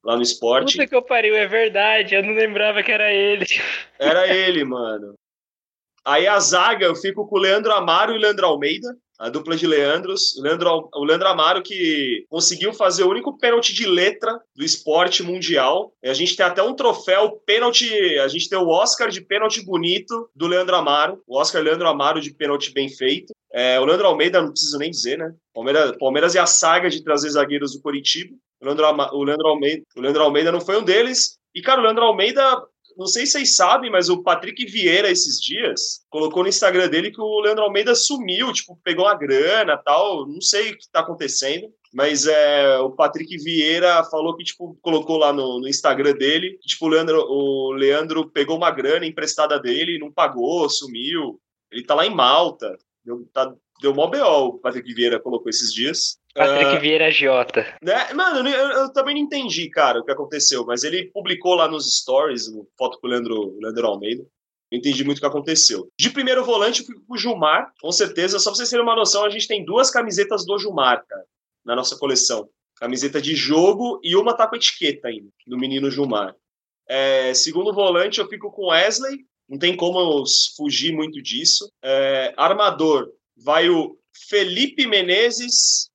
lá 0.03 0.15
no 0.15 0.21
Sporting. 0.21 0.77
Puta 0.77 0.87
que 0.87 0.95
eu 0.95 1.01
pariu, 1.01 1.35
é 1.35 1.45
verdade. 1.45 2.15
Eu 2.15 2.23
não 2.23 2.33
lembrava 2.33 2.81
que 2.81 2.91
era 2.91 3.11
ele. 3.11 3.45
Era 3.99 4.27
ele, 4.27 4.63
mano. 4.63 5.13
Aí 6.09 6.25
a 6.25 6.39
zaga, 6.39 6.87
eu 6.87 6.95
fico 6.95 7.27
com 7.27 7.35
o 7.35 7.39
Leandro 7.39 7.71
Amaro 7.71 8.11
e 8.11 8.17
o 8.17 8.19
Leandro 8.19 8.47
Almeida, 8.47 8.97
a 9.19 9.29
dupla 9.29 9.55
de 9.55 9.67
Leandros. 9.67 10.35
O 10.37 10.41
Leandro, 10.41 10.89
o 10.91 11.03
Leandro 11.03 11.27
Amaro 11.27 11.61
que 11.61 12.25
conseguiu 12.27 12.73
fazer 12.73 13.03
o 13.03 13.09
único 13.11 13.37
pênalti 13.37 13.75
de 13.75 13.85
letra 13.85 14.41
do 14.55 14.65
esporte 14.65 15.21
mundial. 15.21 15.93
A 16.03 16.13
gente 16.15 16.35
tem 16.35 16.43
até 16.43 16.63
um 16.63 16.73
troféu 16.73 17.39
pênalti, 17.45 17.93
a 18.17 18.27
gente 18.27 18.49
tem 18.49 18.57
o 18.57 18.69
Oscar 18.69 19.09
de 19.09 19.21
pênalti 19.21 19.63
bonito 19.63 20.27
do 20.35 20.47
Leandro 20.47 20.77
Amaro, 20.77 21.21
o 21.27 21.37
Oscar 21.37 21.61
Leandro 21.61 21.87
Amaro 21.87 22.19
de 22.19 22.33
pênalti 22.33 22.73
bem 22.73 22.89
feito. 22.89 23.31
É, 23.53 23.79
o 23.79 23.85
Leandro 23.85 24.07
Almeida, 24.07 24.41
não 24.41 24.49
preciso 24.49 24.79
nem 24.79 24.89
dizer, 24.89 25.19
né? 25.19 25.31
Palmeiras, 25.53 25.95
Palmeiras 25.99 26.35
é 26.35 26.39
a 26.39 26.47
saga 26.47 26.89
de 26.89 27.03
trazer 27.03 27.29
zagueiros 27.29 27.73
do 27.73 27.81
Curitiba. 27.83 28.35
O 28.59 28.65
Leandro, 28.65 28.85
o 29.13 29.23
Leandro 29.23 29.47
Almeida, 29.47 29.83
o 29.95 30.01
Leandro 30.01 30.23
Almeida 30.23 30.51
não 30.51 30.59
foi 30.59 30.75
um 30.75 30.83
deles. 30.83 31.37
E, 31.53 31.61
cara, 31.61 31.81
o 31.81 31.83
Leandro 31.83 32.03
Almeida 32.03 32.41
não 32.99 33.07
sei 33.07 33.25
se 33.25 33.31
vocês 33.31 33.55
sabem, 33.55 33.89
mas 33.89 34.09
o 34.09 34.21
Patrick 34.21 34.65
Vieira, 34.65 35.09
esses 35.09 35.41
dias, 35.41 36.05
colocou 36.09 36.43
no 36.43 36.49
Instagram 36.49 36.89
dele 36.89 37.11
que 37.11 37.21
o 37.21 37.39
Leandro 37.39 37.63
Almeida 37.63 37.95
sumiu, 37.95 38.51
tipo, 38.51 38.77
pegou 38.83 39.05
uma 39.05 39.15
grana 39.15 39.77
tal. 39.77 40.27
Não 40.27 40.41
sei 40.41 40.71
o 40.71 40.77
que 40.77 40.91
tá 40.91 40.99
acontecendo. 40.99 41.73
Mas 41.93 42.27
é, 42.27 42.77
o 42.79 42.91
Patrick 42.91 43.37
Vieira 43.37 44.03
falou 44.03 44.35
que, 44.35 44.43
tipo, 44.43 44.77
colocou 44.81 45.17
lá 45.17 45.31
no, 45.31 45.61
no 45.61 45.67
Instagram 45.67 46.13
dele, 46.13 46.59
que, 46.61 46.67
tipo, 46.67 46.85
o 46.85 46.89
Leandro, 46.89 47.21
o 47.21 47.71
Leandro 47.71 48.29
pegou 48.29 48.57
uma 48.57 48.69
grana 48.69 49.05
emprestada 49.05 49.57
dele, 49.57 49.97
não 49.97 50.11
pagou, 50.11 50.69
sumiu. 50.69 51.39
Ele 51.71 51.85
tá 51.85 51.95
lá 51.95 52.05
em 52.05 52.13
Malta, 52.13 52.77
tá, 53.31 53.55
deu 53.81 53.93
mó 53.93 54.07
BO, 54.07 54.47
o 54.47 54.59
Patrick 54.59 54.93
Vieira 54.93 55.19
colocou 55.19 55.49
esses 55.49 55.73
dias. 55.73 56.17
Patrick 56.33 56.77
uh, 56.77 56.79
Vieira 56.79 57.11
Jota. 57.11 57.65
Né? 57.81 58.13
Mano, 58.13 58.47
eu, 58.47 58.69
eu, 58.69 58.93
também 58.93 59.15
não 59.15 59.21
entendi, 59.21 59.69
cara, 59.69 59.99
o 59.99 60.05
que 60.05 60.11
aconteceu, 60.11 60.65
mas 60.65 60.83
ele 60.83 61.09
publicou 61.11 61.55
lá 61.55 61.67
nos 61.67 61.97
stories, 61.97 62.47
foto 62.77 62.99
com 62.99 63.07
o 63.07 63.09
Leandro, 63.09 63.57
Leandro 63.59 63.87
Almeida. 63.87 64.25
Eu 64.71 64.77
entendi 64.77 65.03
muito 65.03 65.17
o 65.17 65.21
que 65.21 65.27
aconteceu. 65.27 65.89
De 65.99 66.11
primeiro 66.11 66.45
volante, 66.45 66.81
eu 66.81 66.85
fui 66.85 66.95
com 66.95 67.13
o 67.13 67.17
Gilmar, 67.17 67.73
com 67.81 67.91
certeza. 67.91 68.37
Só 68.37 68.51
pra 68.51 68.57
vocês 68.57 68.69
terem 68.69 68.83
uma 68.83 68.95
noção, 68.95 69.25
a 69.25 69.29
gente 69.29 69.47
tem 69.47 69.65
duas 69.65 69.89
camisetas 69.89 70.45
do 70.45 70.59
Gilmar, 70.59 71.03
cara, 71.07 71.25
na 71.65 71.75
nossa 71.75 71.97
coleção. 71.97 72.47
Camiseta 72.75 73.19
de 73.19 73.35
jogo 73.35 73.99
e 74.03 74.15
uma 74.15 74.35
tá 74.35 74.47
com 74.47 74.55
etiqueta 74.55 75.07
ainda, 75.07 75.27
do 75.47 75.57
menino 75.57 75.89
Gilmar. 75.89 76.35
É, 76.87 77.33
segundo 77.33 77.73
volante, 77.73 78.19
eu 78.19 78.27
fico 78.27 78.51
com 78.51 78.67
Wesley, 78.67 79.25
não 79.49 79.57
tem 79.57 79.75
como 79.75 80.23
fugir 80.55 80.93
muito 80.93 81.21
disso. 81.21 81.71
É, 81.83 82.33
armador, 82.37 83.11
vai 83.43 83.69
o 83.69 83.97
Felipe 84.27 84.85
Menezes 84.87 85.89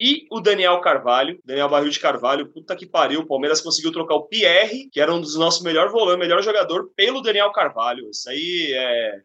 e 0.00 0.26
o 0.30 0.40
Daniel 0.40 0.80
Carvalho. 0.80 1.40
Daniel 1.44 1.68
Barril 1.68 1.90
de 1.90 2.00
Carvalho, 2.00 2.52
puta 2.52 2.76
que 2.76 2.86
pariu. 2.86 3.20
O 3.20 3.26
Palmeiras 3.26 3.60
conseguiu 3.60 3.92
trocar 3.92 4.14
o 4.14 4.26
Pierre, 4.26 4.88
que 4.90 5.00
era 5.00 5.12
um 5.12 5.20
dos 5.20 5.36
nossos 5.36 5.62
melhores 5.62 5.92
volantes, 5.92 6.20
melhor 6.20 6.42
jogador, 6.42 6.90
pelo 6.94 7.20
Daniel 7.20 7.52
Carvalho. 7.52 8.08
Isso 8.10 8.28
aí 8.28 8.72
é, 8.72 9.22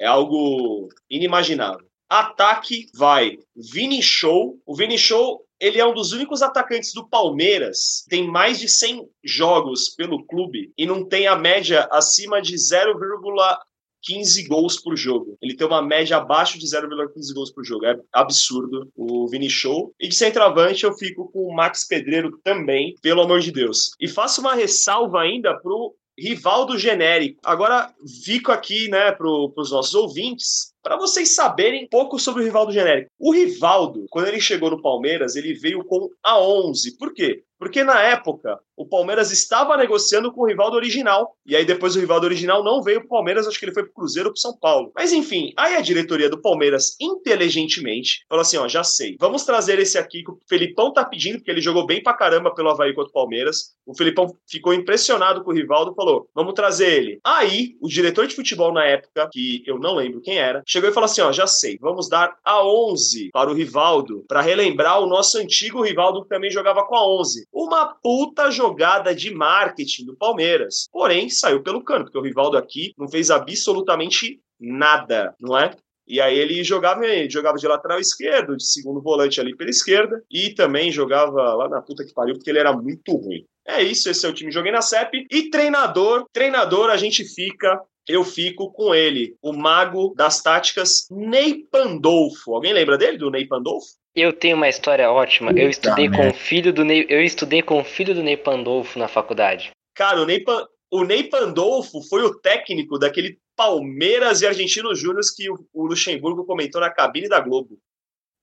é 0.00 0.06
algo 0.06 0.88
inimaginável. 1.10 1.86
Ataque 2.08 2.86
vai 2.94 3.38
Vini 3.54 4.02
Show. 4.02 4.60
O 4.64 4.76
Vini 4.76 4.96
Show 4.96 5.46
ele 5.58 5.80
é 5.80 5.86
um 5.86 5.94
dos 5.94 6.12
únicos 6.12 6.42
atacantes 6.42 6.92
do 6.92 7.08
Palmeiras, 7.08 8.04
tem 8.08 8.28
mais 8.28 8.60
de 8.60 8.68
100 8.68 9.08
jogos 9.24 9.88
pelo 9.88 10.24
clube 10.26 10.72
e 10.76 10.84
não 10.84 11.04
tem 11.04 11.26
a 11.26 11.34
média 11.34 11.88
acima 11.90 12.42
de 12.42 12.58
0,15 14.08 14.46
gols 14.46 14.80
por 14.80 14.96
jogo. 14.96 15.36
Ele 15.42 15.56
tem 15.56 15.66
uma 15.66 15.82
média 15.82 16.16
abaixo 16.16 16.58
de 16.58 16.66
0,15 16.66 17.34
gols 17.34 17.50
por 17.50 17.64
jogo. 17.64 17.86
É 17.86 17.96
absurdo 18.12 18.90
o 18.94 19.28
Vini 19.28 19.50
Show. 19.50 19.92
E 20.00 20.08
de 20.08 20.14
centroavante 20.14 20.84
eu 20.84 20.92
fico 20.94 21.30
com 21.32 21.40
o 21.40 21.54
Max 21.54 21.86
Pedreiro 21.86 22.38
também, 22.42 22.94
pelo 23.02 23.22
amor 23.22 23.40
de 23.40 23.52
Deus. 23.52 23.92
E 24.00 24.08
faço 24.08 24.40
uma 24.40 24.54
ressalva 24.54 25.20
ainda 25.20 25.54
pro 25.54 25.94
Rivaldo 26.18 26.78
Genérico. 26.78 27.38
Agora, 27.44 27.92
fico 28.24 28.50
aqui, 28.50 28.88
né, 28.88 29.12
para 29.12 29.28
os 29.28 29.70
nossos 29.70 29.94
ouvintes, 29.94 30.72
para 30.82 30.96
vocês 30.96 31.34
saberem 31.34 31.84
um 31.84 31.88
pouco 31.88 32.18
sobre 32.18 32.42
o 32.42 32.44
Rivaldo 32.46 32.72
Genérico. 32.72 33.10
O 33.18 33.32
Rivaldo, 33.32 34.06
quando 34.08 34.28
ele 34.28 34.40
chegou 34.40 34.70
no 34.70 34.80
Palmeiras, 34.80 35.36
ele 35.36 35.52
veio 35.52 35.84
com 35.84 36.08
a 36.22 36.40
11. 36.40 36.96
Por 36.96 37.12
quê? 37.12 37.42
Porque 37.58 37.82
na 37.82 38.00
época 38.00 38.58
o 38.76 38.86
Palmeiras 38.86 39.30
estava 39.30 39.76
negociando 39.76 40.30
com 40.32 40.42
o 40.42 40.46
Rivaldo 40.46 40.76
original. 40.76 41.34
E 41.46 41.56
aí 41.56 41.64
depois 41.64 41.96
o 41.96 42.00
Rivaldo 42.00 42.26
original 42.26 42.62
não 42.62 42.82
veio 42.82 43.00
para 43.00 43.06
o 43.06 43.10
Palmeiras, 43.10 43.46
acho 43.46 43.58
que 43.58 43.64
ele 43.64 43.72
foi 43.72 43.84
para 43.84 43.90
o 43.90 43.94
Cruzeiro 43.94 44.28
ou 44.28 44.32
para 44.34 44.40
São 44.40 44.56
Paulo. 44.58 44.92
Mas 44.94 45.12
enfim, 45.12 45.52
aí 45.56 45.74
a 45.74 45.80
diretoria 45.80 46.28
do 46.28 46.40
Palmeiras, 46.40 46.96
inteligentemente, 47.00 48.24
falou 48.28 48.42
assim: 48.42 48.58
ó, 48.58 48.68
já 48.68 48.84
sei, 48.84 49.16
vamos 49.18 49.44
trazer 49.44 49.78
esse 49.78 49.96
aqui 49.96 50.22
que 50.22 50.30
o 50.30 50.38
Felipão 50.48 50.92
tá 50.92 51.04
pedindo, 51.04 51.38
porque 51.38 51.50
ele 51.50 51.60
jogou 51.60 51.86
bem 51.86 52.02
pra 52.02 52.12
caramba 52.12 52.54
pelo 52.54 52.68
Havaí 52.68 52.94
contra 52.94 53.10
o 53.10 53.14
Palmeiras. 53.14 53.74
O 53.86 53.96
Felipão 53.96 54.36
ficou 54.46 54.74
impressionado 54.74 55.42
com 55.42 55.50
o 55.50 55.54
Rivaldo 55.54 55.94
falou: 55.94 56.28
vamos 56.34 56.54
trazer 56.54 56.92
ele. 56.92 57.20
Aí, 57.24 57.76
o 57.80 57.88
diretor 57.88 58.26
de 58.26 58.34
futebol 58.34 58.72
na 58.72 58.84
época, 58.84 59.28
que 59.32 59.62
eu 59.66 59.78
não 59.78 59.94
lembro 59.94 60.20
quem 60.20 60.38
era, 60.38 60.62
chegou 60.66 60.90
e 60.90 60.92
falou 60.92 61.06
assim: 61.06 61.22
ó, 61.22 61.32
já 61.32 61.46
sei, 61.46 61.78
vamos 61.80 62.08
dar 62.08 62.36
a 62.44 62.62
11 62.62 63.30
para 63.32 63.50
o 63.50 63.54
Rivaldo, 63.54 64.24
para 64.28 64.42
relembrar 64.42 65.00
o 65.00 65.06
nosso 65.06 65.38
antigo 65.38 65.82
Rivaldo 65.82 66.22
que 66.22 66.28
também 66.28 66.50
jogava 66.50 66.84
com 66.84 66.94
a 66.94 67.06
11. 67.20 67.45
Uma 67.52 67.94
puta 67.94 68.50
jogada 68.50 69.14
de 69.14 69.34
marketing 69.34 70.06
do 70.06 70.16
Palmeiras. 70.16 70.88
Porém, 70.92 71.30
saiu 71.30 71.62
pelo 71.62 71.82
cano, 71.82 72.04
porque 72.04 72.18
o 72.18 72.22
Rivaldo 72.22 72.56
aqui 72.56 72.92
não 72.98 73.08
fez 73.08 73.30
absolutamente 73.30 74.40
nada, 74.60 75.34
não 75.40 75.58
é? 75.58 75.74
E 76.06 76.20
aí 76.20 76.38
ele 76.38 76.62
jogava, 76.62 77.02
jogava 77.28 77.58
de 77.58 77.66
lateral 77.66 77.98
esquerdo, 77.98 78.56
de 78.56 78.64
segundo 78.64 79.02
volante 79.02 79.40
ali 79.40 79.56
pela 79.56 79.70
esquerda, 79.70 80.22
e 80.30 80.50
também 80.54 80.92
jogava 80.92 81.54
lá 81.54 81.68
na 81.68 81.82
puta 81.82 82.04
que 82.04 82.14
pariu, 82.14 82.34
porque 82.34 82.48
ele 82.48 82.60
era 82.60 82.72
muito 82.72 83.16
ruim. 83.16 83.44
É 83.66 83.82
isso, 83.82 84.08
esse 84.08 84.24
é 84.24 84.28
o 84.28 84.32
time. 84.32 84.52
Joguei 84.52 84.70
na 84.70 84.82
CEP. 84.82 85.26
E 85.30 85.50
treinador, 85.50 86.24
treinador 86.32 86.90
a 86.90 86.96
gente 86.96 87.24
fica 87.24 87.80
eu 88.08 88.22
fico 88.22 88.70
com 88.70 88.94
ele, 88.94 89.36
o 89.42 89.52
mago 89.52 90.14
das 90.16 90.40
táticas 90.40 91.08
Ney 91.10 91.66
Pandolfo. 91.70 92.54
Alguém 92.54 92.72
lembra 92.72 92.96
dele, 92.96 93.18
do 93.18 93.30
Ney 93.30 93.46
Pandolfo? 93.46 93.88
Eu 94.16 94.32
tenho 94.32 94.56
uma 94.56 94.68
história 94.68 95.10
ótima. 95.10 95.52
eu 95.52 95.68
estudei 95.68 96.08
com 96.08 96.30
o 96.30 96.32
filho 96.32 96.72
do 96.72 96.84
Ney, 96.84 97.04
eu 97.08 97.22
estudei 97.22 97.60
com 97.60 97.78
o 97.78 97.84
filho 97.84 98.14
do 98.14 98.22
Ney 98.22 98.36
Pandolfo 98.36 98.98
na 98.98 99.06
faculdade. 99.06 99.70
Cara, 99.94 100.22
o 100.22 100.24
Ney, 100.24 100.42
o 100.90 101.04
Ney 101.04 101.24
Pandolfo 101.24 102.00
foi 102.08 102.22
o 102.22 102.34
técnico 102.34 102.98
daquele 102.98 103.38
Palmeiras 103.54 104.40
e 104.40 104.46
Argentinos 104.46 104.98
Júnior 104.98 105.22
que 105.36 105.50
o, 105.50 105.66
o 105.72 105.86
Luxemburgo 105.86 106.46
comentou 106.46 106.80
na 106.80 106.90
cabine 106.90 107.28
da 107.28 107.40
Globo. 107.40 107.78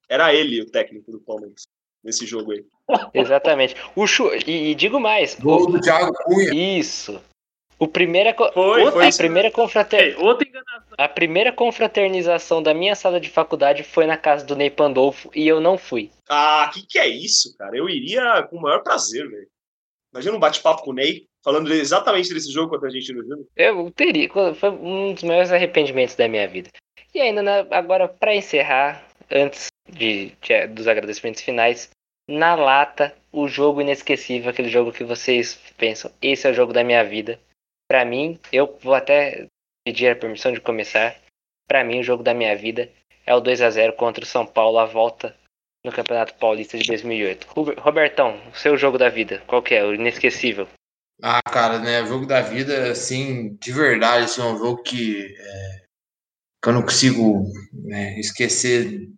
Era 0.08 0.34
ele 0.34 0.62
o 0.62 0.70
técnico 0.70 1.12
do 1.12 1.20
Palmeiras 1.20 1.64
nesse 2.04 2.26
jogo 2.28 2.52
aí. 2.52 2.64
Exatamente. 3.14 3.76
O 3.96 4.06
Chu... 4.06 4.30
e, 4.46 4.72
e 4.72 4.76
digo 4.76 5.00
mais. 5.00 5.36
Gol 5.40 5.64
o... 5.64 5.72
do 5.72 5.82
Thiago 5.82 6.14
Cunha. 6.24 6.54
Isso. 6.54 7.20
O 7.80 7.88
primeira, 7.88 8.36
foi, 8.54 8.92
foi 8.92 9.08
a 9.08 9.12
primeira 9.12 9.52
confrater... 9.52 10.16
A 10.98 11.08
primeira 11.08 11.52
confraternização 11.52 12.62
da 12.62 12.74
minha 12.74 12.96
sala 12.96 13.20
de 13.20 13.30
faculdade 13.30 13.84
foi 13.84 14.06
na 14.06 14.18
casa 14.18 14.46
do 14.46 14.56
Ney 14.56 14.70
Pandolfo 14.70 15.30
e 15.34 15.48
eu 15.48 15.60
não 15.60 15.78
fui. 15.78 16.12
Ah, 16.30 16.70
que 16.74 16.86
que 16.86 17.00
é 17.00 17.08
isso, 17.08 17.56
cara? 17.58 17.76
Eu 17.76 17.90
iria 17.90 18.44
com 18.44 18.58
o 18.58 18.62
maior 18.62 18.84
prazer, 18.84 19.28
velho. 19.30 19.48
Imagina 20.14 20.38
um 20.38 20.40
bate-papo 20.40 20.84
com 20.84 20.92
o 20.92 20.94
Ney, 20.94 21.26
falando 21.44 21.74
exatamente 21.74 22.34
desse 22.34 22.52
jogo 22.52 22.70
contra 22.70 22.88
a 22.88 22.92
gente 22.92 23.12
no 23.12 23.24
jogo. 23.24 23.48
Eu 23.56 23.92
teria, 23.92 24.30
foi 24.54 24.70
um 24.70 25.14
dos 25.14 25.24
maiores 25.24 25.52
arrependimentos 25.52 26.16
da 26.16 26.28
minha 26.28 26.48
vida. 26.48 26.70
E 27.14 27.20
ainda, 27.20 27.42
na, 27.42 27.60
agora, 27.72 28.08
para 28.08 28.36
encerrar, 28.36 29.04
antes 29.32 29.68
de, 29.90 30.32
de, 30.42 30.68
dos 30.68 30.88
agradecimentos 30.88 31.42
finais, 31.42 31.90
na 32.30 32.56
lata, 32.56 33.16
o 33.32 33.48
jogo 33.48 33.82
inesquecível, 33.82 34.50
aquele 34.50 34.70
jogo 34.70 34.92
que 34.92 35.04
vocês 35.04 35.60
pensam, 35.78 36.12
esse 36.22 36.48
é 36.48 36.52
o 36.52 36.54
jogo 36.54 36.72
da 36.72 36.84
minha 36.84 37.04
vida. 37.04 37.40
Para 37.90 38.06
mim, 38.06 38.40
eu 38.52 38.78
vou 38.82 38.94
até 38.94 39.48
pedir 39.86 40.08
a 40.10 40.16
permissão 40.16 40.52
de 40.52 40.62
começar. 40.62 41.16
Para 41.68 41.84
mim, 41.84 42.00
o 42.00 42.04
jogo 42.04 42.24
da 42.24 42.34
minha 42.34 42.56
vida 42.56 42.90
é 43.26 43.34
o 43.34 43.40
2 43.40 43.62
a 43.62 43.70
0 43.70 43.94
contra 43.94 44.24
o 44.24 44.28
São 44.28 44.46
Paulo, 44.46 44.80
a 44.80 44.86
volta 44.86 45.36
no 45.86 45.92
Campeonato 45.92 46.34
Paulista 46.36 46.78
de 46.78 46.88
2008. 46.88 47.48
Robertão, 47.80 48.40
o 48.52 48.58
seu 48.58 48.78
jogo 48.78 48.98
da 48.98 49.10
vida, 49.10 49.42
qual 49.48 49.62
que 49.62 49.76
é? 49.76 49.84
O 49.84 49.94
inesquecível. 49.94 50.68
Ah, 51.22 51.42
cara, 51.42 51.80
né, 51.80 52.02
o 52.02 52.08
jogo 52.08 52.26
da 52.26 52.42
vida, 52.42 52.92
assim, 52.92 53.56
de 53.62 53.72
verdade, 53.72 54.26
assim, 54.26 54.42
é 54.42 54.46
um 54.46 54.58
jogo 54.58 54.82
que, 54.82 55.36
é, 55.38 55.86
que 56.62 56.70
eu 56.70 56.74
não 56.74 56.82
consigo 56.82 57.46
né, 57.72 58.20
esquecer 58.20 59.10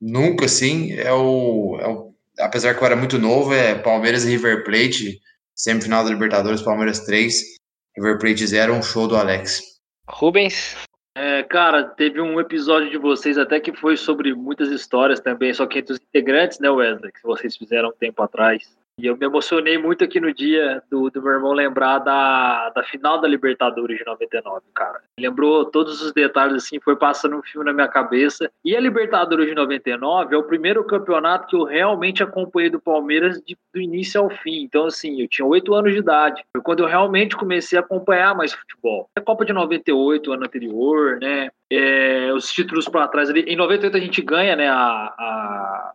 nunca, 0.00 0.44
assim, 0.44 0.92
é 0.92 1.12
o, 1.12 1.78
é 1.80 1.88
o, 1.88 2.14
apesar 2.38 2.74
que 2.74 2.82
eu 2.82 2.86
era 2.86 2.96
muito 2.96 3.18
novo, 3.18 3.52
é 3.54 3.74
Palmeiras 3.74 4.24
e 4.24 4.30
River 4.30 4.64
Plate, 4.64 5.20
semifinal 5.54 6.04
da 6.04 6.10
Libertadores, 6.10 6.62
Palmeiras 6.62 7.00
3, 7.00 7.59
River 7.96 8.18
Plate 8.18 8.46
0, 8.46 8.74
um 8.74 8.82
show 8.82 9.08
do 9.08 9.16
Alex. 9.16 9.60
Rubens? 10.08 10.76
É, 11.16 11.42
cara, 11.42 11.84
teve 11.84 12.20
um 12.20 12.38
episódio 12.40 12.90
de 12.90 12.96
vocês 12.96 13.36
até 13.36 13.58
que 13.58 13.74
foi 13.74 13.96
sobre 13.96 14.34
muitas 14.34 14.68
histórias 14.70 15.20
também, 15.20 15.52
só 15.52 15.66
que 15.66 15.80
entre 15.80 15.94
os 15.94 16.00
integrantes, 16.00 16.60
né, 16.60 16.70
Wesley, 16.70 17.12
que 17.12 17.22
vocês 17.22 17.56
fizeram 17.56 17.88
um 17.88 17.92
tempo 17.98 18.22
atrás. 18.22 18.76
E 18.98 19.06
eu 19.06 19.16
me 19.16 19.24
emocionei 19.24 19.78
muito 19.78 20.04
aqui 20.04 20.20
no 20.20 20.32
dia 20.32 20.82
do, 20.90 21.08
do 21.08 21.22
meu 21.22 21.32
irmão 21.32 21.52
lembrar 21.52 21.98
da, 22.00 22.68
da 22.68 22.82
final 22.82 23.18
da 23.18 23.26
Libertadores 23.26 23.96
de 23.96 24.04
99, 24.04 24.60
cara. 24.74 25.00
Lembrou 25.18 25.64
todos 25.64 26.02
os 26.02 26.12
detalhes, 26.12 26.64
assim, 26.64 26.78
foi 26.80 26.94
passando 26.96 27.36
um 27.36 27.42
filme 27.42 27.64
na 27.64 27.72
minha 27.72 27.88
cabeça. 27.88 28.50
E 28.62 28.76
a 28.76 28.80
Libertadores 28.80 29.46
de 29.46 29.54
99 29.54 30.34
é 30.34 30.38
o 30.38 30.44
primeiro 30.44 30.84
campeonato 30.84 31.46
que 31.46 31.56
eu 31.56 31.64
realmente 31.64 32.22
acompanhei 32.22 32.68
do 32.68 32.78
Palmeiras 32.78 33.40
de, 33.40 33.56
do 33.72 33.80
início 33.80 34.20
ao 34.20 34.28
fim. 34.28 34.62
Então, 34.62 34.84
assim, 34.84 35.22
eu 35.22 35.28
tinha 35.28 35.46
oito 35.46 35.72
anos 35.72 35.92
de 35.92 35.98
idade. 35.98 36.42
Foi 36.54 36.62
quando 36.62 36.80
eu 36.80 36.86
realmente 36.86 37.36
comecei 37.36 37.78
a 37.78 37.82
acompanhar 37.82 38.34
mais 38.34 38.52
futebol. 38.52 39.08
A 39.16 39.20
Copa 39.22 39.46
de 39.46 39.52
98, 39.54 40.30
ano 40.30 40.44
anterior, 40.44 41.18
né? 41.18 41.48
É, 41.72 42.30
os 42.34 42.52
títulos 42.52 42.86
para 42.86 43.08
trás 43.08 43.30
ali. 43.30 43.40
Em 43.42 43.56
98 43.56 43.96
a 43.96 44.00
gente 44.00 44.20
ganha, 44.20 44.56
né? 44.56 44.68
A, 44.68 44.74
a, 44.76 45.92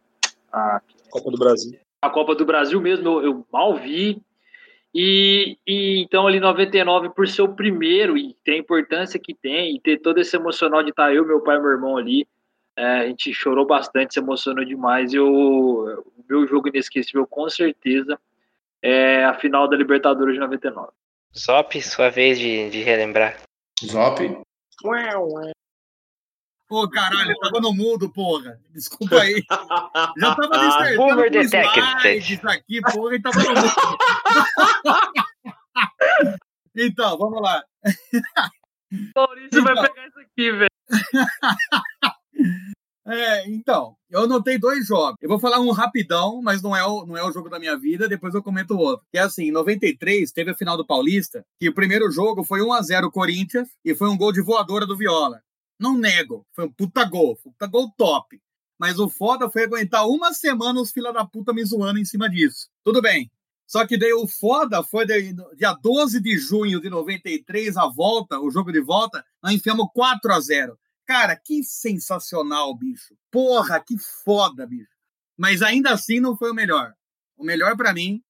a 0.51 0.81
Copa 1.11 1.29
do 1.29 1.37
Brasil 1.37 1.84
a 2.05 2.09
Copa 2.09 2.35
do 2.35 2.45
Brasil 2.45 2.79
mesmo 2.79 3.07
eu, 3.07 3.23
eu 3.23 3.47
mal 3.51 3.75
vi. 3.75 4.21
E, 4.93 5.57
e, 5.67 6.01
então 6.01 6.25
ali 6.25 6.39
99 6.39 7.09
por 7.09 7.27
ser 7.27 7.41
o 7.41 7.53
primeiro 7.53 8.17
e 8.17 8.33
ter 8.45 8.53
a 8.53 8.57
importância 8.57 9.19
que 9.19 9.33
tem 9.33 9.75
e 9.75 9.79
ter 9.79 9.97
todo 9.97 10.19
esse 10.19 10.37
emocional 10.37 10.81
de 10.81 10.91
estar 10.91 11.13
eu, 11.13 11.25
meu 11.25 11.41
pai 11.41 11.57
e 11.57 11.59
meu 11.59 11.71
irmão 11.71 11.97
ali, 11.97 12.25
é, 12.77 12.85
a 12.99 13.07
gente 13.07 13.33
chorou 13.33 13.65
bastante, 13.65 14.13
se 14.13 14.19
emocionou 14.19 14.63
demais. 14.63 15.13
Eu, 15.13 15.27
o 15.27 16.23
meu 16.29 16.47
jogo 16.47 16.69
inesquecível 16.69 17.27
com 17.27 17.49
certeza 17.49 18.17
é 18.81 19.25
a 19.25 19.33
final 19.33 19.67
da 19.67 19.75
Libertadores 19.75 20.35
de 20.35 20.39
99. 20.39 20.89
Zop, 21.37 21.81
sua 21.81 22.09
vez 22.09 22.39
de, 22.39 22.69
de 22.69 22.81
relembrar. 22.81 23.37
Zop. 23.83 24.21
Pô, 26.67 26.89
caralho, 26.89 27.37
tava 27.39 27.59
no 27.61 27.71
mundo, 27.73 28.11
porra. 28.11 28.59
Desculpa 28.71 29.21
aí. 29.21 29.43
Já 30.17 30.35
tava 30.35 30.49
com 30.49 30.55
slide, 31.41 32.33
isso 32.33 32.47
aqui, 32.49 32.81
porra, 32.81 33.15
e 33.15 33.21
tava 33.21 33.37
no 33.39 33.49
mundo. 33.49 33.75
então, 36.75 37.17
vamos 37.17 37.41
lá. 37.41 37.63
Maurício 39.15 39.49
então, 39.51 39.63
vai 39.63 39.89
pegar 39.89 40.07
isso 40.07 40.19
aqui, 40.19 40.51
velho. 40.51 40.69
eu 44.09 44.23
anotei 44.23 44.57
dois 44.57 44.87
jogos. 44.87 45.17
Eu 45.21 45.29
vou 45.29 45.37
falar 45.37 45.59
um 45.59 45.69
rapidão, 45.69 46.41
mas 46.41 46.63
não 46.63 46.75
é 46.75 46.83
o, 46.83 47.05
não 47.05 47.15
é 47.15 47.23
o 47.23 47.31
jogo 47.31 47.49
da 47.49 47.59
minha 47.59 47.77
vida, 47.77 48.07
depois 48.07 48.33
eu 48.33 48.41
comento 48.41 48.73
o 48.73 48.79
outro. 48.79 49.05
Que 49.11 49.19
é 49.19 49.21
assim, 49.21 49.45
em 49.45 49.51
93, 49.51 50.31
teve 50.31 50.49
a 50.49 50.55
final 50.55 50.75
do 50.75 50.85
Paulista, 50.85 51.45
que 51.59 51.69
o 51.69 51.73
primeiro 51.73 52.09
jogo 52.09 52.43
foi 52.43 52.63
1 52.63 52.73
a 52.73 52.81
0 52.81 53.11
Corinthians 53.11 53.69
e 53.83 53.93
foi 53.93 54.09
um 54.09 54.17
gol 54.17 54.31
de 54.31 54.41
voadora 54.41 54.87
do 54.87 54.97
Viola. 54.97 55.44
Não 55.79 55.97
nego, 55.97 56.45
foi 56.53 56.65
um 56.65 56.71
puta 56.71 57.03
gol, 57.03 57.35
puta 57.35 57.67
gol 57.67 57.91
top. 57.97 58.41
Mas 58.77 58.99
o 58.99 59.09
foda 59.09 59.49
foi 59.49 59.63
aguentar 59.63 60.07
uma 60.07 60.33
semana 60.33 60.81
os 60.81 60.91
fila 60.91 61.13
da 61.13 61.25
puta 61.25 61.53
me 61.53 61.63
zoando 61.63 61.99
em 61.99 62.05
cima 62.05 62.29
disso. 62.29 62.69
Tudo 62.83 63.01
bem. 63.01 63.31
Só 63.65 63.85
que 63.85 63.97
daí 63.97 64.13
o 64.13 64.27
foda 64.27 64.83
foi 64.83 65.05
de, 65.05 65.33
dia 65.55 65.73
12 65.73 66.21
de 66.21 66.37
junho 66.37 66.79
de 66.79 66.89
93, 66.89 67.77
a 67.77 67.87
volta, 67.87 68.39
o 68.39 68.51
jogo 68.51 68.71
de 68.71 68.79
volta, 68.79 69.25
nós 69.41 69.53
enfiamos 69.53 69.87
4 69.93 70.33
a 70.33 70.39
0 70.39 70.77
Cara, 71.05 71.35
que 71.35 71.63
sensacional, 71.63 72.75
bicho. 72.75 73.15
Porra, 73.31 73.79
que 73.79 73.95
foda, 74.23 74.65
bicho. 74.65 74.89
Mas 75.37 75.61
ainda 75.61 75.91
assim 75.91 76.19
não 76.19 76.35
foi 76.35 76.51
o 76.51 76.55
melhor. 76.55 76.93
O 77.37 77.43
melhor 77.43 77.75
para 77.75 77.93
mim 77.93 78.23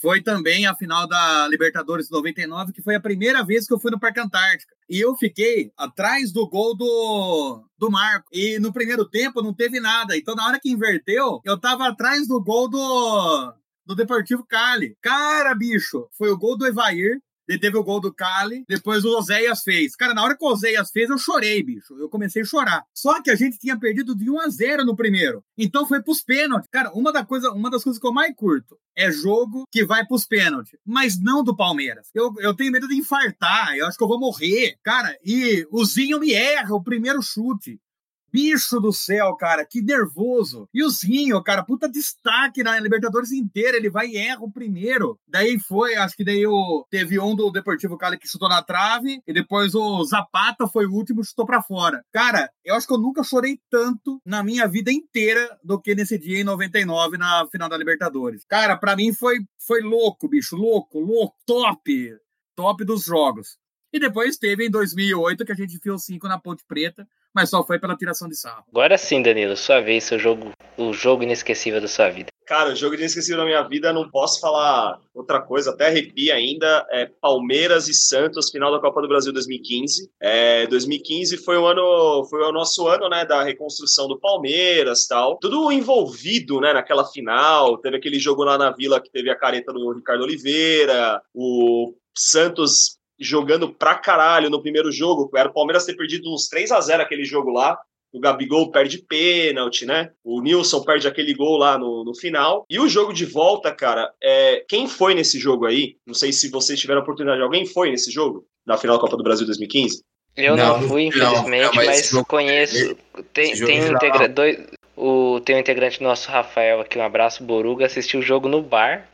foi 0.00 0.22
também 0.22 0.66
a 0.66 0.74
final 0.74 1.06
da 1.06 1.48
Libertadores 1.48 2.08
99, 2.08 2.72
que 2.72 2.82
foi 2.82 2.94
a 2.94 3.00
primeira 3.00 3.44
vez 3.44 3.66
que 3.66 3.74
eu 3.74 3.78
fui 3.78 3.90
no 3.90 3.98
Parque 3.98 4.20
Antártica. 4.20 4.74
E 4.88 5.00
eu 5.00 5.14
fiquei 5.16 5.72
atrás 5.76 6.32
do 6.32 6.48
gol 6.48 6.76
do, 6.76 7.64
do 7.76 7.90
Marco. 7.90 8.28
E 8.32 8.58
no 8.58 8.72
primeiro 8.72 9.04
tempo 9.04 9.42
não 9.42 9.52
teve 9.52 9.80
nada. 9.80 10.16
Então, 10.16 10.34
na 10.34 10.46
hora 10.46 10.60
que 10.60 10.70
inverteu, 10.70 11.40
eu 11.44 11.58
tava 11.58 11.88
atrás 11.88 12.28
do 12.28 12.42
gol 12.42 12.68
do, 12.68 13.54
do 13.84 13.94
Deportivo 13.94 14.44
Cali. 14.44 14.96
Cara, 15.02 15.54
bicho, 15.54 16.08
foi 16.16 16.30
o 16.30 16.38
gol 16.38 16.56
do 16.56 16.66
Evair. 16.66 17.20
Ele 17.48 17.58
teve 17.58 17.76
o 17.76 17.82
gol 17.84 18.00
do 18.00 18.12
Cali, 18.12 18.64
depois 18.68 19.04
o 19.04 19.16
Oséias 19.16 19.62
fez. 19.62 19.96
Cara, 19.96 20.14
na 20.14 20.22
hora 20.22 20.36
que 20.36 20.44
o 20.44 20.48
Oséias 20.48 20.90
fez, 20.90 21.08
eu 21.08 21.18
chorei, 21.18 21.62
bicho. 21.62 21.96
Eu 21.98 22.08
comecei 22.08 22.42
a 22.42 22.44
chorar. 22.44 22.84
Só 22.94 23.22
que 23.22 23.30
a 23.30 23.34
gente 23.34 23.58
tinha 23.58 23.78
perdido 23.78 24.14
de 24.14 24.30
1 24.30 24.40
a 24.40 24.48
0 24.48 24.84
no 24.84 24.94
primeiro. 24.94 25.42
Então 25.56 25.86
foi 25.86 26.02
pros 26.02 26.20
pênaltis. 26.20 26.68
Cara, 26.70 26.92
uma, 26.92 27.12
da 27.12 27.24
coisa, 27.24 27.50
uma 27.52 27.70
das 27.70 27.82
coisas 27.82 28.00
que 28.00 28.06
eu 28.06 28.12
mais 28.12 28.34
curto 28.36 28.78
é 28.94 29.10
jogo 29.10 29.64
que 29.70 29.84
vai 29.84 30.04
pros 30.04 30.26
pênaltis, 30.26 30.78
mas 30.84 31.20
não 31.20 31.42
do 31.42 31.56
Palmeiras. 31.56 32.08
Eu, 32.14 32.34
eu 32.38 32.54
tenho 32.54 32.72
medo 32.72 32.88
de 32.88 32.96
infartar, 32.96 33.76
eu 33.76 33.86
acho 33.86 33.96
que 33.96 34.02
eu 34.02 34.08
vou 34.08 34.18
morrer. 34.18 34.76
Cara, 34.82 35.16
e 35.24 35.66
o 35.70 35.84
Zinho 35.84 36.18
me 36.18 36.32
erra 36.32 36.74
o 36.74 36.82
primeiro 36.82 37.22
chute. 37.22 37.80
Bicho 38.30 38.78
do 38.78 38.92
céu, 38.92 39.34
cara, 39.36 39.64
que 39.64 39.80
nervoso. 39.80 40.68
E 40.72 40.84
o 40.84 40.90
Zinho, 40.90 41.42
cara, 41.42 41.64
puta 41.64 41.88
destaque 41.88 42.62
na 42.62 42.78
Libertadores 42.78 43.32
inteira. 43.32 43.76
Ele 43.76 43.88
vai 43.88 44.08
e 44.08 44.16
erra 44.16 44.42
o 44.42 44.50
primeiro. 44.50 45.18
Daí 45.26 45.58
foi, 45.58 45.94
acho 45.96 46.16
que 46.16 46.24
daí 46.24 46.46
o, 46.46 46.86
teve 46.90 47.18
um 47.18 47.34
do 47.34 47.50
Deportivo 47.50 47.96
Cali 47.96 48.18
que 48.18 48.28
chutou 48.28 48.48
na 48.48 48.62
trave. 48.62 49.22
E 49.26 49.32
depois 49.32 49.74
o 49.74 50.04
Zapata 50.04 50.66
foi 50.66 50.86
o 50.86 50.92
último 50.92 51.24
chutou 51.24 51.46
pra 51.46 51.62
fora. 51.62 52.04
Cara, 52.12 52.50
eu 52.64 52.74
acho 52.74 52.86
que 52.86 52.92
eu 52.92 52.98
nunca 52.98 53.24
chorei 53.24 53.58
tanto 53.70 54.20
na 54.24 54.42
minha 54.42 54.68
vida 54.68 54.92
inteira 54.92 55.58
do 55.64 55.80
que 55.80 55.94
nesse 55.94 56.18
dia 56.18 56.40
em 56.40 56.44
99 56.44 57.16
na 57.16 57.46
final 57.50 57.68
da 57.68 57.78
Libertadores. 57.78 58.44
Cara, 58.44 58.76
para 58.76 58.94
mim 58.94 59.12
foi, 59.12 59.38
foi 59.58 59.80
louco, 59.80 60.28
bicho. 60.28 60.54
Louco, 60.54 61.00
louco. 61.00 61.36
Top. 61.46 62.18
Top 62.54 62.84
dos 62.84 63.04
jogos. 63.04 63.58
E 63.92 63.98
depois 63.98 64.36
teve 64.36 64.66
em 64.66 64.70
2008 64.70 65.44
que 65.46 65.52
a 65.52 65.54
gente 65.54 65.78
viu 65.82 65.98
cinco 65.98 66.28
na 66.28 66.38
Ponte 66.38 66.62
Preta 66.68 67.08
mas 67.34 67.50
só 67.50 67.64
foi 67.64 67.78
pela 67.78 67.96
tiração 67.96 68.28
de 68.28 68.36
sarro. 68.36 68.64
Agora 68.70 68.96
sim, 68.98 69.22
Danilo, 69.22 69.56
sua 69.56 69.80
vez, 69.80 70.04
seu 70.04 70.18
jogo, 70.18 70.50
o 70.76 70.92
jogo 70.92 71.22
inesquecível 71.22 71.80
da 71.80 71.88
sua 71.88 72.08
vida. 72.10 72.28
Cara, 72.46 72.72
o 72.72 72.74
jogo 72.74 72.94
inesquecível 72.94 73.38
da 73.38 73.44
minha 73.44 73.62
vida, 73.62 73.92
não 73.92 74.10
posso 74.10 74.40
falar 74.40 74.98
outra 75.14 75.38
coisa, 75.38 75.70
até 75.70 75.88
arrepia 75.88 76.34
ainda, 76.34 76.86
é 76.90 77.04
Palmeiras 77.20 77.88
e 77.88 77.94
Santos, 77.94 78.50
final 78.50 78.72
da 78.72 78.80
Copa 78.80 79.02
do 79.02 79.08
Brasil 79.08 79.32
2015. 79.34 80.10
É, 80.18 80.66
2015 80.66 81.36
foi 81.38 81.58
o 81.58 81.66
ano, 81.66 82.24
foi 82.30 82.40
o 82.42 82.52
nosso 82.52 82.88
ano, 82.88 83.08
né, 83.10 83.26
da 83.26 83.42
reconstrução 83.42 84.08
do 84.08 84.18
Palmeiras, 84.18 85.06
tal. 85.06 85.36
Tudo 85.38 85.70
envolvido, 85.70 86.58
né, 86.58 86.72
naquela 86.72 87.04
final. 87.04 87.76
Teve 87.78 87.98
aquele 87.98 88.18
jogo 88.18 88.44
lá 88.44 88.56
na 88.56 88.70
Vila 88.70 89.00
que 89.00 89.10
teve 89.10 89.28
a 89.28 89.36
careta 89.36 89.70
do 89.70 89.92
Ricardo 89.92 90.24
Oliveira, 90.24 91.20
o 91.34 91.94
Santos 92.16 92.97
jogando 93.18 93.72
pra 93.72 93.94
caralho 93.94 94.50
no 94.50 94.62
primeiro 94.62 94.92
jogo. 94.92 95.30
Era 95.36 95.48
o 95.48 95.52
Palmeiras 95.52 95.84
ter 95.84 95.94
perdido 95.94 96.32
uns 96.32 96.48
3 96.48 96.72
a 96.72 96.80
0 96.80 97.02
aquele 97.02 97.24
jogo 97.24 97.50
lá. 97.50 97.78
O 98.12 98.20
Gabigol 98.20 98.70
perde 98.70 98.98
pênalti, 98.98 99.84
né? 99.84 100.10
O 100.24 100.40
Nilson 100.40 100.82
perde 100.82 101.06
aquele 101.06 101.34
gol 101.34 101.58
lá 101.58 101.76
no, 101.76 102.04
no 102.04 102.14
final. 102.14 102.64
E 102.70 102.78
o 102.78 102.88
jogo 102.88 103.12
de 103.12 103.26
volta, 103.26 103.70
cara, 103.70 104.10
é... 104.22 104.64
quem 104.66 104.88
foi 104.88 105.14
nesse 105.14 105.38
jogo 105.38 105.66
aí? 105.66 105.96
Não 106.06 106.14
sei 106.14 106.32
se 106.32 106.48
vocês 106.48 106.80
tiveram 106.80 107.00
a 107.00 107.02
oportunidade. 107.02 107.42
Alguém 107.42 107.66
foi 107.66 107.90
nesse 107.90 108.10
jogo? 108.10 108.46
Na 108.66 108.78
final 108.78 108.96
da 108.96 109.02
Copa 109.02 109.16
do 109.16 109.22
Brasil 109.22 109.44
2015? 109.46 110.02
Eu 110.36 110.56
não, 110.56 110.80
não 110.80 110.88
fui, 110.88 111.02
infelizmente, 111.04 111.64
não, 111.64 111.74
mas, 111.74 112.12
mas 112.12 112.26
conheço. 112.26 112.96
Tem, 113.32 113.54
tem, 113.54 113.82
um 113.82 113.92
integra... 113.92 114.28
dois, 114.28 114.58
o, 114.96 115.40
tem 115.40 115.56
um 115.56 115.58
integrante 115.58 116.02
nosso, 116.02 116.30
Rafael, 116.30 116.80
aqui, 116.80 116.98
um 116.98 117.02
abraço, 117.02 117.42
Boruga, 117.42 117.86
assistiu 117.86 118.20
o 118.20 118.22
jogo 118.22 118.48
no 118.48 118.62
bar 118.62 119.08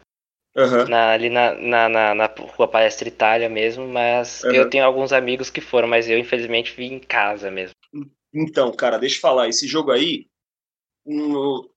Uhum. 0.56 0.88
Na, 0.88 1.10
ali 1.10 1.28
na, 1.28 1.54
na, 1.54 1.88
na, 1.88 2.14
na, 2.14 2.26
Rua 2.26 2.68
Palestra 2.68 3.08
Itália 3.08 3.48
mesmo, 3.48 3.88
mas 3.88 4.42
uhum. 4.44 4.52
eu 4.52 4.70
tenho 4.70 4.84
alguns 4.84 5.12
amigos 5.12 5.50
que 5.50 5.60
foram, 5.60 5.88
mas 5.88 6.08
eu 6.08 6.16
infelizmente 6.16 6.72
vi 6.76 6.86
em 6.86 7.00
casa 7.00 7.50
mesmo. 7.50 7.74
Então, 8.32 8.70
cara, 8.72 8.98
deixa 8.98 9.16
eu 9.16 9.20
falar, 9.20 9.48
esse 9.48 9.66
jogo 9.66 9.90
aí 9.90 10.26
no, 11.04 11.68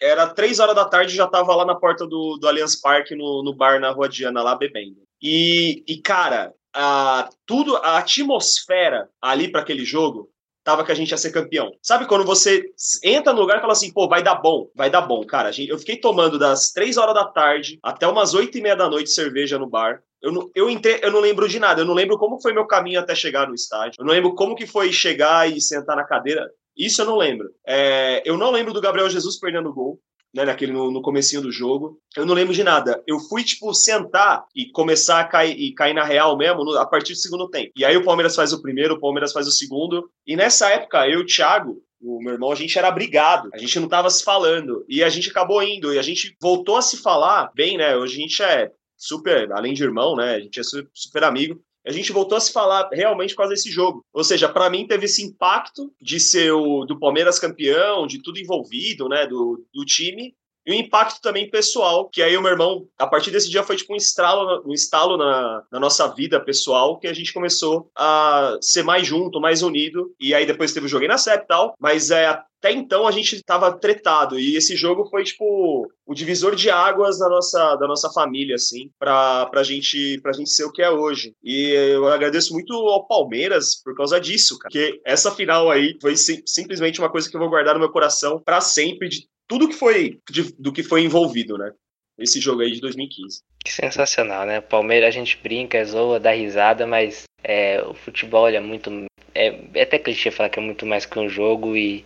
era 0.00 0.28
três 0.28 0.60
horas 0.60 0.74
da 0.74 0.84
tarde 0.84 1.14
já 1.14 1.26
tava 1.26 1.54
lá 1.54 1.64
na 1.64 1.74
porta 1.74 2.06
do, 2.06 2.38
do 2.38 2.48
Allianz 2.48 2.80
Parque 2.80 3.14
no, 3.14 3.42
no 3.42 3.54
bar 3.54 3.78
na 3.80 3.90
Rua 3.90 4.08
Diana 4.08 4.42
lá 4.42 4.54
bebendo. 4.54 5.02
E, 5.20 5.84
e 5.86 6.00
cara, 6.00 6.54
a, 6.74 7.28
tudo, 7.44 7.76
a 7.76 7.98
atmosfera 7.98 9.10
ali 9.20 9.50
para 9.50 9.60
aquele 9.60 9.84
jogo 9.84 10.30
tava 10.70 10.84
que 10.84 10.92
a 10.92 10.94
gente 10.94 11.10
ia 11.10 11.16
ser 11.16 11.32
campeão. 11.32 11.72
Sabe 11.82 12.06
quando 12.06 12.24
você 12.24 12.64
entra 13.02 13.32
no 13.32 13.40
lugar 13.40 13.58
e 13.58 13.60
fala 13.60 13.72
assim, 13.72 13.92
pô, 13.92 14.08
vai 14.08 14.22
dar 14.22 14.36
bom, 14.36 14.70
vai 14.74 14.88
dar 14.88 15.02
bom, 15.02 15.24
cara. 15.26 15.50
Eu 15.58 15.78
fiquei 15.78 15.96
tomando 15.96 16.38
das 16.38 16.70
três 16.70 16.96
horas 16.96 17.14
da 17.14 17.24
tarde 17.24 17.78
até 17.82 18.06
umas 18.06 18.34
oito 18.34 18.56
e 18.56 18.60
meia 18.62 18.76
da 18.76 18.88
noite 18.88 19.10
cerveja 19.10 19.58
no 19.58 19.68
bar. 19.68 20.00
Eu 20.22 20.30
não, 20.30 20.50
eu, 20.54 20.70
entre, 20.70 21.00
eu 21.02 21.10
não 21.10 21.18
lembro 21.18 21.48
de 21.48 21.58
nada, 21.58 21.80
eu 21.80 21.84
não 21.84 21.94
lembro 21.94 22.18
como 22.18 22.40
foi 22.40 22.52
meu 22.52 22.66
caminho 22.66 23.00
até 23.00 23.14
chegar 23.14 23.48
no 23.48 23.54
estádio. 23.54 23.96
Eu 23.98 24.04
não 24.04 24.12
lembro 24.12 24.34
como 24.34 24.54
que 24.54 24.66
foi 24.66 24.92
chegar 24.92 25.50
e 25.50 25.60
sentar 25.60 25.96
na 25.96 26.04
cadeira. 26.04 26.48
Isso 26.76 27.02
eu 27.02 27.06
não 27.06 27.16
lembro. 27.16 27.48
É, 27.66 28.22
eu 28.24 28.36
não 28.36 28.52
lembro 28.52 28.72
do 28.72 28.80
Gabriel 28.80 29.10
Jesus 29.10 29.38
perdendo 29.40 29.72
gol 29.72 29.98
né, 30.34 30.44
naquele 30.44 30.72
no, 30.72 30.90
no 30.90 31.02
comecinho 31.02 31.42
do 31.42 31.52
jogo. 31.52 31.98
Eu 32.16 32.24
não 32.24 32.34
lembro 32.34 32.54
de 32.54 32.62
nada. 32.62 33.02
Eu 33.06 33.18
fui, 33.18 33.42
tipo, 33.42 33.72
sentar 33.74 34.44
e 34.54 34.70
começar 34.70 35.20
a 35.20 35.24
cair, 35.24 35.58
e 35.58 35.72
cair 35.74 35.94
na 35.94 36.04
real 36.04 36.36
mesmo 36.36 36.64
no, 36.64 36.78
a 36.78 36.86
partir 36.86 37.12
do 37.12 37.18
segundo 37.18 37.48
tempo. 37.48 37.72
E 37.76 37.84
aí 37.84 37.96
o 37.96 38.04
Palmeiras 38.04 38.34
faz 38.34 38.52
o 38.52 38.62
primeiro, 38.62 38.94
o 38.94 39.00
Palmeiras 39.00 39.32
faz 39.32 39.46
o 39.46 39.52
segundo. 39.52 40.10
E 40.26 40.36
nessa 40.36 40.70
época, 40.70 41.08
eu 41.08 41.20
e 41.20 41.22
o 41.22 41.26
Thiago, 41.26 41.82
o 42.00 42.22
meu 42.22 42.34
irmão, 42.34 42.50
a 42.50 42.54
gente 42.54 42.78
era 42.78 42.90
brigado, 42.90 43.50
a 43.52 43.58
gente 43.58 43.78
não 43.78 43.88
tava 43.88 44.08
se 44.08 44.24
falando. 44.24 44.84
E 44.88 45.02
a 45.02 45.08
gente 45.08 45.30
acabou 45.30 45.62
indo, 45.62 45.92
e 45.92 45.98
a 45.98 46.02
gente 46.02 46.36
voltou 46.40 46.76
a 46.76 46.82
se 46.82 46.96
falar 46.96 47.50
bem, 47.54 47.76
né? 47.76 47.96
Hoje 47.96 48.18
a 48.18 48.20
gente 48.20 48.42
é 48.42 48.70
super, 48.96 49.50
além 49.52 49.74
de 49.74 49.82
irmão, 49.82 50.16
né? 50.16 50.36
A 50.36 50.40
gente 50.40 50.60
é 50.60 50.62
super, 50.62 50.90
super 50.94 51.24
amigo 51.24 51.60
a 51.86 51.92
gente 51.92 52.12
voltou 52.12 52.36
a 52.36 52.40
se 52.40 52.52
falar 52.52 52.88
realmente 52.92 53.34
causa 53.34 53.54
desse 53.54 53.70
jogo. 53.70 54.04
Ou 54.12 54.22
seja, 54.22 54.48
para 54.48 54.68
mim 54.68 54.86
teve 54.86 55.06
esse 55.06 55.22
impacto 55.22 55.92
de 56.00 56.20
ser 56.20 56.52
o 56.52 56.84
do 56.84 56.98
Palmeiras 56.98 57.38
campeão, 57.38 58.06
de 58.06 58.22
tudo 58.22 58.38
envolvido, 58.38 59.08
né, 59.08 59.26
do, 59.26 59.64
do 59.72 59.84
time, 59.84 60.34
e 60.66 60.72
o 60.72 60.74
impacto 60.74 61.20
também 61.20 61.50
pessoal, 61.50 62.08
que 62.08 62.22
aí 62.22 62.36
o 62.36 62.42
meu 62.42 62.52
irmão, 62.52 62.86
a 62.98 63.06
partir 63.06 63.30
desse 63.30 63.48
dia 63.48 63.62
foi 63.62 63.76
tipo 63.76 63.92
um 63.92 63.96
estalo, 63.96 64.62
um 64.66 64.72
estalo 64.72 65.16
na, 65.16 65.62
na, 65.72 65.80
nossa 65.80 66.06
vida 66.08 66.38
pessoal, 66.38 66.98
que 66.98 67.06
a 67.06 67.12
gente 67.12 67.32
começou 67.32 67.90
a 67.96 68.56
ser 68.60 68.82
mais 68.82 69.06
junto, 69.06 69.40
mais 69.40 69.62
unido, 69.62 70.12
e 70.20 70.34
aí 70.34 70.44
depois 70.44 70.72
teve 70.72 70.86
o 70.86 70.88
jogo 70.88 71.06
na 71.06 71.18
CEP 71.18 71.44
e 71.44 71.46
tal, 71.46 71.74
mas 71.80 72.10
é, 72.10 72.26
até 72.26 72.72
então 72.72 73.06
a 73.06 73.10
gente 73.10 73.42
tava 73.42 73.72
tretado, 73.72 74.38
e 74.38 74.54
esse 74.54 74.76
jogo 74.76 75.08
foi 75.08 75.24
tipo 75.24 75.90
o 76.06 76.14
divisor 76.14 76.54
de 76.54 76.68
águas 76.68 77.18
da 77.18 77.28
nossa, 77.28 77.76
da 77.76 77.86
nossa 77.86 78.10
família, 78.10 78.56
assim, 78.56 78.90
pra, 78.98 79.46
pra, 79.46 79.62
gente, 79.62 80.20
pra 80.20 80.32
gente 80.32 80.50
ser 80.50 80.64
o 80.64 80.72
que 80.72 80.82
é 80.82 80.90
hoje. 80.90 81.32
E 81.42 81.68
eu 81.70 82.08
agradeço 82.08 82.52
muito 82.52 82.74
ao 82.74 83.06
Palmeiras 83.06 83.80
por 83.82 83.94
causa 83.94 84.20
disso, 84.20 84.58
cara, 84.58 84.70
porque 84.70 85.00
essa 85.06 85.30
final 85.30 85.70
aí 85.70 85.96
foi 86.02 86.16
sim, 86.16 86.42
simplesmente 86.44 87.00
uma 87.00 87.10
coisa 87.10 87.30
que 87.30 87.36
eu 87.36 87.40
vou 87.40 87.48
guardar 87.48 87.74
no 87.74 87.80
meu 87.80 87.90
coração 87.90 88.42
para 88.44 88.60
sempre, 88.60 89.08
de 89.08 89.26
tudo 89.50 89.68
que 89.68 89.74
foi 89.74 90.20
de, 90.30 90.52
do 90.52 90.72
que 90.72 90.84
foi 90.84 91.02
envolvido, 91.02 91.58
né? 91.58 91.74
Esse 92.16 92.40
jogo 92.40 92.62
aí 92.62 92.70
de 92.70 92.80
2015. 92.80 93.40
Que 93.64 93.72
sensacional, 93.72 94.46
né? 94.46 94.60
Palmeiras 94.60 95.08
a 95.08 95.10
gente 95.10 95.36
brinca, 95.36 95.84
zoa, 95.84 96.20
dá 96.20 96.30
risada, 96.30 96.86
mas 96.86 97.24
é, 97.42 97.82
o 97.82 97.92
futebol 97.92 98.46
é 98.46 98.60
muito. 98.60 99.06
É, 99.34 99.58
é 99.74 99.82
até 99.82 99.98
clichê 99.98 100.30
falar 100.30 100.50
que 100.50 100.60
é 100.60 100.62
muito 100.62 100.86
mais 100.86 101.04
que 101.04 101.18
um 101.18 101.28
jogo 101.28 101.76
e, 101.76 102.04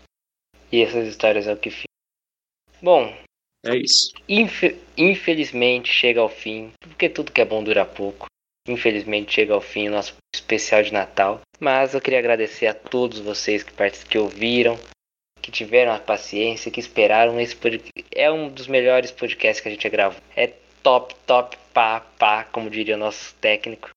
e 0.72 0.80
essas 0.80 1.06
histórias 1.06 1.46
é 1.46 1.52
o 1.52 1.56
que 1.58 1.68
fica. 1.68 1.84
Bom. 2.80 3.14
É 3.66 3.76
isso. 3.76 4.14
Infe, 4.26 4.78
infelizmente 4.96 5.90
chega 5.90 6.20
ao 6.20 6.28
fim, 6.30 6.72
porque 6.80 7.10
tudo 7.10 7.32
que 7.32 7.42
é 7.42 7.44
bom 7.44 7.62
dura 7.62 7.84
pouco. 7.84 8.26
Infelizmente 8.66 9.34
chega 9.34 9.52
ao 9.52 9.60
fim 9.60 9.88
o 9.88 9.92
nosso 9.92 10.14
especial 10.34 10.82
de 10.82 10.92
Natal. 10.94 11.42
Mas 11.60 11.92
eu 11.92 12.00
queria 12.00 12.18
agradecer 12.18 12.66
a 12.66 12.74
todos 12.74 13.20
vocês 13.20 13.62
que, 13.62 13.72
que 14.08 14.18
ouviram, 14.18 14.78
que 15.44 15.50
tiveram 15.50 15.92
a 15.92 15.98
paciência, 15.98 16.70
que 16.70 16.80
esperaram 16.80 17.38
esse 17.38 17.54
podcast. 17.54 17.92
É 18.10 18.30
um 18.30 18.48
dos 18.48 18.66
melhores 18.66 19.10
podcasts 19.10 19.60
que 19.60 19.68
a 19.68 19.70
gente 19.70 19.88
gravou. 19.90 20.18
É 20.34 20.46
top, 20.82 21.14
top, 21.26 21.54
pá, 21.74 22.00
pá, 22.18 22.44
como 22.44 22.70
diria 22.70 22.94
o 22.94 22.98
nosso 22.98 23.34
técnico. 23.42 23.90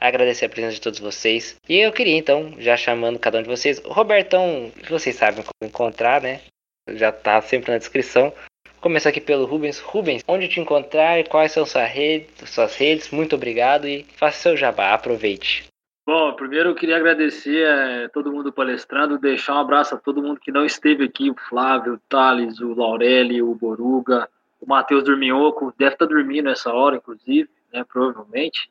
Agradecer 0.00 0.46
a 0.46 0.48
presença 0.48 0.76
de 0.76 0.80
todos 0.80 0.98
vocês. 0.98 1.56
E 1.68 1.76
eu 1.78 1.92
queria 1.92 2.16
então, 2.16 2.54
já 2.58 2.74
chamando 2.74 3.18
cada 3.18 3.38
um 3.38 3.42
de 3.42 3.48
vocês, 3.50 3.82
Robertão, 3.84 4.72
vocês 4.88 5.14
sabem 5.14 5.44
como 5.44 5.70
encontrar, 5.70 6.22
né? 6.22 6.40
já 6.88 7.12
tá 7.12 7.40
sempre 7.42 7.70
na 7.70 7.78
descrição. 7.78 8.32
Começar 8.80 9.10
aqui 9.10 9.20
pelo 9.20 9.44
Rubens. 9.44 9.80
Rubens, 9.80 10.22
onde 10.26 10.48
te 10.48 10.58
encontrar 10.58 11.20
e 11.20 11.24
quais 11.24 11.52
são 11.52 11.66
suas 11.66 11.90
redes, 11.90 12.48
suas 12.48 12.74
redes? 12.76 13.10
Muito 13.10 13.36
obrigado 13.36 13.86
e 13.86 14.06
faça 14.16 14.38
seu 14.38 14.56
jabá, 14.56 14.94
aproveite. 14.94 15.64
Bom, 16.06 16.34
primeiro 16.34 16.68
eu 16.68 16.74
queria 16.74 16.98
agradecer 16.98 17.66
a 17.66 18.02
é, 18.02 18.08
todo 18.08 18.30
mundo 18.30 18.52
palestrando, 18.52 19.18
deixar 19.18 19.54
um 19.54 19.60
abraço 19.60 19.94
a 19.94 19.98
todo 19.98 20.22
mundo 20.22 20.38
que 20.38 20.52
não 20.52 20.62
esteve 20.62 21.04
aqui, 21.04 21.30
o 21.30 21.34
Flávio, 21.34 21.94
o 21.94 21.98
Thales, 22.10 22.60
o 22.60 22.74
Laureli, 22.74 23.40
o 23.40 23.54
Boruga, 23.54 24.28
o 24.60 24.66
Matheus 24.66 25.02
Dorminhoco, 25.02 25.72
deve 25.78 25.94
estar 25.94 26.04
dormindo 26.04 26.44
nessa 26.44 26.70
hora, 26.70 26.96
inclusive, 26.96 27.48
né, 27.72 27.82
provavelmente. 27.84 28.70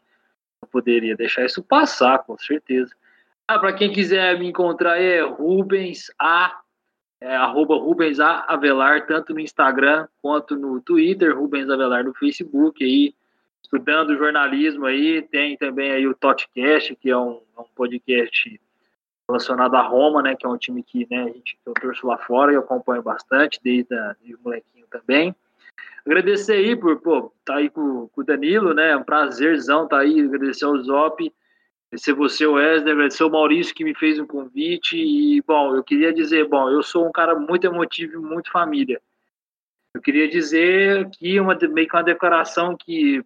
Eu 0.61 0.67
poderia 0.67 1.15
deixar 1.15 1.43
isso 1.43 1.63
passar, 1.63 2.19
com 2.19 2.37
certeza. 2.37 2.93
Ah, 3.47 3.57
para 3.57 3.73
quem 3.73 3.91
quiser 3.91 4.37
me 4.37 4.47
encontrar 4.47 5.01
é 5.01 5.21
Rubens 5.21 6.11
A, 6.19 6.61
é, 7.19 7.35
arroba 7.35 7.75
Rubens 7.75 8.19
A 8.19 8.45
Avelar, 8.47 9.07
tanto 9.07 9.33
no 9.33 9.39
Instagram 9.39 10.07
quanto 10.21 10.55
no 10.55 10.79
Twitter, 10.79 11.35
Rubens 11.35 11.67
Avelar 11.67 12.03
no 12.03 12.13
Facebook, 12.13 12.83
aí, 12.83 13.15
estudando 13.73 14.15
jornalismo 14.15 14.85
aí, 14.85 15.23
tem 15.23 15.57
também 15.57 15.91
aí 15.91 16.07
o 16.07 16.13
Totcast, 16.13 16.95
que 16.95 17.09
é 17.09 17.17
um, 17.17 17.41
é 17.57 17.61
um 17.61 17.65
podcast 17.75 18.61
relacionado 19.27 19.75
a 19.75 19.81
Roma, 19.81 20.21
né, 20.21 20.35
que 20.35 20.45
é 20.45 20.49
um 20.49 20.57
time 20.57 20.83
que, 20.83 21.07
né, 21.09 21.23
a 21.23 21.27
gente, 21.27 21.57
eu 21.65 21.73
torço 21.73 22.05
lá 22.05 22.17
fora 22.19 22.53
e 22.53 22.55
acompanho 22.55 23.01
bastante, 23.01 23.59
desde, 23.63 23.95
a, 23.95 24.15
desde 24.19 24.35
o 24.35 24.39
molequinho 24.43 24.85
também. 24.91 25.35
Agradecer 26.05 26.53
aí 26.53 26.75
por, 26.75 26.99
pô, 27.01 27.33
tá 27.43 27.55
aí 27.55 27.69
com, 27.69 28.07
com 28.09 28.21
o 28.21 28.23
Danilo, 28.23 28.75
né, 28.75 28.91
é 28.91 28.97
um 28.97 29.03
prazerzão 29.03 29.87
tá 29.87 29.99
aí, 29.99 30.21
agradecer 30.21 30.65
ao 30.65 30.77
Zop, 30.77 31.33
agradecer 31.87 32.13
você, 32.13 32.45
Wesley, 32.45 32.91
agradecer 32.91 33.23
o 33.23 33.31
Maurício 33.31 33.73
que 33.73 33.83
me 33.83 33.95
fez 33.95 34.19
um 34.19 34.27
convite 34.27 34.97
e, 34.97 35.41
bom, 35.41 35.75
eu 35.75 35.83
queria 35.83 36.13
dizer, 36.13 36.47
bom, 36.47 36.69
eu 36.69 36.83
sou 36.83 37.07
um 37.07 37.11
cara 37.11 37.33
muito 37.33 37.65
emotivo 37.65 38.15
e 38.15 38.23
muito 38.23 38.51
família. 38.51 39.01
Eu 39.95 40.01
queria 40.01 40.27
dizer 40.27 41.05
aqui 41.05 41.39
uma, 41.39 41.57
meio 41.69 41.87
que 41.87 41.95
uma 41.95 42.03
declaração 42.03 42.75
que 42.75 43.23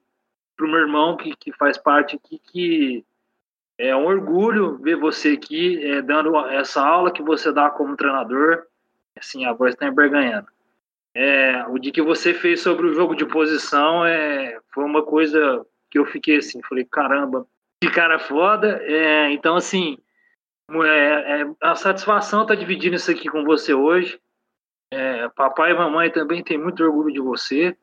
pro 0.58 0.68
meu 0.68 0.80
irmão 0.80 1.16
que, 1.16 1.36
que 1.36 1.54
faz 1.54 1.78
parte 1.78 2.16
aqui, 2.16 2.40
que 2.40 3.06
é 3.78 3.96
um 3.96 4.06
orgulho 4.06 4.78
ver 4.80 4.96
você 4.96 5.34
aqui 5.34 5.82
é, 5.86 6.02
dando 6.02 6.36
essa 6.48 6.82
aula 6.82 7.12
que 7.12 7.22
você 7.22 7.54
dá 7.54 7.70
como 7.70 7.96
treinador. 7.96 8.64
Assim, 9.16 9.46
a 9.46 9.54
voz 9.54 9.74
está 9.74 9.88
embarganhando. 9.88 10.48
É, 11.14 11.66
o 11.68 11.78
de 11.78 11.92
que 11.92 12.02
você 12.02 12.34
fez 12.34 12.62
sobre 12.62 12.88
o 12.88 12.94
jogo 12.94 13.16
de 13.16 13.26
posição 13.26 14.06
é, 14.06 14.60
foi 14.74 14.84
uma 14.84 15.04
coisa 15.04 15.66
que 15.90 15.98
eu 15.98 16.06
fiquei 16.06 16.38
assim, 16.38 16.62
falei, 16.64 16.86
caramba, 16.86 17.48
que 17.82 17.90
cara 17.90 18.20
foda. 18.20 18.82
É, 18.84 19.32
então, 19.32 19.56
assim, 19.56 19.98
é, 20.72 21.42
é, 21.42 21.52
a 21.62 21.76
satisfação 21.76 22.46
tá 22.46 22.56
dividindo 22.56 22.96
isso 22.96 23.10
aqui 23.10 23.30
com 23.30 23.44
você 23.44 23.74
hoje. 23.74 24.20
É, 24.92 25.28
papai 25.30 25.72
e 25.72 25.76
mamãe 25.76 26.12
também 26.12 26.44
tem 26.44 26.58
muito 26.58 26.84
orgulho 26.84 27.14
de 27.14 27.20
você. 27.20 27.76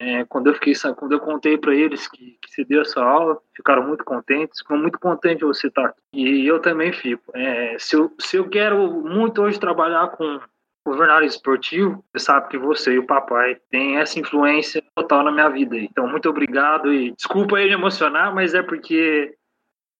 É, 0.00 0.24
quando 0.24 0.46
eu 0.46 0.54
fiquei, 0.54 0.74
quando 0.96 1.12
eu 1.12 1.20
contei 1.20 1.58
para 1.58 1.74
eles 1.74 2.06
que, 2.06 2.38
que 2.40 2.50
se 2.52 2.64
deu 2.64 2.82
essa 2.82 3.02
aula, 3.02 3.38
ficaram 3.54 3.86
muito 3.86 4.04
contentes. 4.04 4.60
Ficou 4.60 4.78
muito 4.78 4.98
contente 4.98 5.44
você 5.44 5.66
estar 5.66 5.86
aqui. 5.86 6.00
E 6.12 6.46
eu 6.46 6.60
também 6.60 6.92
fico. 6.92 7.36
É, 7.36 7.76
se, 7.78 7.96
eu, 7.96 8.14
se 8.18 8.36
eu 8.36 8.48
quero 8.48 8.92
muito 9.02 9.42
hoje 9.42 9.58
trabalhar 9.58 10.08
com 10.10 10.40
o 10.86 10.92
jornalismo 10.94 11.36
esportivo, 11.36 12.04
você 12.12 12.24
sabe 12.24 12.48
que 12.48 12.58
você 12.58 12.94
e 12.94 12.98
o 12.98 13.06
papai 13.06 13.56
têm 13.70 13.98
essa 13.98 14.18
influência 14.20 14.82
total 14.94 15.24
na 15.24 15.32
minha 15.32 15.48
vida. 15.48 15.76
Então, 15.76 16.08
muito 16.08 16.28
obrigado 16.28 16.92
e 16.92 17.10
desculpa 17.12 17.56
aí 17.56 17.66
me 17.66 17.72
emocionar, 17.72 18.32
mas 18.34 18.54
é 18.54 18.62
porque 18.62 19.34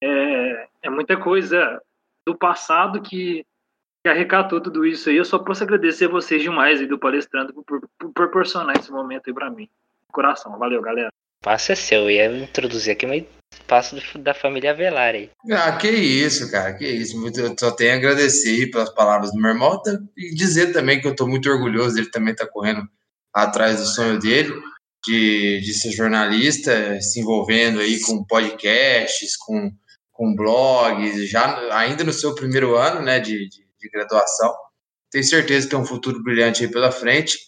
é, 0.02 0.68
é 0.82 0.90
muita 0.90 1.16
coisa 1.16 1.82
do 2.26 2.36
passado 2.36 3.02
que, 3.02 3.44
arrecatou 4.06 4.58
tudo 4.58 4.86
isso 4.86 5.10
aí. 5.10 5.16
Eu 5.16 5.24
só 5.24 5.38
posso 5.38 5.62
agradecer 5.62 6.08
vocês 6.08 6.40
demais 6.40 6.80
aí 6.80 6.86
do 6.86 6.98
palestrando 6.98 7.52
por 7.52 8.12
proporcionar 8.14 8.78
esse 8.78 8.90
momento 8.90 9.28
aí 9.28 9.34
para 9.34 9.50
mim. 9.50 9.68
Coração, 10.12 10.58
valeu, 10.58 10.82
galera. 10.82 11.08
Passo 11.42 11.72
é 11.72 11.74
seu, 11.74 12.02
eu 12.02 12.10
ia 12.10 12.26
introduzir 12.26 12.92
aqui 12.92 13.06
um 13.06 13.14
espaço 13.52 13.96
da 14.18 14.34
família 14.34 14.74
Velar 14.74 15.14
aí. 15.14 15.30
Ah, 15.50 15.76
que 15.76 15.88
isso, 15.88 16.50
cara, 16.50 16.74
que 16.74 16.86
isso. 16.86 17.16
Eu 17.38 17.54
só 17.58 17.70
tenho 17.70 17.92
a 17.92 17.96
agradecer 17.96 18.70
pelas 18.70 18.90
palavras 18.90 19.30
do 19.32 19.40
meu 19.40 19.50
irmão 19.50 19.80
e 20.16 20.34
dizer 20.34 20.72
também 20.72 21.00
que 21.00 21.06
eu 21.06 21.12
estou 21.12 21.28
muito 21.28 21.48
orgulhoso 21.48 21.94
dele 21.94 22.10
também 22.10 22.32
estar 22.32 22.46
tá 22.46 22.52
correndo 22.52 22.82
atrás 23.32 23.78
do 23.78 23.86
sonho 23.86 24.18
dele, 24.18 24.52
de, 25.06 25.60
de 25.60 25.74
ser 25.74 25.92
jornalista, 25.92 27.00
se 27.00 27.20
envolvendo 27.20 27.80
aí 27.80 28.00
com 28.00 28.24
podcasts, 28.24 29.36
com, 29.36 29.70
com 30.12 30.34
blogs, 30.34 31.28
já 31.30 31.76
ainda 31.76 32.02
no 32.02 32.12
seu 32.12 32.34
primeiro 32.34 32.76
ano 32.76 33.02
né, 33.02 33.20
de, 33.20 33.48
de, 33.48 33.64
de 33.80 33.88
graduação. 33.90 34.54
Tenho 35.10 35.24
certeza 35.24 35.68
que 35.68 35.74
é 35.74 35.78
um 35.78 35.86
futuro 35.86 36.22
brilhante 36.22 36.64
aí 36.64 36.70
pela 36.70 36.90
frente. 36.90 37.38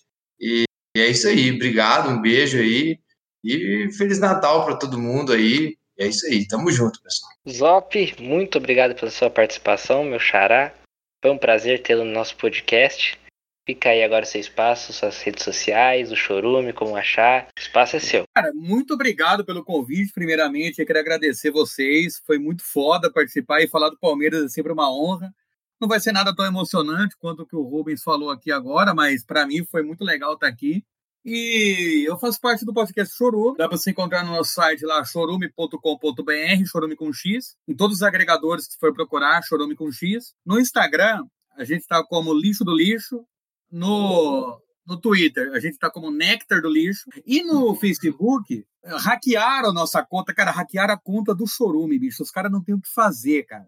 E, 0.40 0.64
e 0.96 1.00
é 1.00 1.08
isso 1.08 1.28
aí. 1.28 1.52
Obrigado, 1.52 2.10
um 2.10 2.20
beijo 2.20 2.58
aí. 2.58 2.98
E 3.42 3.88
Feliz 3.96 4.18
Natal 4.18 4.64
para 4.64 4.76
todo 4.76 4.98
mundo 4.98 5.32
aí. 5.32 5.76
E 5.98 6.02
é 6.02 6.06
isso 6.06 6.26
aí, 6.26 6.46
tamo 6.46 6.70
junto, 6.70 7.02
pessoal. 7.02 7.32
Zop, 7.48 8.14
muito 8.20 8.58
obrigado 8.58 8.94
pela 8.94 9.10
sua 9.10 9.30
participação, 9.30 10.04
meu 10.04 10.18
xará. 10.18 10.74
Foi 11.22 11.30
um 11.30 11.38
prazer 11.38 11.82
tê-lo 11.82 12.04
no 12.04 12.12
nosso 12.12 12.36
podcast. 12.36 13.18
Fica 13.66 13.90
aí 13.90 14.02
agora 14.02 14.24
seu 14.24 14.40
espaço, 14.40 14.92
suas 14.92 15.20
redes 15.22 15.44
sociais, 15.44 16.10
o 16.10 16.16
Chorume, 16.16 16.72
como 16.72 16.96
achar. 16.96 17.48
O 17.56 17.60
espaço 17.60 17.96
é 17.96 18.00
seu. 18.00 18.24
Cara, 18.34 18.52
muito 18.52 18.94
obrigado 18.94 19.44
pelo 19.44 19.64
convite, 19.64 20.12
primeiramente. 20.12 20.80
Eu 20.80 20.86
queria 20.86 21.02
agradecer 21.02 21.50
vocês. 21.50 22.20
Foi 22.26 22.38
muito 22.38 22.64
foda 22.64 23.12
participar 23.12 23.60
e 23.60 23.68
falar 23.68 23.90
do 23.90 23.98
Palmeiras 23.98 24.44
é 24.44 24.48
sempre 24.48 24.72
uma 24.72 24.90
honra. 24.90 25.32
Não 25.80 25.88
vai 25.88 25.98
ser 25.98 26.12
nada 26.12 26.34
tão 26.34 26.44
emocionante 26.44 27.16
quanto 27.16 27.42
o 27.42 27.46
que 27.46 27.56
o 27.56 27.62
Rubens 27.62 28.02
falou 28.02 28.30
aqui 28.30 28.52
agora, 28.52 28.94
mas 28.94 29.24
para 29.24 29.46
mim 29.46 29.64
foi 29.64 29.82
muito 29.82 30.04
legal 30.04 30.34
estar 30.34 30.46
aqui. 30.46 30.84
E 31.24 32.04
eu 32.06 32.18
faço 32.18 32.38
parte 32.38 32.66
do 32.66 32.72
podcast 32.72 33.16
Chorume. 33.16 33.56
Dá 33.56 33.66
para 33.66 33.78
se 33.78 33.90
encontrar 33.90 34.22
no 34.22 34.32
nosso 34.32 34.52
site 34.52 34.84
lá, 34.84 35.02
chorume.com.br, 35.04 36.66
chorume 36.66 36.96
com 36.96 37.10
X. 37.12 37.56
Em 37.66 37.74
todos 37.74 37.96
os 37.96 38.02
agregadores 38.02 38.66
que 38.66 38.78
for 38.78 38.92
procurar, 38.92 39.42
chorume 39.42 39.74
com 39.74 39.90
X. 39.90 40.34
No 40.44 40.60
Instagram, 40.60 41.24
a 41.56 41.64
gente 41.64 41.80
está 41.80 42.04
como 42.04 42.34
Lixo 42.34 42.62
do 42.62 42.74
Lixo. 42.74 43.24
No, 43.70 44.60
no 44.86 44.98
Twitter, 44.98 45.50
a 45.52 45.60
gente 45.60 45.74
está 45.74 45.90
como 45.90 46.10
Nectar 46.10 46.60
do 46.60 46.70
Lixo. 46.70 47.08
E 47.24 47.42
no 47.42 47.74
Facebook, 47.74 48.66
hackearam 48.84 49.72
nossa 49.72 50.04
conta. 50.04 50.34
Cara, 50.34 50.50
hackearam 50.50 50.92
a 50.92 50.98
conta 50.98 51.34
do 51.34 51.46
Chorume, 51.46 51.98
bicho. 51.98 52.22
Os 52.22 52.30
caras 52.30 52.52
não 52.52 52.62
têm 52.62 52.74
o 52.74 52.80
que 52.80 52.92
fazer, 52.92 53.44
cara 53.44 53.66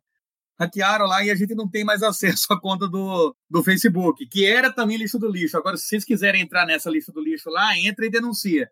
hackearam 0.63 1.07
lá 1.07 1.25
e 1.25 1.31
a 1.31 1.35
gente 1.35 1.55
não 1.55 1.69
tem 1.69 1.85
mais 1.85 2.03
acesso 2.03 2.53
à 2.53 2.61
conta 2.61 2.89
do, 2.89 3.35
do 3.51 3.63
Facebook, 3.63 4.27
que 4.27 4.45
era 4.47 4.73
também 4.73 4.97
lixo 4.97 5.19
do 5.19 5.29
lixo. 5.29 5.57
Agora, 5.57 5.77
se 5.77 5.87
vocês 5.87 6.05
quiserem 6.05 6.43
entrar 6.43 6.67
nessa 6.67 6.91
lista 6.91 7.13
do 7.13 7.21
lixo 7.21 7.51
lá, 7.51 7.77
entra 7.79 8.07
e 8.07 8.11
denuncia. 8.11 8.71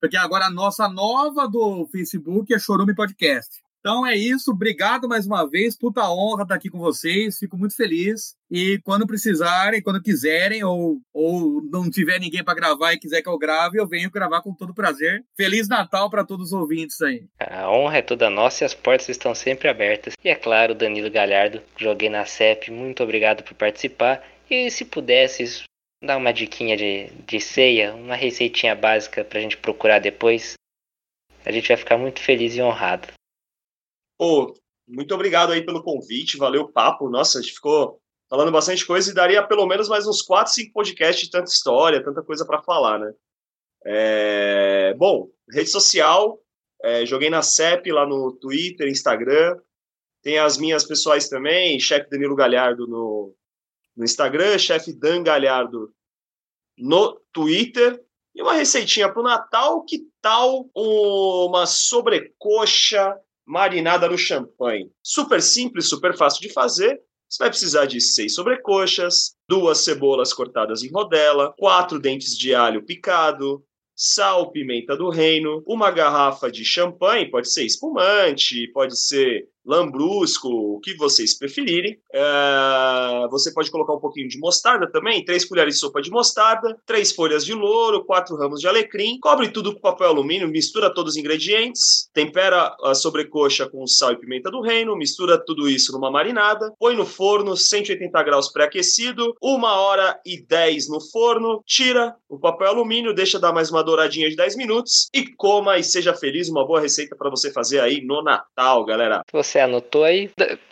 Porque 0.00 0.16
agora 0.16 0.46
a 0.46 0.50
nossa 0.50 0.88
nova 0.88 1.46
do 1.46 1.86
Facebook 1.88 2.52
é 2.54 2.58
Chorume 2.58 2.94
Podcast. 2.94 3.62
Então 3.80 4.06
é 4.06 4.14
isso, 4.14 4.50
obrigado 4.50 5.08
mais 5.08 5.26
uma 5.26 5.48
vez, 5.48 5.74
puta 5.74 6.02
honra 6.10 6.42
estar 6.42 6.54
aqui 6.54 6.68
com 6.68 6.78
vocês, 6.78 7.38
fico 7.38 7.56
muito 7.56 7.74
feliz. 7.74 8.36
E 8.50 8.78
quando 8.84 9.06
precisarem, 9.06 9.82
quando 9.82 10.02
quiserem, 10.02 10.62
ou, 10.62 11.00
ou 11.14 11.62
não 11.62 11.88
tiver 11.88 12.18
ninguém 12.20 12.44
para 12.44 12.54
gravar 12.54 12.92
e 12.92 12.98
quiser 12.98 13.22
que 13.22 13.28
eu 13.28 13.38
grave, 13.38 13.78
eu 13.78 13.88
venho 13.88 14.10
gravar 14.10 14.42
com 14.42 14.52
todo 14.52 14.74
prazer. 14.74 15.24
Feliz 15.34 15.66
Natal 15.66 16.10
para 16.10 16.24
todos 16.24 16.48
os 16.48 16.52
ouvintes 16.52 17.00
aí. 17.00 17.24
A 17.38 17.70
honra 17.70 17.98
é 17.98 18.02
toda 18.02 18.28
nossa 18.28 18.64
e 18.64 18.66
as 18.66 18.74
portas 18.74 19.08
estão 19.08 19.34
sempre 19.34 19.68
abertas. 19.68 20.14
E 20.22 20.28
é 20.28 20.34
claro, 20.34 20.74
Danilo 20.74 21.10
Galhardo, 21.10 21.62
joguei 21.78 22.10
na 22.10 22.26
CEP, 22.26 22.70
muito 22.70 23.02
obrigado 23.02 23.42
por 23.42 23.54
participar. 23.54 24.22
E 24.50 24.70
se 24.70 24.84
pudesse 24.84 25.62
dar 26.04 26.18
uma 26.18 26.32
diquinha 26.32 26.76
de, 26.76 27.06
de 27.26 27.40
ceia, 27.40 27.94
uma 27.94 28.14
receitinha 28.14 28.74
básica 28.74 29.24
para 29.24 29.38
a 29.38 29.42
gente 29.42 29.56
procurar 29.56 30.00
depois, 30.00 30.54
a 31.46 31.50
gente 31.50 31.68
vai 31.68 31.78
ficar 31.78 31.96
muito 31.96 32.20
feliz 32.20 32.54
e 32.56 32.60
honrado. 32.60 33.08
Pô, 34.20 34.52
muito 34.86 35.14
obrigado 35.14 35.50
aí 35.50 35.64
pelo 35.64 35.82
convite, 35.82 36.36
valeu 36.36 36.64
o 36.64 36.68
papo. 36.70 37.08
Nossa, 37.08 37.38
a 37.38 37.40
gente 37.40 37.54
ficou 37.54 37.98
falando 38.28 38.52
bastante 38.52 38.84
coisa 38.84 39.10
e 39.10 39.14
daria 39.14 39.42
pelo 39.42 39.66
menos 39.66 39.88
mais 39.88 40.06
uns 40.06 40.20
4, 40.20 40.52
5 40.52 40.74
podcasts 40.74 41.24
de 41.24 41.30
tanta 41.30 41.50
história, 41.50 42.04
tanta 42.04 42.22
coisa 42.22 42.44
para 42.44 42.62
falar, 42.62 42.98
né? 42.98 43.14
É... 43.82 44.94
Bom, 44.98 45.30
rede 45.50 45.70
social, 45.70 46.38
é, 46.82 47.06
joguei 47.06 47.30
na 47.30 47.40
CEP 47.40 47.90
lá 47.90 48.06
no 48.06 48.30
Twitter, 48.32 48.90
Instagram. 48.90 49.58
Tem 50.22 50.38
as 50.38 50.58
minhas 50.58 50.84
pessoais 50.84 51.30
também, 51.30 51.80
chefe 51.80 52.10
Danilo 52.10 52.36
Galhardo 52.36 52.86
no, 52.86 53.34
no 53.96 54.04
Instagram, 54.04 54.58
chefe 54.58 54.92
Dan 54.92 55.22
Galhardo 55.22 55.94
no 56.76 57.18
Twitter. 57.32 57.98
E 58.34 58.42
uma 58.42 58.52
receitinha 58.52 59.10
para 59.10 59.20
o 59.20 59.24
Natal, 59.24 59.82
que 59.82 60.06
tal 60.20 60.68
uma 60.74 61.64
sobrecoxa 61.64 63.18
marinada 63.46 64.08
no 64.08 64.18
champanhe. 64.18 64.90
Super 65.02 65.42
simples, 65.42 65.88
super 65.88 66.16
fácil 66.16 66.40
de 66.40 66.52
fazer. 66.52 67.00
Você 67.28 67.38
vai 67.38 67.48
precisar 67.48 67.86
de 67.86 68.00
seis 68.00 68.34
sobrecoxas, 68.34 69.36
duas 69.48 69.78
cebolas 69.78 70.32
cortadas 70.32 70.82
em 70.82 70.90
rodela, 70.90 71.54
quatro 71.56 72.00
dentes 72.00 72.36
de 72.36 72.54
alho 72.54 72.84
picado, 72.84 73.64
sal, 73.94 74.50
pimenta 74.50 74.96
do 74.96 75.10
reino, 75.10 75.62
uma 75.66 75.90
garrafa 75.90 76.50
de 76.50 76.64
champanhe, 76.64 77.30
pode 77.30 77.52
ser 77.52 77.64
espumante, 77.64 78.66
pode 78.72 78.98
ser 78.98 79.46
lambrusco, 79.64 80.48
o 80.48 80.80
que 80.80 80.94
vocês 80.96 81.36
preferirem. 81.36 81.98
É, 82.12 83.28
você 83.30 83.52
pode 83.52 83.70
colocar 83.70 83.94
um 83.94 84.00
pouquinho 84.00 84.28
de 84.28 84.38
mostarda 84.38 84.90
também, 84.90 85.24
três 85.24 85.44
colheres 85.44 85.74
de 85.74 85.80
sopa 85.80 86.00
de 86.00 86.10
mostarda, 86.10 86.76
três 86.86 87.12
folhas 87.12 87.44
de 87.44 87.54
louro, 87.54 88.04
quatro 88.04 88.36
ramos 88.36 88.60
de 88.60 88.68
alecrim, 88.68 89.18
cobre 89.20 89.50
tudo 89.50 89.74
com 89.74 89.80
papel 89.80 90.08
alumínio, 90.08 90.48
mistura 90.48 90.92
todos 90.92 91.14
os 91.14 91.18
ingredientes, 91.18 92.08
tempera 92.12 92.74
a 92.82 92.94
sobrecoxa 92.94 93.68
com 93.68 93.86
sal 93.86 94.12
e 94.12 94.16
pimenta 94.16 94.50
do 94.50 94.60
reino, 94.60 94.96
mistura 94.96 95.38
tudo 95.38 95.68
isso 95.68 95.92
numa 95.92 96.10
marinada, 96.10 96.72
põe 96.78 96.96
no 96.96 97.06
forno, 97.06 97.56
180 97.56 98.22
graus 98.22 98.48
pré-aquecido, 98.48 99.34
uma 99.40 99.80
hora 99.80 100.18
e 100.24 100.40
10 100.42 100.88
no 100.88 101.00
forno, 101.00 101.62
tira 101.66 102.14
o 102.28 102.38
papel 102.38 102.68
alumínio, 102.68 103.14
deixa 103.14 103.38
dar 103.38 103.52
mais 103.52 103.70
uma 103.70 103.82
douradinha 103.82 104.28
de 104.28 104.36
10 104.36 104.56
minutos 104.56 105.08
e 105.14 105.26
coma 105.34 105.78
e 105.78 105.84
seja 105.84 106.14
feliz, 106.14 106.48
uma 106.48 106.66
boa 106.66 106.80
receita 106.80 107.16
para 107.16 107.30
você 107.30 107.52
fazer 107.52 107.80
aí 107.80 108.00
no 108.00 108.22
Natal, 108.22 108.84
galera. 108.84 109.22
Você 109.50 109.58
anotou 109.58 110.04
aí? 110.04 110.30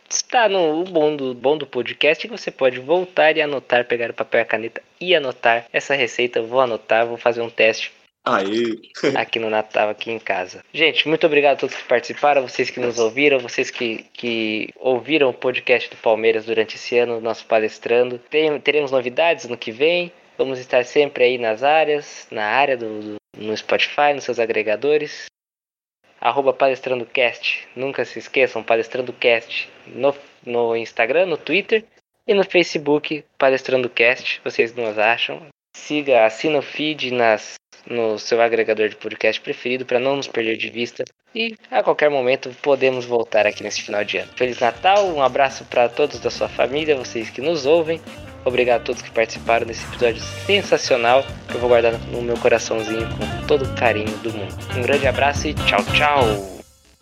Está 0.08 0.48
no 0.48 0.84
bom 0.84 1.16
do, 1.16 1.34
bom 1.34 1.58
do 1.58 1.66
podcast 1.66 2.24
que 2.24 2.30
você 2.30 2.48
pode 2.48 2.78
voltar 2.78 3.36
e 3.36 3.42
anotar, 3.42 3.84
pegar 3.84 4.08
o 4.08 4.14
papel 4.14 4.38
e 4.38 4.42
a 4.42 4.44
caneta 4.44 4.82
e 5.00 5.16
anotar 5.16 5.66
essa 5.72 5.96
receita. 5.96 6.38
Eu 6.38 6.46
vou 6.46 6.60
anotar, 6.60 7.04
vou 7.04 7.16
fazer 7.16 7.40
um 7.40 7.50
teste 7.50 7.90
Aí. 8.24 8.80
aqui 9.18 9.40
no 9.40 9.50
Natal, 9.50 9.88
aqui 9.88 10.12
em 10.12 10.18
casa. 10.20 10.62
Gente, 10.72 11.08
muito 11.08 11.26
obrigado 11.26 11.56
a 11.56 11.58
todos 11.58 11.74
que 11.74 11.82
participaram, 11.88 12.46
vocês 12.46 12.70
que 12.70 12.78
nos 12.78 13.00
ouviram, 13.00 13.40
vocês 13.40 13.68
que, 13.68 14.04
que 14.12 14.68
ouviram 14.76 15.30
o 15.30 15.34
podcast 15.34 15.90
do 15.90 15.96
Palmeiras 15.96 16.44
durante 16.44 16.76
esse 16.76 16.96
ano, 16.96 17.20
nosso 17.20 17.44
palestrando. 17.46 18.20
Tem, 18.30 18.60
teremos 18.60 18.92
novidades 18.92 19.46
no 19.46 19.56
que 19.56 19.72
vem. 19.72 20.12
Vamos 20.36 20.60
estar 20.60 20.84
sempre 20.84 21.24
aí 21.24 21.36
nas 21.36 21.64
áreas, 21.64 22.28
na 22.30 22.44
área 22.44 22.76
do, 22.76 23.00
do 23.00 23.18
no 23.36 23.56
Spotify, 23.56 24.12
nos 24.14 24.22
seus 24.22 24.38
agregadores. 24.38 25.26
Arroba 26.20 26.52
palestrandocast. 26.52 27.68
Nunca 27.74 28.04
se 28.04 28.18
esqueçam, 28.18 28.62
palestrandocast 28.62 29.68
no, 29.86 30.14
no 30.44 30.76
Instagram, 30.76 31.26
no 31.26 31.36
Twitter 31.36 31.84
e 32.26 32.34
no 32.34 32.44
Facebook, 32.44 33.24
palestrandocast. 33.38 34.40
Vocês 34.44 34.74
nos 34.74 34.98
acham. 34.98 35.46
Siga, 35.76 36.26
assina 36.26 36.58
o 36.58 36.62
feed 36.62 37.12
nas, 37.12 37.54
no 37.86 38.18
seu 38.18 38.40
agregador 38.40 38.88
de 38.88 38.96
podcast 38.96 39.40
preferido 39.40 39.86
para 39.86 40.00
não 40.00 40.16
nos 40.16 40.26
perder 40.26 40.56
de 40.56 40.68
vista. 40.68 41.04
E 41.34 41.54
a 41.70 41.82
qualquer 41.82 42.10
momento 42.10 42.50
podemos 42.62 43.04
voltar 43.04 43.46
aqui 43.46 43.62
nesse 43.62 43.82
final 43.82 44.04
de 44.04 44.18
ano. 44.18 44.32
Feliz 44.34 44.58
Natal, 44.58 45.06
um 45.06 45.22
abraço 45.22 45.64
para 45.66 45.88
todos 45.88 46.20
da 46.20 46.30
sua 46.30 46.48
família, 46.48 46.96
vocês 46.96 47.30
que 47.30 47.40
nos 47.40 47.64
ouvem. 47.64 48.00
Obrigado 48.48 48.80
a 48.80 48.84
todos 48.84 49.02
que 49.02 49.10
participaram 49.10 49.66
desse 49.66 49.84
episódio 49.84 50.22
sensacional 50.46 51.22
que 51.46 51.54
eu 51.54 51.60
vou 51.60 51.68
guardar 51.68 51.92
no 52.10 52.22
meu 52.22 52.36
coraçãozinho 52.38 53.06
com 53.10 53.46
todo 53.46 53.66
o 53.66 53.74
carinho 53.74 54.16
do 54.18 54.32
mundo. 54.32 54.54
Um 54.74 54.80
grande 54.80 55.06
abraço 55.06 55.48
e 55.48 55.52
tchau, 55.52 55.84
tchau! 55.92 56.24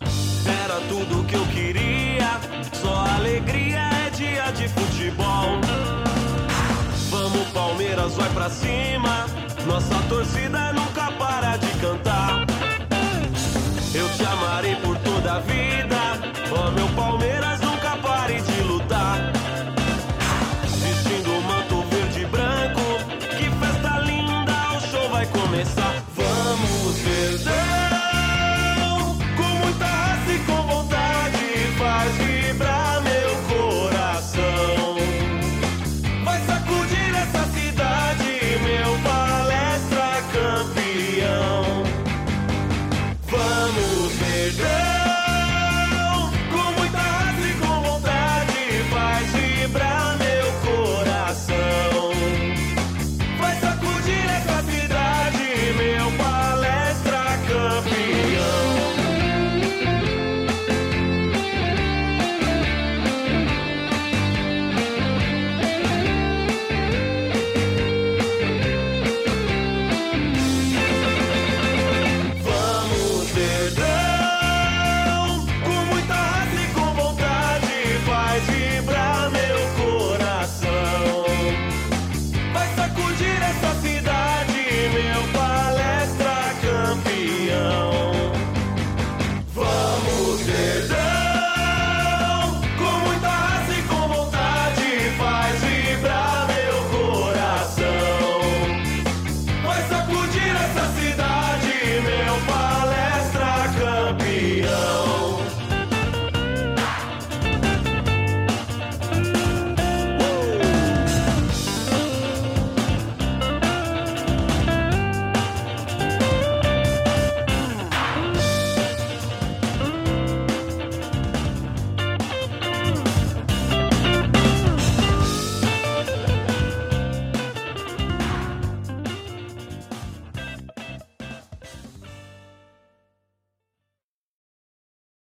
Era 0.01 0.75
tudo 0.89 1.25
que 1.25 1.35
eu 1.35 1.45
queria, 1.47 2.37
só 2.73 2.93
alegria 3.15 3.79
é 3.79 4.09
dia 4.09 4.51
de 4.51 4.67
futebol. 4.67 5.61
Vamos 7.09 7.47
Palmeiras, 7.53 8.13
vai 8.15 8.29
pra 8.31 8.49
cima, 8.49 9.25
nossa 9.65 9.95
torcida 10.09 10.73
nunca 10.73 11.09
para 11.13 11.55
de 11.55 11.71
cantar. 11.79 12.45
Eu 13.95 14.09
te 14.09 14.25
amarei 14.25 14.75
por 14.75 14.97
toda 14.97 15.35
a 15.35 15.39
vida. 15.39 15.66